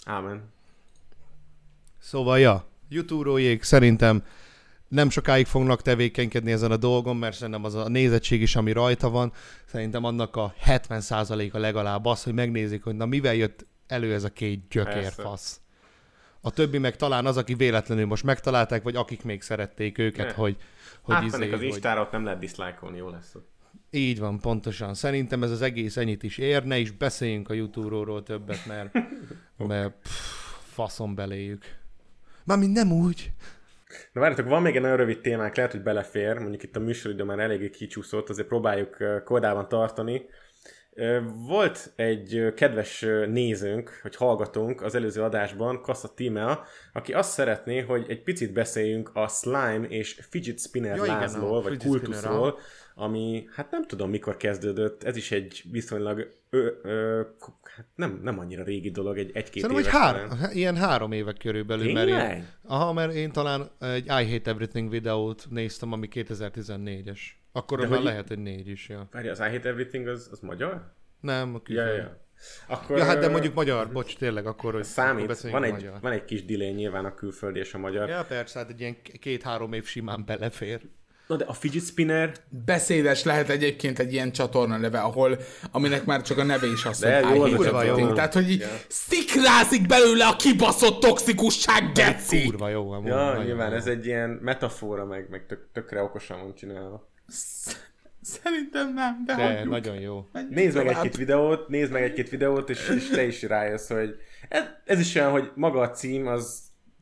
Ámen. 0.05 0.43
Szóval, 1.99 2.39
ja, 2.39 2.65
YouTube-rójék 2.89 3.63
szerintem 3.63 4.25
nem 4.89 5.11
sokáig 5.11 5.47
fognak 5.47 5.83
tevékenykedni 5.83 6.53
ezen 6.53 6.71
a 6.71 6.77
dolgon, 6.77 7.17
mert 7.17 7.37
szerintem 7.37 7.65
az 7.65 7.75
a 7.75 7.89
nézettség 7.89 8.41
is, 8.41 8.57
ami 8.57 8.73
rajta 8.73 9.11
van, 9.11 9.33
szerintem 9.67 10.05
annak 10.05 10.37
a 10.37 10.55
70%-a 10.65 11.59
legalább 11.59 12.05
az, 12.05 12.23
hogy 12.23 12.35
megnézik, 12.35 12.83
hogy 12.83 12.95
na 12.95 13.07
mivel 13.07 13.35
jött 13.35 13.67
elő 13.87 14.15
ez 14.15 14.25
a 14.25 14.31
két 14.31 14.69
gyökérfasz. 14.69 15.61
A 16.47 16.51
többi 16.51 16.79
meg 16.79 16.97
talán 16.97 17.27
az, 17.27 17.37
aki 17.37 17.55
véletlenül 17.55 18.07
most 18.07 18.25
megtalálták, 18.25 18.83
vagy 18.83 18.97
akik 18.97 19.23
még 19.25 19.43
szerették 19.43 19.99
őket, 19.99 20.27
Ne. 20.27 20.33
hogy, 20.33 20.57
hogy, 21.03 21.15
Átmennek 21.15 21.41
izé, 21.41 21.53
az 21.53 21.59
hogy 21.59 21.69
Instára, 21.69 22.01
ott 22.01 22.11
nem 22.11 22.25
lehet 22.25 22.39
diszlájkolni, 22.39 22.97
jó 22.97 23.09
lesz 23.09 23.35
ott. 23.35 23.49
így 23.91 24.19
van, 24.19 24.41
pontosan. 24.41 24.95
Szerintem 24.95 25.43
ez 25.43 25.51
az 25.51 25.63
egész 25.63 25.97
ennyit 25.97 26.23
is 26.23 26.39
érne, 26.39 26.79
és 26.79 26.91
beszéljünk 26.91 27.49
a 27.51 27.55
YouTube-ról 27.55 28.23
többet, 28.23 28.67
mert, 28.67 28.93
mert 29.57 29.95
pff, 30.03 30.11
faszom 30.73 31.15
beléjük. 31.15 31.65
Mármint 32.45 32.73
nem 32.73 32.93
úgy. 32.93 33.33
Na 34.13 34.21
várjatok, 34.21 34.49
van 34.49 34.63
még 34.63 34.77
egy 34.77 34.83
nagyon 34.83 34.97
rövid 34.97 35.21
témánk, 35.21 35.57
lehet, 35.57 35.73
hogy 35.73 35.83
belefér, 35.83 36.39
mondjuk 36.39 36.63
itt 36.63 36.77
a 36.77 36.81
műsoridő 36.81 37.25
már 37.25 37.39
eléggé 37.39 37.71
kicsúszott, 37.71 38.29
azért 38.29 38.49
próbáljuk 38.49 39.01
ö, 39.01 39.23
kordában 39.25 39.69
tartani. 39.69 40.23
Volt 41.47 41.93
egy 41.97 42.53
kedves 42.57 43.01
nézőnk, 43.27 43.99
hogy 44.03 44.17
hallgatónk 44.17 44.83
az 44.83 44.95
előző 44.95 45.23
adásban, 45.23 45.83
Kassa 45.83 46.15
Tímea, 46.15 46.65
aki 46.93 47.13
azt 47.13 47.31
szeretné, 47.31 47.81
hogy 47.81 48.05
egy 48.09 48.23
picit 48.23 48.53
beszéljünk 48.53 49.11
a 49.15 49.29
slime 49.29 49.87
és 49.89 50.21
fidget 50.31 50.61
spinner 50.61 50.97
Ja, 50.97 51.05
igen, 51.05 51.19
lázról, 51.19 51.57
a 51.57 51.63
vagy 51.63 51.79
kultuszról, 51.79 52.59
ami 52.95 53.47
hát 53.53 53.71
nem 53.71 53.87
tudom 53.87 54.11
mikor 54.11 54.37
kezdődött, 54.37 55.03
ez 55.03 55.17
is 55.17 55.31
egy 55.33 55.63
viszonylag 55.71 56.29
ö, 56.51 56.71
ö, 56.83 57.23
hát 57.63 57.87
nem, 57.95 58.21
nem 58.23 58.39
annyira 58.39 58.63
régi 58.65 58.91
dolog, 58.91 59.19
egy 59.19 59.31
egy-két 59.35 59.63
Szerintem, 59.63 59.75
hogy 59.75 59.85
éves 59.85 59.95
hár, 60.01 60.29
talán. 60.29 60.53
ilyen 60.53 60.77
három 60.77 61.13
évek 61.13 61.37
körülbelül. 61.37 61.93
Mert 61.93 62.09
én, 62.09 62.15
Tényleg? 62.15 62.57
aha, 62.63 62.93
mert 62.93 63.13
én 63.15 63.33
talán 63.33 63.71
egy 63.81 64.05
I 64.07 64.31
Hate 64.33 64.51
Everything 64.51 64.91
videót 64.91 65.47
néztem, 65.51 65.93
ami 65.93 66.09
2014-es. 66.13 67.19
Akkor 67.53 67.79
De 67.79 67.87
már 67.87 67.97
hogy- 67.97 68.05
lehet, 68.07 68.29
hogy 68.29 68.39
négy 68.39 68.69
is, 68.69 68.89
ja. 68.89 69.09
Várja, 69.13 69.31
az 69.31 69.39
I 69.39 69.43
Hate 69.43 69.69
Everything 69.69 70.07
az, 70.07 70.29
az 70.33 70.41
magyar? 70.41 70.93
Nem, 71.21 71.55
a 71.55 71.61
Ja, 71.67 71.87
ja. 71.87 72.23
Akkor, 72.67 72.97
Ja, 72.99 73.05
hát 73.05 73.19
de 73.19 73.29
mondjuk 73.29 73.55
magyar, 73.55 73.93
bocs, 73.93 74.17
tényleg, 74.17 74.47
akkor, 74.47 74.73
hogy 74.73 74.81
akkor 74.81 74.85
Számít, 74.93 75.27
beszéljünk 75.27 75.61
van 75.65 75.73
egy, 75.73 75.83
magyar. 75.83 76.01
van 76.01 76.13
egy 76.13 76.25
kis 76.25 76.45
delay 76.45 76.71
nyilván 76.73 77.05
a 77.05 77.15
külföldi 77.15 77.59
és 77.59 77.75
a 77.75 77.79
magyar. 77.79 78.09
Ja, 78.09 78.25
persze, 78.29 78.59
hát 78.59 78.71
egy 78.71 78.81
ilyen 78.81 78.97
két-három 79.21 79.73
év 79.73 79.85
simán 79.85 80.25
belefér. 80.25 80.81
Na 81.27 81.37
de 81.37 81.45
a 81.45 81.53
fidget 81.53 81.83
spinner, 81.83 82.33
Beszédes 82.65 83.23
lehet 83.23 83.49
egyébként 83.49 83.99
egy 83.99 84.13
ilyen 84.13 84.33
csatorna 84.33 84.77
neve, 84.77 85.01
ahol, 85.01 85.39
aminek 85.71 86.05
már 86.05 86.23
csak 86.23 86.39
a 86.39 86.43
neve 86.45 86.67
is 86.67 86.85
az, 86.85 86.99
De 86.99 87.27
hogy 87.27 87.51
jó 87.51 87.59
az 87.59 87.67
everything. 87.67 88.13
Tehát, 88.13 88.35
hogy 88.35 88.51
így 88.51 88.61
Ja. 88.61 88.69
szikrázik 88.89 89.87
belőle 89.87 90.27
a 90.27 90.37
kibaszott 90.37 91.01
toxikusság, 91.01 91.93
geci! 91.93 92.43
Kurva 92.45 92.69
jó, 92.69 92.91
amúgy. 92.91 93.07
ja, 93.09 93.43
nyilván 93.43 93.71
jó. 93.71 93.77
ez 93.77 93.87
egy 93.87 94.07
ilyen 94.07 94.31
metafora, 94.31 95.05
meg, 95.05 95.27
meg 95.31 95.47
tök, 95.47 95.69
tökre 95.73 96.03
okosan 96.03 96.41
van 96.41 96.55
csinálva. 96.55 97.09
Szerintem 98.21 98.95
nem, 98.95 99.23
de, 99.27 99.35
De, 99.35 99.43
hagyjuk. 99.47 99.71
nagyon 99.71 100.01
jó. 100.01 100.29
Menjünk 100.33 100.55
Nézd 100.55 100.77
meg 100.77 100.87
egy-két 100.87 101.17
videót, 101.17 101.69
nézd 101.69 101.93
meg 101.93 102.03
egy-két 102.03 102.29
videót, 102.29 102.71
és, 102.71 102.89
és 102.97 103.09
te 103.09 103.27
is 103.27 103.43
rájössz, 103.43 103.89
hogy 103.89 104.17
ez, 104.49 104.63
ez 104.85 105.01
is 105.01 105.15
olyan, 105.15 105.31
hogy 105.31 105.51
maga 105.55 105.81
a 105.81 105.91
cím 105.91 106.27
az 106.27 106.59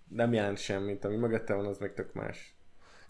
nem 0.08 0.32
jelent 0.32 0.58
semmit, 0.58 1.04
ami 1.04 1.16
mögötte 1.16 1.54
van, 1.54 1.66
az 1.66 1.78
meg 1.78 1.94
tök 1.94 2.12
más. 2.12 2.54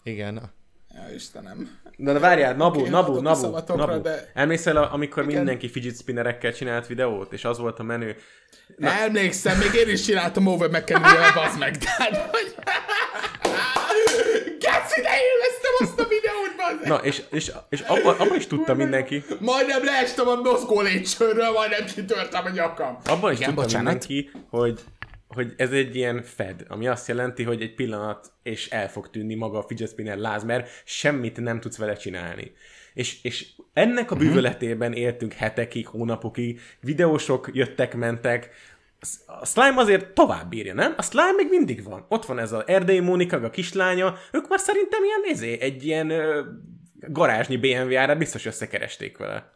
Igen. 0.03 0.51
Ja, 0.93 1.13
Istenem. 1.15 1.77
Na 1.97 2.13
de 2.13 2.19
várjál, 2.19 2.55
Nabu, 2.55 2.79
Oké, 2.79 2.89
Nabu, 2.89 3.21
Nabu, 3.21 3.49
Nabu. 3.75 4.01
de- 4.01 4.31
Emlékszel, 4.33 4.77
a- 4.77 4.93
amikor 4.93 5.23
Igen. 5.23 5.35
mindenki 5.35 5.69
fidget 5.69 5.95
spinnerekkel 5.97 6.53
csinált 6.53 6.87
videót, 6.87 7.33
és 7.33 7.45
az 7.45 7.57
volt 7.57 7.79
a 7.79 7.83
menü? 7.83 8.11
Na. 8.77 8.89
Emlékszem, 8.91 9.57
még 9.57 9.73
én 9.73 9.89
is 9.89 10.01
csináltam 10.01 10.47
Over 10.47 10.69
McKenzie-vel, 10.69 11.33
bazd 11.35 11.59
meg. 11.59 11.77
Tehát, 11.77 12.29
hogy... 12.31 12.53
Geci, 14.59 15.01
de 15.01 15.09
élveztem 15.29 15.73
azt 15.79 15.99
a 15.99 16.03
videót, 16.07 16.55
bazd. 16.57 16.87
Na, 16.87 16.95
és, 16.95 17.21
és, 17.31 17.51
és 17.69 17.79
abban 17.81 18.15
abba 18.19 18.35
is 18.35 18.47
tudta 18.47 18.73
mindenki, 18.73 19.23
Majdnem 19.39 19.83
leestem 19.83 20.27
a 20.27 20.35
mozgó 20.35 20.81
lépcsőről, 20.81 21.51
majdnem 21.51 21.85
kitörtem 21.85 22.45
a 22.45 22.49
nyakam. 22.49 22.97
Abban 23.05 23.31
is 23.31 23.37
Igen, 23.37 23.49
tudta 23.49 23.63
bocsánat. 23.63 23.85
mindenki, 24.07 24.31
hogy, 24.49 24.79
hogy 25.33 25.53
ez 25.57 25.71
egy 25.71 25.95
ilyen 25.95 26.21
fed, 26.21 26.65
ami 26.67 26.87
azt 26.87 27.07
jelenti, 27.07 27.43
hogy 27.43 27.61
egy 27.61 27.73
pillanat, 27.73 28.31
és 28.43 28.69
el 28.69 28.89
fog 28.89 29.09
tűnni 29.09 29.35
maga 29.35 29.57
a 29.57 29.61
fidget 29.67 29.89
spinner 29.89 30.17
láz, 30.17 30.43
mert 30.43 30.69
semmit 30.85 31.37
nem 31.39 31.59
tudsz 31.59 31.77
vele 31.77 31.93
csinálni. 31.93 32.51
És, 32.93 33.23
és 33.23 33.47
ennek 33.73 34.03
Mhm. 34.09 34.13
a 34.13 34.17
bűvöletében 34.17 34.93
éltünk 34.93 35.33
hetekig, 35.33 35.87
hónapokig, 35.87 36.61
videósok 36.81 37.49
jöttek, 37.53 37.95
mentek, 37.95 38.49
a 39.25 39.45
slime 39.45 39.79
azért 39.81 40.13
tovább 40.13 40.49
bírja, 40.49 40.73
nem? 40.73 40.93
A 40.97 41.01
slime 41.01 41.31
még 41.37 41.47
mindig 41.49 41.83
van. 41.83 42.05
Ott 42.09 42.25
van 42.25 42.39
ez 42.39 42.51
az 42.51 42.63
Erdélyi 42.67 42.99
Mónika, 42.99 43.37
a 43.37 43.49
kislánya, 43.49 44.15
ők 44.31 44.47
már 44.47 44.59
szerintem 44.59 45.03
ilyen, 45.03 45.21
ezé, 45.31 45.57
egy 45.59 45.85
ilyen 45.85 46.09
ö, 46.09 46.41
garázsnyi 46.99 47.57
BMW 47.57 47.97
árát 47.97 48.17
biztos 48.17 48.45
összekeresték 48.45 49.17
vele. 49.17 49.51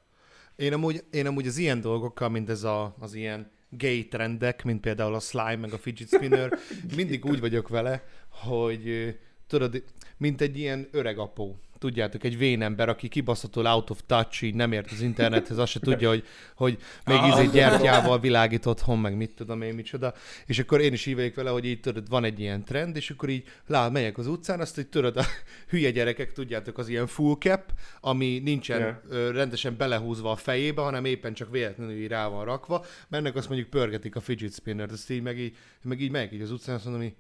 Én 0.58 0.74
amúgy, 0.74 1.04
én 1.12 1.26
amúgy 1.26 1.48
az 1.48 1.58
ilyen 1.58 1.82
dolgokkal, 1.82 2.30
mint 2.30 2.50
ez 2.50 2.64
a, 2.64 2.96
az 3.00 3.14
ilyen 3.14 3.52
gay 3.70 4.08
trendek, 4.08 4.64
mint 4.64 4.82
például 4.82 5.14
a 5.14 5.20
slime, 5.20 5.56
meg 5.56 5.74
a 5.74 5.78
fidget 5.78 6.08
spinner, 6.08 6.58
mindig 6.96 7.26
úgy 7.26 7.40
vagyok 7.40 7.68
vele, 7.68 8.04
hogy 8.30 9.16
tudod, 9.48 9.84
mint 10.18 10.42
egy 10.42 10.58
ilyen 10.58 10.88
öreg 10.92 11.18
apó. 11.18 11.60
Tudjátok, 11.80 12.24
egy 12.24 12.38
vén 12.38 12.62
ember, 12.62 12.90
aki 12.90 13.08
kibaszható 13.08 13.62
out 13.66 13.90
of 13.90 14.00
touch, 14.06 14.44
így 14.44 14.56
nem 14.56 14.72
ért 14.72 14.92
az 14.92 15.02
internethez, 15.02 15.58
azt 15.58 15.72
se 15.72 15.80
tudja, 15.80 16.10
hogy, 16.10 16.24
hogy 16.56 16.78
még 17.06 17.18
Ah. 17.18 17.28
izé 17.28 17.46
gyertyával 17.54 18.20
világít 18.20 18.66
otthon, 18.66 19.00
meg 19.00 19.16
mit 19.16 19.32
tudom 19.36 19.62
én, 19.62 19.74
micsoda. 19.74 20.14
És 20.46 20.60
akkor 20.60 20.82
én 20.82 20.94
is 20.94 21.06
vagyok 21.06 21.36
vele, 21.36 21.50
hogy 21.50 21.66
így 21.66 21.80
tudod, 21.80 22.10
van 22.10 22.24
egy 22.24 22.40
ilyen 22.40 22.64
trend, 22.64 22.96
és 22.96 23.10
akkor 23.10 23.30
így 23.30 23.44
lá, 23.68 23.90
megyek 23.90 24.18
az 24.18 24.28
utcán, 24.28 24.60
azt 24.60 24.76
hogy 24.76 24.88
tudod, 24.88 25.18
a 25.18 25.26
hülye 25.70 25.92
gyerekek, 25.92 26.32
tudjátok, 26.34 26.78
az 26.78 26.88
ilyen 26.88 27.08
full 27.08 27.36
cap, 27.40 27.72
ami 28.02 28.40
nincsen 28.44 28.80
Yeah. 28.80 28.96
ö, 29.10 29.32
rendesen 29.32 29.78
belehúzva 29.78 30.32
a 30.32 30.36
fejébe, 30.36 30.82
hanem 30.82 31.06
éppen 31.06 31.34
csak 31.34 31.52
véletlenül 31.52 31.96
így 31.96 32.08
rá 32.08 32.28
van 32.28 32.46
rakva, 32.46 32.86
mennek 33.08 33.36
azt 33.36 33.48
mondjuk 33.50 33.70
pörgetik 33.70 34.16
a 34.16 34.20
fidget 34.20 34.54
spinnert, 34.54 34.92
azt 34.92 35.10
így 35.10 35.22
meg 35.22 35.40
így, 35.40 35.56
meg 35.84 36.02
így 36.02 36.12
megyek 36.12 36.32
így 36.34 36.42
az 36.42 36.52
utcán, 36.52 36.76
azt 36.76 36.84
mondom, 36.86 37.04
hogy 37.04 37.14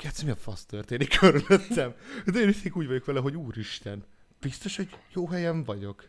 Keci, 0.00 0.24
mi 0.24 0.30
a 0.30 0.36
fasz 0.36 0.64
történik 0.64 1.18
körülöttem? 1.18 1.94
De 2.26 2.40
én 2.40 2.48
így 2.48 2.70
úgy 2.74 2.86
vagyok 2.86 3.04
vele, 3.04 3.20
hogy 3.20 3.36
úristen, 3.36 4.04
biztos, 4.40 4.76
hogy 4.76 4.88
jó 5.14 5.26
helyen 5.26 5.64
vagyok. 5.64 6.08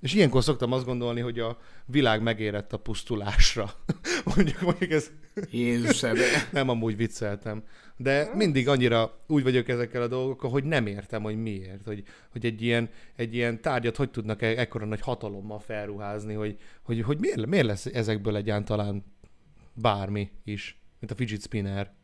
És 0.00 0.14
ilyenkor 0.14 0.42
szoktam 0.42 0.72
azt 0.72 0.84
gondolni, 0.84 1.20
hogy 1.20 1.38
a 1.38 1.58
világ 1.86 2.22
megérett 2.22 2.72
a 2.72 2.78
pusztulásra. 2.78 3.70
mondjuk, 4.34 4.60
mondjuk 4.60 4.90
ez 4.90 5.10
Jézusom, 5.50 6.16
nem 6.52 6.68
amúgy 6.68 6.96
vicceltem. 6.96 7.64
De 7.96 8.30
mindig 8.34 8.68
annyira 8.68 9.18
úgy 9.26 9.42
vagyok 9.42 9.68
ezekkel 9.68 10.02
a 10.02 10.08
dolgokkal, 10.08 10.50
hogy 10.50 10.64
nem 10.64 10.86
értem, 10.86 11.22
hogy 11.22 11.36
miért. 11.36 11.84
Hogy, 11.84 12.04
hogy 12.30 12.46
egy, 12.46 12.62
ilyen, 12.62 12.90
egy 13.16 13.34
ilyen 13.34 13.60
tárgyat 13.60 13.96
hogy 13.96 14.10
tudnak 14.10 14.42
e- 14.42 14.58
ekkora 14.58 14.86
nagy 14.86 15.00
hatalommal 15.00 15.58
felruházni, 15.58 16.34
hogy, 16.34 16.58
hogy, 16.82 17.02
hogy 17.02 17.18
miért, 17.18 17.46
miért 17.46 17.66
lesz 17.66 17.86
ezekből 17.86 18.36
egyáltalán 18.36 19.04
bármi 19.74 20.30
is, 20.44 20.80
mint 20.98 21.12
a 21.12 21.14
fidget 21.14 21.42
spinner. 21.42 22.00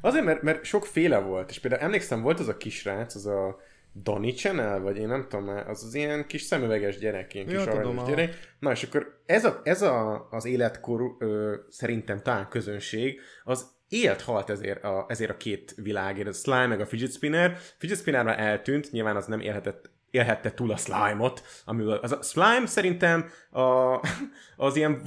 Azért, 0.00 0.24
mert, 0.24 0.42
mert 0.42 0.64
sokféle 0.64 1.18
volt, 1.18 1.50
és 1.50 1.58
például 1.58 1.82
emlékszem, 1.82 2.22
volt 2.22 2.40
az 2.40 2.48
a 2.48 2.56
kisrác, 2.56 3.14
az 3.14 3.26
a 3.26 3.58
Donny 3.92 4.34
Channel, 4.34 4.80
vagy 4.80 4.96
én 4.96 5.08
nem 5.08 5.26
tudom 5.28 5.44
már, 5.44 5.68
az 5.68 5.84
az 5.84 5.94
ilyen 5.94 6.26
kis 6.26 6.42
szemüveges 6.42 6.98
gyerek, 6.98 7.34
ilyen 7.34 7.46
kis 7.46 7.56
tudom, 7.56 7.78
aranyos 7.78 8.08
gyerek. 8.08 8.54
Na, 8.58 8.70
és 8.70 8.82
akkor 8.82 9.20
ez, 9.26 9.44
a, 9.44 9.60
ez 9.64 9.82
a, 9.82 10.26
az 10.30 10.44
életkor 10.44 11.16
ö, 11.18 11.54
szerintem 11.68 12.22
talán 12.22 12.48
közönség, 12.48 13.20
az 13.44 13.78
élt 13.88 14.22
halt 14.22 14.50
ezért 14.50 14.84
a, 14.84 15.04
ezért 15.08 15.30
a 15.30 15.36
két 15.36 15.74
világért, 15.76 16.28
a 16.28 16.32
slime 16.32 16.66
meg 16.66 16.80
a 16.80 16.86
fidget 16.86 17.12
spinner. 17.12 17.56
Fidget 17.78 17.98
spinner 17.98 18.24
már 18.24 18.40
eltűnt, 18.40 18.90
nyilván 18.90 19.16
az 19.16 19.26
nem 19.26 19.40
élhetett 19.40 19.90
élhette 20.10 20.54
túl 20.54 20.70
a 20.70 20.76
slime-ot, 20.76 21.42
amiből 21.64 21.92
az 21.92 22.12
a 22.12 22.22
slime 22.22 22.66
szerintem 22.66 23.30
a, 23.50 23.60
az 24.56 24.76
ilyen 24.76 25.02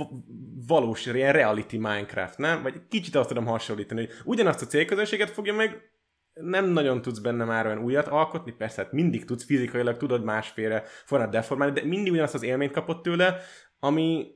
valós, 0.68 1.06
ilyen 1.06 1.34
reality 1.34 1.77
Minecraft, 1.77 2.38
nem? 2.38 2.61
Vagy 2.61 2.82
kicsit 2.90 3.15
azt 3.15 3.27
tudom 3.27 3.45
hasonlítani, 3.45 3.99
hogy 4.06 4.15
ugyanazt 4.23 4.61
a 4.61 4.65
célközönséget 4.65 5.30
fogja 5.30 5.53
meg, 5.53 5.91
nem 6.34 6.65
nagyon 6.65 7.02
tudsz 7.02 7.19
benne 7.19 7.44
már 7.44 7.65
olyan 7.65 7.84
újat 7.84 8.07
alkotni, 8.07 8.52
persze, 8.52 8.82
hát 8.82 8.91
mindig 8.91 9.26
tudsz 9.26 9.45
fizikailag, 9.45 9.98
tudod 9.98 10.23
másféle 10.23 10.84
formát 10.86 11.30
deformálni, 11.30 11.73
de 11.73 11.88
mindig 11.88 12.11
ugyanazt 12.11 12.34
az 12.34 12.44
élményt 12.44 12.72
kapott 12.72 13.03
tőle, 13.03 13.40
ami 13.80 14.27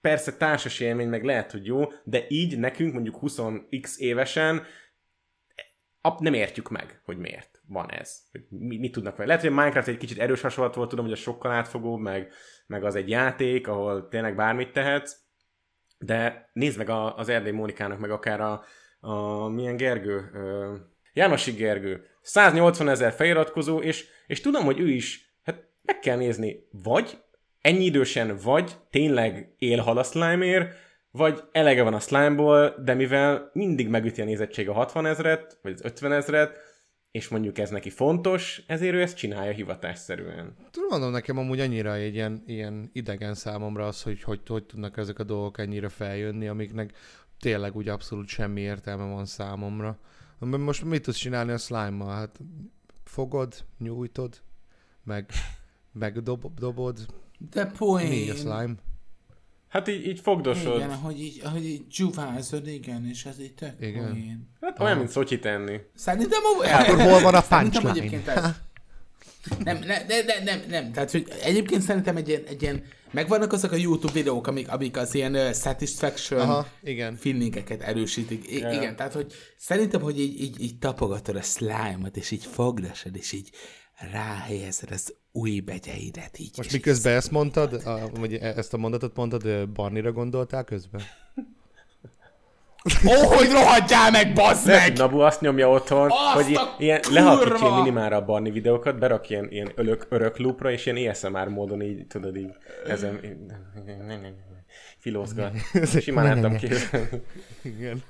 persze 0.00 0.36
társas 0.36 0.80
élmény, 0.80 1.08
meg 1.08 1.24
lehet, 1.24 1.50
hogy 1.52 1.66
jó, 1.66 1.84
de 2.04 2.24
így 2.28 2.58
nekünk 2.58 2.92
mondjuk 2.92 3.18
20x 3.20 3.96
évesen 3.96 4.62
nem 6.18 6.34
értjük 6.34 6.70
meg, 6.70 7.00
hogy 7.04 7.18
miért 7.18 7.51
van 7.72 7.90
ez. 7.90 8.18
Hogy 8.30 8.40
mi, 8.48 8.78
mit 8.78 8.92
tudnak 8.92 9.16
vele. 9.16 9.26
Lehet, 9.26 9.42
hogy 9.42 9.52
a 9.52 9.54
Minecraft 9.54 9.88
egy 9.88 9.96
kicsit 9.96 10.18
erős 10.18 10.40
hasonlat 10.40 10.74
volt, 10.74 10.88
tudom, 10.88 11.04
hogy 11.04 11.14
a 11.14 11.16
sokkal 11.16 11.50
átfogó, 11.50 11.96
meg, 11.96 12.32
meg 12.66 12.84
az 12.84 12.94
egy 12.94 13.08
játék, 13.08 13.68
ahol 13.68 14.08
tényleg 14.08 14.36
bármit 14.36 14.72
tehetsz, 14.72 15.16
de 15.98 16.50
nézd 16.52 16.78
meg 16.78 16.88
a, 16.88 17.16
az 17.16 17.28
Erdély 17.28 17.52
Mónikának, 17.52 17.98
meg 17.98 18.10
akár 18.10 18.40
a, 18.40 18.64
a 19.00 19.48
milyen 19.48 19.76
Gergő, 19.76 20.30
ö, 20.34 20.74
Jánosi 21.12 21.52
Gergő, 21.52 22.04
180 22.22 22.88
ezer 22.88 23.12
feliratkozó, 23.12 23.80
és, 23.80 24.06
és 24.26 24.40
tudom, 24.40 24.64
hogy 24.64 24.80
ő 24.80 24.88
is, 24.88 25.36
hát 25.44 25.68
meg 25.82 25.98
kell 25.98 26.16
nézni, 26.16 26.68
vagy 26.70 27.18
ennyi 27.60 27.84
idősen, 27.84 28.36
vagy 28.42 28.76
tényleg 28.90 29.54
élhal 29.58 29.98
a 29.98 30.02
slime 30.02 30.74
vagy 31.12 31.42
elege 31.52 31.82
van 31.82 31.94
a 31.94 32.00
slime 32.00 32.74
de 32.78 32.94
mivel 32.94 33.50
mindig 33.52 33.88
megüti 33.88 34.20
a 34.20 34.24
nézettség 34.24 34.68
a 34.68 34.72
60 34.72 35.06
ezret, 35.06 35.58
vagy 35.62 35.72
az 35.72 35.84
50 35.84 36.12
ezret, 36.12 36.56
és 37.12 37.28
mondjuk 37.28 37.58
ez 37.58 37.70
neki 37.70 37.90
fontos, 37.90 38.62
ezért 38.66 38.94
ő 38.94 39.00
ezt 39.00 39.16
csinálja 39.16 39.52
hivatásszerűen. 39.52 40.54
Tudom, 40.70 40.88
mondom 40.88 41.10
nekem 41.10 41.38
amúgy 41.38 41.60
annyira 41.60 41.94
egy 41.94 42.14
ilyen, 42.14 42.42
ilyen 42.46 42.90
idegen 42.92 43.34
számomra 43.34 43.86
az, 43.86 44.02
hogy, 44.02 44.22
hogy 44.22 44.40
hogy 44.46 44.64
tudnak 44.64 44.96
ezek 44.96 45.18
a 45.18 45.24
dolgok 45.24 45.58
ennyire 45.58 45.88
feljönni, 45.88 46.48
amiknek 46.48 46.96
tényleg 47.40 47.76
úgy 47.76 47.88
abszolút 47.88 48.28
semmi 48.28 48.60
értelme 48.60 49.12
van 49.12 49.26
számomra. 49.26 49.98
Most 50.38 50.84
mit 50.84 51.02
tudsz 51.02 51.16
csinálni 51.16 51.52
a 51.52 51.58
slime-mal? 51.58 52.14
Hát 52.14 52.38
fogod, 53.04 53.54
nyújtod, 53.78 54.40
meg, 55.04 55.30
meg 55.92 56.22
dob, 56.22 56.54
dobod. 56.54 56.98
De 57.50 57.66
poén. 57.66 58.08
Mi 58.08 58.30
a 58.30 58.34
slime? 58.34 58.74
Hát 59.72 59.88
így, 59.88 60.06
így 60.06 60.20
fogdosod. 60.20 60.76
Igen, 60.76 60.90
ahogy 60.90 61.20
így, 61.20 61.40
ahogy 61.44 61.64
így 61.66 61.86
dzsuvázod, 61.86 62.66
igen, 62.66 63.06
és 63.10 63.24
ez 63.24 63.40
így 63.40 63.54
tök 63.54 63.74
Igen. 63.80 64.10
poén. 64.10 64.48
Hát 64.60 64.80
olyan, 64.80 64.96
mint 64.96 65.08
szotyi 65.10 65.38
tenni. 65.38 65.80
Szerintem... 65.94 66.40
a- 66.60 66.66
Akkor 66.80 67.00
hol 67.00 67.20
van 67.20 67.34
a 67.34 67.40
punchline? 67.40 68.22
Nem, 69.64 69.78
nem, 69.78 70.02
nem, 70.08 70.24
nem, 70.26 70.44
nem, 70.44 70.60
nem. 70.68 70.92
Tehát, 70.92 71.10
hogy 71.10 71.26
egyébként 71.42 71.82
szerintem 71.82 72.16
egy 72.16 72.28
ilyen, 72.28 72.42
egy 72.46 72.62
ilyen 72.62 72.84
megvannak 73.10 73.52
azok 73.52 73.72
a 73.72 73.76
YouTube 73.76 74.12
videók, 74.12 74.46
amik, 74.46 74.68
amik 74.72 74.96
az 74.96 75.14
ilyen 75.14 75.34
uh, 75.34 75.52
satisfaction 75.52 76.40
Aha, 76.40 76.66
igen. 76.82 77.16
feelingeket 77.16 77.82
erősítik. 77.82 78.50
I- 78.50 78.58
ja. 78.58 78.70
igen, 78.72 78.96
tehát, 78.96 79.12
hogy 79.12 79.32
szerintem, 79.56 80.00
hogy 80.00 80.20
így, 80.20 80.40
így, 80.40 80.60
így 80.60 80.78
tapogatod 80.78 81.36
a 81.36 81.42
slime-ot, 81.42 82.16
és 82.16 82.30
így 82.30 82.44
fogdosod, 82.44 83.16
és 83.16 83.32
így 83.32 83.50
ráhelyezed 84.10 84.90
az 84.90 85.14
új 85.32 85.60
begyeidet 85.60 86.38
így. 86.38 86.56
Most 86.56 86.72
miközben 86.72 87.14
ezt 87.14 87.30
mondtad, 87.30 87.72
a, 87.72 88.10
vagy 88.14 88.34
ezt 88.34 88.74
a 88.74 88.76
mondatot 88.76 89.16
mondtad, 89.16 89.68
Barnira 89.68 90.12
gondoltál 90.12 90.64
közben? 90.64 91.02
Ó, 93.06 93.10
oh, 93.10 93.36
hogy 93.36 93.50
rohadjál 93.50 94.10
meg, 94.10 94.32
bazd 94.32 94.66
Lehet, 94.66 94.88
meg! 94.88 94.98
Nabu 94.98 95.18
azt 95.18 95.40
nyomja 95.40 95.70
otthon, 95.70 96.10
Azt 96.10 96.34
hogy 96.34 96.58
ilyen, 96.78 97.00
ilyen 97.10 97.74
minimálra 97.74 98.16
a 98.16 98.24
Barni 98.24 98.50
videókat, 98.50 98.98
berak 98.98 99.30
ilyen, 99.30 99.50
ilyen 99.50 99.72
örök, 99.74 100.06
örök 100.08 100.38
loopra, 100.38 100.70
és 100.70 100.86
ilyen 100.86 101.10
ASMR 101.10 101.48
módon 101.48 101.82
így, 101.82 102.06
tudod 102.06 102.36
így, 102.36 102.54
ezen 102.86 103.20
filózgat. 104.98 105.52
Simán 106.00 106.34
tudom 106.34 106.56
képzelni. 106.56 107.22
Igen. 107.62 108.02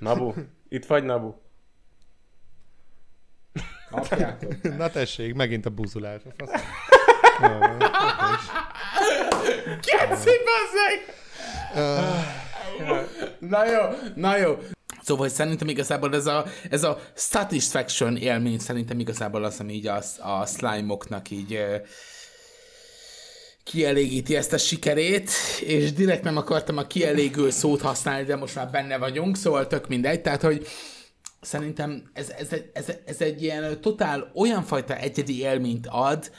Nabu, 0.00 0.32
itt 0.68 0.86
vagy 0.86 1.04
Nabu? 1.04 1.32
Apjátok. 3.90 4.62
Na 4.78 4.90
tessék, 4.90 5.34
megint 5.34 5.66
a 5.66 5.70
buzulás. 5.70 6.20
Keci, 9.80 10.30
bazzeg! 10.46 11.14
Na 13.38 13.70
jó, 13.70 13.80
na 14.14 14.36
jó. 14.36 14.58
Szóval 15.02 15.26
hogy 15.26 15.34
szerintem 15.34 15.68
igazából 15.68 16.14
ez 16.14 16.26
a, 16.26 16.44
ez 16.70 16.84
a 16.84 17.00
satisfaction 17.14 18.16
élmény 18.16 18.58
szerintem 18.58 19.00
igazából 19.00 19.44
az, 19.44 19.60
ami 19.60 19.72
így 19.72 19.86
a, 19.86 20.02
a 20.18 20.46
slime-oknak 20.46 21.30
így 21.30 21.58
kielégíti 23.64 24.36
ezt 24.36 24.52
a 24.52 24.58
sikerét, 24.58 25.30
és 25.60 25.92
direkt 25.92 26.22
nem 26.22 26.36
akartam 26.36 26.76
a 26.76 26.86
kielégő 26.86 27.50
szót 27.50 27.80
használni, 27.80 28.24
de 28.24 28.36
most 28.36 28.54
már 28.54 28.70
benne 28.70 28.98
vagyunk, 28.98 29.36
szóval 29.36 29.66
tök 29.66 29.88
mindegy, 29.88 30.20
tehát 30.20 30.42
hogy 30.42 30.66
szerintem 31.40 32.10
ez, 32.12 32.30
ez, 32.30 32.52
egy- 32.52 32.70
ez, 32.72 32.86
ez 33.06 33.20
egy 33.20 33.42
ilyen 33.42 33.80
totál 33.80 34.30
olyan 34.34 34.62
fajta 34.62 34.96
egyedi 34.96 35.38
élményt 35.38 35.86
ad, 35.90 36.30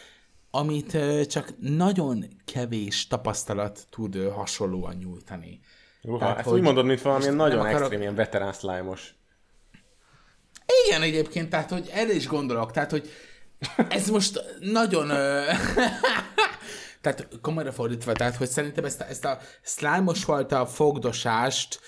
amit 0.51 0.97
csak 1.27 1.53
nagyon 1.59 2.25
kevés 2.45 3.07
tapasztalat 3.07 3.87
tud 3.89 4.15
hasonlóan 4.33 4.95
nyújtani. 4.95 5.59
Uha, 6.03 6.17
Tehát, 6.17 6.37
ezt 6.37 6.47
hogy 6.47 6.57
úgy 6.57 6.63
mondod, 6.65 6.85
mint 6.85 7.01
valamilyen 7.01 7.35
nagyon 7.35 7.59
akarok- 7.59 7.79
extrém, 7.79 8.01
ilyen 8.01 8.15
veterán 8.15 8.53
slime-os. 8.53 9.13
Igen, 10.87 11.01
egyébként, 11.01 11.49
tehát, 11.49 11.69
hogy 11.69 11.89
erre 11.93 12.13
is 12.13 12.27
gondolok, 12.27 12.71
tehát, 12.71 12.91
hogy 12.91 13.09
ez 13.89 14.09
most 14.09 14.43
nagyon... 14.59 15.07
Tehát 17.01 17.27
komolyra 17.41 17.71
fordítva, 17.71 18.11
tehát, 18.13 18.35
hogy 18.35 18.49
szerintem 18.49 18.85
ezt 18.85 19.01
a, 19.01 19.07
ezt 19.07 19.25
a 19.25 19.39
slime-os 19.63 20.23
fajta 20.23 20.65
fogdosást 20.65 21.79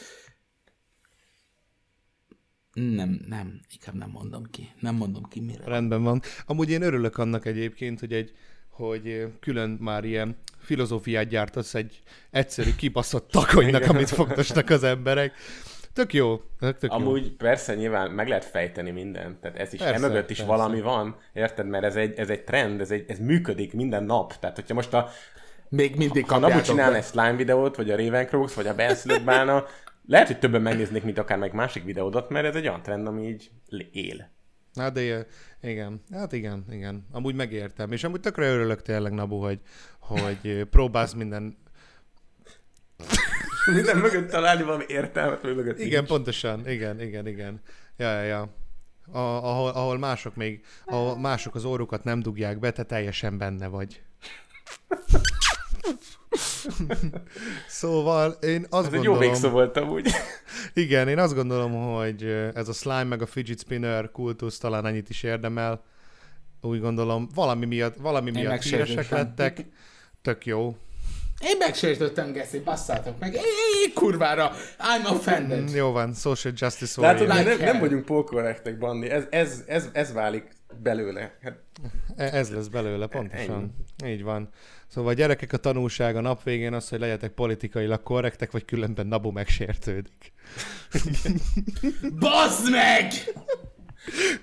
nem, 2.73 3.19
nem, 3.27 3.59
inkább 3.71 3.95
nem 3.95 4.09
mondom 4.09 4.43
ki. 4.51 4.71
Nem 4.79 4.95
mondom 4.95 5.23
ki, 5.23 5.39
mire. 5.39 5.63
Rendben 5.65 6.03
van. 6.03 6.21
Amúgy 6.45 6.69
én 6.69 6.81
örülök 6.81 7.17
annak 7.17 7.45
egyébként, 7.45 7.99
hogy 7.99 8.13
egy 8.13 8.33
hogy 8.69 9.27
külön 9.39 9.69
már 9.69 10.03
ilyen 10.03 10.35
filozófiát 10.57 11.27
gyártasz 11.27 11.73
egy 11.73 12.01
egyszerű 12.31 12.75
kibaszott 12.75 13.29
takonynak, 13.31 13.83
amit 13.83 14.09
fogdosnak 14.09 14.69
az 14.69 14.83
emberek. 14.83 15.33
Tök 15.93 16.13
jó. 16.13 16.41
Tök, 16.59 16.77
tök 16.77 16.91
jó. 16.91 16.97
Amúgy 16.97 17.31
persze 17.31 17.75
nyilván 17.75 18.11
meg 18.11 18.27
lehet 18.27 18.45
fejteni 18.45 18.91
mindent, 18.91 19.37
tehát 19.37 19.57
ez 19.57 19.73
is, 19.73 19.79
Persze, 19.79 20.05
emögött 20.05 20.29
is 20.29 20.37
persze. 20.37 20.51
valami 20.51 20.81
van, 20.81 21.15
érted? 21.33 21.67
Mert 21.67 21.83
ez 21.83 21.95
egy, 21.95 22.17
ez 22.17 22.29
egy 22.29 22.43
trend, 22.43 22.81
ez, 22.81 22.91
egy, 22.91 23.05
ez 23.07 23.19
működik 23.19 23.73
minden 23.73 24.03
nap. 24.03 24.39
Tehát, 24.39 24.55
hogyha 24.55 24.73
most 24.73 24.93
a, 24.93 25.09
Még 25.69 25.95
mindig 25.95 26.23
ha 26.25 26.33
Nabu 26.33 26.41
kapjátok 26.41 26.65
csinálna 26.65 26.95
egy 26.95 27.03
slime 27.03 27.35
videót, 27.35 27.75
vagy 27.75 27.91
a 27.91 27.95
Ravencrox, 27.95 28.53
vagy 28.53 28.67
a 28.67 28.75
benszülött 28.75 29.23
bálna, 29.23 29.65
lehet, 30.05 30.27
hogy 30.27 30.39
többen 30.39 30.61
megnéznék, 30.61 31.03
mint 31.03 31.17
akár 31.17 31.37
meg 31.37 31.53
másik 31.53 31.83
videódat, 31.83 32.29
mert 32.29 32.45
ez 32.45 32.55
egy 32.55 32.67
olyan 32.67 32.81
trend, 32.81 33.07
ami 33.07 33.27
így 33.27 33.51
él. 33.91 34.31
Hát 34.75 34.93
de 34.93 35.27
igen, 35.61 36.01
hát 36.11 36.33
igen, 36.33 36.65
igen. 36.69 37.07
Amúgy 37.11 37.35
megértem. 37.35 37.91
És 37.91 38.03
amúgy 38.03 38.19
tökre 38.19 38.47
örülök 38.47 38.81
tényleg, 38.81 39.11
Nabu, 39.11 39.37
hogy, 39.37 39.59
hogy 39.99 40.63
próbálsz 40.69 41.13
minden... 41.13 41.57
Minden 43.73 43.97
mögött 43.97 44.29
találni 44.29 44.63
valami 44.63 44.83
értelmet, 44.87 45.41
vagy 45.41 45.55
mögött 45.55 45.79
Igen, 45.79 45.97
nincs. 45.97 46.07
pontosan. 46.07 46.67
Igen, 46.67 47.01
igen, 47.01 47.27
igen. 47.27 47.61
Ja, 47.97 48.11
ja, 48.11 48.23
ja. 48.23 48.41
A, 49.11 49.19
ahol, 49.19 49.69
ahol 49.69 49.97
mások 49.97 50.35
még, 50.35 50.65
ahol 50.85 51.19
mások 51.19 51.55
az 51.55 51.65
órukat 51.65 52.03
nem 52.03 52.19
dugják 52.19 52.59
be, 52.59 52.71
te 52.71 52.83
teljesen 52.83 53.37
benne 53.37 53.67
vagy. 53.67 54.01
szóval 57.67 58.31
én 58.41 58.65
azt 58.69 58.87
Ez 58.87 58.93
egy 58.93 59.03
jó 59.03 59.11
gondolom... 59.11 59.31
végszó 59.31 59.49
volt 59.49 59.77
amúgy. 59.77 60.09
Igen, 60.73 61.07
én 61.07 61.19
azt 61.19 61.33
gondolom, 61.35 61.93
hogy 61.95 62.23
ez 62.53 62.67
a 62.67 62.73
slime 62.73 63.03
meg 63.03 63.21
a 63.21 63.25
fidget 63.25 63.59
spinner 63.59 64.11
kultusz 64.11 64.57
talán 64.57 64.85
ennyit 64.85 65.09
is 65.09 65.23
érdemel. 65.23 65.83
Úgy 66.61 66.79
gondolom, 66.81 67.29
valami 67.35 67.65
miatt, 67.65 67.95
valami 67.95 68.31
miatt 68.31 68.61
híresek 68.61 69.09
lettek. 69.09 69.65
Tök 70.21 70.45
jó. 70.45 70.75
Én 71.41 71.57
megsértődtem, 71.59 72.31
Geszi, 72.31 72.59
basszátok 72.59 73.19
meg. 73.19 73.33
Én, 73.33 73.41
én 73.85 73.93
kurvára, 73.93 74.51
I'm 74.77 75.11
offended. 75.11 75.69
Jó 75.73 75.91
van, 75.91 76.13
social 76.13 76.53
justice 76.57 77.01
Látod, 77.01 77.27
warrior. 77.27 77.45
mi 77.57 77.63
nem, 77.63 77.71
nem 77.71 77.79
vagyunk 77.79 78.05
polkorrektek, 78.05 78.77
Bandi. 78.77 79.09
Ez, 79.09 79.23
ez, 79.29 79.63
ez, 79.67 79.89
ez 79.93 80.13
válik 80.13 80.47
belőle. 80.81 81.37
Hát, 81.41 81.57
E- 82.15 82.37
Ez 82.37 82.49
lesz 82.49 82.67
belőle, 82.67 83.07
pontosan. 83.07 83.75
Így 84.05 84.23
van. 84.23 84.49
Szóval 84.93 85.13
gyerekek, 85.13 85.53
a 85.53 85.57
tanulság 85.57 86.15
a 86.15 86.21
nap 86.21 86.43
végén 86.43 86.73
az, 86.73 86.89
hogy 86.89 86.99
legyetek 86.99 87.31
politikailag 87.31 88.03
korrektek, 88.03 88.51
vagy 88.51 88.65
különben 88.65 89.07
Nabu 89.07 89.31
megsértődik. 89.31 90.33
Bazd 92.19 92.71
meg! 92.71 93.11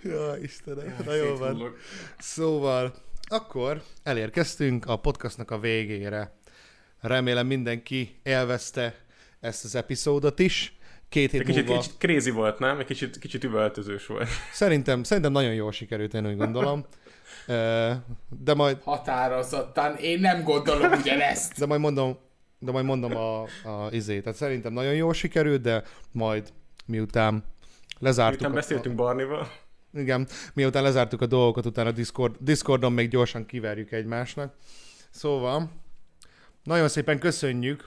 Ja, 0.03 0.35
Istenem, 0.43 0.97
na 1.05 1.15
jó 1.15 1.37
van. 1.37 1.75
Szóval, 2.19 2.95
akkor 3.23 3.83
elérkeztünk 4.03 4.87
a 4.87 4.97
podcastnak 4.97 5.51
a 5.51 5.59
végére. 5.59 6.39
Remélem 7.01 7.47
mindenki 7.47 8.21
élvezte 8.23 8.95
ezt 9.41 9.65
az 9.65 9.75
epizódot 9.75 10.39
is. 10.39 10.79
Két 11.09 11.31
hét 11.31 11.43
kicsit, 11.43 11.67
múlva... 11.67 11.81
kicsit 11.81 11.99
crazy 11.99 12.31
volt, 12.31 12.59
nem? 12.59 12.79
Egy 12.79 12.87
kicsit, 12.87 13.19
kicsit 13.19 13.45
üvöltözős 13.45 14.07
volt. 14.07 14.29
Szerintem, 14.53 15.03
szerintem 15.03 15.33
nagyon 15.33 15.55
jól 15.55 15.73
sikerült, 15.73 16.15
én 16.15 16.27
úgy 16.27 16.37
gondolom. 16.37 16.87
De 18.29 18.55
majd, 18.55 18.83
Határozottan, 18.83 19.97
én 19.97 20.21
nem 20.21 20.43
gondolom 20.43 20.93
ugyanezt. 20.93 21.59
de 21.59 21.67
majd 21.67 21.81
mondom, 21.81 22.17
de 22.59 22.71
majd 22.73 22.85
mondom 22.85 23.17
a, 23.17 23.43
a 23.43 23.89
izét. 23.91 24.23
Tehát 24.23 24.39
szerintem 24.39 24.73
nagyon 24.73 24.95
jól 24.95 25.13
sikerült, 25.13 25.61
de 25.61 25.83
majd 26.13 26.53
miután 26.87 27.45
lezártuk... 27.99 28.39
Miután 28.41 28.57
a- 28.57 28.61
beszéltünk 28.61 28.95
Barnival. 28.95 29.49
Igen, 29.93 30.27
miután 30.55 30.83
lezártuk 30.83 31.21
a 31.21 31.27
dolgokat, 31.27 31.67
utána 31.67 31.91
Discord, 31.91 32.37
Discordon 32.39 32.93
még 32.93 33.09
gyorsan 33.09 33.47
kiverjük 33.47 33.93
egymásnak. 33.93 34.55
Szóval, 35.11 35.71
nagyon 36.63 36.89
szépen 36.89 37.19
köszönjük, 37.19 37.85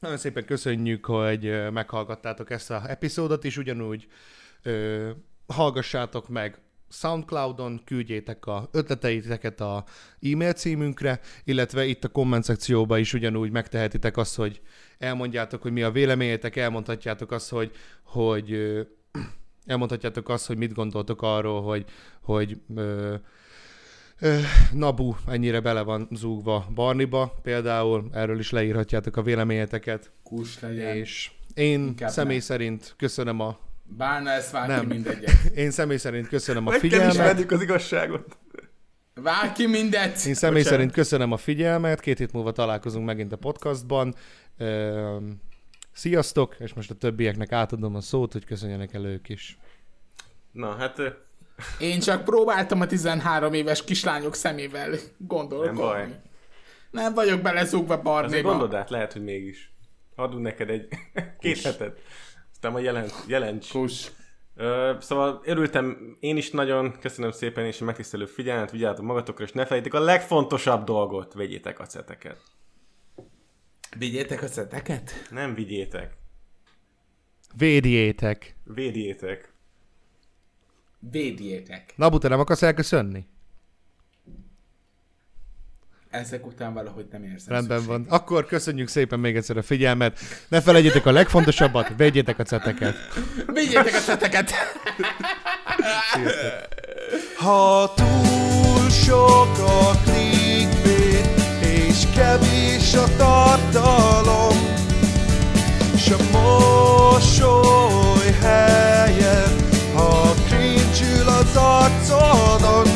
nagyon 0.00 0.16
szépen 0.16 0.44
köszönjük, 0.44 1.04
hogy 1.04 1.70
meghallgattátok 1.72 2.50
ezt 2.50 2.70
a 2.70 2.82
epizódot, 2.86 3.44
és 3.44 3.56
ugyanúgy 3.56 4.08
ö, 4.62 5.10
hallgassátok 5.46 6.28
meg 6.28 6.58
Soundcloudon, 6.90 7.80
küldjétek 7.84 8.46
a 8.46 8.68
ötleteiteket 8.72 9.60
a 9.60 9.84
e-mail 10.32 10.52
címünkre, 10.52 11.20
illetve 11.44 11.84
itt 11.84 12.04
a 12.04 12.08
komment 12.08 12.44
szekcióban 12.44 12.98
is 12.98 13.12
ugyanúgy 13.12 13.50
megtehetitek 13.50 14.16
azt, 14.16 14.36
hogy 14.36 14.60
elmondjátok, 14.98 15.62
hogy 15.62 15.72
mi 15.72 15.82
a 15.82 15.90
véleményetek, 15.90 16.56
elmondhatjátok 16.56 17.32
azt, 17.32 17.48
hogy, 17.48 17.70
hogy 18.02 18.52
elmondhatjátok 19.66 20.28
azt, 20.28 20.46
hogy 20.46 20.56
mit 20.56 20.72
gondoltok 20.72 21.22
arról, 21.22 21.62
hogy, 21.62 21.84
hogy 22.20 22.60
ö, 22.76 23.14
ö, 24.18 24.38
Nabu 24.72 25.14
ennyire 25.26 25.60
bele 25.60 25.82
van 25.82 26.08
zúgva 26.12 26.66
Barniba, 26.74 27.38
például 27.42 28.08
erről 28.12 28.38
is 28.38 28.50
leírhatjátok 28.50 29.16
a 29.16 29.22
véleményeteket, 29.22 30.10
Kus 30.22 30.60
legyen. 30.60 30.96
és 30.96 31.30
én 31.54 31.80
Inkább 31.80 32.10
személy 32.10 32.36
nem. 32.36 32.44
szerint 32.44 32.94
köszönöm 32.96 33.40
a 33.40 33.58
Bárna 33.96 34.30
ezt 34.30 34.50
vág 34.50 34.68
Nem. 34.68 34.80
ki 34.80 34.86
mindegyet. 34.86 35.30
én 35.54 35.70
személy 35.70 35.96
szerint 35.96 36.28
köszönöm 36.28 36.66
a 36.66 36.70
figyelmet. 36.72 37.12
ismerjük 37.12 37.50
az 37.50 37.62
igazságot. 37.62 38.36
Vág 39.14 39.52
ki 39.52 39.66
mindet! 39.66 40.24
Én 40.24 40.34
személy 40.34 40.56
Bocsánat. 40.56 40.78
szerint 40.78 40.92
köszönöm 40.92 41.32
a 41.32 41.36
figyelmet, 41.36 42.00
két 42.00 42.18
hét 42.18 42.32
múlva 42.32 42.52
találkozunk 42.52 43.06
megint 43.06 43.32
a 43.32 43.36
podcastban. 43.36 44.14
Sziasztok, 45.92 46.56
és 46.58 46.74
most 46.74 46.90
a 46.90 46.94
többieknek 46.94 47.52
átadom 47.52 47.94
a 47.94 48.00
szót, 48.00 48.32
hogy 48.32 48.44
köszönjenek 48.44 48.94
el 48.94 49.04
ők 49.04 49.28
is. 49.28 49.58
Na, 50.52 50.76
hát 50.76 50.98
Én 51.78 52.00
csak 52.00 52.24
próbáltam 52.24 52.80
a 52.80 52.86
13 52.86 53.52
éves 53.52 53.84
kislányok 53.84 54.34
szemével 54.34 54.94
gondolkodni. 55.18 55.78
Nem 55.78 55.86
baj. 55.88 56.20
Nem 56.90 57.14
vagyok 57.14 57.40
belezúgva 57.40 57.94
azért 57.94 58.02
Barnéba. 58.04 58.48
gondold 58.48 58.74
át, 58.74 58.90
lehet, 58.90 59.12
hogy 59.12 59.22
mégis. 59.24 59.72
Adunk 60.14 60.42
neked 60.42 60.70
egy 60.70 60.88
két 61.40 61.60
hetet. 61.62 61.98
Aztán 62.60 62.74
majd 62.74 62.84
jelent, 62.84 63.12
jelents. 63.26 63.70
Kus. 63.70 64.10
Ö, 64.56 64.96
szóval 65.00 65.40
örültem 65.44 66.16
én 66.20 66.36
is 66.36 66.50
nagyon, 66.50 66.98
köszönöm 66.98 67.30
szépen 67.30 67.64
és 67.64 67.80
a 67.80 67.84
megtisztelő 67.84 68.26
figyelmet, 68.26 68.70
vigyázzatok 68.70 69.04
magatokra, 69.04 69.44
és 69.44 69.52
ne 69.52 69.66
felejték 69.66 69.94
a 69.94 70.00
legfontosabb 70.00 70.84
dolgot, 70.84 71.32
vegyétek 71.32 71.80
a 71.80 71.86
ceteket. 71.86 72.40
Vigyétek 73.98 74.42
a 74.42 74.46
szeteket? 74.46 75.12
Nem 75.30 75.54
vigyétek, 75.54 76.16
Védjétek. 77.56 78.54
védjétek. 78.64 79.52
Védjétek. 80.98 81.92
Nabu, 81.96 82.18
te 82.18 82.28
nem 82.28 82.40
akarsz 82.40 82.62
elköszönni? 82.62 83.26
ezek 86.10 86.46
után 86.46 86.74
valahogy 86.74 87.06
nem 87.12 87.22
érzem 87.22 87.54
Rendben 87.54 87.84
van. 87.86 88.06
Akkor 88.08 88.46
köszönjük 88.46 88.88
szépen 88.88 89.18
még 89.18 89.36
egyszer 89.36 89.56
a 89.56 89.62
figyelmet. 89.62 90.18
Ne 90.48 90.60
felejtjétek 90.60 91.06
a 91.06 91.10
legfontosabbat, 91.10 91.92
vegyétek 91.96 92.38
a 92.38 92.42
ceteket. 92.42 92.96
Vegyétek 93.46 93.94
a 93.94 93.98
ceteket! 93.98 94.52
ha 97.36 97.92
túl 97.94 98.90
sok 98.90 99.58
a 99.58 99.90
clickbait, 100.04 101.26
és 101.60 102.04
kevés 102.14 102.94
a 102.94 103.04
tartalom, 103.16 104.56
és 105.94 106.10
a 106.10 106.16
mosoly 106.32 108.32
helyen, 108.40 109.56
ha 109.94 110.34
cringe 110.48 111.32
az 111.32 111.56
arcodon, 111.56 112.86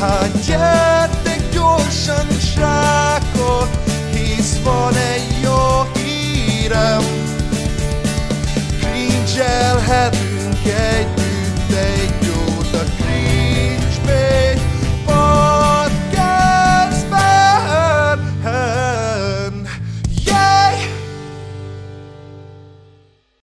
hát 0.00 0.46
gyere! 0.46 1.09
gyorsan 1.76 2.26
hisz 4.12 4.58
van 4.64 4.94
egy 4.94 5.40
jó 5.42 5.86
hírem, 6.02 7.02
krincselhetünk 8.80 10.64
egy 10.64 11.19